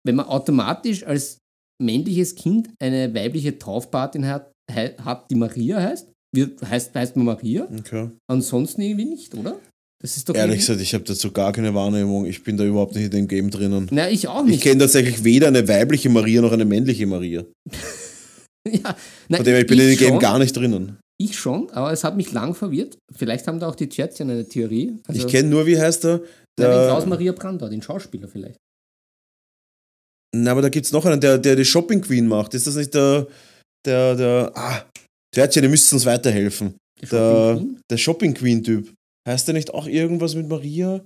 wenn 0.07 0.14
man 0.16 0.27
automatisch 0.27 1.05
als 1.05 1.39
männliches 1.83 2.35
Kind 2.35 2.71
eine 2.81 3.12
weibliche 3.14 3.59
Taufpatin 3.59 4.27
hat, 4.27 4.51
hat 4.71 5.31
die 5.31 5.35
Maria 5.35 5.81
heißt, 5.81 6.09
wird, 6.35 6.62
heißt, 6.62 6.95
heißt 6.95 7.16
man 7.16 7.27
Maria, 7.27 7.69
Okay. 7.79 8.11
ansonsten 8.31 8.83
irgendwie 8.83 9.05
nicht, 9.07 9.35
oder? 9.35 9.59
Das 10.01 10.16
ist 10.16 10.29
doch 10.29 10.35
Ehrlich 10.35 10.61
gesagt, 10.61 10.81
ich 10.81 10.95
habe 10.95 11.05
dazu 11.05 11.33
gar 11.33 11.53
keine 11.53 11.75
Wahrnehmung. 11.75 12.25
Ich 12.27 12.43
bin 12.45 12.57
da 12.57 12.64
überhaupt 12.64 12.95
nicht 12.95 13.07
in 13.07 13.11
dem 13.11 13.29
Game 13.29 13.51
drinnen. 13.51 13.89
Na, 13.91 14.09
ich 14.09 14.29
auch 14.29 14.45
Ich 14.45 14.51
nicht. 14.51 14.62
kenne 14.62 14.81
tatsächlich 14.81 15.25
weder 15.25 15.49
eine 15.49 15.66
weibliche 15.66 16.09
Maria 16.09 16.41
noch 16.41 16.53
eine 16.53 16.64
männliche 16.64 17.07
Maria. 17.07 17.45
ja, 18.85 18.97
na, 19.29 19.37
Von 19.39 19.45
dem 19.45 19.53
her, 19.55 19.61
ich 19.61 19.66
bin 19.66 19.79
in 19.79 19.89
dem 19.89 19.97
Game 19.99 20.09
schon, 20.11 20.19
gar 20.19 20.39
nicht 20.39 20.57
drinnen. 20.57 20.99
Ich 21.21 21.37
schon, 21.39 21.69
aber 21.71 21.93
es 21.93 22.05
hat 22.05 22.16
mich 22.16 22.33
lang 22.33 22.55
verwirrt. 22.55 22.97
Vielleicht 23.14 23.47
haben 23.47 23.59
da 23.59 23.69
auch 23.69 23.75
die 23.75 23.89
Törtchen 23.89 24.31
eine 24.31 24.47
Theorie. 24.49 24.99
Also, 25.07 25.27
ich 25.27 25.33
kenne 25.33 25.49
nur, 25.49 25.66
wie 25.66 25.79
heißt 25.79 26.05
der? 26.05 26.19
den 26.19 26.66
Klaus 26.66 27.01
der 27.03 27.09
Maria 27.09 27.33
Brandau, 27.33 27.69
den 27.69 27.83
Schauspieler 27.83 28.27
vielleicht. 28.29 28.57
na, 30.35 30.51
aber 30.53 30.62
da 30.62 30.69
gibt 30.69 30.87
es 30.87 30.93
noch 30.93 31.05
einen, 31.07 31.21
der, 31.21 31.39
der 31.39 31.57
die 31.57 31.64
Shopping 31.64 32.01
Queen 32.01 32.27
macht. 32.27 32.55
Ist 32.55 32.66
das 32.66 32.77
nicht 32.77 32.93
der, 32.95 33.27
der, 33.87 34.14
der, 34.16 34.53
ah, 34.55 34.85
Törtchen, 35.35 35.62
ihr 35.62 35.69
müsst 35.71 35.93
uns 35.93 36.05
weiterhelfen. 36.07 36.75
Der 37.01 37.09
Der, 37.09 37.19
Shopping 37.19 37.57
Queen? 37.59 37.81
der 37.91 37.97
Shopping 37.99 38.35
Queen 38.35 38.64
Typ. 38.64 38.93
Heißt 39.29 39.47
der 39.47 39.55
nicht 39.55 39.73
auch 39.73 39.87
irgendwas 39.87 40.35
mit 40.35 40.49
Maria? 40.49 41.05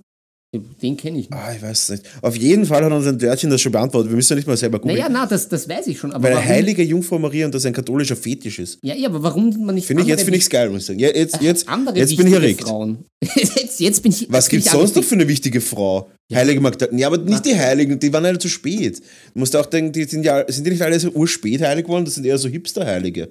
Den 0.53 0.97
kenne 0.97 1.17
ich 1.17 1.31
nicht. 1.31 1.39
Ah, 1.39 1.51
ich 1.55 1.63
weiß 1.63 1.83
es 1.83 1.89
nicht. 1.89 2.03
Auf 2.21 2.35
jeden 2.35 2.65
Fall 2.67 2.85
hat 2.85 2.91
uns 2.91 3.07
ein 3.07 3.17
Törtchen 3.17 3.49
das 3.49 3.59
schon 3.59 3.71
beantwortet. 3.71 4.11
Wir 4.11 4.15
müssen 4.15 4.33
ja 4.33 4.35
nicht 4.35 4.47
mal 4.47 4.55
selber 4.55 4.79
googeln. 4.79 4.99
Naja, 4.99 5.09
na, 5.11 5.25
das, 5.25 5.49
das 5.49 5.67
weiß 5.67 5.87
ich 5.87 5.97
schon. 5.97 6.11
Aber 6.11 6.25
Weil 6.25 6.35
warum, 6.35 6.47
heilige 6.47 6.83
Jungfrau 6.83 7.17
Maria 7.17 7.47
und 7.47 7.55
das 7.55 7.65
ein 7.65 7.73
katholischer 7.73 8.15
Fetisch 8.15 8.59
ist. 8.59 8.77
Ja, 8.83 8.93
ja, 8.93 9.09
aber 9.09 9.23
warum 9.23 9.49
man 9.65 9.73
nicht 9.73 9.87
Finde 9.87 10.03
ich, 10.03 10.09
jetzt 10.09 10.23
finde 10.23 10.37
ich 10.37 10.43
es 10.43 10.49
geil, 10.51 10.69
muss 10.69 10.81
ich 10.81 10.85
sagen. 10.85 10.99
Ja, 10.99 11.09
jetzt, 11.09 11.41
jetzt, 11.41 11.67
andere 11.67 11.97
jetzt 11.97 12.15
bin 12.15 12.27
ich 12.27 12.33
erregt. 12.33 12.61
Frauen. 12.61 13.05
jetzt, 13.35 13.79
jetzt 13.79 14.03
bin 14.03 14.11
ich. 14.11 14.27
Was 14.29 14.47
gibt 14.47 14.63
es 14.63 14.71
sonst 14.71 14.95
noch 14.95 15.03
für 15.03 15.15
eine 15.15 15.27
wichtige 15.27 15.59
Frau? 15.59 16.11
Heilige 16.31 16.61
Magdalena. 16.61 16.99
Ja, 16.99 17.07
aber 17.07 17.17
nicht 17.17 17.45
die 17.45 17.55
Heiligen, 17.55 17.99
die 17.99 18.13
waren 18.13 18.25
alle 18.25 18.37
zu 18.37 18.47
spät. 18.47 18.99
Du 19.33 19.39
musst 19.39 19.55
auch 19.55 19.65
denken, 19.65 19.91
die 19.91 20.03
sind 20.03 20.23
ja 20.23 20.43
sind 20.47 20.65
die 20.65 20.71
nicht 20.71 20.81
alle 20.81 20.99
so 20.99 21.09
urspät 21.09 21.61
heilig 21.61 21.85
geworden, 21.85 22.05
das 22.05 22.15
sind 22.15 22.25
eher 22.25 22.37
so 22.37 22.47
Hipster-Heilige. 22.47 23.29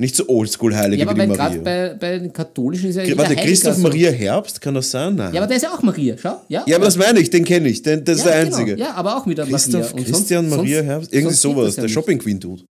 Nicht 0.00 0.16
so 0.16 0.26
Oldschool-Heilige 0.28 1.02
Ja, 1.02 1.08
aber 1.08 1.16
wie 1.16 1.22
die 1.24 1.28
weil 1.30 1.36
gerade 1.36 1.56
Maria. 1.60 1.88
bei, 1.90 1.94
bei 1.94 2.18
den 2.18 2.32
Katholischen 2.32 2.88
ist 2.90 2.96
ja 2.96 3.02
Warte, 3.02 3.10
jeder 3.12 3.24
Heiliger 3.28 3.42
Christoph 3.42 3.74
so. 3.76 3.82
Maria 3.82 4.10
Herbst, 4.10 4.60
kann 4.60 4.74
das 4.74 4.90
sein? 4.90 5.14
Nein. 5.14 5.34
Ja, 5.34 5.40
aber 5.40 5.46
der 5.48 5.56
ist 5.58 5.62
ja 5.62 5.72
auch 5.74 5.82
Maria, 5.82 6.16
schau. 6.18 6.40
Ja, 6.48 6.64
Ja, 6.66 6.76
aber 6.76 6.86
das 6.86 6.96
meine 6.96 7.20
ich, 7.20 7.28
den 7.30 7.44
kenne 7.44 7.68
ich, 7.68 7.82
den, 7.82 8.02
das 8.04 8.18
ist 8.18 8.24
Ja, 8.24 8.30
der 8.32 8.44
genau. 8.46 8.56
einzige. 8.56 8.78
Ja, 8.80 8.94
aber 8.94 9.16
auch 9.16 9.26
wieder 9.26 9.46
Christoph, 9.46 9.92
Maria. 9.94 10.06
Christian 10.06 10.48
sonst, 10.48 10.56
Maria 10.56 10.82
Herbst, 10.82 11.12
irgendwie 11.12 11.34
sowas, 11.34 11.68
ja 11.76 11.82
der 11.82 11.84
nicht. 11.84 11.92
Shopping 11.92 12.18
Queen 12.18 12.40
Dude. 12.40 12.64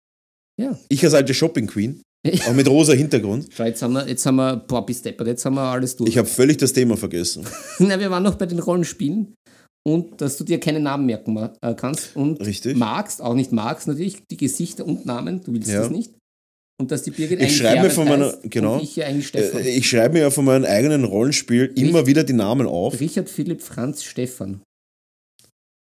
Ja. 0.61 0.77
Ich 0.89 1.03
als 1.05 1.15
alte 1.15 1.33
Shopping 1.33 1.67
Queen, 1.69 2.03
auch 2.49 2.53
mit 2.53 2.69
rosa 2.69 2.93
Hintergrund. 2.93 3.47
Schau, 3.55 3.65
jetzt 3.65 3.81
haben 3.83 3.93
wir, 3.95 4.07
jetzt 4.09 4.27
haben 4.27 4.37
wir, 4.37 4.57
boah, 4.57 4.85
bis 4.85 5.01
deppert, 5.01 5.29
jetzt 5.29 5.45
haben 5.45 5.55
wir 5.55 5.63
alles 5.63 5.97
durch. 5.97 6.11
Ich 6.11 6.19
habe 6.19 6.29
völlig 6.29 6.57
das 6.59 6.73
Thema 6.73 6.97
vergessen. 6.97 7.45
Na, 7.79 7.99
wir 7.99 8.11
waren 8.11 8.23
noch 8.25 8.35
bei 8.35 8.47
den 8.47 8.59
Rollenspielen 8.59 9.35
und 9.87 10.21
dass 10.21 10.37
du 10.37 10.45
dir 10.45 10.61
keine 10.61 10.81
Namen 10.81 11.07
merken 11.07 11.37
äh, 11.63 11.75
kannst 11.75 12.15
und 12.17 12.45
Richtig. 12.45 12.77
magst, 12.77 13.23
auch 13.23 13.35
nicht 13.35 13.53
magst, 13.53 13.89
natürlich 13.89 14.19
die 14.31 14.37
Gesichter 14.37 14.85
und 14.85 15.07
Namen, 15.07 15.43
du 15.45 15.53
willst 15.55 15.71
Ja. 15.71 15.81
das 15.83 15.91
nicht. 15.91 16.11
Und 16.81 16.91
dass 16.91 17.03
die 17.03 17.11
Birgit 17.11 17.43
Ich 17.43 17.59
schreibe 17.59 17.83
mir 17.83 17.91
von 17.91 18.09
meiner- 18.09 18.39
genau. 18.45 18.81
ich. 18.81 18.97
Äh, 18.99 19.19
Ich 19.77 19.89
schreibe 19.91 20.15
mir 20.15 20.21
ja 20.21 20.31
von 20.31 20.47
meinem 20.47 20.65
eigenen 20.65 21.05
Rollenspiel 21.05 21.71
immer 21.77 22.07
wieder 22.07 22.25
die 22.25 22.33
Namen 22.33 22.67
auf. 22.67 22.99
Richard 22.99 23.29
Philipp 23.29 23.61
Franz 23.63 24.03
Stefan. 24.03 24.63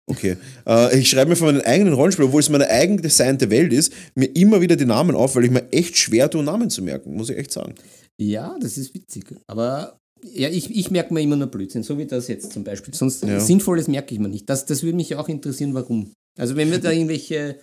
Okay. 0.07 0.37
Äh, 0.67 0.99
ich 1.01 1.09
schreibe 1.09 1.31
mir 1.31 1.37
von 1.37 1.49
meinem 1.49 1.63
eigenen 1.63 1.95
Rollenspiel, 1.95 2.27
obwohl 2.27 2.41
es 2.41 2.49
meine 2.49 2.69
eigen 2.69 3.03
designte 3.03 3.51
Welt 3.51 3.73
ist, 3.73 3.93
mir 4.15 4.27
immer 4.37 4.61
wieder 4.61 4.77
die 4.77 4.85
Namen 4.85 5.17
auf, 5.17 5.35
weil 5.35 5.45
ich 5.47 5.51
mir 5.51 5.67
echt 5.73 5.97
schwer 5.97 6.31
tue, 6.31 6.45
Namen 6.45 6.71
zu 6.71 6.83
merken, 6.83 7.15
muss 7.17 7.31
ich 7.31 7.39
echt 7.39 7.51
sagen. 7.53 7.75
Ja, 8.21 8.57
das 8.61 8.79
ist 8.79 8.95
witzig. 8.95 9.25
Aber 9.49 9.99
ja, 10.23 10.49
ich, 10.49 10.75
ich 10.77 10.91
merke 10.93 11.13
mir 11.13 11.23
immer 11.23 11.37
nur 11.37 11.49
Blödsinn, 11.49 11.83
so 11.83 11.99
wie 11.99 12.07
das 12.07 12.29
jetzt 12.29 12.53
zum 12.53 12.63
Beispiel. 12.65 12.95
Sonst 12.95 13.25
Ja. 13.25 13.41
Sinnvolles 13.41 13.89
merke 13.89 14.15
ich 14.15 14.21
mir 14.21 14.29
nicht. 14.29 14.49
Das, 14.49 14.65
das 14.67 14.83
würde 14.85 14.97
mich 14.97 15.17
auch 15.17 15.29
interessieren, 15.29 15.75
warum. 15.75 16.13
Also 16.39 16.55
wenn 16.55 16.71
wir 16.71 16.79
da 16.79 16.91
irgendwelche 16.93 17.57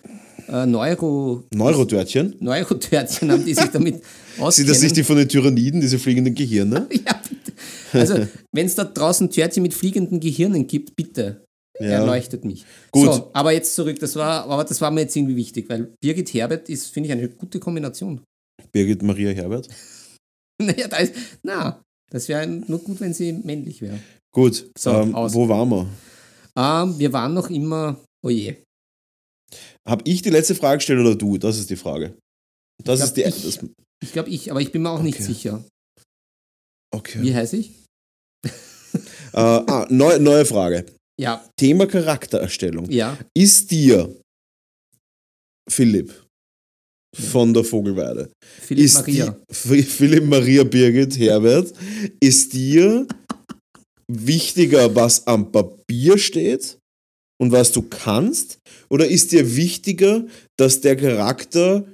äh, 0.51 0.65
Neuro, 0.65 1.43
Neurotörtchen. 1.53 2.35
Neurotörtchen 2.39 3.31
haben, 3.31 3.45
die 3.45 3.53
sich 3.53 3.65
damit 3.73 4.03
auskennen. 4.37 4.51
Sind 4.51 4.69
das 4.69 4.81
nicht 4.81 4.97
die 4.97 5.03
von 5.03 5.17
den 5.17 5.29
Tyranniden, 5.29 5.81
diese 5.81 5.97
fliegenden 5.97 6.35
Gehirne? 6.35 6.87
ja, 6.91 7.21
bitte. 7.29 7.53
Also, 7.93 8.27
wenn 8.51 8.65
es 8.65 8.75
da 8.75 8.83
draußen 8.83 9.29
Törtchen 9.29 9.63
mit 9.63 9.73
fliegenden 9.73 10.19
Gehirnen 10.19 10.67
gibt, 10.67 10.95
bitte. 10.95 11.45
Ja. 11.79 11.87
Erleuchtet 11.87 12.45
mich. 12.45 12.65
Gut. 12.91 13.13
So, 13.13 13.31
aber 13.33 13.53
jetzt 13.53 13.73
zurück, 13.73 13.97
das 13.99 14.15
war, 14.15 14.45
aber 14.45 14.63
das 14.63 14.79
war 14.81 14.91
mir 14.91 15.01
jetzt 15.01 15.15
irgendwie 15.15 15.35
wichtig, 15.35 15.67
weil 15.67 15.93
Birgit 15.99 16.31
Herbert 16.33 16.69
ist, 16.69 16.87
finde 16.87 17.07
ich, 17.07 17.13
eine 17.13 17.27
gute 17.29 17.59
Kombination. 17.59 18.21
Birgit 18.71 19.01
Maria 19.01 19.31
Herbert. 19.31 19.67
naja, 20.61 20.87
da 20.87 20.97
ist, 20.97 21.15
na, 21.41 21.81
das 22.11 22.27
wäre 22.27 22.45
nur 22.45 22.79
gut, 22.79 22.99
wenn 22.99 23.13
sie 23.13 23.33
männlich 23.33 23.81
wäre. 23.81 23.99
Gut, 24.33 24.69
So, 24.77 24.91
ähm, 24.91 25.13
wo 25.13 25.49
waren 25.49 25.69
wir? 25.69 25.87
Ähm, 26.55 26.99
wir 26.99 27.13
waren 27.13 27.33
noch 27.33 27.49
immer, 27.49 27.99
oh 28.23 28.29
je, 28.29 28.57
Habe 29.87 30.03
ich 30.09 30.21
die 30.21 30.29
letzte 30.29 30.55
Frage 30.55 30.77
gestellt 30.77 30.99
oder 30.99 31.15
du? 31.15 31.37
Das 31.37 31.57
ist 31.57 31.69
die 31.69 31.75
Frage. 31.75 32.17
Das 32.83 32.99
Ich 32.99 33.05
ist 33.05 33.13
die. 33.17 33.21
ich- 33.23 33.43
das, 33.43 33.59
Ich 34.03 34.11
glaube 34.13 34.29
ich, 34.29 34.49
aber 34.51 34.61
ich 34.61 34.71
bin 34.71 34.81
mir 34.81 34.89
auch 34.89 35.01
nicht 35.03 35.15
Okay. 35.19 35.23
sicher. 35.33 35.63
okay. 36.93 37.21
Wie 37.21 37.33
heiße 37.35 37.57
ich? 37.57 37.71
Äh, 39.33 39.37
ah, 39.39 39.87
neu, 39.89 40.19
neue 40.19 40.43
Frage. 40.45 40.85
Ja, 41.17 41.47
Thema 41.57 41.85
Charaktererstellung. 41.87 42.89
ja. 42.91 43.17
Ist 43.33 43.71
dir, 43.71 44.13
Philipp, 45.69 46.11
von 47.15 47.53
der 47.53 47.63
Vogelweide, 47.63 48.29
Philipp 48.59 48.83
ist 48.85 48.95
Maria. 48.95 49.37
Die, 49.49 49.83
Philipp 49.83 50.25
Maria 50.25 50.63
Birgit 50.65 51.17
Herbert, 51.17 51.71
ist 52.19 52.51
dir 52.51 53.07
wichtiger, 54.11 54.93
was 54.93 55.25
am 55.27 55.49
Papier 55.51 56.17
steht 56.17 56.77
und 57.41 57.51
was 57.51 57.71
du 57.71 57.81
kannst? 57.81 58.59
Oder 58.89 59.07
ist 59.07 59.31
dir 59.31 59.55
wichtiger, 59.55 60.25
dass 60.57 60.79
der 60.79 60.95
Charakter 60.95 61.85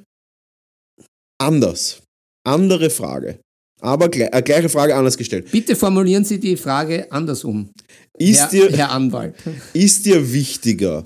anders, 1.40 2.02
andere 2.46 2.90
Frage, 2.90 3.40
aber 3.80 4.10
gle 4.10 4.30
äh, 4.32 4.42
gleiche 4.42 4.68
Frage 4.68 4.94
anders 4.96 5.18
gestellt. 5.18 5.50
Bitte 5.52 5.76
formulieren 5.76 6.26
Sie 6.26 6.40
die 6.40 6.58
Frage 6.58 7.10
andersrum. 7.12 7.72
Ist 8.18 8.40
Herr, 8.40 8.50
dir, 8.50 8.78
Herr 8.78 8.92
Anwalt. 8.92 9.36
ist 9.74 10.06
dir 10.06 10.34
wichtiger, 10.34 11.06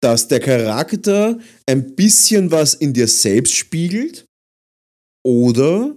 dass 0.00 0.28
der 0.28 0.40
Charakter 0.40 1.38
ein 1.66 1.94
bisschen 1.94 2.50
was 2.50 2.74
in 2.74 2.92
dir 2.92 3.08
selbst 3.08 3.54
spiegelt? 3.54 4.26
Oder 5.24 5.96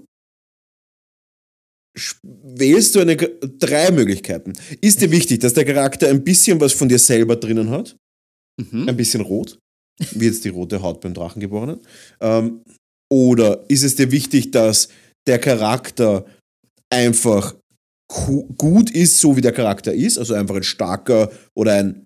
wählst 2.23 2.95
du 2.95 2.99
eine, 2.99 3.15
drei 3.15 3.91
Möglichkeiten? 3.91 4.53
Ist 4.81 5.01
dir 5.01 5.11
wichtig, 5.11 5.39
dass 5.39 5.53
der 5.53 5.65
Charakter 5.65 6.09
ein 6.09 6.23
bisschen 6.23 6.59
was 6.59 6.73
von 6.73 6.89
dir 6.89 6.99
selber 6.99 7.35
drinnen 7.35 7.69
hat? 7.69 7.95
Mhm. 8.59 8.89
Ein 8.89 8.97
bisschen 8.97 9.21
rot, 9.21 9.57
wie 10.11 10.25
jetzt 10.25 10.45
die 10.45 10.49
rote 10.49 10.81
Haut 10.81 11.01
beim 11.01 11.13
Drachengeborenen? 11.13 11.79
Ähm, 12.19 12.61
oder 13.11 13.65
ist 13.69 13.83
es 13.83 13.95
dir 13.95 14.11
wichtig, 14.11 14.51
dass 14.51 14.89
der 15.27 15.39
Charakter 15.39 16.25
einfach 16.91 17.55
gut 18.57 18.89
ist, 18.91 19.19
so 19.19 19.35
wie 19.35 19.41
der 19.41 19.51
Charakter 19.51 19.93
ist, 19.93 20.17
also 20.17 20.33
einfach 20.33 20.55
ein 20.55 20.63
starker 20.63 21.31
oder 21.55 21.73
ein, 21.73 22.05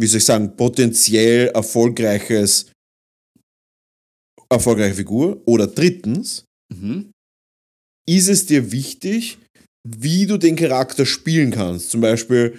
wie 0.00 0.06
soll 0.06 0.18
ich 0.18 0.24
sagen, 0.24 0.56
potenziell 0.56 1.48
erfolgreiches, 1.48 2.72
erfolgreiche 4.50 4.94
Figur? 4.94 5.42
Oder 5.46 5.66
drittens, 5.66 6.44
Mhm. 6.72 7.12
Ist 8.08 8.28
es 8.28 8.46
dir 8.46 8.72
wichtig, 8.72 9.38
wie 9.86 10.26
du 10.26 10.38
den 10.38 10.56
Charakter 10.56 11.06
spielen 11.06 11.50
kannst? 11.50 11.90
Zum 11.90 12.00
Beispiel, 12.00 12.58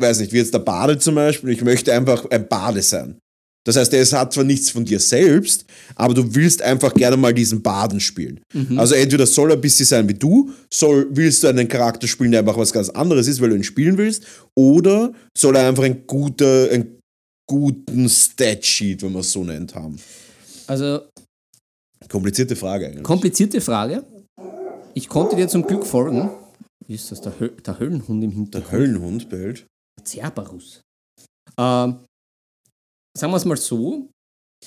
weiß 0.00 0.20
nicht, 0.20 0.32
wie 0.32 0.38
jetzt 0.38 0.54
der 0.54 0.60
Bade 0.60 0.98
zum 0.98 1.14
Beispiel, 1.14 1.50
ich 1.50 1.62
möchte 1.62 1.92
einfach 1.92 2.28
ein 2.30 2.48
Bade 2.48 2.82
sein. 2.82 3.18
Das 3.66 3.76
heißt, 3.76 3.92
es 3.92 4.14
hat 4.14 4.32
zwar 4.32 4.44
nichts 4.44 4.70
von 4.70 4.86
dir 4.86 4.98
selbst, 4.98 5.66
aber 5.94 6.14
du 6.14 6.34
willst 6.34 6.62
einfach 6.62 6.94
gerne 6.94 7.18
mal 7.18 7.34
diesen 7.34 7.60
Baden 7.60 8.00
spielen. 8.00 8.40
Mhm. 8.54 8.78
Also 8.78 8.94
entweder 8.94 9.26
soll 9.26 9.50
er 9.50 9.56
ein 9.56 9.60
bisschen 9.60 9.84
sein 9.84 10.08
wie 10.08 10.14
du, 10.14 10.50
soll, 10.72 11.08
willst 11.10 11.42
du 11.42 11.48
einen 11.48 11.68
Charakter 11.68 12.06
spielen, 12.06 12.30
der 12.30 12.40
einfach 12.40 12.56
was 12.56 12.72
ganz 12.72 12.88
anderes 12.88 13.28
ist, 13.28 13.40
weil 13.40 13.50
du 13.50 13.56
ihn 13.56 13.64
spielen 13.64 13.98
willst, 13.98 14.24
oder 14.56 15.12
soll 15.36 15.56
er 15.56 15.68
einfach 15.68 15.84
ein 15.84 16.06
guter, 16.06 16.70
einen 16.70 17.00
guten 17.46 18.08
Stat-Sheet, 18.08 19.02
wenn 19.02 19.12
man 19.12 19.20
es 19.20 19.32
so 19.32 19.44
nennt, 19.44 19.74
haben? 19.74 19.98
Also 20.66 21.02
Komplizierte 22.08 22.56
Frage 22.56 22.86
eigentlich. 22.86 23.02
komplizierte 23.02 23.60
Frage. 23.60 24.04
Ich 24.94 25.08
konnte 25.08 25.36
dir 25.36 25.48
zum 25.48 25.66
Glück 25.66 25.86
folgen. 25.86 26.30
Wie 26.86 26.94
ist 26.94 27.12
das? 27.12 27.20
Der, 27.20 27.38
Höl 27.38 27.50
der 27.64 27.78
Höllenhund 27.78 28.24
im 28.24 28.30
der 28.30 28.38
Hintergrund. 28.38 28.72
Höllenhund 28.72 29.28
behält. 29.28 29.66
Cerberus. 30.04 30.80
Ähm, 31.58 32.04
sagen 33.16 33.32
wir 33.32 33.36
es 33.36 33.44
mal 33.44 33.56
so, 33.56 34.10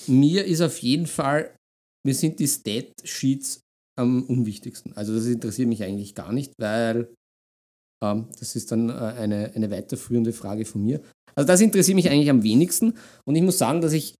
mir 0.06 0.44
ist 0.44 0.60
auf 0.60 0.78
jeden 0.78 1.06
Fall, 1.06 1.54
mir 2.06 2.14
sind 2.14 2.38
die 2.38 2.48
Stat-Sheets 2.48 3.60
am 3.98 4.24
unwichtigsten. 4.24 4.96
Also 4.96 5.14
das 5.14 5.26
interessiert 5.26 5.68
mich 5.68 5.82
eigentlich 5.82 6.14
gar 6.14 6.32
nicht, 6.32 6.52
weil 6.58 7.12
ähm, 8.02 8.28
das 8.38 8.56
ist 8.56 8.72
dann 8.72 8.88
äh, 8.88 8.92
eine, 8.92 9.52
eine 9.54 9.70
weiterführende 9.70 10.32
Frage 10.32 10.64
von 10.64 10.82
mir. 10.82 11.02
Also 11.34 11.46
das 11.46 11.60
interessiert 11.60 11.96
mich 11.96 12.10
eigentlich 12.10 12.30
am 12.30 12.42
wenigsten 12.42 12.94
und 13.26 13.34
ich 13.34 13.42
muss 13.42 13.58
sagen, 13.58 13.80
dass 13.80 13.92
ich 13.92 14.14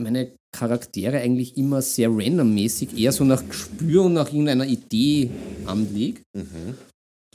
meine 0.00 0.36
Charaktere 0.52 1.18
eigentlich 1.18 1.56
immer 1.56 1.82
sehr 1.82 2.08
randommäßig, 2.10 2.98
eher 2.98 3.12
so 3.12 3.24
nach 3.24 3.46
Gespür 3.46 4.04
und 4.04 4.14
nach 4.14 4.28
irgendeiner 4.28 4.66
Idee 4.66 5.30
anlege. 5.66 6.22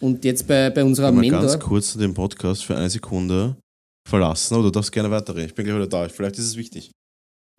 Und 0.02 0.26
jetzt 0.26 0.48
bei, 0.48 0.70
bei 0.70 0.84
unserer 0.84 1.12
Mal 1.12 1.22
Mentor... 1.22 1.42
ganz 1.42 1.60
kurz 1.60 1.94
den 1.94 2.14
Podcast 2.14 2.66
für 2.66 2.76
eine 2.76 2.90
Sekunde 2.90 3.56
verlassen, 4.08 4.56
aber 4.56 4.64
du 4.64 4.72
darfst 4.72 4.92
gerne 4.92 5.10
weiterreden. 5.10 5.48
Ich 5.48 5.56
bin 5.56 5.66
gleich 5.66 5.76
wieder 5.76 5.88
da. 5.88 6.10
Vielleicht 6.10 6.38
ist 6.38 6.46
es 6.46 6.58
wichtig. 6.58 6.92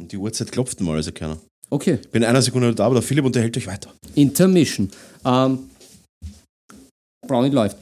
Und 0.00 0.12
die 0.12 0.16
Uhrzeit 0.16 0.50
klopft 0.50 0.80
mal, 0.80 0.96
also 0.96 1.12
keiner. 1.12 1.38
Okay, 1.70 1.98
Ich 2.02 2.10
bin 2.10 2.22
in 2.22 2.28
einer 2.28 2.42
Sekunde 2.42 2.74
da, 2.74 2.86
aber 2.86 2.96
der 2.96 3.02
Philipp 3.02 3.24
unterhält 3.24 3.56
euch 3.56 3.66
weiter. 3.66 3.92
Intermission. 4.14 4.90
Ähm, 5.24 5.70
Brownie 7.26 7.50
läuft. 7.50 7.78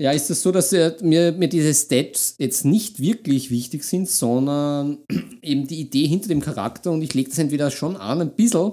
Ja, 0.00 0.12
ist 0.12 0.30
es 0.30 0.40
so, 0.40 0.50
dass 0.50 0.72
äh, 0.72 0.96
mir, 1.02 1.32
mir 1.32 1.48
diese 1.48 1.74
Stats 1.74 2.34
jetzt 2.38 2.64
nicht 2.64 3.00
wirklich 3.00 3.50
wichtig 3.50 3.84
sind, 3.84 4.08
sondern 4.08 4.98
eben 5.42 5.66
die 5.66 5.78
Idee 5.78 6.06
hinter 6.06 6.28
dem 6.28 6.40
Charakter 6.40 6.90
und 6.90 7.02
ich 7.02 7.12
lege 7.12 7.28
das 7.28 7.38
entweder 7.38 7.70
schon 7.70 7.96
an, 7.98 8.22
ein 8.22 8.34
bisschen 8.34 8.72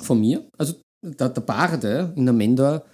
von 0.00 0.20
mir. 0.20 0.48
Also 0.56 0.74
der, 1.04 1.30
der 1.30 1.40
Barde 1.40 2.12
in 2.14 2.26
der 2.26 2.32
Mender, 2.32 2.86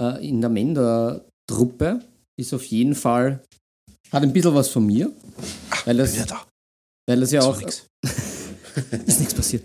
äh, 0.00 0.26
in 0.26 0.40
der 0.40 0.48
Mender-Truppe 0.48 2.00
ist 2.40 2.54
auf 2.54 2.64
jeden 2.64 2.94
Fall, 2.94 3.44
hat 4.10 4.22
ein 4.22 4.32
bisschen 4.32 4.54
was 4.54 4.68
von 4.68 4.86
mir. 4.86 5.12
Weil 5.84 5.98
das, 5.98 6.14
da. 6.24 6.46
weil 7.06 7.20
das 7.20 7.30
ja 7.30 7.42
auch 7.42 7.60
nix. 7.60 7.86
ist 9.06 9.18
nichts 9.20 9.34
passiert. 9.34 9.64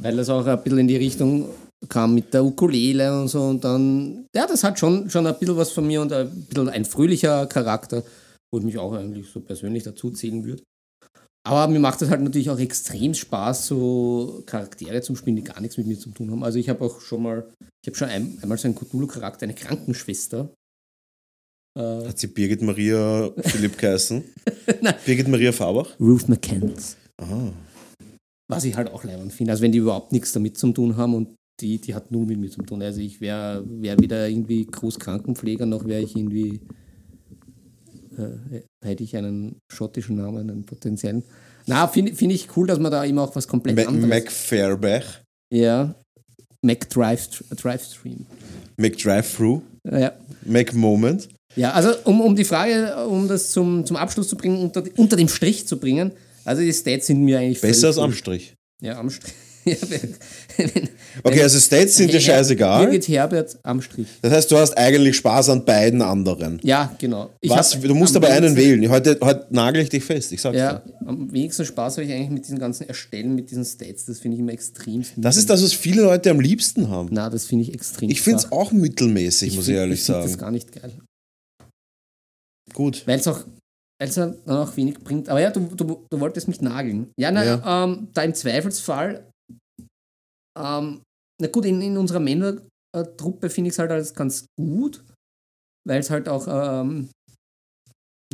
Weil 0.00 0.16
das 0.16 0.28
auch 0.28 0.44
ein 0.44 0.62
bisschen 0.64 0.80
in 0.80 0.88
die 0.88 0.96
Richtung 0.96 1.50
kam 1.88 2.14
mit 2.14 2.32
der 2.32 2.44
Ukulele 2.44 3.20
und 3.20 3.28
so 3.28 3.42
und 3.42 3.64
dann, 3.64 4.26
ja, 4.34 4.46
das 4.46 4.64
hat 4.64 4.78
schon, 4.78 5.10
schon 5.10 5.26
ein 5.26 5.38
bisschen 5.38 5.56
was 5.56 5.72
von 5.72 5.86
mir 5.86 6.00
und 6.00 6.12
ein 6.12 6.46
bisschen 6.46 6.68
ein 6.68 6.84
fröhlicher 6.84 7.46
Charakter, 7.46 8.02
wo 8.52 8.58
ich 8.58 8.64
mich 8.64 8.78
auch 8.78 8.92
eigentlich 8.92 9.28
so 9.28 9.40
persönlich 9.40 9.82
dazu 9.82 10.10
zählen 10.10 10.44
würde. 10.44 10.62
Aber 11.44 11.66
mir 11.66 11.80
macht 11.80 12.00
es 12.02 12.10
halt 12.10 12.20
natürlich 12.20 12.50
auch 12.50 12.58
extrem 12.58 13.14
Spaß, 13.14 13.66
so 13.66 14.42
Charaktere 14.46 15.02
zum 15.02 15.16
Spielen, 15.16 15.36
die 15.36 15.44
gar 15.44 15.60
nichts 15.60 15.76
mit 15.76 15.88
mir 15.88 15.98
zu 15.98 16.10
tun 16.10 16.30
haben. 16.30 16.44
Also 16.44 16.58
ich 16.58 16.68
habe 16.68 16.84
auch 16.84 17.00
schon 17.00 17.22
mal, 17.22 17.52
ich 17.82 17.88
habe 17.88 17.96
schon 17.96 18.08
ein, 18.08 18.38
einmal 18.42 18.58
so 18.58 18.68
einen 18.68 18.76
Cthulhu-Charakter, 18.76 19.44
eine 19.44 19.54
Krankenschwester. 19.54 20.50
Äh, 21.76 22.06
Hat 22.06 22.18
sie 22.18 22.28
Birgit 22.28 22.62
Maria 22.62 23.30
Philipp 23.38 23.76
geheißen? 23.76 24.22
Nein. 24.82 24.94
Birgit 25.04 25.26
Maria 25.26 25.50
Farbach? 25.50 25.88
Ruth 25.98 26.28
McCants. 26.28 26.96
Aha. 27.20 27.52
Was 28.48 28.64
ich 28.64 28.76
halt 28.76 28.92
auch 28.92 29.02
leibend 29.02 29.32
finde. 29.32 29.52
Also 29.52 29.62
wenn 29.62 29.72
die 29.72 29.78
überhaupt 29.78 30.12
nichts 30.12 30.32
damit 30.32 30.56
zu 30.56 30.70
tun 30.70 30.96
haben 30.96 31.14
und 31.14 31.34
die, 31.60 31.78
die 31.78 31.94
hat 31.94 32.10
null 32.10 32.26
mit 32.26 32.38
mir 32.38 32.50
zu 32.50 32.62
tun. 32.62 32.82
Also 32.82 33.00
ich 33.00 33.20
wäre 33.20 33.64
wär 33.66 33.98
weder 34.00 34.28
irgendwie 34.28 34.66
Großkrankenpfleger, 34.66 35.66
noch 35.66 35.84
wäre 35.84 36.02
ich 36.02 36.16
irgendwie, 36.16 36.60
äh, 38.16 38.60
hätte 38.84 39.04
ich 39.04 39.16
einen 39.16 39.56
schottischen 39.70 40.16
Namen, 40.16 40.50
einen 40.50 40.64
potenziellen. 40.64 41.22
Na, 41.66 41.86
finde 41.86 42.14
find 42.14 42.32
ich 42.32 42.48
cool, 42.56 42.66
dass 42.66 42.78
man 42.78 42.90
da 42.90 43.04
immer 43.04 43.22
auch 43.22 43.36
was 43.36 43.46
komplett 43.46 43.76
Ma 43.76 43.84
anderes... 43.84 44.08
Mac 44.08 44.32
Fairback. 44.32 45.04
ja, 45.52 45.94
Mac 46.62 46.88
Drive, 46.90 47.44
Drivestream. 47.50 48.26
Mac 48.76 48.96
Drive-Thru. 48.96 49.62
Ja. 49.84 50.12
Mac 50.44 50.72
Moment. 50.74 51.28
Ja, 51.56 51.72
also 51.72 51.90
um, 52.04 52.20
um 52.20 52.34
die 52.34 52.44
Frage, 52.44 53.06
um 53.06 53.28
das 53.28 53.50
zum, 53.50 53.84
zum 53.84 53.96
Abschluss 53.96 54.28
zu 54.28 54.36
bringen, 54.36 54.58
unter, 54.62 54.82
unter 54.96 55.16
dem 55.16 55.28
Strich 55.28 55.66
zu 55.66 55.78
bringen, 55.78 56.12
also 56.44 56.62
die 56.62 56.72
Stats 56.72 57.06
sind 57.06 57.22
mir 57.22 57.38
eigentlich 57.38 57.60
Besser 57.60 57.88
als 57.88 57.98
am. 57.98 58.12
Strich. 58.12 58.54
Ja, 58.80 58.98
am 58.98 59.10
Strich. 59.10 59.34
Ja, 59.64 59.76
wenn- 59.88 60.14
wenn- 60.56 60.88
Okay, 61.22 61.42
also 61.42 61.60
Stats 61.60 61.96
sind 61.96 62.12
dir 62.12 62.20
scheißegal. 62.20 62.84
Birgit 62.86 63.06
Herbert 63.08 63.56
am 63.62 63.80
Strich. 63.80 64.08
Das 64.22 64.32
heißt, 64.32 64.50
du 64.50 64.56
hast 64.56 64.76
eigentlich 64.76 65.14
Spaß 65.16 65.50
an 65.50 65.64
beiden 65.64 66.02
anderen. 66.02 66.58
Ja, 66.64 66.94
genau. 66.98 67.30
Ich 67.40 67.50
Was? 67.50 67.70
Du 67.80 67.94
musst 67.94 68.16
aber 68.16 68.28
einen 68.28 68.56
wählen. 68.56 68.88
Heute, 68.90 69.18
heute 69.22 69.46
nagel 69.50 69.82
ich 69.82 69.88
dich 69.88 70.02
fest, 70.04 70.32
ich 70.32 70.40
sag's 70.40 70.56
Ja, 70.56 70.78
dir. 70.78 70.94
am 71.06 71.32
wenigsten 71.32 71.64
Spaß 71.64 71.98
habe 71.98 72.06
ich 72.06 72.12
eigentlich 72.12 72.30
mit 72.30 72.44
diesen 72.44 72.58
ganzen 72.58 72.88
Erstellen, 72.88 73.34
mit 73.36 73.50
diesen 73.50 73.64
Stats. 73.64 74.04
Das 74.06 74.18
finde 74.18 74.36
ich 74.36 74.40
immer 74.40 74.52
extrem. 74.52 75.04
Das 75.16 75.36
ist 75.36 75.48
das, 75.48 75.62
was 75.62 75.72
viele 75.72 76.02
Leute 76.02 76.30
am 76.30 76.40
liebsten 76.40 76.88
haben. 76.88 77.08
Na, 77.12 77.30
das 77.30 77.44
finde 77.44 77.62
ich 77.64 77.72
extrem. 77.74 78.10
Ich 78.10 78.20
finde 78.22 78.38
es 78.40 78.50
auch 78.50 78.72
mittelmäßig, 78.72 79.54
muss 79.54 79.64
ich 79.64 79.66
find- 79.66 79.78
ehrlich 79.78 80.00
ich 80.00 80.04
sagen. 80.06 80.26
das 80.26 80.38
gar 80.38 80.50
nicht 80.50 80.72
geil. 80.72 80.92
Gut. 82.72 83.02
Weil 83.06 83.18
es 83.18 83.28
auch, 83.28 83.40
ja 84.00 84.06
dann 84.06 84.56
auch 84.56 84.76
wenig 84.76 84.98
bringt. 84.98 85.28
Aber 85.28 85.40
ja, 85.40 85.50
du, 85.50 85.60
du, 85.60 86.04
du 86.10 86.20
wolltest 86.20 86.48
mich 86.48 86.60
nageln. 86.60 87.10
Ja, 87.18 87.30
na, 87.30 87.84
Ähm, 87.84 88.08
da 88.14 88.22
im 88.22 88.34
Zweifelsfall, 88.34 89.24
ähm, 90.58 91.02
na 91.40 91.48
gut, 91.48 91.64
in, 91.64 91.80
in 91.82 91.96
unserer 91.96 92.20
Männertruppe 92.20 93.50
finde 93.50 93.68
ich 93.68 93.74
es 93.74 93.78
halt 93.78 93.90
alles 93.90 94.14
ganz 94.14 94.46
gut, 94.58 95.04
weil 95.86 96.00
es 96.00 96.10
halt 96.10 96.28
auch 96.28 96.46
ähm, 96.48 97.08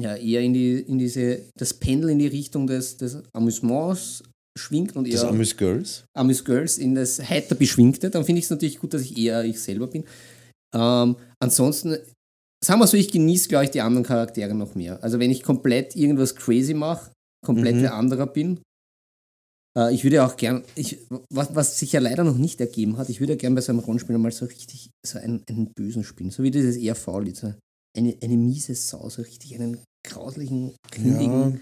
ja, 0.01 0.15
eher 0.17 0.41
in, 0.43 0.53
die, 0.53 0.81
in 0.81 0.99
diese, 0.99 1.43
das 1.57 1.75
Pendel 1.75 2.11
in 2.11 2.19
die 2.19 2.27
Richtung 2.27 2.67
des, 2.67 2.97
des 2.97 3.23
Amüsements 3.33 4.23
schwingt 4.59 4.97
und 4.97 5.11
Das 5.13 5.23
eher 5.23 5.29
Amüs 5.31 5.57
Girls. 5.57 6.05
Amüs 6.17 6.45
Girls 6.45 6.79
in 6.79 6.95
das 6.95 7.21
heiter 7.21 7.55
Beschwingte, 7.55 8.11
dann 8.11 8.25
finde 8.25 8.41
ich 8.41 8.45
es 8.47 8.51
natürlich 8.51 8.79
gut, 8.79 8.93
dass 8.95 9.03
ich 9.03 9.17
eher 9.17 9.45
ich 9.45 9.61
selber 9.61 9.87
bin. 9.87 10.05
Ähm, 10.75 11.17
ansonsten 11.41 11.97
sagen 12.65 12.81
wir 12.81 12.87
so, 12.87 12.97
ich 12.97 13.11
genieße, 13.11 13.49
glaube 13.49 13.65
ich, 13.67 13.71
die 13.71 13.81
anderen 13.81 14.05
Charaktere 14.05 14.55
noch 14.55 14.75
mehr. 14.75 15.03
Also 15.03 15.19
wenn 15.19 15.31
ich 15.31 15.43
komplett 15.43 15.95
irgendwas 15.97 16.35
crazy 16.35 16.75
mache, 16.75 17.13
komplett 17.45 17.77
Mhm. 17.77 17.87
anderer 17.87 18.27
bin, 18.27 18.61
äh, 19.77 19.93
ich 19.95 20.05
würde 20.05 20.25
auch 20.25 20.37
gern, 20.37 20.65
ich, 20.75 20.99
was, 21.31 21.55
was 21.55 21.79
sich 21.79 21.93
ja 21.93 22.01
leider 22.01 22.25
noch 22.25 22.37
nicht 22.39 22.61
ergeben 22.61 22.97
hat, 22.99 23.09
ich 23.09 23.21
würde 23.21 23.37
gern 23.37 23.55
bei 23.55 23.61
so 23.61 23.73
einem 23.73 23.81
Rollenspiel 23.81 24.17
mal 24.19 24.31
so 24.33 24.47
richtig 24.47 24.91
so 25.05 25.19
einen, 25.19 25.43
einen 25.49 25.73
Bösen 25.75 26.05
spielen, 26.05 26.31
so 26.31 26.43
wie 26.43 26.51
dieses 26.51 26.77
ERV-Lied, 26.77 27.37
so 27.37 27.55
eine, 27.97 28.17
eine 28.23 28.37
miese 28.37 28.75
Sau, 28.75 29.09
so 29.09 29.23
richtig 29.23 29.55
einen 29.55 29.79
grauslichen, 30.07 30.75
grindigen. 30.91 31.61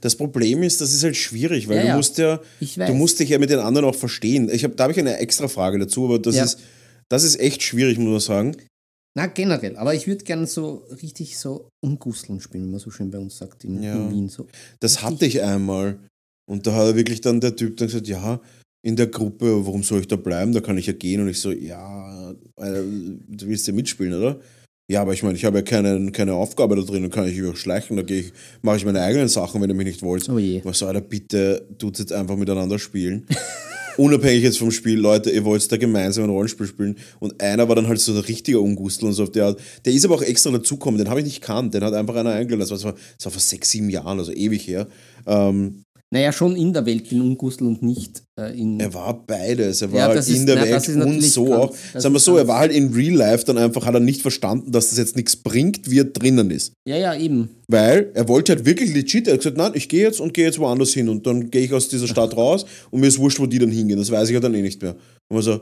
Das 0.00 0.14
Problem 0.16 0.62
ist, 0.62 0.80
das 0.80 0.92
ist 0.94 1.02
halt 1.02 1.16
schwierig, 1.16 1.68
weil 1.68 1.76
Ja, 1.76 1.82
du 1.82 1.88
ja. 1.88 1.96
musst 1.96 2.18
ja, 2.18 2.40
du 2.60 2.94
musst 2.94 3.18
dich 3.18 3.30
ja 3.30 3.38
mit 3.38 3.50
den 3.50 3.58
anderen 3.58 3.86
auch 3.86 3.94
verstehen. 3.96 4.48
Ich 4.48 4.64
hab, 4.64 4.76
da 4.76 4.84
habe 4.84 4.92
ich 4.92 4.98
eine 4.98 5.18
extra 5.18 5.48
Frage 5.48 5.78
dazu, 5.78 6.04
aber 6.04 6.18
das 6.18 6.36
Ja. 6.36 6.44
ist, 6.44 6.60
das 7.08 7.24
ist 7.24 7.38
echt 7.40 7.62
schwierig, 7.62 7.98
muss 7.98 8.10
man 8.10 8.20
sagen. 8.52 8.56
Na, 9.16 9.26
generell, 9.26 9.76
aber 9.76 9.94
ich 9.94 10.06
würde 10.06 10.24
gerne 10.24 10.46
so 10.46 10.84
richtig 11.02 11.38
so 11.38 11.68
umgusteln 11.82 12.40
spielen, 12.40 12.66
wie 12.66 12.70
man 12.70 12.80
so 12.80 12.90
schön 12.90 13.10
bei 13.10 13.18
uns 13.18 13.38
sagt 13.38 13.64
in, 13.64 13.82
Ja. 13.82 13.96
in 13.96 14.10
Wien. 14.10 14.28
So. 14.28 14.46
Das 14.80 15.02
hatte 15.02 15.26
ich 15.26 15.42
einmal. 15.42 15.98
Und 16.46 16.66
da 16.66 16.74
hat 16.74 16.86
er 16.86 16.96
wirklich 16.96 17.20
dann 17.20 17.40
der 17.40 17.56
Typ 17.56 17.76
dann 17.76 17.88
gesagt, 17.88 18.08
ja, 18.08 18.40
in 18.82 18.96
der 18.96 19.08
Gruppe, 19.08 19.66
warum 19.66 19.82
soll 19.82 20.00
ich 20.00 20.08
da 20.08 20.16
bleiben? 20.16 20.52
Da 20.52 20.60
kann 20.60 20.78
ich 20.78 20.86
ja 20.86 20.92
gehen. 20.92 21.20
Und 21.20 21.28
ich 21.28 21.40
so, 21.40 21.50
ja, 21.50 22.30
äh, 22.56 22.82
du 23.28 23.48
willst 23.48 23.66
ja 23.66 23.72
mitspielen, 23.72 24.14
oder? 24.14 24.38
Ja, 24.88 25.02
aber 25.02 25.12
ich 25.12 25.24
meine, 25.24 25.34
ich 25.36 25.44
habe 25.44 25.58
ja 25.58 25.62
keine, 25.62 26.12
keine 26.12 26.34
Aufgabe 26.34 26.76
da 26.76 26.82
drin, 26.82 27.02
dann 27.02 27.10
kann 27.10 27.26
ich 27.26 27.36
überschleichen, 27.36 27.96
da 27.96 28.04
gehe 28.04 28.20
ich, 28.20 28.32
mache 28.62 28.76
ich 28.76 28.84
meine 28.84 29.02
eigenen 29.02 29.26
Sachen, 29.26 29.60
wenn 29.60 29.68
ihr 29.68 29.74
mich 29.74 29.86
nicht 29.86 30.02
wollt. 30.02 30.28
Oh 30.28 30.38
je. 30.38 30.60
Was 30.62 30.78
soll 30.78 30.88
Alter, 30.88 31.00
bitte, 31.00 31.66
tut 31.78 31.98
jetzt 31.98 32.12
einfach 32.12 32.36
miteinander 32.36 32.78
spielen. 32.78 33.26
Unabhängig 33.96 34.44
jetzt 34.44 34.58
vom 34.58 34.70
Spiel, 34.70 35.00
Leute, 35.00 35.30
ihr 35.30 35.44
wollt 35.44 35.72
da 35.72 35.76
gemeinsam 35.76 36.24
ein 36.24 36.30
Rollenspiel 36.30 36.66
spielen. 36.66 36.96
Und 37.18 37.42
einer 37.42 37.66
war 37.66 37.74
dann 37.74 37.88
halt 37.88 37.98
so 37.98 38.12
der 38.12 38.28
richtige 38.28 38.60
Ungustel 38.60 39.08
und 39.08 39.14
so 39.14 39.24
auf 39.24 39.30
der 39.32 39.46
Art. 39.46 39.60
Der 39.84 39.92
ist 39.92 40.04
aber 40.04 40.14
auch 40.14 40.22
extra 40.22 40.50
dazugekommen, 40.50 40.98
den 40.98 41.08
habe 41.08 41.18
ich 41.20 41.26
nicht 41.26 41.40
kannt, 41.40 41.74
den 41.74 41.82
hat 41.82 41.94
einfach 41.94 42.14
einer 42.14 42.32
eingeladen. 42.32 42.60
Das 42.60 42.70
war, 42.70 42.76
das 42.76 42.84
war, 42.84 42.92
das 42.92 43.24
war 43.24 43.32
vor 43.32 43.40
sechs, 43.40 43.70
sieben 43.70 43.90
Jahren, 43.90 44.18
also 44.18 44.32
ewig 44.32 44.68
her. 44.68 44.86
Ähm, 45.26 45.82
Naja, 46.14 46.30
schon 46.32 46.54
in 46.54 46.72
der 46.72 46.86
Welt 46.86 47.08
bin 47.08 47.20
Ungustel 47.20 47.66
und 47.66 47.82
nicht 47.82 48.22
äh, 48.40 48.56
in. 48.56 48.78
er 48.78 48.94
war 48.94 49.26
beides. 49.26 49.82
Er 49.82 49.90
war 49.90 49.98
Ja, 49.98 50.06
halt 50.06 50.28
in 50.28 50.34
ist- 50.36 50.46
der 50.48 50.54
na, 50.54 50.62
Welt 50.62 50.88
und 50.88 51.20
so 51.22 51.44
ganz- 51.46 51.54
auch. 51.56 51.74
Sagen 52.00 52.14
wir 52.14 52.20
so, 52.20 52.36
er 52.36 52.46
war 52.46 52.60
halt 52.60 52.72
in 52.72 52.92
Real 52.94 53.14
Life 53.16 53.44
dann 53.44 53.58
einfach, 53.58 53.84
hat 53.86 53.94
er 53.94 53.98
nicht 54.00 54.22
verstanden, 54.22 54.70
dass 54.70 54.90
das 54.90 54.98
jetzt 54.98 55.16
nichts 55.16 55.34
bringt, 55.34 55.90
wie 55.90 55.98
er 55.98 56.04
drinnen 56.04 56.50
ist. 56.52 56.72
ja, 56.88 56.96
ja, 56.96 57.14
eben. 57.18 57.50
Weil 57.68 58.10
er 58.14 58.28
wollte 58.28 58.52
halt 58.54 58.64
wirklich 58.64 58.94
legit, 58.94 59.26
er 59.26 59.32
hat 59.34 59.40
gesagt, 59.40 59.56
nein, 59.56 59.72
ich 59.74 59.88
gehe 59.88 60.02
jetzt 60.02 60.20
und 60.20 60.32
gehe 60.32 60.44
jetzt 60.46 60.60
woanders 60.60 60.92
hin 60.92 61.08
und 61.08 61.26
dann 61.26 61.50
gehe 61.50 61.62
ich 61.62 61.72
aus 61.72 61.88
dieser 61.88 62.06
Stadt 62.06 62.36
raus 62.36 62.64
und 62.92 63.00
mir 63.00 63.08
ist 63.08 63.18
wurscht, 63.18 63.40
wo 63.40 63.46
die 63.46 63.58
dann 63.58 63.72
hingehen. 63.72 63.98
Das 63.98 64.10
weiß 64.12 64.28
ich 64.28 64.34
ja 64.34 64.40
dann 64.40 64.54
eh 64.54 64.62
nicht 64.62 64.80
mehr. 64.80 64.92
Und 65.28 65.34
man 65.34 65.42
so, 65.42 65.60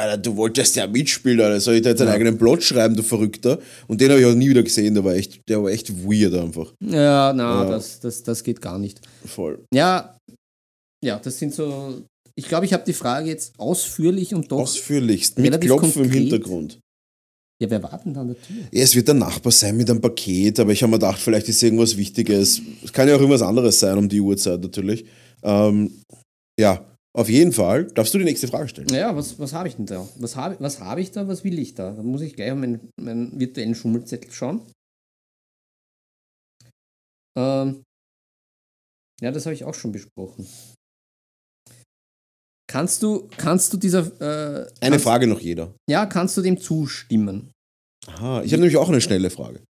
Alter, 0.00 0.16
du 0.18 0.36
wolltest 0.36 0.76
ja 0.76 0.86
mitspielen, 0.86 1.40
Alter. 1.40 1.60
Soll 1.60 1.74
ich 1.76 1.82
da 1.82 1.90
jetzt 1.90 2.00
einen 2.00 2.08
Ja. 2.08 2.14
eigenen 2.14 2.38
Plot 2.38 2.62
schreiben, 2.62 2.96
du 2.96 3.02
Verrückter? 3.02 3.58
Und 3.86 4.00
den 4.00 4.10
habe 4.10 4.20
ich 4.20 4.26
auch 4.26 4.34
nie 4.34 4.48
wieder 4.50 4.62
gesehen, 4.62 4.94
der 4.94 5.04
war 5.04 5.14
echt, 5.14 5.40
der 5.48 5.62
war 5.62 5.70
echt 5.70 5.92
weird 6.04 6.34
einfach. 6.34 6.72
Ja, 6.84 7.32
na, 7.32 7.64
Ja. 7.64 7.70
Das, 7.70 8.00
das, 8.00 8.22
das 8.22 8.42
geht 8.42 8.60
gar 8.60 8.78
nicht. 8.78 9.00
Voll. 9.24 9.64
Ja, 9.72 10.16
ja, 11.04 11.18
das 11.18 11.38
sind 11.38 11.54
so. 11.54 12.02
Ich 12.34 12.48
glaube, 12.48 12.64
ich 12.66 12.72
habe 12.72 12.84
die 12.86 12.92
Frage 12.92 13.28
jetzt 13.28 13.52
ausführlich 13.58 14.34
und 14.34 14.50
doch. 14.50 14.60
Ausführlichst, 14.60 15.38
mit 15.38 15.60
Klopfen 15.60 15.88
im 15.88 15.92
konkret. 16.10 16.12
Hintergrund. 16.22 16.78
ja, 17.62 17.68
wer 17.70 17.82
wartet 17.82 18.06
denn 18.06 18.14
da 18.14 18.20
an 18.22 18.28
der 18.28 18.40
Tür? 18.40 18.56
Ja, 18.72 18.82
es 18.82 18.94
wird 18.94 19.08
der 19.08 19.14
Nachbar 19.14 19.52
sein 19.52 19.76
mit 19.76 19.90
einem 19.90 20.00
Paket, 20.00 20.58
aber 20.60 20.72
ich 20.72 20.82
habe 20.82 20.90
mir 20.90 20.98
gedacht, 20.98 21.18
vielleicht 21.20 21.48
ist 21.48 21.62
irgendwas 21.62 21.96
Wichtiges. 21.96 22.62
Es 22.82 22.92
kann 22.92 23.06
ja 23.08 23.14
auch 23.16 23.20
irgendwas 23.20 23.42
anderes 23.42 23.78
sein 23.80 23.98
um 23.98 24.08
die 24.08 24.20
Uhrzeit 24.20 24.60
natürlich. 24.60 25.04
Ähm, 25.42 25.92
ja, 26.58 26.84
auf 27.12 27.28
jeden 27.28 27.52
Fall. 27.52 27.86
Darfst 27.86 28.14
du 28.14 28.18
die 28.18 28.24
nächste 28.24 28.46
Frage 28.48 28.68
stellen? 28.68 28.86
Naja, 28.90 29.14
was, 29.16 29.38
was 29.38 29.52
habe 29.52 29.68
ich 29.68 29.76
denn 29.76 29.86
da? 29.86 30.08
Was 30.16 30.36
habe 30.36 30.56
was 30.60 30.80
hab 30.80 30.98
ich 30.98 31.10
da? 31.10 31.26
Was 31.26 31.42
will 31.42 31.58
ich 31.58 31.74
da? 31.74 31.92
Da 31.92 32.02
muss 32.02 32.20
ich 32.20 32.34
gleich 32.36 32.52
auf 32.52 32.58
meinen, 32.58 32.88
meinen 33.00 33.38
virtuellen 33.38 33.74
Schummelzettel 33.74 34.30
schauen. 34.30 34.62
Ähm, 37.36 37.82
ja, 39.20 39.30
das 39.32 39.46
habe 39.46 39.54
ich 39.54 39.64
auch 39.64 39.74
schon 39.74 39.92
besprochen. 39.92 40.46
Kannst 42.70 43.02
du, 43.02 43.28
kannst 43.36 43.72
du 43.72 43.76
dieser. 43.76 44.06
Äh, 44.20 44.70
Eine 44.80 44.90
kannst, 44.92 45.04
Frage 45.04 45.26
noch 45.26 45.40
jeder. 45.40 45.74
Ja, 45.88 46.06
kannst 46.06 46.36
du 46.36 46.42
dem 46.42 46.58
zustimmen? 46.60 47.50
Aha, 48.06 48.42
ich 48.42 48.52
habe 48.52 48.60
nämlich 48.60 48.76
auch 48.76 48.88
eine 48.88 49.00
schnelle 49.00 49.30
Frage. 49.30 49.64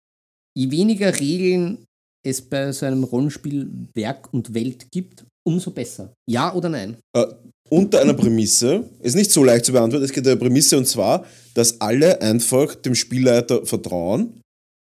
Je 0.56 0.70
weniger 0.72 1.18
Regeln 1.18 1.84
es 2.26 2.42
bei 2.42 2.72
so 2.72 2.86
einem 2.86 3.04
Rollenspiel 3.04 3.70
Werk 3.94 4.32
und 4.32 4.54
Welt 4.54 4.90
gibt, 4.90 5.24
umso 5.46 5.70
besser. 5.70 6.12
Ja 6.28 6.54
oder 6.54 6.68
nein? 6.68 6.96
Äh, 7.16 7.26
unter 7.70 8.00
einer 8.00 8.14
Prämisse, 8.14 8.84
ist 9.02 9.16
nicht 9.16 9.30
so 9.30 9.44
leicht 9.44 9.64
zu 9.64 9.72
beantworten, 9.72 10.04
es 10.04 10.12
geht 10.12 10.24
um 10.24 10.30
eine 10.30 10.40
Prämisse 10.40 10.78
und 10.78 10.86
zwar, 10.86 11.26
dass 11.54 11.80
alle 11.80 12.20
einfach 12.22 12.74
dem 12.74 12.94
Spielleiter 12.94 13.64
vertrauen, 13.66 14.40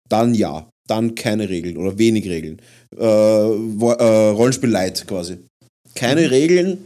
dann 0.10 0.34
ja, 0.34 0.70
dann 0.88 1.16
keine 1.16 1.50
Regeln 1.50 1.78
oder 1.78 1.98
wenig 1.98 2.28
Regeln. 2.30 2.62
Äh, 2.98 3.04
äh, 3.04 4.30
Rollenspiel 4.30 4.70
Light 4.70 5.06
quasi. 5.06 5.38
Keine 5.96 6.32
Regeln, 6.32 6.78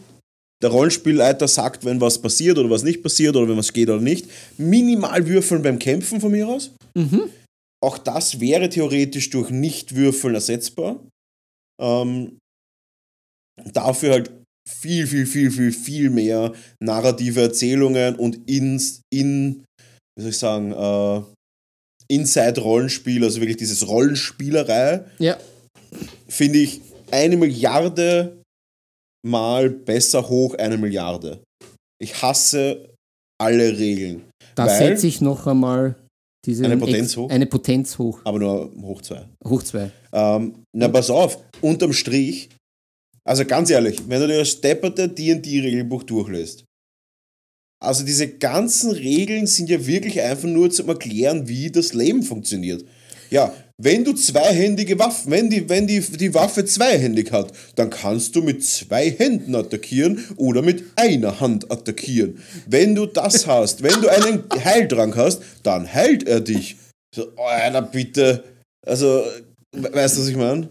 der 0.62 0.70
Rollenspielleiter 0.70 1.48
sagt, 1.48 1.86
wenn 1.86 2.02
was 2.02 2.20
passiert 2.20 2.58
oder 2.58 2.70
was 2.70 2.84
nicht 2.84 3.04
passiert 3.04 3.36
oder 3.36 3.50
wenn 3.50 3.58
was 3.58 3.74
geht 3.74 3.90
oder 3.90 4.02
nicht. 4.02 4.28
Minimal 4.58 5.28
würfeln 5.28 5.62
beim 5.62 5.80
Kämpfen 5.80 6.22
von 6.22 6.32
mir 6.32 6.48
aus. 6.48 6.72
Auch 7.84 7.98
das 7.98 8.40
wäre 8.40 8.70
theoretisch 8.70 9.30
durch 9.32 9.50
Nicht-Würfeln 9.50 10.36
ersetzbar. 10.36 11.00
Ähm, 11.82 12.38
dafür 13.74 14.12
halt 14.12 14.32
viel, 14.70 15.08
viel, 15.08 15.26
viel, 15.26 15.52
viel, 15.52 15.72
viel 15.72 16.10
mehr 16.10 16.54
narrative 16.82 17.42
Erzählungen 17.42 18.16
und 18.16 18.48
ins, 18.50 19.02
in, 19.12 19.66
wie 20.16 20.22
soll 20.22 20.30
ich 20.32 20.38
sagen, 20.38 20.72
äh, 20.72 21.22
Inside-Rollenspiel, 22.14 23.24
also 23.24 23.40
wirklich 23.40 23.58
dieses 23.58 23.88
Rollenspielerei, 23.88 25.06
Ja. 25.18 25.38
finde 26.28 26.60
ich 26.60 26.82
eine 27.10 27.38
Milliarde 27.38 28.42
mal 29.26 29.70
besser 29.70 30.28
hoch 30.30 30.56
eine 30.56 30.78
Milliarde. 30.78 31.42
Ich 32.02 32.22
hasse 32.22 32.90
alle 33.42 33.78
Regeln, 33.78 34.30
Da 34.56 34.68
setze 34.70 35.08
ich 35.08 35.22
noch 35.22 35.48
einmal 35.48 35.96
diese 36.46 36.66
Eine 36.66 36.78
Potenz 36.78 37.16
hoch? 37.16 37.30
Eine 37.30 37.46
Potenz 37.46 37.98
hoch. 37.98 38.20
aber 38.24 38.40
nur 38.40 38.72
hoch 38.82 39.02
zwei. 39.02 39.26
Hoch 39.46 39.64
zwei. 39.64 39.92
Ähm, 40.12 40.64
na, 40.74 40.88
pass 40.88 41.10
auf, 41.10 41.38
unterm 41.62 41.94
Strich, 41.94 42.50
also 43.24 43.46
ganz 43.46 43.70
ehrlich, 43.70 44.00
wenn 44.08 44.22
du 44.22 44.28
dir 44.28 44.40
das 44.40 44.50
stepperte 44.50 45.08
D&D-Regelbuch 45.08 46.04
durchlässt, 46.04 46.66
also 47.84 48.06
diese 48.06 48.28
ganzen 48.28 48.92
Regeln 48.92 49.48
sind 49.48 49.70
ja 49.70 49.86
wirklich 49.86 50.22
einfach 50.22 50.48
nur 50.48 50.70
zum 50.70 50.90
Erklären, 50.90 51.48
wie 51.48 51.72
das 51.72 51.94
Leben 51.94 52.22
funktioniert. 52.22 52.86
Ja, 53.32 53.54
wenn 53.84 54.04
du 54.04 54.14
zweihändige 54.14 55.00
Waffen, 55.00 55.32
wenn 55.32 55.50
die, 55.50 55.68
wenn 55.70 55.88
die, 55.88 56.00
die 56.00 56.34
Waffe 56.34 56.66
zweihändig 56.66 57.32
hat, 57.32 57.52
dann 57.76 57.90
kannst 57.90 58.36
du 58.36 58.42
mit 58.42 58.64
zwei 58.64 59.10
Händen 59.10 59.56
attackieren 59.56 60.24
oder 60.38 60.62
mit 60.62 60.84
einer 60.96 61.40
Hand 61.40 61.72
attackieren. 61.72 62.38
Wenn 62.68 62.96
du 62.96 63.06
das 63.06 63.48
hast, 63.48 63.82
wenn 63.84 64.02
du 64.02 64.10
einen 64.10 64.44
Heiltrank 64.64 65.16
hast, 65.16 65.42
dann 65.64 65.92
heilt 65.92 66.28
er 66.28 66.42
dich. 66.42 66.78
So, 67.16 67.28
oh, 67.38 67.42
Alter, 67.44 67.82
bitte. 67.82 68.44
Also, 68.86 69.24
we- 69.76 69.94
weißt 69.94 70.18
du, 70.18 70.22
was 70.22 70.28
ich 70.28 70.38
meine? 70.38 70.70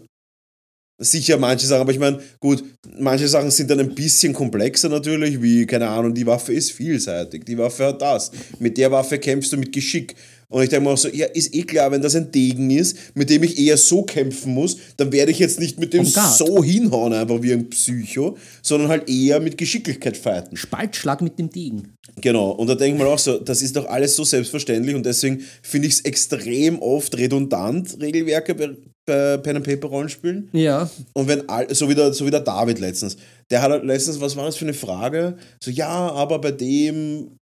Sicher 1.03 1.37
manche 1.39 1.65
Sachen, 1.65 1.81
aber 1.81 1.91
ich 1.91 1.97
meine, 1.99 2.19
gut, 2.39 2.63
manche 2.99 3.27
Sachen 3.27 3.49
sind 3.49 3.71
dann 3.71 3.79
ein 3.79 3.95
bisschen 3.95 4.33
komplexer 4.33 4.87
natürlich, 4.87 5.41
wie, 5.41 5.65
keine 5.65 5.87
Ahnung, 5.87 6.13
die 6.13 6.27
Waffe 6.27 6.53
ist 6.53 6.71
vielseitig, 6.73 7.43
die 7.43 7.57
Waffe 7.57 7.85
hat 7.87 8.01
das. 8.03 8.29
Mit 8.59 8.77
der 8.77 8.91
Waffe 8.91 9.17
kämpfst 9.17 9.51
du 9.51 9.57
mit 9.57 9.73
Geschick. 9.73 10.15
Und 10.51 10.63
ich 10.63 10.69
denke 10.69 10.85
mir 10.85 10.91
auch 10.91 10.97
so, 10.97 11.07
ja, 11.07 11.27
ist 11.27 11.55
eh 11.55 11.63
klar, 11.63 11.91
wenn 11.91 12.01
das 12.01 12.13
ein 12.13 12.29
Degen 12.29 12.69
ist, 12.71 12.97
mit 13.15 13.29
dem 13.29 13.41
ich 13.43 13.57
eher 13.57 13.77
so 13.77 14.03
kämpfen 14.03 14.53
muss, 14.53 14.77
dann 14.97 15.11
werde 15.13 15.31
ich 15.31 15.39
jetzt 15.39 15.59
nicht 15.59 15.79
mit 15.79 15.93
dem 15.93 16.03
guard. 16.03 16.37
so 16.37 16.61
hinhauen, 16.61 17.13
einfach 17.13 17.41
wie 17.41 17.53
ein 17.53 17.69
Psycho, 17.69 18.37
sondern 18.61 18.89
halt 18.89 19.09
eher 19.09 19.39
mit 19.39 19.57
Geschicklichkeit 19.57 20.17
fighten. 20.17 20.57
Spaltschlag 20.57 21.21
mit 21.21 21.39
dem 21.39 21.49
Degen. 21.49 21.93
Genau, 22.19 22.51
und 22.51 22.67
da 22.67 22.75
denke 22.75 22.97
ich 22.97 23.03
mal 23.03 23.11
auch 23.11 23.17
so, 23.17 23.39
das 23.39 23.61
ist 23.61 23.77
doch 23.77 23.87
alles 23.87 24.13
so 24.15 24.25
selbstverständlich 24.25 24.93
und 24.93 25.05
deswegen 25.05 25.41
finde 25.61 25.87
ich 25.87 25.93
es 25.93 26.01
extrem 26.01 26.79
oft 26.81 27.17
redundant, 27.17 27.97
Regelwerke 28.01 28.53
bei, 28.53 28.71
bei 29.05 29.37
Pen 29.37 29.55
and 29.55 29.65
Paper 29.65 29.87
Rollenspielen. 29.87 30.49
Ja. 30.51 30.89
Und 31.13 31.29
wenn 31.29 31.47
all, 31.47 31.73
so 31.73 31.87
wie, 31.87 31.95
der, 31.95 32.11
so 32.11 32.25
wie 32.25 32.31
der 32.31 32.41
David 32.41 32.79
letztens, 32.79 33.15
der 33.49 33.61
hat 33.61 33.71
halt 33.71 33.85
letztens, 33.85 34.19
was 34.19 34.35
war 34.35 34.45
das 34.45 34.57
für 34.57 34.65
eine 34.65 34.73
Frage? 34.73 35.37
So, 35.63 35.71
ja, 35.71 35.87
aber 35.87 36.39
bei 36.39 36.51
dem, 36.51 37.37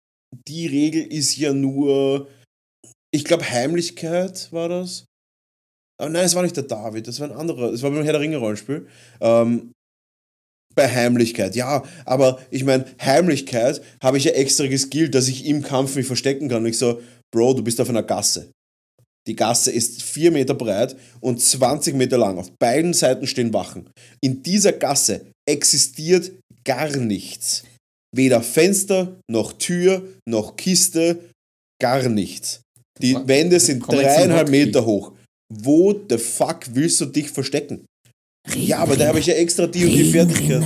die 0.46 0.68
Regel 0.68 1.02
ist 1.02 1.36
ja 1.36 1.52
nur, 1.52 2.28
ich 3.12 3.24
glaube, 3.24 3.48
Heimlichkeit 3.48 4.50
war 4.52 4.68
das. 4.68 5.04
Aber 6.00 6.10
nein, 6.10 6.24
es 6.24 6.34
war 6.34 6.42
nicht 6.42 6.56
der 6.56 6.64
David, 6.64 7.06
das 7.06 7.20
war 7.20 7.30
ein 7.30 7.36
anderer, 7.36 7.72
es 7.72 7.82
war 7.82 7.90
beim 7.90 8.04
Herr 8.04 8.12
der 8.12 8.22
Ringe 8.22 8.38
Rollenspiel. 8.38 8.86
Ähm, 9.20 9.72
bei 10.74 10.88
Heimlichkeit, 10.88 11.56
ja, 11.56 11.82
aber 12.04 12.40
ich 12.50 12.64
meine, 12.64 12.86
Heimlichkeit 13.02 13.82
habe 14.02 14.16
ich 14.16 14.24
ja 14.24 14.32
extra 14.32 14.66
geskillt, 14.66 15.14
dass 15.14 15.28
ich 15.28 15.44
im 15.46 15.62
Kampf 15.62 15.96
mich 15.96 16.06
verstecken 16.06 16.48
kann. 16.48 16.62
Und 16.62 16.70
ich 16.70 16.78
so, 16.78 17.02
Bro, 17.32 17.54
du 17.54 17.64
bist 17.64 17.80
auf 17.80 17.88
einer 17.88 18.02
Gasse. 18.02 18.52
Die 19.26 19.36
Gasse 19.36 19.70
ist 19.70 20.02
vier 20.02 20.30
Meter 20.30 20.54
breit 20.54 20.96
und 21.20 21.40
20 21.40 21.94
Meter 21.94 22.18
lang. 22.18 22.38
Auf 22.38 22.52
beiden 22.58 22.94
Seiten 22.94 23.26
stehen 23.26 23.52
Wachen. 23.52 23.90
In 24.22 24.42
dieser 24.42 24.72
Gasse 24.72 25.26
existiert 25.46 26.32
gar 26.64 26.96
nichts. 26.96 27.64
Weder 28.14 28.42
Fenster, 28.42 29.20
noch 29.30 29.52
Tür, 29.52 30.02
noch 30.26 30.56
Kiste, 30.56 31.30
gar 31.80 32.08
nichts. 32.08 32.62
Die 33.02 33.16
Wände 33.26 33.58
sind 33.60 33.80
dreieinhalb. 33.86 34.48
Meter 34.48 34.84
hoch. 34.84 35.12
Wo 35.52 35.94
the 36.08 36.18
fuck 36.18 36.66
willst 36.74 37.00
du 37.00 37.06
dich 37.06 37.30
verstecken? 37.30 37.84
Ja, 38.56 38.78
aber 38.78 38.96
da 38.96 39.08
habe 39.08 39.18
ich 39.18 39.26
ja 39.26 39.34
extra 39.34 39.66
die 39.66 39.84
und 39.84 39.90
die 39.92 40.04
Fertigkeit. 40.10 40.62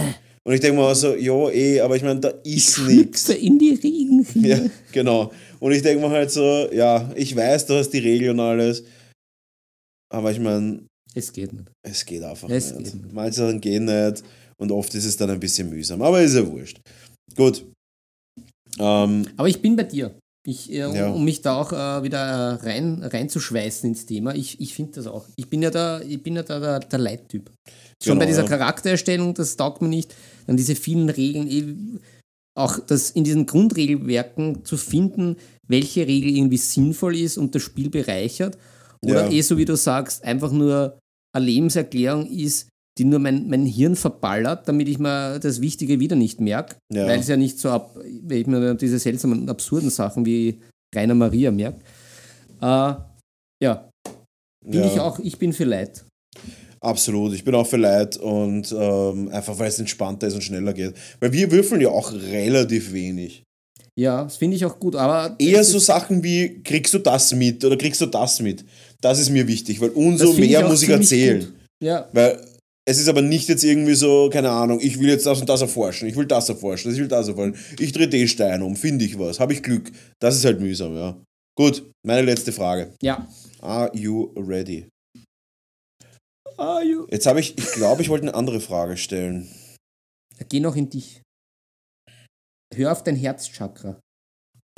Und 0.47 0.52
ich 0.52 0.61
denke 0.61 0.78
mir 0.78 0.94
so, 0.94 1.15
ja, 1.15 1.48
eh, 1.51 1.81
aber 1.81 1.97
ich 1.97 2.02
meine, 2.02 2.20
da 2.20 2.28
ist 2.44 2.78
nichts. 2.81 3.28
In 3.31 3.59
die 3.59 3.70
Regenrinne. 3.74 4.24
Ja, 4.48 4.61
genau. 4.93 5.32
Und 5.59 5.73
ich 5.73 5.81
denke 5.82 6.06
mir 6.06 6.11
halt 6.11 6.31
so, 6.31 6.69
ja, 6.70 7.11
ich 7.15 7.35
weiß, 7.35 7.66
du 7.66 7.74
hast 7.74 7.90
die 7.90 7.98
Regel 7.98 8.31
und 8.31 8.40
alles. 8.40 8.85
Aber 10.12 10.31
ich 10.31 10.39
meine, 10.39 10.82
Es 11.15 11.32
geht 11.32 11.52
nicht. 11.52 11.65
es 11.82 12.05
geht 12.05 12.23
einfach 12.23 12.48
Es 12.51 12.73
nicht. 12.74 12.93
geht 12.93 13.02
nicht. 13.02 13.12
Manche 13.15 13.32
Sachen 13.40 13.61
gehen 13.61 13.86
nicht 13.86 14.23
und 14.59 14.70
oft 14.70 14.94
ist 14.94 15.06
es 15.06 15.16
dann 15.16 15.31
ein 15.31 15.40
bisschen 15.40 15.70
mühsam. 15.70 16.02
Aber 16.02 16.20
ist 16.23 16.35
ja 16.35 16.47
wurscht. 16.47 16.78
Gut. 17.35 17.65
Ähm, 18.78 19.27
Aber 19.36 19.48
ich 19.48 19.61
bin 19.62 19.77
bei 19.77 19.85
dir. 19.85 20.15
Ich, 20.47 20.71
äh, 20.73 20.85
um, 20.85 20.95
Ja. 20.95 21.09
um 21.11 21.25
mich 21.25 21.41
da 21.41 21.57
auch 21.57 21.73
äh, 21.73 22.03
wieder 22.03 22.19
äh, 22.61 22.66
rein, 22.66 23.03
reinzuschweißen 23.03 23.89
ins 23.89 24.05
Thema. 24.07 24.35
Ich, 24.35 24.61
ich 24.61 24.75
finde 24.75 24.93
das 24.93 25.07
auch. 25.07 25.27
Ich 25.37 25.49
bin 25.49 25.62
ja 25.62 25.71
da, 25.71 26.01
ich 26.03 26.23
bin 26.23 26.37
ja 26.37 26.43
da 26.43 26.61
der, 26.61 26.81
der 26.81 26.99
Leittyp. 26.99 27.51
Schon 28.03 28.12
Genau, 28.12 28.19
bei 28.21 28.27
dieser 28.27 28.43
ja. 28.43 28.49
Charaktererstellung, 28.49 29.33
das 29.35 29.57
taugt 29.57 29.81
mir 29.81 29.89
nicht. 29.89 30.15
Dann 30.47 30.57
diese 30.59 30.75
vielen 30.75 31.09
Regeln, 31.09 31.49
eh, 31.49 31.99
auch 32.57 32.79
das 32.79 33.11
in 33.11 33.25
diesen 33.25 33.47
Grundregelwerken 33.47 34.65
zu 34.65 34.77
finden, 34.77 35.37
welche 35.66 36.07
Regel 36.07 36.37
irgendwie 36.37 36.59
sinnvoll 36.59 37.16
ist 37.16 37.39
und 37.39 37.55
das 37.55 37.62
Spiel 37.62 37.89
bereichert. 37.89 38.59
Oder 39.03 39.25
Ja. 39.27 39.31
eh, 39.31 39.41
so 39.41 39.57
wie 39.57 39.65
du 39.65 39.77
sagst, 39.77 40.25
einfach 40.25 40.53
nur 40.53 40.99
eine 41.35 41.45
Lebenserklärung 41.47 42.27
ist, 42.31 42.69
die 42.99 43.05
nur 43.05 43.19
mein, 43.19 43.49
mein 43.49 43.66
Hirn 43.66 43.97
verballert, 43.97 44.69
damit 44.69 44.89
ich 44.89 44.99
mir 44.99 45.39
das 45.41 45.61
Wichtige 45.61 45.99
wieder 46.01 46.16
nicht 46.16 46.41
merke. 46.41 46.77
Ja. 46.93 47.07
Weil 47.07 47.21
es 47.21 47.29
ja 47.29 47.37
nicht 47.37 47.59
so 47.59 47.71
ab, 47.71 47.97
weil 47.97 48.39
ich 48.39 48.47
mir 48.47 48.75
diese 48.75 48.99
seltsamen, 48.99 49.49
absurden 49.49 49.91
Sachen 49.91 50.25
wie 50.25 50.61
Rainer 50.95 51.15
Maria 51.15 51.51
merke. 51.51 51.81
Äh, 52.61 52.95
ja, 53.62 53.91
bin 54.65 54.81
ja. 54.81 54.87
ich 54.87 55.01
auch, 55.01 55.19
ich 55.19 55.39
bin 55.39 55.53
für 55.53 55.65
Leid. 55.65 56.05
Absolut, 56.81 57.33
ich 57.33 57.45
bin 57.45 57.55
auch 57.55 57.66
für 57.66 57.79
Leid 57.79 58.16
und 58.19 58.71
ähm, 58.79 59.29
einfach 59.29 59.59
weil 59.59 59.69
es 59.69 59.79
entspannter 59.79 60.27
ist 60.27 60.35
und 60.35 60.43
schneller 60.43 60.73
geht. 60.73 60.95
Weil 61.19 61.33
wir 61.33 61.51
würfeln 61.51 61.81
ja 61.81 61.89
auch 61.89 62.12
relativ 62.12 62.93
wenig. 62.93 63.43
Ja, 63.99 64.25
das 64.25 64.37
finde 64.37 64.57
ich 64.57 64.65
auch 64.65 64.79
gut, 64.79 64.97
aber 64.97 65.37
Eher 65.39 65.65
so 65.65 65.79
Sachen 65.79 66.23
wie, 66.23 66.62
kriegst 66.62 66.93
du 66.93 66.99
das 66.99 67.33
mit 67.35 67.65
oder 67.65 67.77
kriegst 67.77 68.01
du 68.01 68.07
das 68.07 68.41
mit? 68.41 68.65
Das 69.01 69.19
ist 69.19 69.31
mir 69.31 69.47
wichtig, 69.47 69.81
weil 69.81 69.91
umso 69.91 70.33
mehr 70.33 70.66
muss 70.66 70.83
ich 70.83 70.89
erzählen. 70.89 71.41
gut. 71.41 71.55
Ja, 71.83 72.09
Weil 72.12 72.39
es 72.86 72.98
ist 72.98 73.09
aber 73.09 73.23
nicht 73.23 73.48
jetzt 73.48 73.65
irgendwie 73.65 73.94
so, 73.94 74.28
keine 74.31 74.51
Ahnung, 74.51 74.78
ich 74.81 74.98
will 75.01 75.09
jetzt 75.09 75.24
das 75.27 75.40
und 75.40 75.48
das 75.48 75.62
erforschen, 75.62 76.09
ich 76.09 76.16
will 76.16 76.27
das 76.27 76.48
erforschen, 76.48 76.93
ich 76.93 76.98
will 76.98 77.09
das 77.09 77.28
erforschen. 77.28 77.56
Ich 77.78 77.93
drehe 77.93 78.09
den 78.09 78.28
Stein 78.28 78.62
um, 78.62 78.77
finde 78.77 79.05
ich 79.05 79.19
was, 79.19 79.40
habe 79.40 79.52
ich 79.55 79.62
Glück. 79.62 79.90
Das 80.20 80.36
ist 80.36 80.44
halt 80.44 80.61
mühsam, 80.61 80.94
ja. 80.97 81.16
Gut, 81.56 81.90
meine 82.05 82.23
letzte 82.23 82.52
Frage. 82.52 82.94
ja. 83.02 83.27
Are 83.61 83.90
you 83.97 84.24
ready? 84.36 84.86
Ah, 86.59 86.82
ja. 86.82 87.06
Jetzt 87.11 87.24
habe 87.27 87.40
ich, 87.40 87.56
ich 87.56 87.73
glaube, 87.73 88.02
ich 88.02 88.11
wollte 88.11 88.24
eine 88.24 88.35
andere 88.35 88.61
Frage 88.61 88.98
stellen. 88.98 89.48
Geh 90.51 90.61
noch 90.61 90.77
in 90.77 90.90
dich. 90.90 91.23
Hör 92.74 92.93
auf 92.93 93.02
dein 93.05 93.16
Herzchakra. 93.16 93.98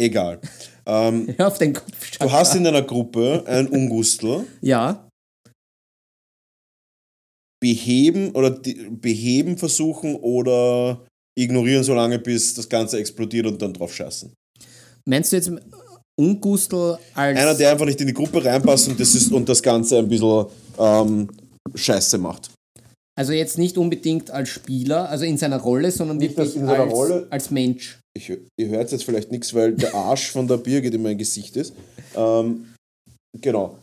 Egal. 0.01 0.41
Ähm, 0.87 1.35
Hör 1.37 1.49
auf 1.49 1.59
dein 1.59 1.73
Kopfchakra. 1.73 2.27
du 2.27 2.33
hast 2.33 2.55
in 2.55 2.63
deiner 2.63 2.83
Gruppe 2.83 3.43
einen 3.47 3.67
Ungustel. 3.69 4.47
Ja, 4.61 5.06
beheben 7.63 8.33
oder 8.33 8.51
beheben 8.91 9.57
versuchen 9.59 10.17
oder 10.17 11.05
ignorieren 11.39 11.85
so 11.85 11.95
lange, 11.95 12.19
bis 12.19 12.55
das 12.55 12.69
Ganze 12.69 12.99
explodiert 12.99 13.47
und 13.47 13.61
dann 13.61 13.73
drauf 13.75 13.95
scheißen. 13.95 14.33
meinst 15.09 15.33
du 15.33 15.37
jetzt 15.37 15.51
Ungustel 16.19 16.99
als. 17.15 17.39
Einer, 17.39 17.55
der 17.55 17.73
einfach 17.73 17.85
nicht 17.85 18.01
in 18.01 18.07
die 18.07 18.15
Gruppe 18.15 18.43
reinpasst 18.45 18.89
und 18.89 18.99
das, 18.99 19.15
ist, 19.15 19.31
und 19.33 19.49
das 19.49 19.63
Ganze 19.63 19.99
ein 19.99 20.09
bisschen 20.09 20.47
ähm, 20.79 21.29
Scheiße 21.75 22.17
macht. 22.19 22.51
also 23.19 23.33
jetzt 23.33 23.59
nicht 23.59 23.77
unbedingt 23.77 24.31
als 24.31 24.49
Spieler, 24.49 25.09
also 25.11 25.25
in 25.27 25.37
seiner 25.37 25.59
Rolle, 25.59 25.91
sondern 25.91 26.17
Nicht 26.17 26.37
wirklich 26.37 26.63
als, 26.63 26.93
Rolle. 26.93 27.27
als 27.29 27.51
Mensch. 27.51 27.99
Ich, 28.17 28.31
ihr 28.31 28.69
hört 28.69 28.93
jetzt 28.93 29.05
vielleicht 29.05 29.31
nichts, 29.31 29.53
weil 29.53 29.75
der 29.75 29.95
Arsch 29.95 30.31
von 30.31 30.49
der 30.49 30.57
Birgit 30.57 30.95
in 30.95 31.03
mein 31.03 31.19
Gesicht 31.19 31.55
ist. 31.57 31.75
Ähm, 32.15 32.73
genau. 33.39 33.79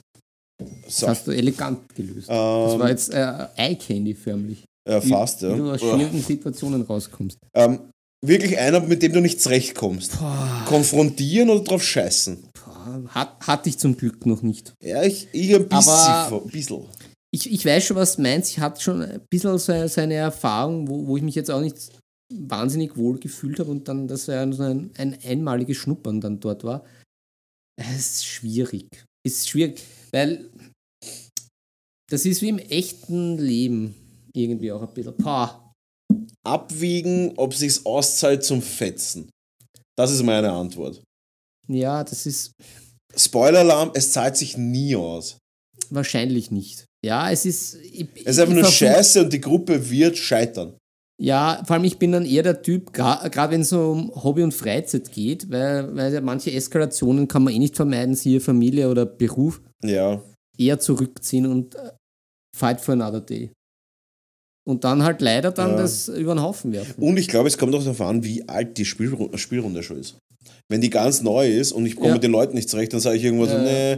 Das 0.85 0.97
So. 0.97 1.07
hast 1.07 1.27
du 1.27 1.31
elegant 1.31 1.93
gelöst. 1.95 2.29
das 2.29 2.73
Ähm, 2.73 2.79
war 2.79 2.89
jetzt 2.89 3.13
äh, 3.13 3.47
Eye 3.55 3.75
Candy 3.75 4.13
förmlich. 4.15 4.63
äh, 4.89 5.01
fast, 5.01 5.41
wie, 5.41 5.45
ja. 5.47 5.53
wie 5.55 5.57
du 5.59 5.71
aus 5.71 5.79
schwierigen 5.81 6.21
Situationen 6.21 6.81
rauskommst. 6.83 7.37
Ähm, 7.55 7.79
wirklich 8.25 8.57
einer, 8.57 8.79
mit 8.81 9.01
dem 9.03 9.13
du 9.13 9.21
nicht 9.21 9.41
zurechtkommst. 9.41 10.19
Boah, 10.19 10.63
Konfrontieren 10.67 11.49
oder 11.49 11.63
drauf 11.63 11.83
scheißen? 11.83 12.43
boah, 12.53 13.03
hat, 13.09 13.47
hatte 13.47 13.69
ich 13.69 13.77
zum 13.77 13.95
Glück 13.97 14.25
noch 14.25 14.41
nicht. 14.41 14.73
Ja, 14.83 15.03
ich, 15.03 15.27
ich 15.31 15.53
ein 15.55 15.67
bisschen. 15.67 15.89
Aber- 15.91 16.41
ein 16.43 16.49
bisschen. 16.49 16.85
Ich, 17.35 17.51
ich 17.51 17.65
weiß 17.65 17.83
schon, 17.85 17.97
was 17.97 18.17
du 18.17 18.21
meinst. 18.21 18.51
Ich 18.51 18.59
hatte 18.59 18.79
schon 18.79 19.01
ein 19.01 19.19
bisschen 19.29 19.57
so 19.57 19.87
seine 19.87 20.13
Erfahrung, 20.13 20.87
wo, 20.87 21.07
wo 21.07 21.17
ich 21.17 21.23
mich 21.23 21.33
jetzt 21.33 21.49
auch 21.49 21.61
nicht 21.61 21.75
wahnsinnig 22.31 22.95
wohl 22.95 23.17
gefühlt 23.19 23.59
habe 23.59 23.71
und 23.71 23.87
dann, 23.87 24.07
dass 24.07 24.27
er 24.27 24.51
so 24.53 24.61
ein, 24.63 24.91
ein 24.97 25.17
einmaliges 25.25 25.77
Schnuppern 25.77 26.21
dann 26.21 26.39
dort 26.39 26.63
war. 26.63 26.83
Es 27.75 27.95
ist 28.17 28.25
schwierig. 28.27 28.87
Es 29.25 29.33
ist 29.37 29.49
schwierig, 29.49 29.81
weil 30.11 30.49
das 32.13 32.25
ist 32.25 32.41
wie 32.41 32.49
im 32.49 32.59
echten 32.59 33.37
Leben 33.37 33.95
irgendwie 34.33 34.71
auch 34.71 34.81
ein 34.81 34.93
bisschen. 34.93 35.17
Pah. 35.17 35.73
abwiegen, 36.45 37.33
ob 37.37 37.53
sich's 37.53 37.85
auszahlt 37.85 38.43
zum 38.43 38.61
Fetzen. 38.61 39.29
Das 39.97 40.11
ist 40.11 40.23
meine 40.23 40.51
Antwort. 40.51 41.01
Ja, 41.67 42.03
das 42.03 42.25
ist 42.25 42.51
Spoiler-Alarm, 43.15 43.91
es 43.93 44.11
zahlt 44.11 44.35
sich 44.37 44.57
nie 44.57 44.95
aus. 44.95 45.37
wahrscheinlich 45.89 46.51
nicht. 46.51 46.85
Ja, 47.05 47.29
es 47.31 47.45
ist. 47.45 47.75
Ich, 47.75 48.07
Es 48.25 48.37
ist 48.37 48.39
einfach 48.39 48.53
nur 48.55 48.65
scheiße 48.65 49.23
und 49.23 49.33
die 49.33 49.41
Gruppe 49.41 49.89
wird 49.89 50.17
scheitern. 50.17 50.77
Ja, 51.21 51.61
vor 51.65 51.75
allem 51.75 51.83
ich 51.85 51.99
bin 51.99 52.11
dann 52.11 52.25
eher 52.25 52.43
der 52.43 52.61
Typ, 52.63 52.91
gerade 52.91 53.51
wenn 53.51 53.61
es 53.61 53.69
so 53.69 53.91
um 53.91 54.11
Hobby 54.23 54.41
und 54.41 54.53
Freizeit 54.53 55.11
geht, 55.11 55.49
weil, 55.51 55.95
weil 55.95 56.19
manche 56.21 56.51
Eskalationen 56.51 57.27
kann 57.27 57.43
man 57.43 57.53
eh 57.53 57.59
nicht 57.59 57.75
vermeiden, 57.75 58.15
siehe 58.15 58.39
Familie 58.39 58.89
oder 58.89 59.05
Beruf, 59.05 59.61
Ja. 59.83 60.21
eher 60.57 60.79
zurückziehen 60.79 61.45
und 61.45 61.75
äh, 61.75 61.91
fight 62.55 62.79
for 62.81 62.93
another 62.93 63.21
day. 63.21 63.51
Und 64.65 64.83
dann 64.85 65.03
halt 65.03 65.21
leider 65.21 65.51
dann 65.51 65.71
Ja. 65.71 65.77
das 65.77 66.07
über 66.07 66.35
den 66.35 66.41
Haufen 66.41 66.71
werfen. 66.71 67.03
Und 67.03 67.17
ich 67.17 67.27
glaube, 67.27 67.47
es 67.49 67.57
kommt 67.57 67.75
auch 67.75 67.83
darauf 67.83 67.99
an, 68.01 68.23
wie 68.23 68.47
alt 68.47 68.77
die 68.77 68.85
Spielrunde, 68.85 69.37
Spielrunde 69.37 69.83
schon 69.83 69.97
ist. 69.99 70.15
Wenn 70.69 70.79
die 70.81 70.89
ganz 70.89 71.21
neu 71.21 71.49
ist 71.51 71.73
und 71.73 71.85
ich 71.85 71.95
komme 71.95 72.07
Ja. 72.09 72.13
mit 72.13 72.23
den 72.23 72.31
Leuten 72.31 72.55
nicht 72.55 72.69
zurecht, 72.69 72.93
dann 72.93 73.01
sage 73.01 73.17
ich 73.17 73.23
irgendwann 73.25 73.49
so, 73.49 73.57
nee, 73.57 73.97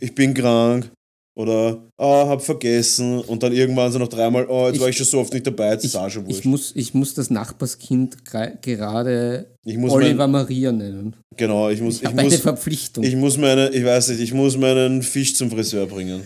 ich 0.00 0.14
bin 0.14 0.34
krank. 0.34 0.90
Oder, 1.38 1.82
ah, 1.98 2.28
hab 2.28 2.40
vergessen. 2.42 3.18
Und 3.20 3.42
dann 3.42 3.52
irgendwann 3.52 3.92
so 3.92 3.98
noch 3.98 4.08
dreimal, 4.08 4.46
oh, 4.48 4.66
jetzt 4.66 4.76
Ich- 4.76 4.80
war 4.80 4.88
ich 4.88 4.96
schon 4.96 5.04
so 5.06 5.18
oft 5.20 5.32
nicht 5.34 5.46
dabei, 5.46 5.72
jetzt 5.72 5.84
ist 5.84 5.92
Ich, 5.94 6.00
auch 6.00 6.08
schon 6.08 6.24
wurscht. 6.26 6.38
ich, 6.40 6.44
muss, 6.46 6.72
ich 6.74 6.94
muss 6.94 7.12
das 7.12 7.28
Nachbarskind 7.28 8.24
gerade 8.24 9.46
Ich 9.64 9.76
muss 9.76 9.92
Oliver 9.92 10.26
mein, 10.26 10.30
Maria 10.42 10.72
nennen. 10.72 11.14
genau, 11.36 11.68
ich 11.68 11.82
muss, 11.82 11.96
Ich 11.96 12.02
ich 12.02 12.06
habe 12.08 12.18
eine 12.20 12.30
muss, 12.30 12.40
Verpflichtung. 12.40 13.04
Ich 13.04 13.16
muss 13.16 13.36
meine, 13.36 13.68
ich 13.68 13.84
weiß 13.84 14.08
nicht, 14.08 14.20
ich 14.20 14.32
muss 14.32 14.56
meinen 14.56 15.02
Fisch 15.02 15.34
zum 15.34 15.50
Friseur 15.50 15.86
bringen. 15.86 16.22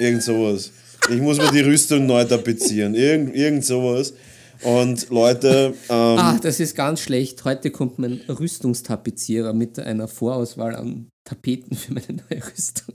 Irgend 0.00 0.22
sowas. 0.22 0.70
Ich 1.10 1.20
muss 1.20 1.38
mir 1.38 1.50
die 1.50 1.60
Rüstung 1.60 2.06
neu 2.06 2.24
tapezieren. 2.24 2.94
Irgend, 2.94 3.34
irgend 3.34 3.64
sowas. 3.64 4.14
Und 4.62 5.10
Leute, 5.10 5.74
ähm, 5.88 5.94
ah, 6.18 6.38
das 6.40 6.60
ist 6.60 6.76
ganz 6.76 7.00
schlecht. 7.00 7.44
Heute 7.44 7.70
kommt 7.70 7.98
mein 7.98 8.20
Rüstungstapezierer 8.28 9.52
mit 9.52 9.78
einer 9.80 10.06
Vorauswahl 10.06 10.76
an 10.76 11.08
Tapeten 11.24 11.76
für 11.76 11.94
meine 11.94 12.22
neue 12.30 12.42
Rüstung. 12.46 12.94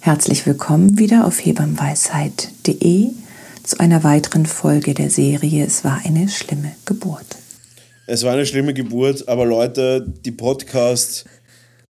Herzlich 0.00 0.46
willkommen 0.46 0.98
wieder 0.98 1.26
auf 1.26 1.44
hebammenweisheit.de 1.44 3.08
zu 3.64 3.80
einer 3.80 4.04
weiteren 4.04 4.46
Folge 4.46 4.94
der 4.94 5.10
Serie 5.10 5.64
Es 5.64 5.82
war 5.84 6.00
eine 6.04 6.28
schlimme 6.28 6.72
Geburt. 6.84 7.26
es 8.06 8.22
war 8.22 8.34
eine 8.34 8.46
schlimme 8.46 8.74
Geburt, 8.74 9.26
aber 9.26 9.46
Leute, 9.46 10.06
die 10.24 10.30
Podcast, 10.32 11.24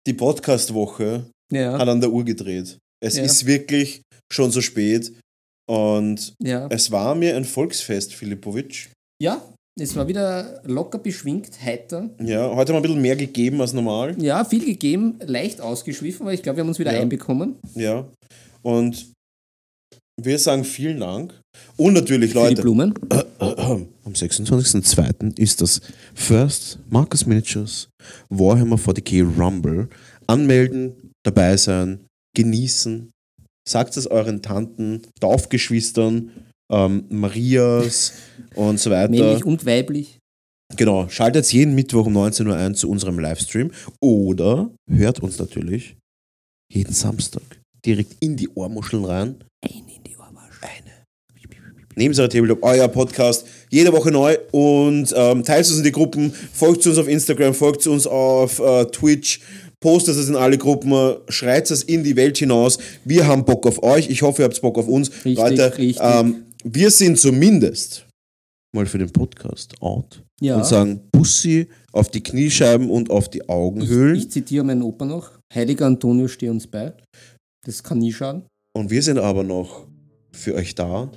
die 0.08 0.14
Podcast-Woche 0.14 1.26
Ja. 1.52 1.78
hat 1.78 1.88
an 1.88 2.02
der 2.02 2.10
Uhr 2.12 2.26
gedreht. 2.26 2.80
Es 3.04 3.16
Ja. 3.18 3.24
ist 3.24 3.46
wirklich 3.46 4.02
schon 4.32 4.52
so 4.52 4.62
spät. 4.62 5.14
Und 5.70 6.34
Ja. 6.42 6.68
es 6.70 6.92
war 6.92 7.16
mir 7.16 7.36
ein 7.36 7.46
Volksfest, 7.46 8.14
Filipovic. 8.14 8.90
ja, 9.22 9.42
es 9.80 9.96
war 9.96 10.08
wieder 10.08 10.62
locker 10.66 10.98
beschwingt, 10.98 11.52
heiter. 11.64 12.10
Ja, 12.22 12.54
heute 12.56 12.74
haben 12.74 12.76
wir 12.76 12.76
ein 12.80 12.82
bisschen 12.82 13.02
mehr 13.02 13.16
gegeben 13.16 13.62
als 13.62 13.72
normal. 13.74 14.16
Ja, 14.22 14.44
viel 14.44 14.66
gegeben, 14.66 15.20
leicht 15.26 15.62
ausgeschwiffen, 15.62 16.24
aber 16.24 16.34
ich 16.34 16.42
glaube, 16.42 16.58
wir 16.58 16.62
haben 16.64 16.70
uns 16.70 16.80
wieder 16.80 16.94
Ja. 16.94 17.00
einbekommen. 17.02 17.56
Ja. 17.76 18.06
Und 18.62 19.12
wir 20.22 20.38
sagen 20.40 20.64
vielen 20.66 21.00
Dank. 21.00 21.40
Und 21.78 21.94
natürlich, 21.94 22.32
Für 22.34 22.40
die 22.40 22.46
Leute, 22.50 22.62
Blumen. 22.64 22.94
am 23.40 24.14
26.02. 24.14 25.38
ist 25.40 25.62
das 25.62 25.82
First 26.14 26.80
Marcus 26.90 27.26
Miniatures 27.26 27.88
Warhammer 28.30 28.78
40k 28.78 29.24
Rumble. 29.40 29.88
Anmelden, 30.28 31.12
dabei 31.24 31.56
sein, 31.58 32.00
genießen. 32.40 33.12
Sagt 33.68 33.98
es 33.98 34.08
euren 34.08 34.42
Tanten, 34.42 35.02
Taufgeschwistern, 35.20 36.32
ähm, 36.72 37.06
Marias 37.10 38.14
und 38.56 38.80
so 38.80 38.90
weiter. 38.90 39.10
Männlich 39.10 39.44
und 39.44 39.66
weiblich. 39.66 40.18
Genau, 40.78 41.10
schaltet 41.10 41.52
jeden 41.52 41.76
Mittwoch 41.76 42.06
um 42.06 42.14
19 42.14 42.48
Uhr 42.48 42.56
ein 42.56 42.76
zu 42.76 42.90
unserem 42.90 43.20
Livestream 43.20 43.72
oder 44.00 44.72
hört 44.90 45.20
uns 45.20 45.40
natürlich 45.40 45.98
Jeden 46.72 46.94
Samstag. 46.94 47.42
Direkt 47.84 48.16
in 48.20 48.38
die 48.38 48.50
Ohrmuscheln 48.50 49.04
rein. 49.04 49.44
Ein 49.66 49.88
in 49.88 50.04
die 50.04 50.16
Ohrwasch. 50.16 50.60
Neben 51.96 52.14
Sarah 52.14 52.30
Tabletop, 52.30 52.64
euer 52.64 52.88
Podcast, 52.88 53.46
jede 53.70 53.92
Woche 53.92 54.12
neu 54.12 54.38
und 54.52 55.14
ähm, 55.18 55.44
teilt 55.44 55.66
es 55.66 55.76
in 55.76 55.84
die 55.84 55.92
Gruppen, 55.92 56.32
folgt 56.32 56.86
uns 56.88 56.98
auf 56.98 57.10
Instagram, 57.10 57.54
folgt 57.54 57.86
uns 57.88 58.08
auf 58.08 58.60
äh, 58.60 58.86
Twitch, 58.86 59.42
postet 59.82 60.18
es 60.18 60.28
in 60.30 60.36
alle 60.36 60.58
Gruppen, 60.58 60.92
schreit 61.30 61.70
es 61.72 61.84
in 61.84 62.04
die 62.04 62.16
Welt 62.16 62.38
hinaus. 62.38 62.78
Wir 63.06 63.28
haben 63.28 63.46
Bock 63.46 63.66
auf 63.66 63.82
euch, 63.84 64.10
ich 64.10 64.22
hoffe, 64.22 64.42
ihr 64.42 64.46
habt 64.46 64.62
Bock 64.62 64.78
auf 64.78 64.88
uns. 64.88 65.10
Richtig, 65.26 65.38
Leute, 65.38 65.78
richtig. 65.78 65.98
Ähm, 66.02 66.44
wir 66.64 66.92
sind 66.92 67.18
zumindest 67.20 68.06
mal 68.76 68.86
für 68.86 68.98
den 68.98 69.10
Podcast 69.12 69.74
out 69.82 70.22
Ja. 70.42 70.58
und 70.58 70.66
sagen 70.66 71.00
Bussi 71.12 71.68
auf 71.92 72.10
die 72.10 72.22
Kniescheiben 72.22 72.90
und 72.90 73.10
auf 73.10 73.30
die 73.30 73.48
Augenhöhlen. 73.50 74.16
Ich 74.16 74.30
zitiere 74.30 74.64
meinen 74.64 74.84
Opa 74.84 75.06
noch. 75.06 75.32
Heiliger 75.54 75.86
Antonio, 75.88 76.28
steh 76.28 76.50
uns 76.50 76.68
bei. 76.68 76.94
Das 77.66 77.82
kann 77.82 78.00
nie 78.00 78.14
schaden. 78.14 78.44
Und 78.78 78.92
wir 78.92 79.02
sind 79.02 79.18
aber 79.18 79.44
noch 79.44 79.88
für 80.32 80.56
euch 80.56 80.76
da. 80.76 81.10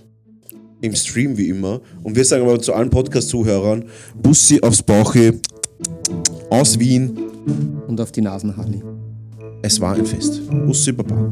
Im 0.80 0.94
Stream 0.96 1.36
wie 1.36 1.48
immer. 1.48 1.80
Und 2.02 2.16
wir 2.16 2.24
sagen 2.24 2.42
aber 2.42 2.58
zu 2.60 2.72
allen 2.72 2.90
Podcast-Zuhörern: 2.90 3.84
Bussi 4.20 4.60
aufs 4.62 4.82
Bauchi 4.82 5.32
aus 6.50 6.78
Wien. 6.78 7.16
Und 7.86 8.00
auf 8.00 8.12
die 8.12 8.20
Nasenhalle. 8.20 8.82
Es 9.62 9.80
war 9.80 9.94
ein 9.94 10.06
Fest. 10.06 10.42
Bussi 10.50 10.92
Baba. 10.92 11.30